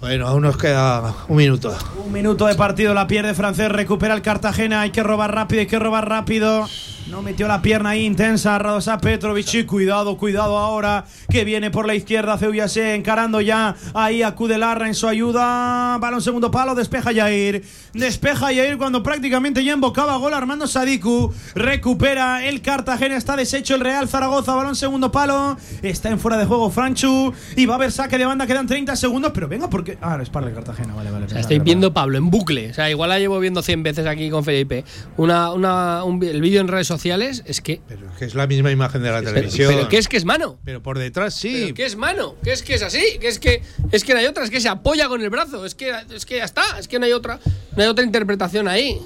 [0.00, 1.76] Bueno, aún nos queda un minuto.
[2.04, 5.68] Un minuto de partido, la pierde francés, recupera el Cartagena, hay que robar rápido, hay
[5.68, 6.66] que robar rápido.
[7.10, 11.86] No metió la pierna ahí intensa, Radosa Petrovic, y cuidado, cuidado ahora, que viene por
[11.86, 17.12] la izquierda Ceuyase, encarando ya, ahí acude Larra en su ayuda, balón segundo palo, despeja
[17.12, 23.74] Yair, despeja Yair cuando prácticamente ya embocaba gol Armando Sadiku, recupera el Cartagena, está deshecho
[23.74, 27.76] el Real Zaragoza, balón segundo palo, está en fuera de juego Franchu, y va a
[27.76, 29.98] haber saque de banda, quedan 30 segundos, pero venga, porque...
[30.00, 31.26] Ah, no, es para el Cartagena, vale, vale.
[31.26, 32.70] O sea, estoy viendo Pablo en bucle.
[32.70, 34.84] O sea, igual la llevo viendo 100 veces aquí con Felipe.
[35.16, 37.80] Una, una, un el vídeo en redes sociales es que.
[37.88, 39.74] Pero que es la misma imagen de la Pero, televisión.
[39.74, 40.58] pero ¿qué es que es mano?
[40.64, 41.62] Pero por detrás sí.
[41.62, 42.36] ¿Pero ¿Qué es mano?
[42.44, 43.02] ¿Qué es que es así?
[43.20, 44.44] ¿Qué es que es que no hay otra?
[44.44, 45.64] Es que se apoya con el brazo.
[45.66, 46.62] Es que, es que ya está.
[46.78, 47.40] Es que no hay otra.
[47.76, 48.98] No hay otra interpretación ahí.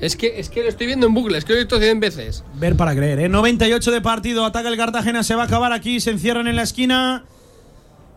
[0.00, 1.38] Es que, es que lo estoy viendo en bucle.
[1.38, 2.44] Es que lo he visto 100 veces.
[2.54, 3.28] Ver para creer, ¿eh?
[3.28, 6.62] 98 de partido, ataca el Cartagena, se va a acabar aquí, se encierran en la
[6.62, 7.24] esquina.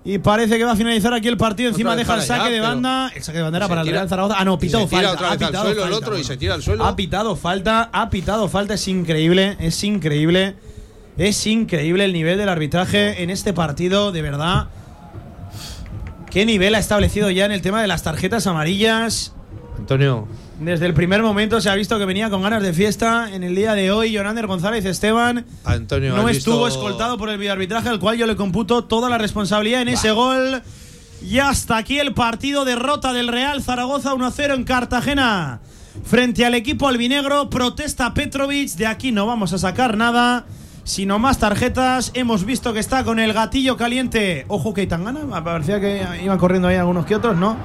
[0.04, 1.70] Y parece que va a finalizar aquí el partido.
[1.70, 3.12] Encima deja el saque allá, de banda.
[3.16, 4.36] El saque de banda era Se para el Real Zaragoza.
[4.38, 5.12] Ah, no, pitado falta.
[5.12, 6.86] otra ha vez al pitado suelo el otro y se tira al suelo.
[6.86, 8.74] Ha pitado falta, ha pitado falta.
[8.74, 10.56] Es increíble, es increíble.
[11.18, 14.70] Es increíble el nivel del arbitraje en este partido, de verdad.
[16.32, 19.34] ¿Qué nivel ha establecido ya en el tema de las tarjetas amarillas?
[19.78, 20.28] Antonio,
[20.62, 23.34] Desde el primer momento se ha visto que venía con ganas de fiesta.
[23.34, 27.30] En el día de hoy, Jonander González Esteban Antonio, no ¿has estuvo visto- escoltado por
[27.30, 30.62] el videoarbitraje, al cual yo le computo toda la responsabilidad en ese gol.
[31.28, 35.62] Y hasta aquí el partido, derrota del Real Zaragoza 1-0 en Cartagena.
[36.04, 40.46] Frente al equipo albinegro, protesta Petrovic, de aquí no vamos a sacar nada,
[40.84, 42.12] sino más tarjetas.
[42.14, 44.46] Hemos visto que está con el gatillo caliente.
[44.48, 47.58] Ojo que Tangana, me parecía que iban corriendo ahí algunos que otros, ¿no?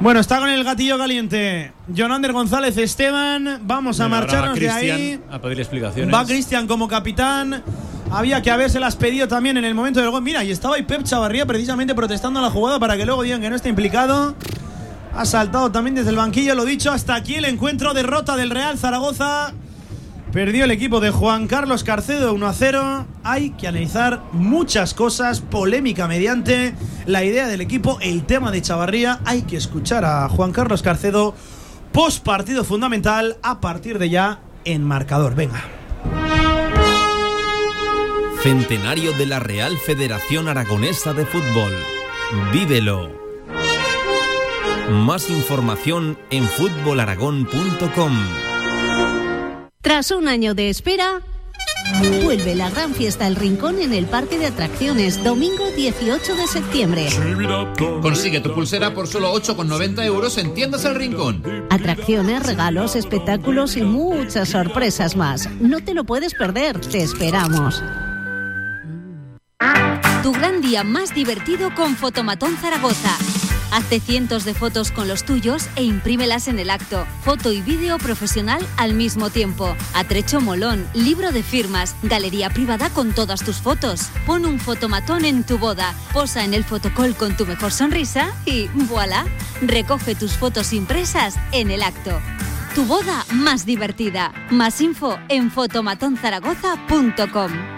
[0.00, 1.72] Bueno, está con el gatillo caliente.
[1.88, 5.20] Jonander González Esteban, vamos a va marcharnos de ahí.
[5.28, 6.14] A pedir explicaciones.
[6.14, 7.64] Va Cristian como capitán.
[8.10, 10.22] Había que habérselas pedido también en el momento del gol.
[10.22, 13.50] Mira, y estaba ahí Pep Chavarría precisamente protestando la jugada para que luego digan que
[13.50, 14.36] no está implicado.
[15.14, 16.92] Ha saltado también desde el banquillo, lo dicho.
[16.92, 19.52] Hasta aquí el encuentro, derrota del Real Zaragoza.
[20.32, 23.06] Perdió el equipo de Juan Carlos Carcedo 1 a 0.
[23.24, 26.74] Hay que analizar muchas cosas, polémica mediante
[27.06, 29.20] la idea del equipo, el tema de Chavarría.
[29.24, 31.34] Hay que escuchar a Juan Carlos Carcedo
[31.92, 35.34] post partido fundamental a partir de ya en marcador.
[35.34, 35.64] Venga.
[38.42, 41.72] Centenario de la Real Federación Aragonesa de Fútbol.
[42.52, 43.10] Vívelo.
[44.90, 48.47] Más información en fútbolaragón.com.
[49.88, 51.22] Tras un año de espera,
[52.22, 57.06] vuelve la gran fiesta El Rincón en el Parque de Atracciones, domingo 18 de septiembre.
[58.02, 61.42] Consigue tu pulsera por solo 8,90 euros en Tiendas El Rincón.
[61.70, 65.48] Atracciones, regalos, espectáculos y muchas sorpresas más.
[65.58, 67.82] No te lo puedes perder, te esperamos.
[70.22, 73.16] Tu gran día más divertido con Fotomatón Zaragoza.
[73.70, 77.06] Hazte cientos de fotos con los tuyos e imprímelas en el acto.
[77.22, 79.76] Foto y vídeo profesional al mismo tiempo.
[79.94, 84.08] Atrecho molón, libro de firmas, galería privada con todas tus fotos.
[84.26, 88.68] Pon un fotomatón en tu boda, posa en el fotocall con tu mejor sonrisa y
[88.68, 89.26] voilà.
[89.60, 92.18] Recoge tus fotos impresas en el acto.
[92.74, 94.32] Tu boda más divertida.
[94.50, 97.77] Más info en fotomatonzaragoza.com.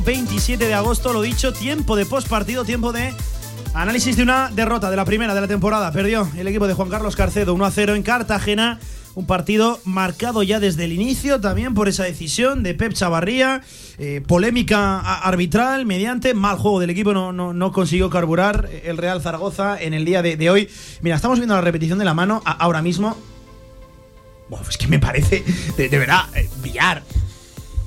[0.00, 3.12] Sábado 27 de agosto, lo dicho, tiempo de postpartido, tiempo de
[3.74, 5.92] análisis de una derrota de la primera de la temporada.
[5.92, 8.78] Perdió el equipo de Juan Carlos Carcedo 1 a 0 en Cartagena.
[9.14, 13.62] Un partido marcado ya desde el inicio también por esa decisión de Pep Chavarría.
[13.98, 17.12] Eh, polémica arbitral mediante mal juego del equipo.
[17.12, 20.68] No, no, consiguió carburar el Real Zaragoza en el día de, hoy.
[21.02, 23.16] Mira, estamos viendo la repetición de la mano ahora mismo.
[24.48, 25.44] Bueno, es que me parece,
[25.76, 27.02] de, verdad, eh, billar.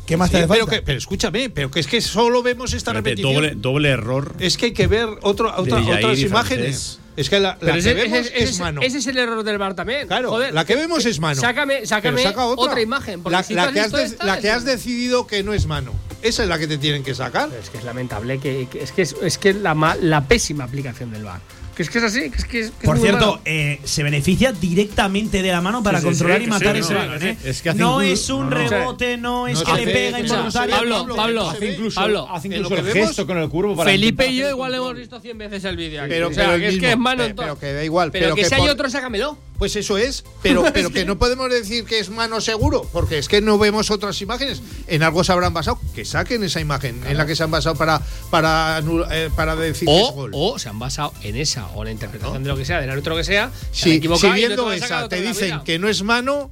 [0.05, 3.33] ¿Qué más te hace pero, pero, escúchame, pero que es que solo vemos esta repetición.
[3.33, 4.35] Doble, doble, error.
[4.39, 6.99] Es que hay que ver otras imágenes.
[7.15, 8.81] Es que la, que ese, vemos es, mano.
[8.81, 10.07] Ese es el error del bar también.
[10.07, 11.39] Claro, Joder, la que vemos es mano.
[11.39, 12.81] Sácame, sácame otra.
[12.81, 13.21] imagen.
[13.29, 15.93] La, que, has, la que has decidido que no es mano.
[16.23, 17.49] Esa es la que te tienen que sacar.
[17.61, 21.41] es que es lamentable que, es que es, que la, la pésima aplicación del bar.
[21.75, 25.41] Que es que es así, que es que es, Por cierto, eh, se beneficia directamente
[25.41, 27.19] de la mano para controlar y matar ese balón.
[27.21, 27.37] ¿eh?
[27.75, 30.93] no es un rebote, no es que le pega involuntariamente.
[30.93, 34.37] Pablo, Pablo, hace incluso, Pablo, hace incluso el gesto con el curvo para Felipe y
[34.37, 36.03] yo igual hemos visto 100 veces el vídeo.
[36.07, 37.45] Pero, o sea, que es que es mano en todo.
[37.45, 38.11] Pero que da igual.
[38.11, 39.37] Pero, que, si hay otro, sácamelo.
[39.63, 43.29] Pues eso es, pero, pero que no podemos decir que es mano seguro, porque es
[43.29, 44.61] que no vemos otras imágenes.
[44.87, 47.77] En algo se habrán basado, que saquen esa imagen en la que se han basado
[47.77, 50.31] para, para, eh, para decir o, que es gol.
[50.33, 52.89] O se han basado en esa, o en la interpretación de lo que sea, del
[52.89, 53.53] árbitro que sea.
[53.71, 56.51] Si, si viendo esa te dicen que no es mano,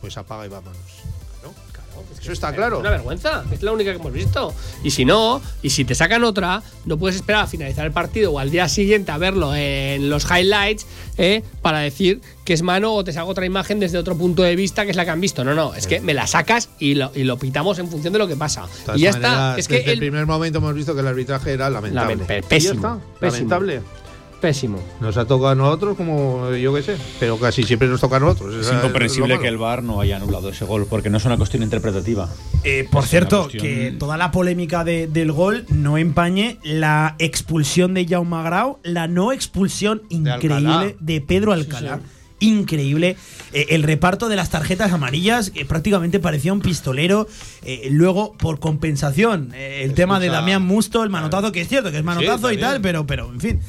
[0.00, 0.78] pues apaga y vámonos.
[2.24, 2.76] Eso está claro.
[2.76, 4.54] Es una vergüenza, es la única que hemos visto.
[4.82, 8.32] Y si no, y si te sacan otra, no puedes esperar a finalizar el partido
[8.32, 10.86] o al día siguiente a verlo en los highlights
[11.18, 11.42] ¿eh?
[11.60, 14.86] para decir que es mano o te saco otra imagen desde otro punto de vista
[14.86, 15.44] que es la que han visto.
[15.44, 18.18] No, no, es que me la sacas y lo, y lo pitamos en función de
[18.18, 18.64] lo que pasa.
[18.94, 19.58] Y ya está.
[19.58, 22.24] Es que el primer momento hemos visto que el arbitraje era lamentable.
[22.48, 23.82] pésimo, Lamentable.
[24.44, 24.78] Pésimo.
[25.00, 28.20] Nos ha tocado a nosotros como yo qué sé, pero casi siempre nos toca a
[28.20, 28.54] nosotros.
[28.54, 31.62] Es incomprensible que el VAR no haya anulado ese gol, porque no es una cuestión
[31.62, 32.28] interpretativa.
[32.62, 38.42] Eh, por cierto, que toda la polémica del gol no empañe la expulsión de Jaume
[38.42, 42.00] Grau, la no expulsión increíble de, Pedro Alcalá.
[42.38, 43.16] increíble.
[43.54, 47.28] Eh, el reparto de las tarjetas amarillas, que prácticamente parecía un pistolero.
[47.62, 51.96] Eh, luego, por compensación, el tema de Damián Musto, el manotazo, que es cierto que
[51.96, 53.60] es manotazo y tal, pero, pero en fin.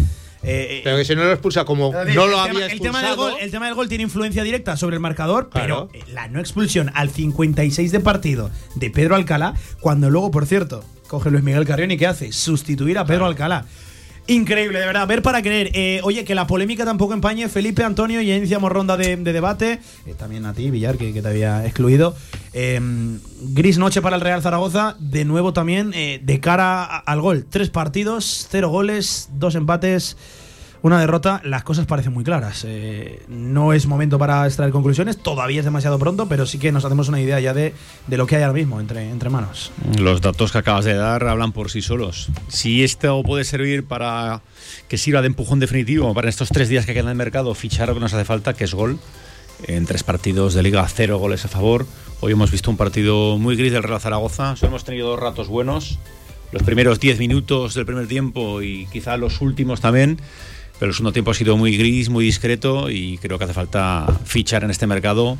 [0.47, 2.71] Eh, pero que si no lo expulsa como no lo había expulsado.
[2.71, 5.89] El tema, del gol, el tema, del gol, tiene influencia directa sobre el marcador, pero
[6.13, 11.31] la no expulsión al 56 de partido de Pedro Alcalá, cuando luego, por cierto, coge
[11.31, 12.31] Luis Miguel Carrión y ¿qué hace?
[12.31, 13.65] Sustituir a Pedro Alcalá.
[14.27, 15.07] Increíble, de verdad.
[15.07, 15.69] Ver para creer.
[15.73, 17.47] Eh, oye, que la polémica tampoco empañe.
[17.47, 19.79] Felipe, Antonio, y ya iniciamos ronda de, debate.
[20.07, 22.15] Eh, también a ti, Villar, que, te había excluido.
[22.51, 24.95] gris noche para el Real Zaragoza.
[24.99, 27.45] De nuevo también de cara al gol.
[27.47, 30.17] Tres partidos, cero goles, dos empates
[30.85, 32.63] una derrota, las cosas parecen muy claras.
[32.67, 36.85] Eh, no es momento para extraer conclusiones, todavía es demasiado pronto, pero sí que nos
[36.85, 37.73] hacemos una idea ya de,
[38.07, 39.71] lo que hay ahora mismo entre, entre manos.
[39.97, 42.29] Los datos que acabas de dar hablan por sí solos.
[42.49, 44.43] Si esto puede servir para
[44.87, 47.87] que sirva de empujón definitivo para estos tres días que quedan en el mercado, fichar
[47.87, 48.99] lo que nos hace falta, que es gol.
[49.65, 51.87] En tres partidos de liga, cero goles a favor.
[52.19, 54.55] Hoy hemos visto un partido muy gris del Real Zaragoza.
[54.55, 55.97] Solo hemos tenido dos ratos buenos.
[56.51, 60.19] Los primeros diez minutos del primer tiempo y quizá los últimos también
[60.79, 64.07] pero el segundo tiempo ha sido muy gris, muy discreto y creo que hace falta
[64.25, 65.37] fichar en este mercado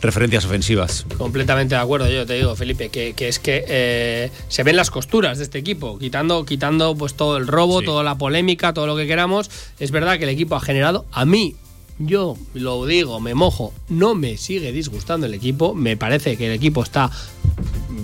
[0.00, 1.06] referencias ofensivas.
[1.16, 4.90] Completamente de acuerdo, yo te digo, Felipe, que, que es que eh, se ven las
[4.90, 8.96] costuras de este equipo, quitando, quitando pues todo el robo, toda la polémica, todo lo
[8.96, 9.50] que queramos.
[9.78, 11.56] Es verdad que el equipo ha generado, a mí,
[11.98, 16.52] yo lo digo, me mojo, no me sigue disgustando el equipo, me parece que el
[16.52, 17.10] equipo está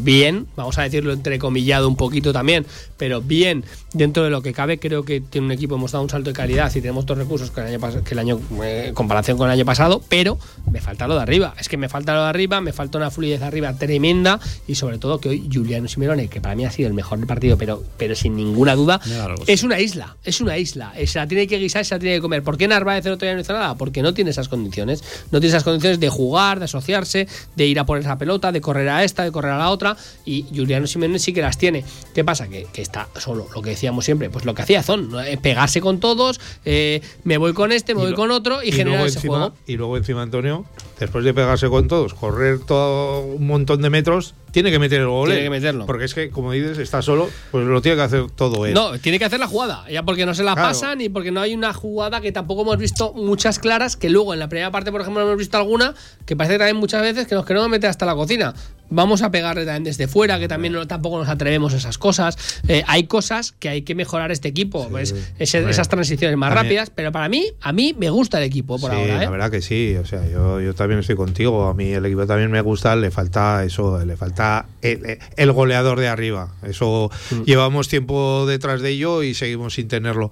[0.05, 2.67] bien, vamos a decirlo entrecomillado un poquito también,
[2.97, 4.79] pero bien dentro de lo que cabe.
[4.79, 7.51] Creo que tiene un equipo, hemos dado un salto de calidad y tenemos dos recursos
[7.51, 10.39] que el año, que el año eh, en comparación con el año pasado, pero
[10.71, 11.55] me falta lo de arriba.
[11.59, 14.99] Es que me falta lo de arriba, me falta una fluidez arriba tremenda y sobre
[14.99, 18.15] todo que hoy Juliano Simeone, que para mí ha sido el mejor partido, pero, pero
[18.15, 19.01] sin ninguna duda,
[19.47, 20.93] es una isla, es una isla.
[21.07, 22.43] Se la tiene que guisar, se la tiene que comer.
[22.43, 23.75] ¿Por qué Narváez no no hizo nada?
[23.85, 25.05] Porque no tiene esas condiciones.
[25.31, 28.63] No tiene esas condiciones de jugar, de asociarse, de ir a por esa pelota, de
[28.63, 29.95] correr a esta, de correr a la otra.
[30.25, 31.85] Y Juliano Simeone sí que las tiene.
[32.15, 32.49] ¿Qué pasa?
[32.49, 35.83] Que, que está solo, lo que decíamos siempre, pues lo que hacía Zon, eh, pegarse
[35.83, 39.37] con todos, eh, me voy con este, me voy con otro y, generar ese encima,
[39.37, 39.55] juego.
[39.67, 40.65] Y luego encima Antonio,
[40.99, 45.09] después de pegarse con todos, correr todo un montón de metros, tiene que meter el
[45.09, 45.31] gol.
[45.31, 45.85] Tiene que meterlo.
[45.85, 48.73] Porque es que, como dices, está solo, pues lo tiene que hacer todo él.
[48.73, 51.41] No, tiene que hacer la jugada, ya porque no se la pasan y porque no
[51.41, 54.93] hay una jugada que tampoco hemos visto muchas claras, que luego en la primera parte,
[54.93, 55.93] por ejemplo, hemos visto alguna
[56.25, 58.55] que parece que también muchas veces que nos queremos meter hasta la cocina.
[58.91, 62.37] Vamos a pegarle también desde fuera, que también no, tampoco nos atrevemos a esas cosas.
[62.69, 66.91] Eh, hay cosas que hay que mejorar este equipo, pues, ese, esas transiciones más rápidas,
[66.91, 69.17] pero para mí, a mí me gusta el equipo por sí, ahora.
[69.17, 69.25] ¿eh?
[69.25, 71.67] La verdad que sí, o sea, yo, yo también estoy contigo.
[71.69, 75.99] A mí el equipo también me gusta, le falta eso, le falta el, el goleador
[75.99, 76.53] de arriba.
[76.63, 77.43] Eso Mm.
[77.45, 80.31] llevamos tiempo detrás de ello y seguimos sin tenerlo.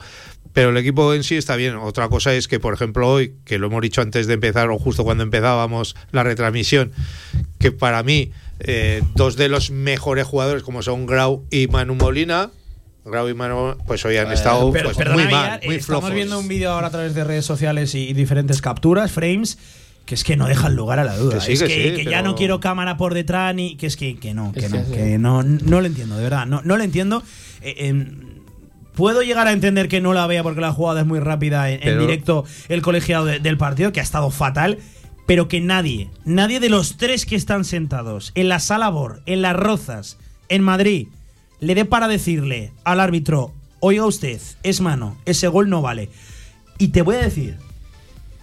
[0.53, 1.77] Pero el equipo en sí está bien.
[1.77, 4.79] Otra cosa es que, por ejemplo, hoy, que lo hemos dicho antes de empezar o
[4.79, 6.93] justo cuando empezábamos la retransmisión,
[7.59, 12.51] que para mí eh, dos de los mejores jugadores como son Grau y Manu Molina,
[13.05, 16.15] Grau y Manu, pues hoy han estado Pero- pues, perdona, muy mal, muy Estamos flojos.
[16.15, 19.59] viendo un vídeo ahora a través de redes sociales y, diferentes capturas, frames,
[20.05, 21.37] que es que no dejan lugar a la duda.
[21.37, 23.77] Que sí, es que que, sí, que ya pero- no quiero cámara por detrás ni
[23.77, 24.93] que es que, que no, que Es no, que sí.
[24.93, 27.23] que no, no lo entiendo, de verdad, no, no lo entiendo.
[27.63, 28.32] Eh, em,
[28.95, 31.81] Puedo llegar a entender que no la vea porque la jugada es muy rápida en,
[32.01, 34.79] directo el colegiado de- del partido, que ha estado fatal,
[35.27, 39.41] pero que nadie, nadie de los tres que están sentados en la sala Bor, en
[39.41, 41.09] las Rozas, en Madrid,
[41.61, 46.11] le dé para decirle al árbitro, oiga usted, es mano, ese gol no vale.
[46.79, 47.57] Y te voy a decir,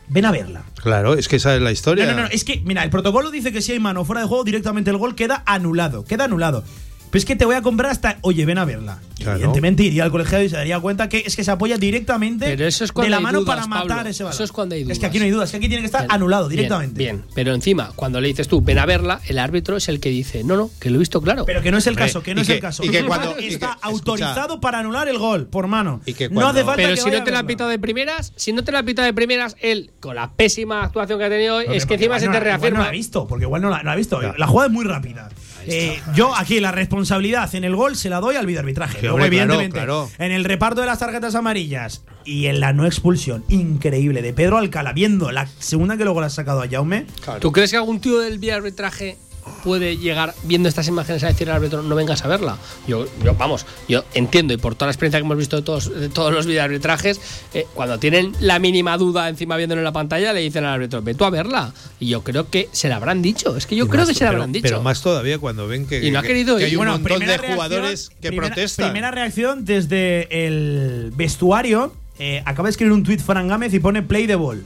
[0.08, 0.64] ven a verla.
[0.82, 2.06] Claro, es que esa es la historia.
[2.08, 4.28] No, no, no, es que, mira, el protocolo dice que si hay mano fuera de
[4.28, 6.64] juego, directamente el gol queda anulado, queda anulado.
[7.12, 9.00] Pero es que te voy a comprar hasta, oye, ven a verla.
[9.18, 9.34] Claro.
[9.38, 12.66] Evidentemente iría al colegiado y se daría cuenta que es que se apoya directamente Pero
[12.66, 14.10] eso es cuando de la mano dudas, para matar Pablo.
[14.12, 14.34] ese balón.
[14.36, 15.10] Eso es cuando hay Es que dudas.
[15.10, 16.98] aquí no hay dudas, es que aquí tiene que estar anulado Bien, directamente.
[17.00, 20.10] Bien, pero encima, cuando le dices tú, ven a verla, el árbitro es el que
[20.10, 21.44] dice, no, no, que lo he visto claro.
[21.46, 22.84] Pero que no es el Hombre, caso, que no es que- el caso.
[22.84, 23.88] y que cuando- VAR y que- está escucha.
[23.88, 26.02] autorizado para anular el gol por mano.
[26.06, 27.80] Y que no hace cuando- falta Pero que si no te la ha pitado de
[27.80, 31.26] primeras, si no te la ha pitado de primeras, él, con la pésima actuación que
[31.26, 32.78] ha tenido hoy, es que encima se te reafirma.
[32.78, 34.22] No la ha visto, porque igual no la, no la ha visto.
[34.22, 35.30] La jugada es muy rápida.
[35.68, 39.00] Eh, yo aquí la responsabilidad en el gol se la doy al videoarbitraje.
[39.00, 40.10] Sí, Luego, hombre, claro, evidentemente, claro.
[40.18, 44.58] en el reparto de las tarjetas amarillas y en la no expulsión increíble de Pedro
[44.58, 47.06] Alcalá, viendo la segunda que luego la ha sacado a Jaume.
[47.40, 49.18] ¿Tú crees que algún tío del arbitraje
[49.64, 52.58] puede llegar viendo estas imágenes a decir al árbitro no vengas a verla?
[52.88, 55.94] Yo, yo vamos, yo entiendo y por toda la experiencia que hemos visto de todos,
[55.94, 57.20] de todos los videoarbitrajes,
[57.54, 61.02] eh, cuando tienen la mínima duda encima viéndolo en la pantalla, le dicen al árbitro,
[61.02, 61.74] ve tú a verla.
[62.00, 63.56] Y yo creo que se la habrán dicho.
[63.58, 64.64] Es que yo Y creo más- que se la habrán dicho.
[64.64, 66.92] Pero más todavía cuando ven que, Y no ha que- querido que hay un Bueno,
[67.00, 68.86] montón de jugadores que primera- protestan.
[68.92, 71.94] Primera reacción desde el vestuario.
[72.22, 74.62] eh, acaba de escribir un tuit Fran Gámez y pone play the ball.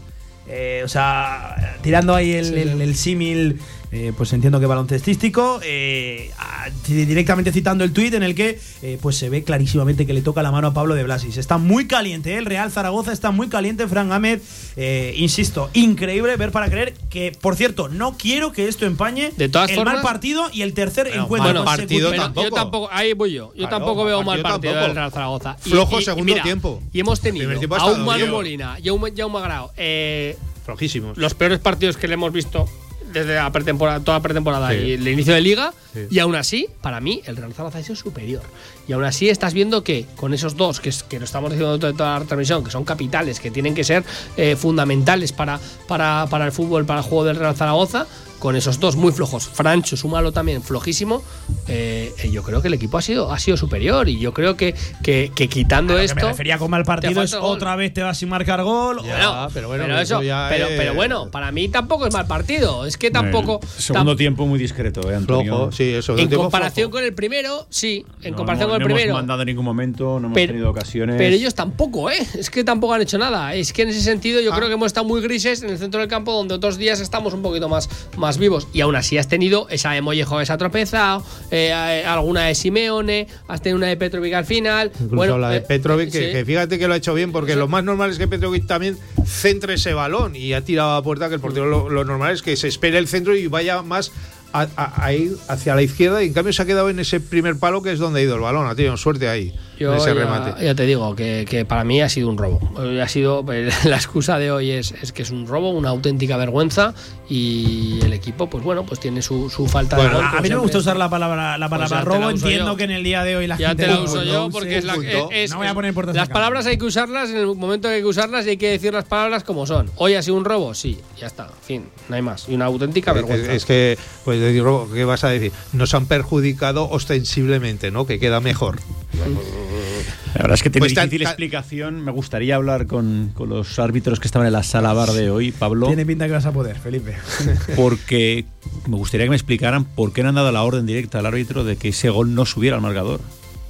[0.48, 2.82] Eh, o sea, tirando ahí el, Sí, el- sí.
[2.82, 3.60] el símil,
[3.94, 8.98] eh, pues entiendo que baloncestístico, eh, a- directamente citando el tuit en el que eh,
[9.02, 11.38] pues se ve clarísimamente que le toca la mano a Pablo de Blasis.
[11.38, 14.42] Está muy caliente, eh, el Real Zaragoza está muy caliente, Fran Gámez.
[14.76, 19.48] eh, insisto, increíble ver para creer que, por cierto, no quiero que esto empañe De
[19.48, 22.10] todas el formas- mal partido y el tercer Bueno, encuentro mal partido.
[22.10, 23.52] Pero yo tampoco, ahí voy yo.
[23.54, 24.88] Yo Claro, tampoco veo mal partido tampoco.
[24.88, 25.58] del Real Zaragoza.
[25.66, 26.82] Y- Flojo y- y segundo mira, tiempo.
[26.92, 28.28] Y hemos tenido tiempo a un Manu.
[28.28, 31.18] Molina y a un Jaume Grau, eh, Flojísimos.
[31.18, 32.68] los peores partidos que le hemos visto
[33.14, 34.78] desde la pretemporada, toda la pretemporada Sí.
[34.78, 35.74] y el inicio de liga.
[35.94, 36.08] Sí.
[36.10, 38.42] Y aún así, para mí, el Real Zaragoza ha sido superior.
[38.88, 41.78] Y aún así estás viendo que con esos dos, que, es, que lo estamos diciendo
[41.80, 44.04] toda, toda la transmisión, que son capitales, que tienen que ser
[44.36, 48.08] eh, fundamentales para, para, para el fútbol, para el juego del Real Zaragoza,
[48.44, 51.24] con esos dos muy flojos, Francho, súmalo también flojísimo,
[51.70, 54.10] eh, eh, yo creo que el equipo ha sido, ha sido superior.
[54.10, 56.16] Y yo creo que, que, que quitando A lo que esto.
[56.18, 59.00] me refería con mal partido es el otra vez te vas sin marcar gol.
[59.06, 62.28] Ya, pero bueno, pero, eso ya pero, es- pero bueno, para mí tampoco es mal
[62.28, 62.86] partido.
[62.86, 63.62] Es que tampoco.
[63.78, 65.56] Segundo tam- tiempo muy discreto, ¿eh, Antonio?
[65.56, 66.18] Flojo, sí, eso.
[66.18, 66.98] en comparación flojo.
[66.98, 68.06] con el primero, sí.
[68.24, 69.12] En No, comparación no, con el no primero.
[69.12, 71.16] hemos mandado en ningún momento, no hemos Pero- tenido ocasiones.
[71.18, 72.18] Pero ellos tampoco, ¿eh?
[72.38, 73.56] Es que tampoco han hecho nada.
[73.56, 74.44] Es que en ese sentido Ah.
[74.44, 77.00] yo creo que hemos estado muy grises en el centro del campo, donde otros días
[77.00, 80.38] estamos un poquito más, más más vivos y aún así has tenido esa de Mollejo
[80.40, 81.72] que se ha tropezado, eh,
[82.06, 84.92] alguna de Simeone, has tenido una de Petrovic al final.
[84.96, 86.32] Incluso bueno, la de eh, Petrovic, que, sí.
[86.32, 88.98] que fíjate que lo ha hecho bien, porque lo más normal es que Petrovic también
[89.26, 92.42] centre ese balón y ha tirado a puerta, que el portero lo, lo normal es
[92.42, 94.12] que se espere el centro y vaya más
[94.56, 97.20] a, a- a ir hacia la izquierda y en cambio se ha quedado en ese
[97.20, 99.98] primer palo que es donde ha ido el balón, ha tenido suerte ahí, Yo en
[99.98, 100.64] ese ya, remate.
[100.64, 102.60] ya te digo que, que para mí ha sido un robo.
[103.02, 103.44] Ha sido
[103.86, 106.94] la excusa de hoy es, es que es un robo, una auténtica vergüenza
[107.30, 110.24] y el equipo, pues bueno, pues tiene su, su falta de gol.
[110.24, 112.26] a como mí no me gusta usar la palabra, la palabra Pues te robo.
[112.26, 112.76] la Entiendo yo.
[112.78, 114.84] que en el día de hoy la Ya gente te la uso yo porque es
[114.84, 114.96] la
[115.32, 117.96] es- no voy a poner puertas las palabras hay que usarlas en el momento que
[117.96, 119.90] hay que usarlas y hay que decir las palabras como son.
[119.96, 122.48] Hoy ha sido un robo, sí, ya está, fin, no hay más.
[122.50, 123.54] Y una auténtica Es, vergüenza.
[123.54, 125.52] es que, pues, decir, Robo, ¿qué vas a decir?
[125.72, 128.06] Nos han perjudicado ostensiblemente, ¿no?
[128.06, 128.80] Que queda mejor.
[129.14, 132.02] La verdad es que tiene Pues difícil tan- explicación.
[132.04, 135.52] Me gustaría hablar con, con los árbitros que estaban en la sala bar de hoy,
[135.52, 137.16] Pablo, Tiene pinta que vas a poder, Felipe.
[137.76, 138.46] porque
[138.88, 141.64] me gustaría que me explicaran por qué no han dado la orden directa al árbitro
[141.64, 143.22] de que ese gol no subiera al marcador.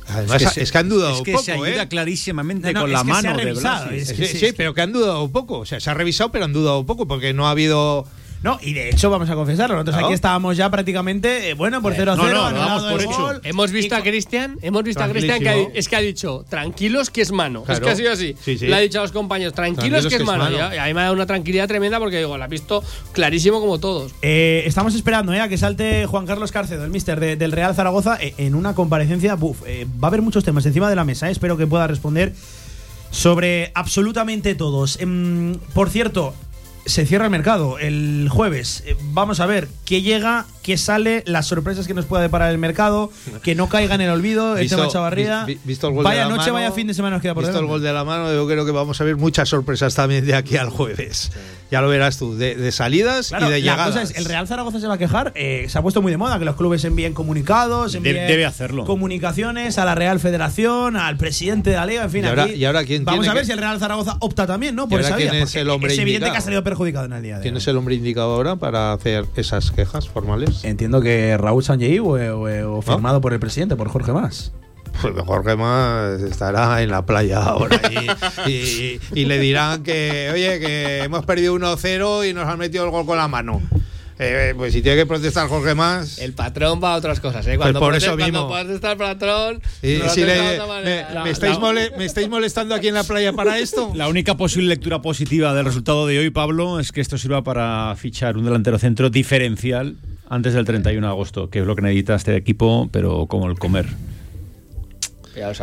[0.08, 1.88] Además, se- es que han dudado es que poco, se ayuda ¿eh?
[1.88, 4.02] clarísimamente No, no, con la que mano de revisado, Blasi.
[4.02, 5.60] es Sí, que sí, pero que han dudado poco.
[5.60, 8.06] O sea, se ha revisado, pero han dudado poco, porque no ha habido.
[8.44, 9.76] No, y de hecho, vamos a confesarlo.
[9.76, 10.08] Nosotros Claro.
[10.08, 12.92] aquí estábamos ya prácticamente, eh, bueno, por 0 a 0, no, no, lo anulado damos
[12.92, 13.22] por el hecho.
[13.22, 13.42] gol.
[13.46, 17.10] Hemos visto a Cristian, hemos visto a Cristian que ha, es que ha dicho tranquilos
[17.10, 17.64] que es mano.
[17.70, 18.36] Es que ha sido así.
[18.44, 18.68] Sí, sí.
[18.68, 20.52] Le ha dicho a los compañeros tranquilos, que es mano.
[20.52, 22.48] Y a, y a mí me ha dado una tranquilidad tremenda porque digo, la ha
[22.50, 24.12] visto clarísimo como todos.
[24.22, 27.74] Eh, estamos esperando eh, a que salte Juan Carlos Cárcedo, el mister de- del Real
[27.74, 29.36] Zaragoza, eh, en una comparecencia.
[29.36, 31.30] Buf, eh, va a haber muchos temas encima de la mesa.
[31.30, 32.34] eh, espero que pueda responder
[33.12, 35.00] sobre absolutamente todos.
[35.00, 36.34] Em, por cierto,
[36.86, 38.84] se cierra el mercado el jueves.
[38.86, 42.58] Eh, vamos a ver qué llega, qué sale, las sorpresas que nos pueda deparar el
[42.58, 45.46] mercado, que no caiga en el olvido el Visto- tema Chavarría.
[45.46, 47.34] vi- visto el gol vaya de la noche, mano, vaya fin de semana nos queda
[47.34, 49.96] por Visto el gol de la mano, yo creo que vamos a ver muchas sorpresas
[49.96, 51.32] también de aquí al jueves.
[51.74, 53.88] Ya lo verás tú, de, de salidas Claro, y de la llegadas.
[53.88, 55.32] cosa es, el Real Zaragoza se va a quejar.
[55.34, 58.86] eh, se ha puesto muy de moda que los clubes envíen comunicados, envíen debe hacerlo.
[58.86, 62.26] comunicaciones a la Real Federación, al presidente de la liga, en fin.
[62.26, 64.18] Y ahora- aquí y ahora quién vamos tiene a ver que- si el Real Zaragoza
[64.20, 64.88] opta también, ¿no?
[64.88, 66.32] Por esa quién vía, es porque el hombre es evidente indicado?
[66.34, 67.58] que ha salido perjudicado en el día de ¿Quién hoy.
[67.58, 70.64] es el hombre indicado ahora para hacer esas quejas formales?
[70.64, 74.52] Entiendo que Raúl Sanjei o, o- o firmado por el presidente, por Jorge Más.
[75.02, 77.80] Pues Jorge más estará en la playa ahora
[78.46, 82.86] y, y- y le dirán que, oye, que hemos perdido 1-0 y nos han metido
[82.86, 83.62] el gol con la mano.
[84.20, 86.20] Eh, pues si tiene que protestar Jorge más.
[86.20, 87.58] El patrón va a otras cosas, ¿eh?
[87.58, 88.48] Cuando por prote- eso cuando mismo.
[88.50, 89.62] protesta el patrón.
[89.82, 90.36] y lo si le-
[90.84, 93.92] me, La- estáis la- mole- me estáis molestando aquí en la playa para esto?
[93.96, 97.94] La única posible lectura positiva del resultado de hoy, Pablo, es que esto sirva para
[97.98, 99.96] fichar un delantero centro diferencial
[100.30, 103.58] antes del 31 de agosto, que es lo que necesita este equipo, pero como el
[103.58, 103.88] comer.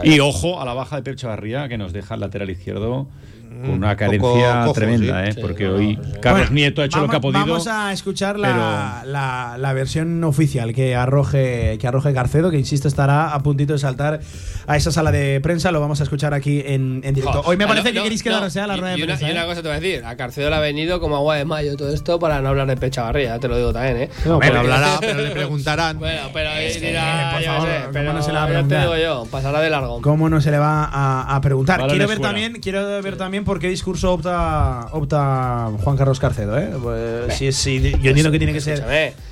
[0.02, 3.08] Y ojo a la baja de Pep Chavarría, que nos deja el lateral izquierdo
[3.50, 5.28] con una poco carencia cojo, tremenda, sí.
[5.30, 5.32] ¿eh?
[5.34, 6.20] Sí, porque no, hoy no.
[6.20, 7.46] Carlos Bueno, Nieto ha hecho lo que ha vamos- podido.
[7.52, 12.86] Vamos a escuchar la, la- la versión oficial que arroje, que arroje Garcedo, que insisto
[12.86, 14.20] estará a puntito de saltar
[14.68, 15.72] a esa sala de prensa.
[15.72, 17.42] Lo vamos a escuchar aquí en, en directo.
[17.44, 19.06] Hoy me no, parece que no, queréis no, quedaros ya a la rueda de una,
[19.16, 19.28] prensa.
[19.28, 19.46] y una ¿eh?
[19.46, 21.92] cosa te voy a decir, a Carcedo le ha venido como agua de mayo todo
[21.92, 24.10] esto para no hablar de Pechavarría, ya te lo digo también, ¿eh?
[24.24, 25.98] No, pero hablará, pero le preguntarán.
[25.98, 26.50] Bueno, pero
[26.80, 28.96] dirá, por yo favor, sé, ¿cómo pero no se le va a ya te digo
[28.96, 30.00] yo, pasará de largo.
[30.02, 31.80] ¿Cómo no se le va a, a preguntar?
[31.88, 36.58] Quiero ver, también, quiero ver también por qué discurso opta, opta Juan Carlos Carcedo.
[36.58, 36.70] ¿eh?
[36.82, 38.82] Pues, si es- si- yo entiendo que tiene que ser,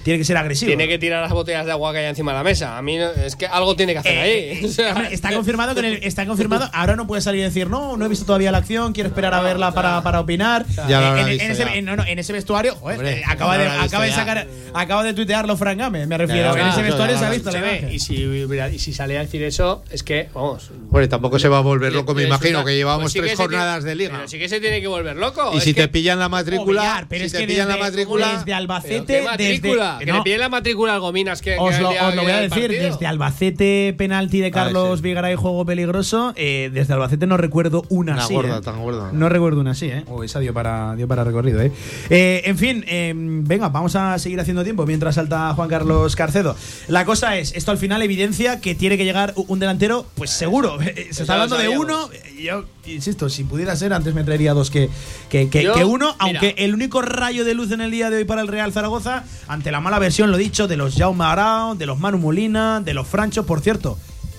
[0.02, 0.68] tiene que ser agresivo.
[0.68, 2.78] tiene que tirar las botellas de agua que hay encima de la mesa.
[2.78, 4.20] A mí no- es que algo tiene que hacer Eh,
[4.60, 4.64] ahí.
[4.64, 6.68] O sea, Hombre, está confirmado que en el- está confirmado.
[6.72, 9.34] Ahora no puede salir y decir no, no he visto todavía la acción, quiero esperar
[9.34, 10.64] a verla para, para opinar.
[10.88, 11.74] Ya Eh, en, visto, en ese, ya.
[11.74, 15.02] en- no, no, en ese vestuario, joder, Hombre, eh, acaba de, acaba de sacar, acaba
[15.04, 16.54] de tuitearlo Frank Game, me refiero.
[16.54, 17.58] Ya, en ese vestuario se ha visto la
[17.90, 20.70] y si, y si sale a decir eso, es que, vamos.
[20.90, 23.36] Bueno, tampoco se va a volver loco, me imagino, que llevamos pues sí tres que
[23.36, 24.12] jornadas tiene- de liga.
[24.16, 25.50] Pero sí que se tiene que volver loco.
[25.54, 27.84] Y si que- te pillan la matrícula, pero si es te que pillan desde- la
[27.86, 29.92] matrícula, desde ¿Pero Albacete, matrícula?
[29.92, 32.32] desde, que no, le piden la matrícula al Gominas que, Os lo, os lo voy
[32.32, 35.02] a decir, desde Albacete, penalti de Carlos sí.
[35.02, 36.32] Vigaray, juego peligroso.
[36.36, 38.34] eh, desde Albacete no recuerdo una, Una así.
[38.34, 38.60] gorda, eh.
[38.62, 39.10] tan gorda.
[39.12, 40.04] No recuerdo una así, ¿eh?
[40.08, 41.72] O esa dio para, dio para recorrido, ¿eh?
[42.10, 46.56] Eh, En fin, eh, venga, vamos a seguir haciendo tiempo mientras salta Juan Carlos Carcedo.
[46.88, 50.78] La cosa es, esto al final evidencia que tiene que llegar un delantero, pues seguro.
[51.10, 52.08] Se está hablando de uno.
[52.40, 54.88] Yo insisto, si pudiera ser, antes me traería dos que,
[55.28, 56.40] que, que- Yo, que uno, mira.
[56.40, 59.24] aunque el único rayo de luz en el día de hoy para el Real Zaragoza,
[59.48, 62.94] ante la mala versión, lo dicho, de los Jaume Arao, de los Manu Molina, de
[62.94, 63.98] los Franchos, por cierto.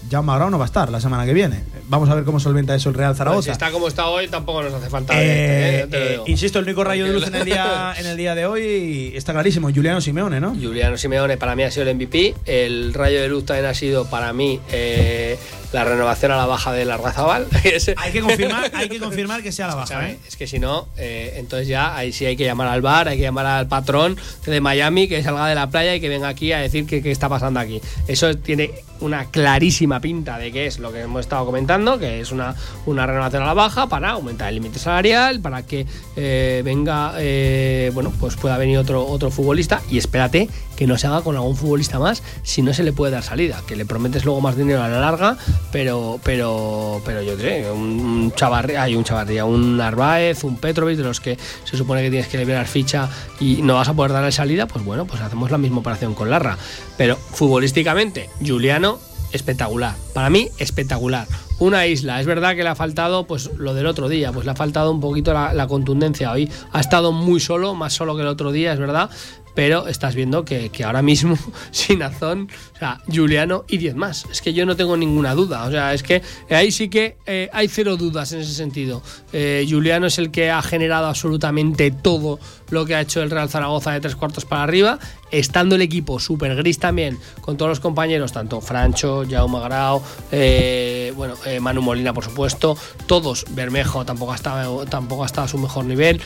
[0.09, 1.63] Jaume Arao no va a estar la semana que viene.
[1.87, 3.51] Vamos a ver cómo solventa eso el Real Pues si Zaragoza.
[3.51, 5.13] está como está hoy, tampoco nos hace falta.
[5.15, 8.33] Eh, eh, eh, insisto, el único rayo de luz en el día, en el día
[8.33, 9.69] de hoy está clarísimo.
[9.73, 10.49] Juliano Simeone, ¿no?
[10.55, 12.35] Juliano Simeone para mí ha sido el MVP.
[12.45, 15.37] El rayo de luz también ha sido para mí eh,
[15.73, 17.45] la renovación a la baja de Larrazabal.
[17.97, 20.09] hay que confirmar, hay que confirmar que sea la baja.
[20.27, 23.23] Es que si no, entonces ya ahí sí hay que llamar al bar, hay que
[23.23, 26.59] llamar al patrón de Miami que salga de la playa y que venga aquí a
[26.59, 27.79] decir qué está pasando aquí.
[28.07, 28.71] Eso tiene
[29.01, 32.55] una clarísima pinta de que es lo que hemos estado comentando, que es una,
[32.85, 37.91] una renovación a la baja para aumentar el límite salarial, para que eh, venga, eh,
[37.93, 41.57] bueno, pues pueda venir otro, otro futbolista y espérate que no se haga con algún
[41.57, 44.81] futbolista más si no se le puede dar salida, que le prometes luego más dinero
[44.81, 45.37] a la larga,
[45.71, 48.33] pero pero pero yo creo, un, un
[48.77, 52.37] hay un Chavarría, un Narváez, un Petrovic, de los que se supone que tienes que
[52.37, 55.79] liberar ficha y no vas a poder darle salida, pues bueno, pues hacemos la misma
[55.79, 56.57] operación con Larra.
[56.97, 58.99] Pero futbolísticamente, Juliano
[59.31, 59.95] espectacular.
[60.13, 61.27] Para mí, espectacular.
[61.59, 62.21] Una isla.
[62.21, 64.91] Es verdad que le ha faltado, pues lo del otro día, pues le ha faltado
[64.91, 66.31] un poquito la, la, contundencia.
[66.31, 69.09] Hoy ha estado muy solo, más solo que el otro día, es verdad
[69.55, 71.37] pero estás viendo que, ahora mismo
[71.71, 74.25] Sinazón, o sea, Juliano y 10 más.
[74.31, 75.65] Es que yo no tengo ninguna duda.
[75.65, 79.01] O sea, es que ahí sí que eh, hay cero dudas en ese sentido.
[79.33, 82.39] Eh, Juliano es el que ha generado absolutamente todo
[82.71, 84.99] lo que ha hecho el Real Zaragoza de tres cuartos para arriba,
[85.31, 91.13] estando el equipo súper gris también, con todos los compañeros, tanto Francho, Jaume Grau, eh,
[91.15, 95.49] bueno, eh, Manu Molina, por supuesto, todos, Bermejo tampoco ha estado, tampoco ha estado a
[95.49, 96.21] su mejor nivel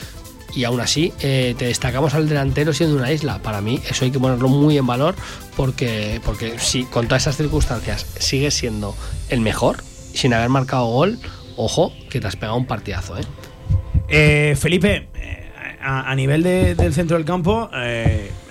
[0.55, 3.39] y aún así eh, te destacamos al delantero siendo una isla.
[3.39, 5.15] Para mí eso hay que ponerlo muy en valor
[5.55, 8.95] porque, porque si con todas esas circunstancias sigue siendo
[9.29, 9.83] el mejor,
[10.13, 11.19] sin haber marcado gol,
[11.57, 13.17] ojo, que te has pegado un partidazo.
[13.17, 13.23] ¿eh?
[14.09, 15.07] Eh, Felipe,
[15.81, 17.69] a, a, nivel de, del centro del campo,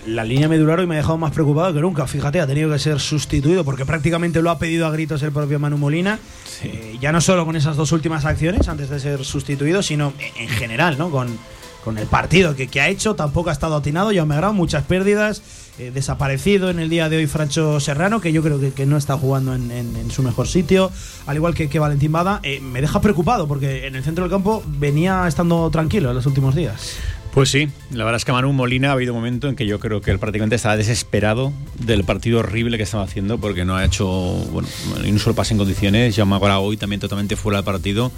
[0.07, 2.09] la línea medular hoy me ha dejado más preocupado que nunca.
[2.09, 5.61] Fíjate, ha tenido que ser sustituido porque prácticamente lo ha pedido a gritos el propio
[5.61, 6.19] Manu Molina.
[6.45, 6.99] Sí.
[7.01, 10.99] ya no solo con esas dos últimas acciones antes de ser sustituido, sino en general,
[10.99, 11.11] ¿no?
[11.11, 11.39] Con,
[11.85, 14.13] con el partido que, que, ha hecho, tampoco ha estado atinado.
[14.13, 15.43] Ya me agrado muchas pérdidas.
[15.79, 18.99] Eh, desaparecido en el día de hoy Francho Serrano, que yo creo que, que no
[18.99, 20.93] está jugando en, en, su mejor sitio,
[21.27, 22.41] al igual que, que Valentín Bada.
[22.43, 26.27] Eh, me deja preocupado porque en el centro del campo venía estando tranquilo en los
[26.27, 26.99] últimos días.
[27.33, 29.81] Pues sí, la verdad es que Manu Molina ha habido un momento en que yo
[29.81, 33.87] creo que él prácticamente estaba desesperado del partido horrible que estaba haciendo porque no ha
[33.87, 34.07] hecho
[34.53, 34.69] bueno,
[35.03, 36.15] ni un solo pase en condiciones.
[36.15, 38.13] Ya Magora hoy también totalmente fuera del partido.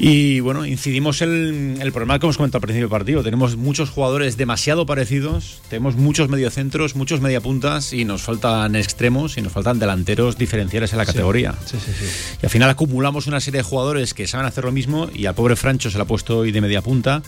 [0.00, 3.24] Y bueno, incidimos en el problema que hemos comentado al principio del partido.
[3.24, 9.42] Tenemos muchos jugadores demasiado parecidos, tenemos muchos mediocentros, muchos mediapuntas y nos faltan extremos y
[9.42, 11.54] nos faltan delanteros diferenciales en la categoría.
[11.66, 12.04] Sí, sí, sí,
[12.40, 15.34] y al final acumulamos una serie de jugadores que saben hacer lo mismo y al
[15.34, 17.22] pobre Francho se le ha puesto hoy de media punta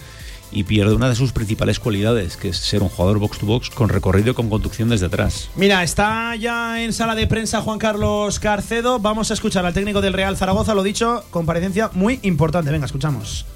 [0.52, 3.70] y pierde una de sus principales cualidades, que es ser un jugador box to box
[3.70, 5.50] con recorrido y con conducción desde atrás.
[5.56, 8.98] Mira, está ya en sala de prensa Juan Carlos Carcedo.
[8.98, 12.70] Vamos a escuchar al técnico del Real Zaragoza, lo dicho, comparecencia muy importante.
[12.70, 13.46] Venga, escuchamos.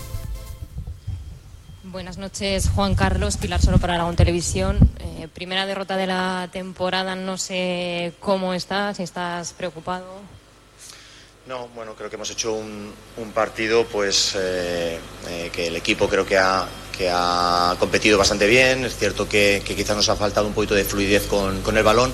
[1.95, 4.79] Buenas noches, Juan Carlos, Pilar Solo para Aragón Televisión.
[4.99, 10.05] Eh, primera derrota de la temporada, no sé cómo estás, si estás preocupado.
[11.47, 14.99] No, bueno, creo que hemos hecho un, un partido pues eh,
[15.29, 16.67] eh, que el equipo creo que ha,
[16.97, 18.85] que ha competido bastante bien.
[18.85, 22.13] Es cierto que, quizás nos ha faltado un poquito de fluidez con, el balón,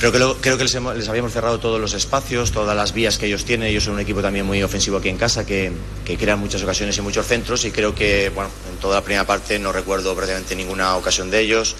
[0.00, 3.68] pero creo que les, habíamos cerrado todos los espacios, todas las vías que ellos tienen.
[3.68, 5.72] Ellos son un equipo también muy ofensivo aquí en casa, que,
[6.04, 7.64] que crean muchas ocasiones y muchos centros.
[7.64, 11.40] Y creo que, bueno, en toda la primera parte no recuerdo prácticamente ninguna ocasión de
[11.40, 11.76] ellos.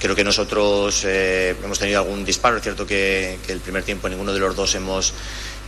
[0.00, 2.56] Creo que nosotros eh, hemos tenido algún disparo.
[2.56, 5.14] Es cierto que el primer tiempo ninguno de los dos hemos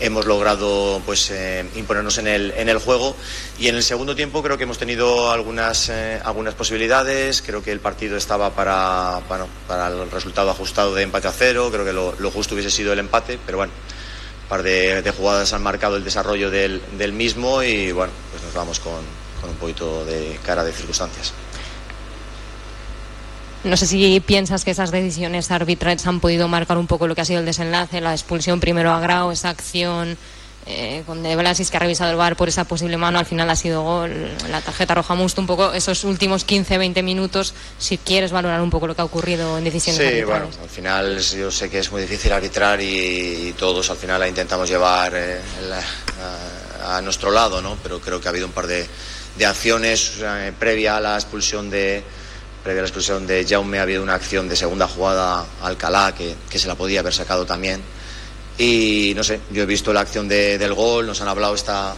[0.01, 3.17] hemos logrado pues eh, imponernos en el, en el juego.
[3.59, 7.43] Y en el segundo tiempo creo que hemos tenido algunas, eh, algunas posibilidades.
[7.43, 11.69] Creo que el partido estaba para, bueno, para el resultado ajustado de empate a cero.
[11.73, 13.73] Creo que lo, justo hubiese sido el empate pero bueno
[14.43, 16.81] un par de, jugadas han marcado el desarrollo del,
[17.13, 18.95] mismo y bueno pues nos vamos con
[19.49, 21.33] un poquito de cara de circunstancias
[23.67, 27.21] no sé si piensas que esas decisiones arbitrales han podido marcar un poco lo que
[27.21, 30.17] ha sido el desenlace, la expulsión primero a Grau, esa acción
[30.69, 33.49] eh, con De Blasis que ha revisado el bar por esa posible mano, al final
[33.51, 38.33] ha sido gol, la tarjeta roja Musto, un poco esos últimos 15-20 minutos, si quieres
[38.33, 40.49] valorar un poco lo que ha ocurrido en decisiones Sí, arbitrales.
[40.57, 42.87] bueno, al final yo sé que es muy difícil arbitrar y,
[43.49, 45.39] y todos al final la intentamos llevar eh,
[45.69, 45.81] la,
[46.89, 47.77] a, a, nuestro lado, ¿no?
[47.83, 48.87] Pero creo que ha habido un par de,
[49.39, 52.03] de acciones eh, previa a la expulsión de
[52.67, 56.35] previa a la expulsión de Jaume ha habido una acción de segunda jugada Alcalá que,
[56.51, 57.81] que, se la podía haber sacado también.
[58.59, 61.95] Y no sé, yo he visto la acción de, del gol, nos han hablado esta,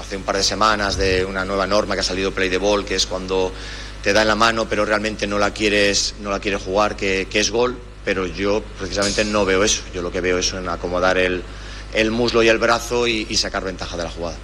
[0.00, 2.84] hace un par de semanas de una nueva norma que ha salido Play the Ball,
[2.84, 3.52] que es cuando
[4.02, 7.28] te da en la mano pero realmente no la quieres, no la quieres jugar, que,
[7.30, 9.82] que es gol, pero yo precisamente no veo eso.
[9.94, 11.44] Yo lo que veo es en acomodar el,
[11.94, 14.36] el muslo y el brazo y, y, sacar ventaja de la jugada.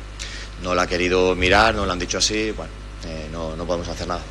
[0.62, 2.70] No la ha querido mirar, no la han dicho así, bueno,
[3.08, 4.22] eh, no, no podemos hacer nada.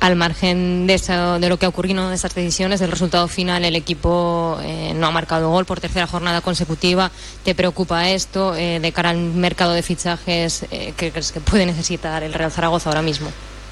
[0.00, 3.64] Al margen de, eso, de lo que ha ocurrido, de esas decisiones, del resultado final,
[3.64, 7.10] el equipo eh, no ha marcado gol por tercera jornada consecutiva.
[7.44, 11.66] ¿Te preocupa esto eh, de cara al mercado de fichajes eh, que crees que puede
[11.66, 13.28] necesitar el Real Zaragoza ahora mismo?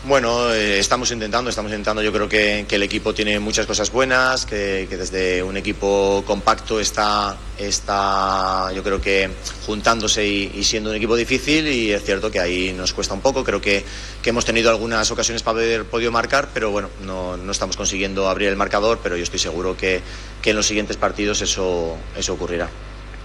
[0.06, 2.02] Bueno, eh, estamos intentando, estamos intentando.
[2.02, 7.34] Yo creo que, el equipo tiene muchas cosas buenas, que, desde un equipo compacto está,
[7.56, 9.30] está yo creo que
[9.64, 13.22] juntándose y, y, siendo un equipo difícil y es cierto que ahí nos cuesta un
[13.22, 13.44] poco.
[13.44, 13.82] Creo que,
[14.20, 18.28] que hemos tenido algunas ocasiones para haber podido marcar, pero bueno, no, no, estamos consiguiendo
[18.28, 20.02] abrir el marcador, pero yo estoy seguro que,
[20.42, 22.68] que en los siguientes partidos eso, eso ocurrirá.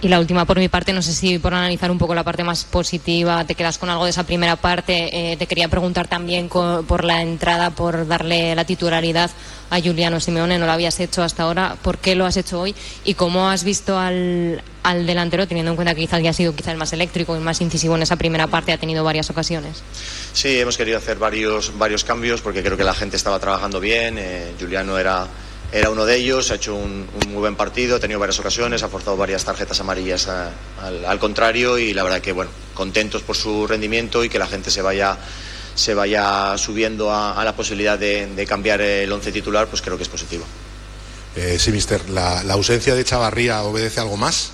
[0.02, 2.42] Y la última por mi parte, no sé si por analizar un poco la parte
[2.42, 5.32] más positiva, te quedas con algo de esa primera parte.
[5.32, 9.30] Eh, te quería preguntar también por la entrada, por darle la titularidad
[9.68, 11.76] a Juliano Simeone, no lo habías hecho hasta ahora.
[11.82, 12.74] ¿Por qué lo has hecho hoy?
[13.04, 16.56] ¿Y cómo has visto al, al delantero, teniendo en cuenta que quizás ya ha sido
[16.56, 19.82] quizá el más eléctrico y más incisivo en esa primera parte, ha tenido varias ocasiones?
[20.32, 24.16] Sí, hemos querido hacer varios, varios cambios porque creo que la gente estaba trabajando bien.
[24.18, 25.28] Eh, Juliano era
[25.72, 28.88] era uno de ellos, ha hecho un, muy buen partido, ha tenido varias ocasiones, ha
[28.88, 34.24] forzado varias tarjetas amarillas al, contrario y la verdad que bueno, contentos por su rendimiento
[34.24, 35.16] y que la gente se vaya
[35.74, 40.08] se vaya subiendo a, la posibilidad de, cambiar el once titular, pues creo que es
[40.08, 40.44] positivo.
[41.36, 44.50] Eh, sí, mister, ¿la, ¿la, ausencia de Chavarría obedece algo más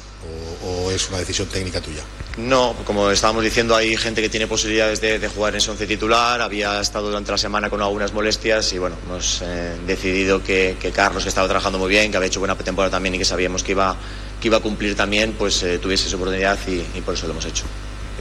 [0.63, 2.03] o es una decisión técnica tuya?
[2.37, 6.43] No, como estábamos diciendo, hay gente que tiene posibilidades de, jugar en ese once titular.
[6.43, 11.23] Había estado durante la semana con algunas molestias y bueno, hemos eh, decidido que, Carlos,
[11.23, 13.73] que estaba trabajando muy bien, que había hecho buena temporada también y que sabíamos que
[13.73, 13.97] iba,
[14.39, 17.47] que iba a cumplir también, pues eh, tuviese esa oportunidad y, por eso lo hemos
[17.47, 17.65] hecho.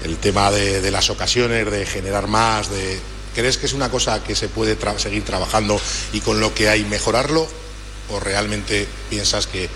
[0.06, 2.98] El tema de, las ocasiones, de generar más, de
[3.34, 5.78] ¿crees que es una cosa que se puede seguir trabajando
[6.14, 7.46] y con lo que hay mejorarlo?
[8.12, 9.68] ¿O realmente piensas que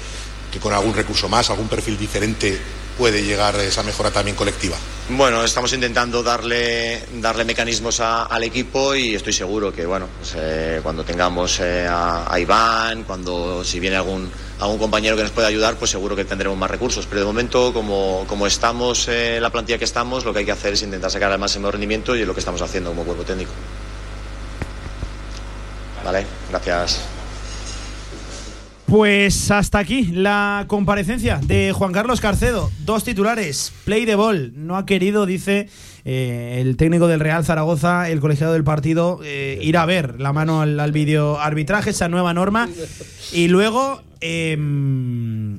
[0.61, 2.57] con algún recurso más, algún perfil diferente
[2.99, 4.75] puede llegar esa mejora también colectiva?
[5.07, 10.81] Bueno, estamos intentando darle, darle mecanismos al equipo y estoy seguro que bueno, pues, eh,
[10.83, 14.29] cuando tengamos eh, a, Iván, cuando si viene algún,
[14.59, 17.05] algún compañero que nos pueda ayudar, pues seguro que tendremos más recursos.
[17.07, 20.45] Pero de momento, como, como estamos en eh, la plantilla que estamos, lo que hay
[20.45, 23.05] que hacer es intentar sacar el máximo rendimiento y es lo que estamos haciendo como
[23.05, 23.51] cuerpo técnico.
[26.03, 26.99] Vale, gracias.
[28.89, 32.71] Pues hasta aquí la comparecencia de Juan Carlos Carcedo.
[32.85, 33.71] Dos titulares.
[33.85, 34.51] Play de ball.
[34.55, 35.69] No ha querido, dice
[36.05, 40.33] eh, el técnico del Real Zaragoza, el colegiado del partido, eh, ir a ver la
[40.33, 42.67] mano al, al video arbitraje, esa nueva norma.
[43.31, 44.57] Y luego eh,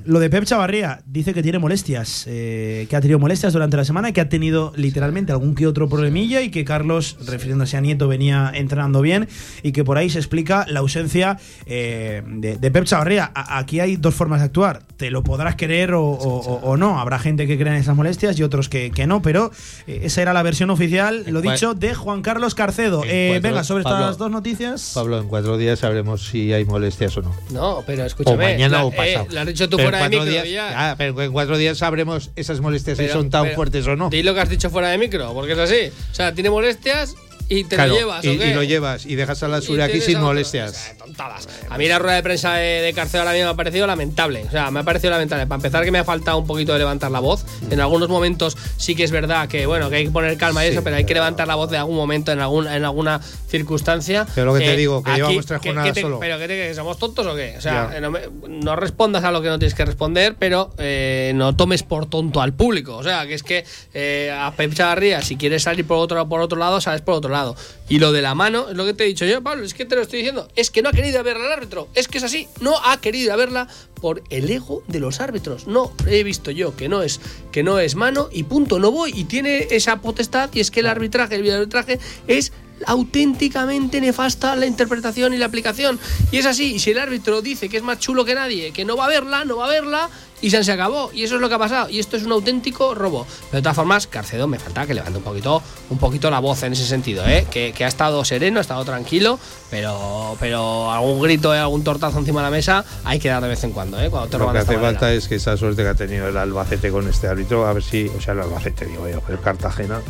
[0.05, 3.85] lo de Pep Chavarría dice que tiene molestias, eh, que ha tenido molestias durante la
[3.85, 8.07] semana, que ha tenido literalmente algún que otro problemilla y que Carlos, refiriéndose a Nieto,
[8.07, 9.27] venía entrenando bien
[9.63, 13.31] y que por ahí se explica la ausencia eh, de, de, Pep Chavarría.
[13.33, 16.99] A, aquí hay dos formas de actuar, te lo podrás creer o, o, o no,
[16.99, 19.51] habrá gente que crea en esas molestias y otros que, que no, pero
[19.87, 23.03] eh, esa era la versión oficial, lo dicho, de Juan Carlos Carcedo.
[23.05, 24.91] Eh, cuatro, venga, sobre Pablo, estas dos noticias.
[24.93, 27.35] Pablo, en cuatro días sabremos si hay molestias o no.
[27.51, 28.50] No, pero escúchame.
[28.53, 29.25] Mañana la, o pasado.
[29.29, 30.43] Eh, lo has dicho tú pero fuera de micro.
[30.43, 33.95] Días, ah, pero en cuatro días sabremos esas molestias pero, si son tan fuertes o
[33.95, 34.09] no.
[34.09, 35.91] Di lo que has dicho fuera de micro, porque es así.
[36.11, 37.15] O sea, tiene molestias
[37.49, 38.25] y te claro, lo llevas.
[38.25, 38.47] Y, ¿o qué?
[38.49, 40.71] y, lo llevas y dejas a la Suri aquí sin molestias.
[40.71, 41.47] O sea, tontadas.
[41.69, 44.43] A mí la rueda de prensa de, de Carceo ahora mismo me ha parecido lamentable.
[44.47, 45.47] O sea, me ha parecido lamentable.
[45.47, 47.45] Para empezar, que me ha faltado un poquito de levantar la voz.
[47.69, 50.69] En algunos momentos sí que es verdad que, bueno, que hay que poner calma y
[50.69, 54.25] eso, pero hay que levantar la voz de algún momento, en, algún, en alguna circunstancia.
[54.33, 56.19] Pero lo que eh, te digo, que aquí, llevamos tres jornadas que te, solo.
[56.19, 57.55] Pero que, te, que, somos tontos o qué?
[57.57, 61.31] O sea, no, me, no, respondas a lo que no tienes que responder, pero eh,
[61.35, 62.97] no tomes por tonto al público.
[62.97, 66.41] O sea, que es que eh, a Pep Chavarría, si quieres salir por otro, por
[66.41, 67.40] otro lado, sales por otro lado.
[67.89, 69.85] Y lo de la mano, es lo que te he dicho yo, Pablo, es que
[69.85, 72.23] te lo estoy diciendo, es que no ha querido verla el árbitro, es que es
[72.23, 73.67] así, no ha querido verla
[74.01, 75.67] por el ego de los árbitros.
[75.67, 77.19] No, he visto yo que no es
[77.51, 79.11] que no es mano y punto, no voy.
[79.15, 82.51] Y tiene esa potestad y es que el arbitraje, el videoarbitraje es
[82.85, 85.99] auténticamente nefasta la interpretación y la aplicación.
[86.31, 88.85] Y es así, y si el árbitro dice que es más chulo que nadie, que
[88.85, 90.09] no va a verla, no va a verla,
[90.41, 91.11] y se, se acabó.
[91.13, 91.89] Y eso es lo que ha pasado.
[91.89, 93.25] Y esto es un auténtico robo.
[93.49, 96.63] Pero de todas formas, Carcedo me falta que levante un poquito, un poquito la voz
[96.63, 97.45] en ese sentido, ¿eh?
[97.49, 99.39] que, que ha estado sereno, ha estado tranquilo,
[99.69, 101.59] pero, pero algún grito, ¿eh?
[101.59, 104.01] algún tortazo encima de la mesa hay que dar de vez en cuando.
[104.01, 104.09] ¿eh?
[104.09, 104.91] cuando te lo que hace manera.
[104.91, 107.83] falta es que esa suerte que ha tenido el Albacete con este árbitro, a ver
[107.83, 110.01] si, o sea, el Albacete, digo yo, el Cartagena,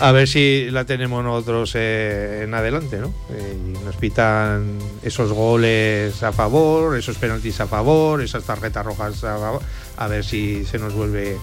[0.00, 3.12] a ver si la tenemos nosotros eh, en adelante, ¿no?
[3.30, 9.24] Eh, y nos pitan esos goles a favor, esos penaltis a favor, esas tarjetas rojas
[9.24, 9.53] a favor
[9.96, 11.36] a ver si se nos vuelve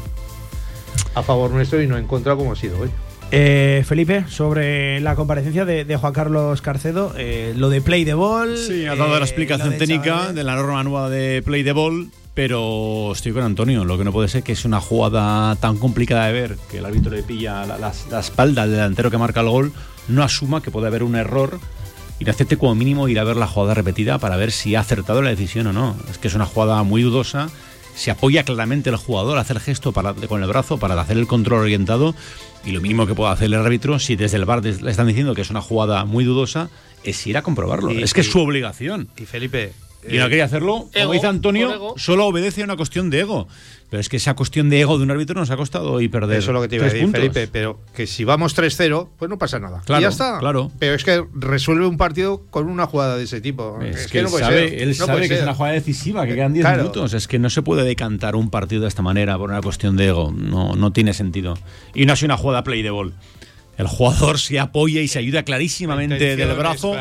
[1.15, 2.90] a favor nuestro y no en contra como ha sido hoy.
[3.33, 8.14] Eh, Felipe, sobre la comparecencia de, de Juan Carlos Carcedo, eh, lo de play de
[8.14, 8.57] ball.
[8.57, 11.72] Sí, ha dado eh, la explicación de técnica de la norma nueva de play de
[11.72, 13.85] ball, pero estoy con Antonio.
[13.85, 16.85] Lo que no puede ser que es una jugada tan complicada de ver que el
[16.85, 19.72] árbitro le pilla la, la, la espalda al delantero que marca el gol,
[20.09, 21.57] no asuma que puede haber un error
[22.22, 25.31] Iracete como mínimo ir a ver la jugada repetida para ver si ha acertado la
[25.31, 25.95] decisión o no.
[26.07, 27.49] Es que es una jugada muy dudosa.
[28.01, 31.27] Se apoya claramente el jugador a hacer gesto para, con el brazo para hacer el
[31.27, 32.15] control orientado.
[32.65, 35.35] Y lo mínimo que puede hacer el árbitro, si desde el bar le están diciendo
[35.35, 36.71] que es una jugada muy dudosa,
[37.03, 37.91] es ir a comprobarlo.
[37.91, 39.07] Y- es que es su obligación.
[39.17, 39.73] Y Felipe.
[40.09, 43.19] Y no eh, quería hacerlo, como ego, dice Antonio, solo obedece a una cuestión de
[43.21, 43.47] ego.
[43.89, 46.39] Pero es que esa cuestión de ego de un árbitro nos ha costado hoy perder.
[46.39, 47.19] Eso es lo que te iba a decir, puntos.
[47.19, 49.81] Felipe, pero que si vamos 3-0, pues no pasa nada.
[49.85, 50.39] Claro, y ya está.
[50.39, 50.71] claro.
[50.80, 53.80] Pero es que resuelve un partido con una jugada de ese tipo.
[53.81, 54.81] Es, Es, que, no él puede sabe, ser.
[54.81, 55.47] él No sabe puede que es ser.
[55.47, 56.77] una jugada decisiva, que quedan 10 Claro.
[56.83, 57.13] minutos.
[57.13, 60.07] Es que no se puede decantar un partido de esta manera por una cuestión de
[60.07, 60.31] ego.
[60.33, 61.57] No, no tiene sentido.
[61.93, 63.13] Y no ha sido una jugada play de ball.
[63.82, 66.95] El jugador se apoya y se ayuda clarísimamente del brazo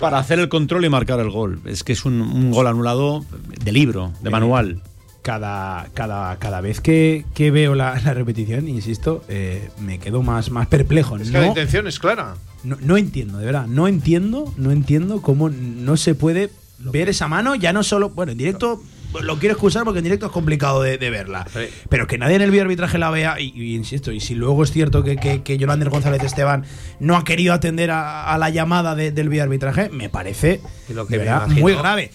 [0.00, 1.60] para hacer el control y marcar el gol.
[1.66, 3.24] Es que es un, un gol anulado
[3.62, 4.82] de libro, de manual.
[5.22, 10.50] Cada, cada, cada vez que, que veo la, la repetición, insisto, eh, me quedo más,
[10.50, 11.16] más perplejo.
[11.16, 12.34] Es que no, la intención es clara.
[12.64, 16.50] no, no entiendo, de verdad, no entiendo, no entiendo cómo no se puede
[16.80, 18.82] ver esa mano, ya no solo, bueno, en directo
[19.22, 21.46] lo quiero excusar porque en directo es complicado de, de verla,
[21.88, 24.72] pero que nadie en el videoarbitraje la vea, y, y insisto, y si luego es
[24.72, 26.64] cierto que, que, que Yolander González Esteban
[27.00, 31.18] no ha querido atender a, a la llamada de- del videoarbitraje, me parece lo que
[31.18, 32.10] me verdad, muy grave.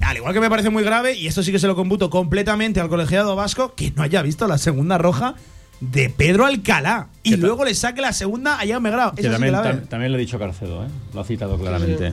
[0.00, 2.80] Al igual que me parece muy grave, y esto sí que se lo computo completamente
[2.80, 5.34] al colegiado vasco, que no haya visto la segunda roja
[5.80, 9.14] de Pedro Alcalá y luego le saque la segunda a Jaume Grau.
[9.14, 9.72] Que Esa sí que también, la veo.
[9.72, 10.88] tam- también lo ha dicho Carcedo, ¿eh?
[11.14, 12.12] lo ha citado claramente.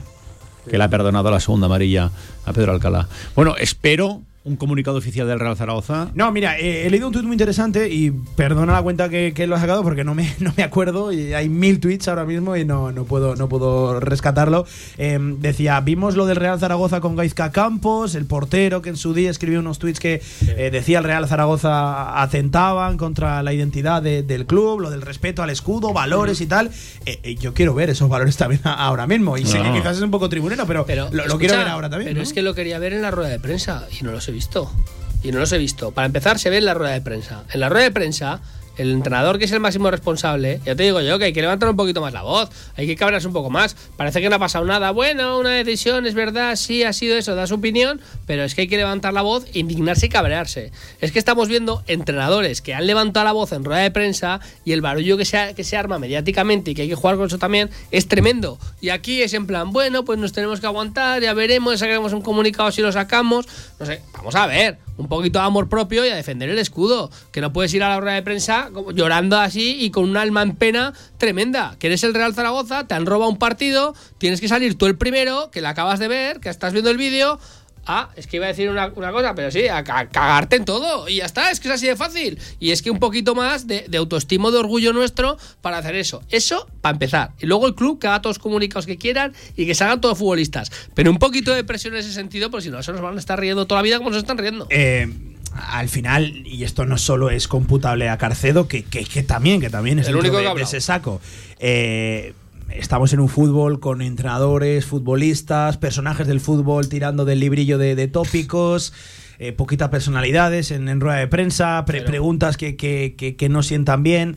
[0.70, 2.10] Que le ha perdonado la segunda amarilla
[2.44, 3.08] a Pedro Alcalá.
[3.34, 6.10] Bueno, espero un comunicado oficial del Real Zaragoza.
[6.14, 9.46] No, mira, eh, he leído un tuit muy interesante y perdona la cuenta que, que
[9.46, 12.56] lo ha sacado porque no me, no me acuerdo y hay mil tweets ahora mismo
[12.56, 14.66] y no, no, puedo, no puedo rescatarlo.
[14.96, 19.14] Eh, decía, vimos lo del Real Zaragoza con Gaizka Campos, el portero que en su
[19.14, 24.22] día escribió unos tweets que eh, decía el Real Zaragoza atentaban contra la identidad de-
[24.22, 26.70] del club, lo del respeto al escudo, valores y tal.
[27.06, 29.64] Eh, eh, yo quiero ver esos valores también ahora mismo y sé No.
[29.72, 32.08] que quizás es un poco tribunero, pero, lo, lo Escucha, quiero ver ahora también.
[32.10, 32.22] Pero ¿no?
[32.22, 34.70] es que lo quería ver en la rueda de prensa y no los he visto.
[35.24, 35.90] Y no los he visto.
[35.90, 37.42] Para empezar, se ve en la rueda de prensa.
[37.52, 38.40] En la rueda de prensa,
[38.78, 41.68] el entrenador, que es el máximo responsable, ya te digo yo que hay que levantar
[41.68, 43.76] un poquito más la voz, hay que cabrarse un poco más.
[43.96, 44.92] Parece que no ha pasado nada.
[44.92, 48.62] Bueno, una decisión, es verdad, sí, ha sido eso, da su opinión, pero es que
[48.62, 50.72] hay que levantar la voz, indignarse y cabrearse.
[51.00, 54.72] Es que estamos viendo entrenadores que han levantado la voz en rueda de prensa y
[54.72, 57.38] el barullo que se, que se arma mediáticamente y que hay que jugar con eso
[57.38, 58.58] también es tremendo.
[58.80, 62.22] Y aquí es en plan, bueno, pues nos tenemos que aguantar, ya veremos, sacaremos un
[62.22, 63.46] comunicado si lo sacamos.
[63.80, 67.10] No sé, vamos a ver, un poquito de amor propio y a defender el escudo.
[67.32, 70.42] Que no puedes ir a la rueda de prensa llorando así y con un alma
[70.42, 71.76] en pena tremenda.
[71.78, 74.96] Que eres el Real Zaragoza, te han robado un partido, tienes que salir tú el
[74.96, 77.38] primero, que la acabas de ver, que estás viendo el vídeo.
[77.90, 81.08] Ah, es que iba a decir una, cosa, pero sí, a, ca- cagarte en todo.
[81.08, 82.38] Y ya está, es que es así de fácil.
[82.60, 86.22] Y es que un poquito más de, de autoestima, de orgullo nuestro para hacer eso.
[86.28, 87.30] Eso, para empezar.
[87.40, 90.02] Y luego el club que haga todos los comunicados que quieran y que se hagan
[90.02, 90.70] todos futbolistas.
[90.92, 93.20] Pero un poquito de presión en ese sentido, porque si no, se nos van a
[93.20, 94.66] estar riendo toda la vida como nos están riendo.
[94.68, 95.10] Eh,
[95.70, 99.70] al final, y esto no solo es computable a Carcedo, que, que, que también, que
[99.70, 101.20] también es El único de, que de ese saco.
[101.58, 102.32] Eh,
[102.70, 108.08] estamos en un fútbol con entrenadores, futbolistas, personajes del fútbol tirando del librillo de, de
[108.08, 108.92] tópicos.
[109.40, 113.62] eh, poquitas personalidades en, en rueda de prensa, pre- preguntas que, que- que- que no
[113.62, 114.36] sientan bien.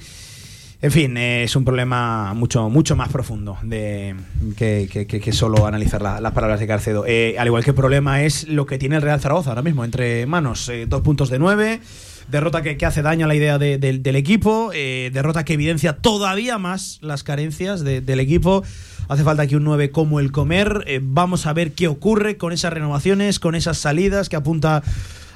[0.84, 4.16] En fin, es un problema mucho, mucho más profundo de,
[4.58, 7.06] que, solo analizar la- las palabras de Carcedo.
[7.06, 9.86] Eh, al igual que el problema es lo que tiene el Real Zaragoza ahora mismo
[9.86, 10.68] entre manos.
[10.70, 11.82] Eh, dos puntos de nueve,
[12.30, 16.58] derrota que, hace daño a la idea de- del- equipo, eh, derrota que evidencia todavía
[16.58, 18.64] más las carencias de- del equipo.
[19.08, 20.84] Hace falta aquí un 9 como el comer.
[21.04, 24.82] Vamos a ver qué ocurre con esas renovaciones, con esas salidas que apunta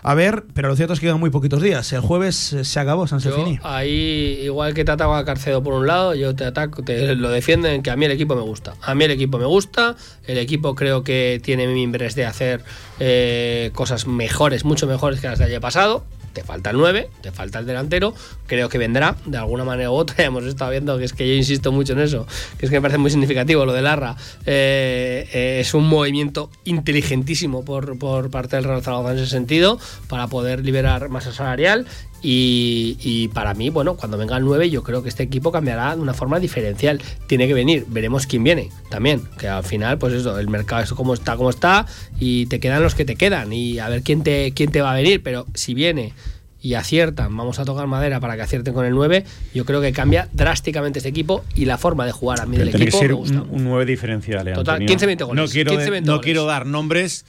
[0.07, 1.91] a ver, pero lo cierto es que quedan muy poquitos días.
[1.91, 3.57] El jueves eh, se acabó San Yo Serfini.
[3.63, 7.31] ahí, igual que te ataco a Carcedo por un lado, yo te ataco, te lo
[7.31, 8.75] defienden que a mí el equipo me gusta.
[8.83, 9.95] A mí el equipo me gusta,
[10.27, 12.63] el equipo creo que tiene mimbres de hacer
[12.99, 16.05] eh, cosas mejores, mucho mejores que las del año pasado.
[16.35, 18.13] Te falta el 9, te falta el delantero,
[18.45, 20.15] creo que vendrá de alguna manera u otra.
[20.25, 22.75] Ya hemos estado viendo que es que yo insisto mucho en eso, que es que
[22.75, 24.17] me parece muy significativo lo de Larra.
[24.45, 29.79] Eh, eh, es un movimiento inteligentísimo por, por parte del Real Zaragoza en ese sentido,
[30.09, 31.85] para poder liberar masa salarial
[32.27, 35.95] y, y para mí, bueno, cuando venga el 9, yo creo que este equipo cambiará
[35.95, 36.99] de una forma diferencial.
[37.27, 39.21] Tiene que venir, veremos quién viene también.
[39.37, 41.85] Que al final, pues eso, el mercado es como está, como está,
[42.19, 44.91] y te quedan los que te quedan, y a ver quién te, quién te va
[44.91, 45.21] a venir.
[45.21, 46.13] Pero si viene
[46.61, 49.23] y aciertan, vamos a tocar madera para que acierten con el 9,
[49.53, 52.69] yo creo que cambia drásticamente este equipo y la forma de jugar a mí del
[52.71, 53.41] Tiene que equipo ser me gusta.
[53.43, 54.47] un, un 9 diferencial.
[54.47, 54.97] eh, Total, Antonio.
[54.97, 56.23] 15-20 goles, No quiero, 15-20 no goles.
[56.23, 57.23] quiero dar nombres,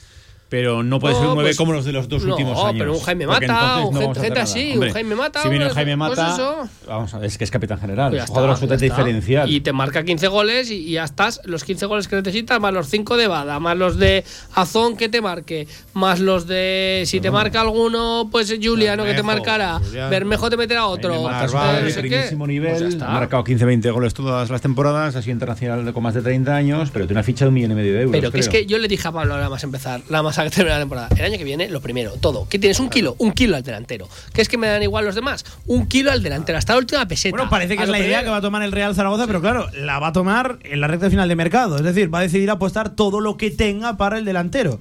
[0.49, 2.57] pero no puede No, ser un 9 pues- como los de los dos no, últimos
[2.63, 2.75] años.
[2.79, 5.75] pero un Jaime Mata, un no gente- así, un Jaime Mata, Si viene un pues-
[5.75, 8.51] Jaime pues Mata, vamos a ver, es que es capitán general, Pues es un jugador
[8.51, 9.49] absolutamente diferencial.
[9.51, 11.41] Y te marca 15 goles y, y ya estás.
[11.45, 14.23] Los 15 goles que necesitas, más los 5 de Bada, más los de
[14.55, 17.03] Azón que te marque, más los de.
[17.05, 19.79] Si te marca alguno, pues Juliano que te Bermejo, marcará.
[19.79, 20.09] Juliano.
[20.09, 21.09] Bermejo te meterá otro.
[21.13, 22.09] Jaime es pues, un jugador de no sé qué.
[22.09, 23.07] primísimo ya nivel, está.
[23.09, 26.89] ha marcado 15-20 goles todas las temporadas, ha sido internacional con más de 30 años,
[26.91, 28.11] pero tiene una ficha de un millón y medio de euros.
[28.11, 30.49] Pero que es que yo le dije a Pablo nada más empezar, nada más a
[30.49, 31.09] terminar la temporada.
[31.17, 32.47] El año que viene, lo primero, todo.
[32.49, 32.79] ¿Qué tienes?
[32.79, 34.07] Un kilo, un kilo al delantero.
[34.33, 35.45] ¿Qué es que me dan igual los demás?
[35.65, 37.35] Un kilo al delantero, hasta la última peseta.
[37.35, 39.67] Bueno, parece que es la idea que va a tomar el Real Zaragoza, pero claro,
[39.73, 41.77] la va a tomar en la recta final de mercado.
[41.77, 44.79] Es decir, va a decidir apostar todo lo que tenga para el delantero.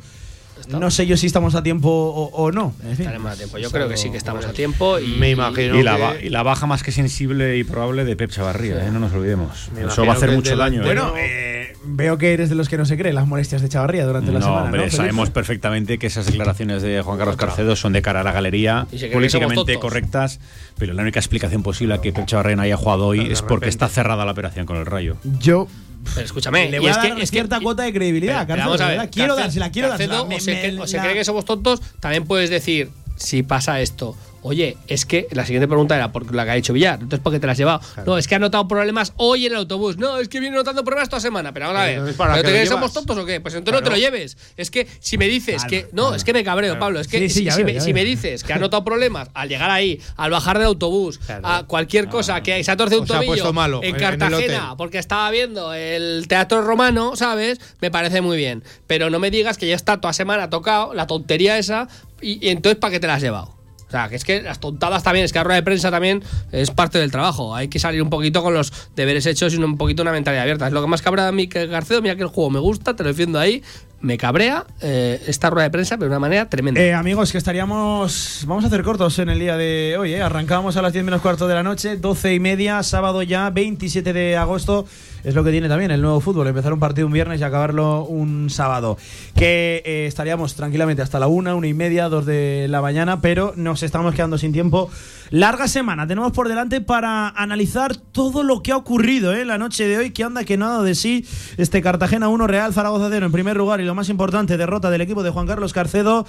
[0.68, 2.75] No sé yo si estamos a tiempo o, o no.
[2.83, 3.01] En fin.
[3.07, 3.59] Estaremos a tiempo.
[3.59, 4.99] Yo creo que sí que estamos a tiempo.
[4.99, 8.17] Y, Me imagino Y la, que- y la baja más que sensible y probable de
[8.17, 8.91] Pep Chavarría, ¿eh?
[8.91, 9.68] no nos olvidemos.
[9.75, 10.83] Me Eso va a hacer mucho daño.
[10.83, 10.85] ¿eh?
[10.85, 14.05] Bueno, eh, veo que eres de los que no se creen las molestias de Chavarría
[14.07, 14.65] durante la no, semana.
[14.65, 18.25] hombre, ¿no, sabemos perfectamente que esas declaraciones de Juan Carlos Carcedo son de cara a
[18.25, 20.41] la galería, políticamente correctas,
[20.78, 23.68] pero la única explicación posible a que Pep Chavarría no haya jugado hoy es porque
[23.68, 25.17] está cerrada la operación con el Rayo.
[25.41, 25.68] Yo
[26.15, 28.47] Pero escúchame, le y voy es a que- dar es que- cierta cuota de credibilidad.
[28.47, 30.23] Pero vamos a ver, quiero Carcedo- dársela, quiero Carcedo, dársela.
[30.23, 33.43] o, Me- se, me- o se la- cree que somos tontos, también puedes decir, si
[33.43, 36.95] pasa esto, oye, es que la siguiente pregunta era por la que ha dicho Villar,
[36.95, 37.81] entonces ¿por qué te la has llevado?
[38.07, 39.97] No, es que ha notado problemas hoy en el autobús.
[39.97, 41.53] No, es que viene notando problemas toda semana.
[41.53, 43.41] Pero vamos a ver, Entonces, ¿para ¿pero te crees que somos tontos o qué?
[43.41, 44.37] Pues entonces no te lo lleves.
[44.57, 45.89] Es que si me dices que.
[45.93, 47.01] No, es que me cabreo, Pablo.
[47.01, 49.31] Es que Sí, sí, si, ya si veo, me, si dices que ha notado problemas
[49.35, 53.07] al llegar ahí, al bajar del autobús, a cualquier cosa, que se ha torcido un
[53.07, 57.61] tobillo malo en Cartagena, porque estaba viendo el teatro romano, ¿sabes?
[57.81, 58.63] Me parece muy bien.
[58.87, 61.89] Pero no me digas que ya está toda semana tocado la tontería esa
[62.21, 63.56] y, y entonces ¿para qué te la has llevado?
[63.97, 66.70] Sea, que es que las tontadas también, es que la rueda de prensa también es
[66.70, 67.55] parte del trabajo.
[67.55, 70.66] Hay que salir un poquito con los deberes hechos y un poquito una mentalidad abierta.
[70.66, 71.66] Es lo que más cabrea a mí que.
[71.66, 73.62] Mira que el juego me gusta, te lo defiendo ahí.
[74.02, 76.78] Me cabrea eh, esta rueda de prensa, de una manera tremenda.
[76.78, 78.44] Eh, amigos, que estaríamos.
[78.47, 80.23] Vamos a hacer cortos en el día de hoy, ¿eh?
[80.23, 84.12] Arrancábamos a las 10 menos cuarto de la noche, 12 y media, sábado ya, 27
[84.12, 84.86] de agosto.
[85.27, 88.05] Es lo que tiene también el nuevo fútbol, empezar un partido un viernes y acabarlo
[88.05, 88.97] un sábado.
[89.35, 93.53] Que eh, estaríamos tranquilamente hasta la una, una y media, dos de la mañana, pero
[93.57, 94.89] nos estamos quedando sin tiempo.
[95.31, 99.45] Larga semana tenemos por delante para analizar todo lo que ha ocurrido ¿eh?
[99.45, 102.47] la noche de hoy, que anda que no ha dado de sí este Cartagena 1,
[102.47, 105.49] Real Zaragoza 0 en primer lugar y lo más importante, derrota del equipo de Juan
[105.49, 106.25] Carlos Carcedo,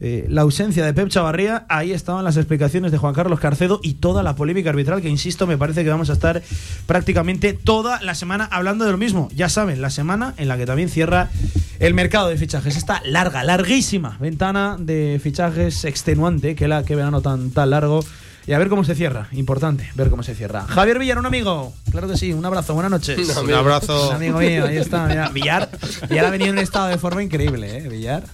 [0.00, 3.94] eh, la ausencia de Pep Chavarría, ahí estaban las explicaciones de Juan Carlos Carcedo y
[3.94, 6.42] toda la polémica arbitral que, insisto, me parece que vamos a estar
[6.86, 9.28] prácticamente toda la semana hablando de lo mismo.
[9.34, 11.30] Ya saben, la semana en la que también cierra
[11.78, 12.76] el mercado de fichajes.
[12.76, 18.04] Esta larga, larguísima ventana de fichajes extenuante, que la que verano tan, tan largo.
[18.44, 19.28] Y a ver cómo se cierra.
[19.32, 20.62] Importante ver cómo se cierra.
[20.62, 21.72] Javier Villar, un amigo.
[21.92, 23.36] Claro que sí, un abrazo, buenas noches.
[23.36, 24.08] Un abrazo.
[24.10, 25.06] Un amigo mío, ahí está.
[25.06, 25.28] mira.
[25.28, 25.70] Villar,
[26.08, 27.88] Villar ha venido en un estado de forma increíble, ¿eh?
[27.88, 28.24] Villar.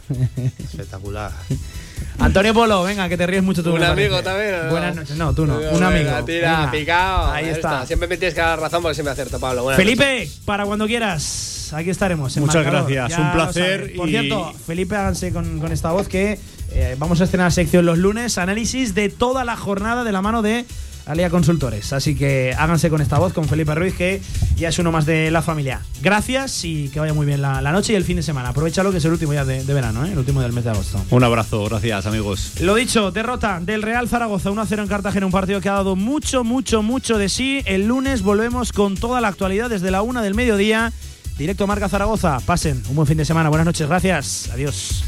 [0.58, 1.32] Espectacular.
[2.18, 3.74] Antonio Polo, venga, que te ríes mucho tú.
[3.74, 4.24] Un amigo parece.
[4.24, 4.70] también.
[4.70, 5.16] Buenas noches.
[5.16, 5.56] No, tú no.
[5.56, 6.04] Un amigo.
[6.04, 6.70] venga, Tira, Venga.
[6.70, 7.32] picado.
[7.32, 7.86] Ahí está.
[7.86, 9.62] Siempre me tienes que dar razón porque siempre acierto, Pablo.
[9.64, 12.36] Buenas Felipe, para cuando quieras, aquí estaremos.
[12.36, 12.90] en Muchas Marcador.
[12.92, 13.92] gracias, Ya un placer.
[13.96, 16.38] Por cierto, Felipe, háganse con, con esta voz que
[16.72, 20.42] eh, vamos a estrenar sección los lunes, análisis de toda la jornada de la mano
[20.42, 20.64] de
[21.08, 21.92] Alia Consultores.
[21.92, 24.20] Así que háganse con esta voz, con Felipe Ruiz, que
[24.56, 25.80] ya es uno más de la familia.
[26.02, 28.50] Gracias y que vaya muy bien la, la noche y el fin de semana.
[28.50, 30.12] Aprovechalo que es el último ya de, de verano, ¿eh?
[30.12, 31.02] el último del mes de agosto.
[31.10, 32.60] Un abrazo, gracias amigos.
[32.60, 36.44] Lo dicho, derrota del Real Zaragoza 1-0 en Cartagena, un partido que ha dado mucho,
[36.44, 37.62] mucho, mucho de sí.
[37.64, 40.92] El lunes volvemos con toda la actualidad desde la una del mediodía.
[41.38, 42.40] Directo Marca Zaragoza.
[42.44, 43.48] Pasen un buen fin de semana.
[43.48, 44.50] Buenas noches, gracias.
[44.52, 45.04] Adiós.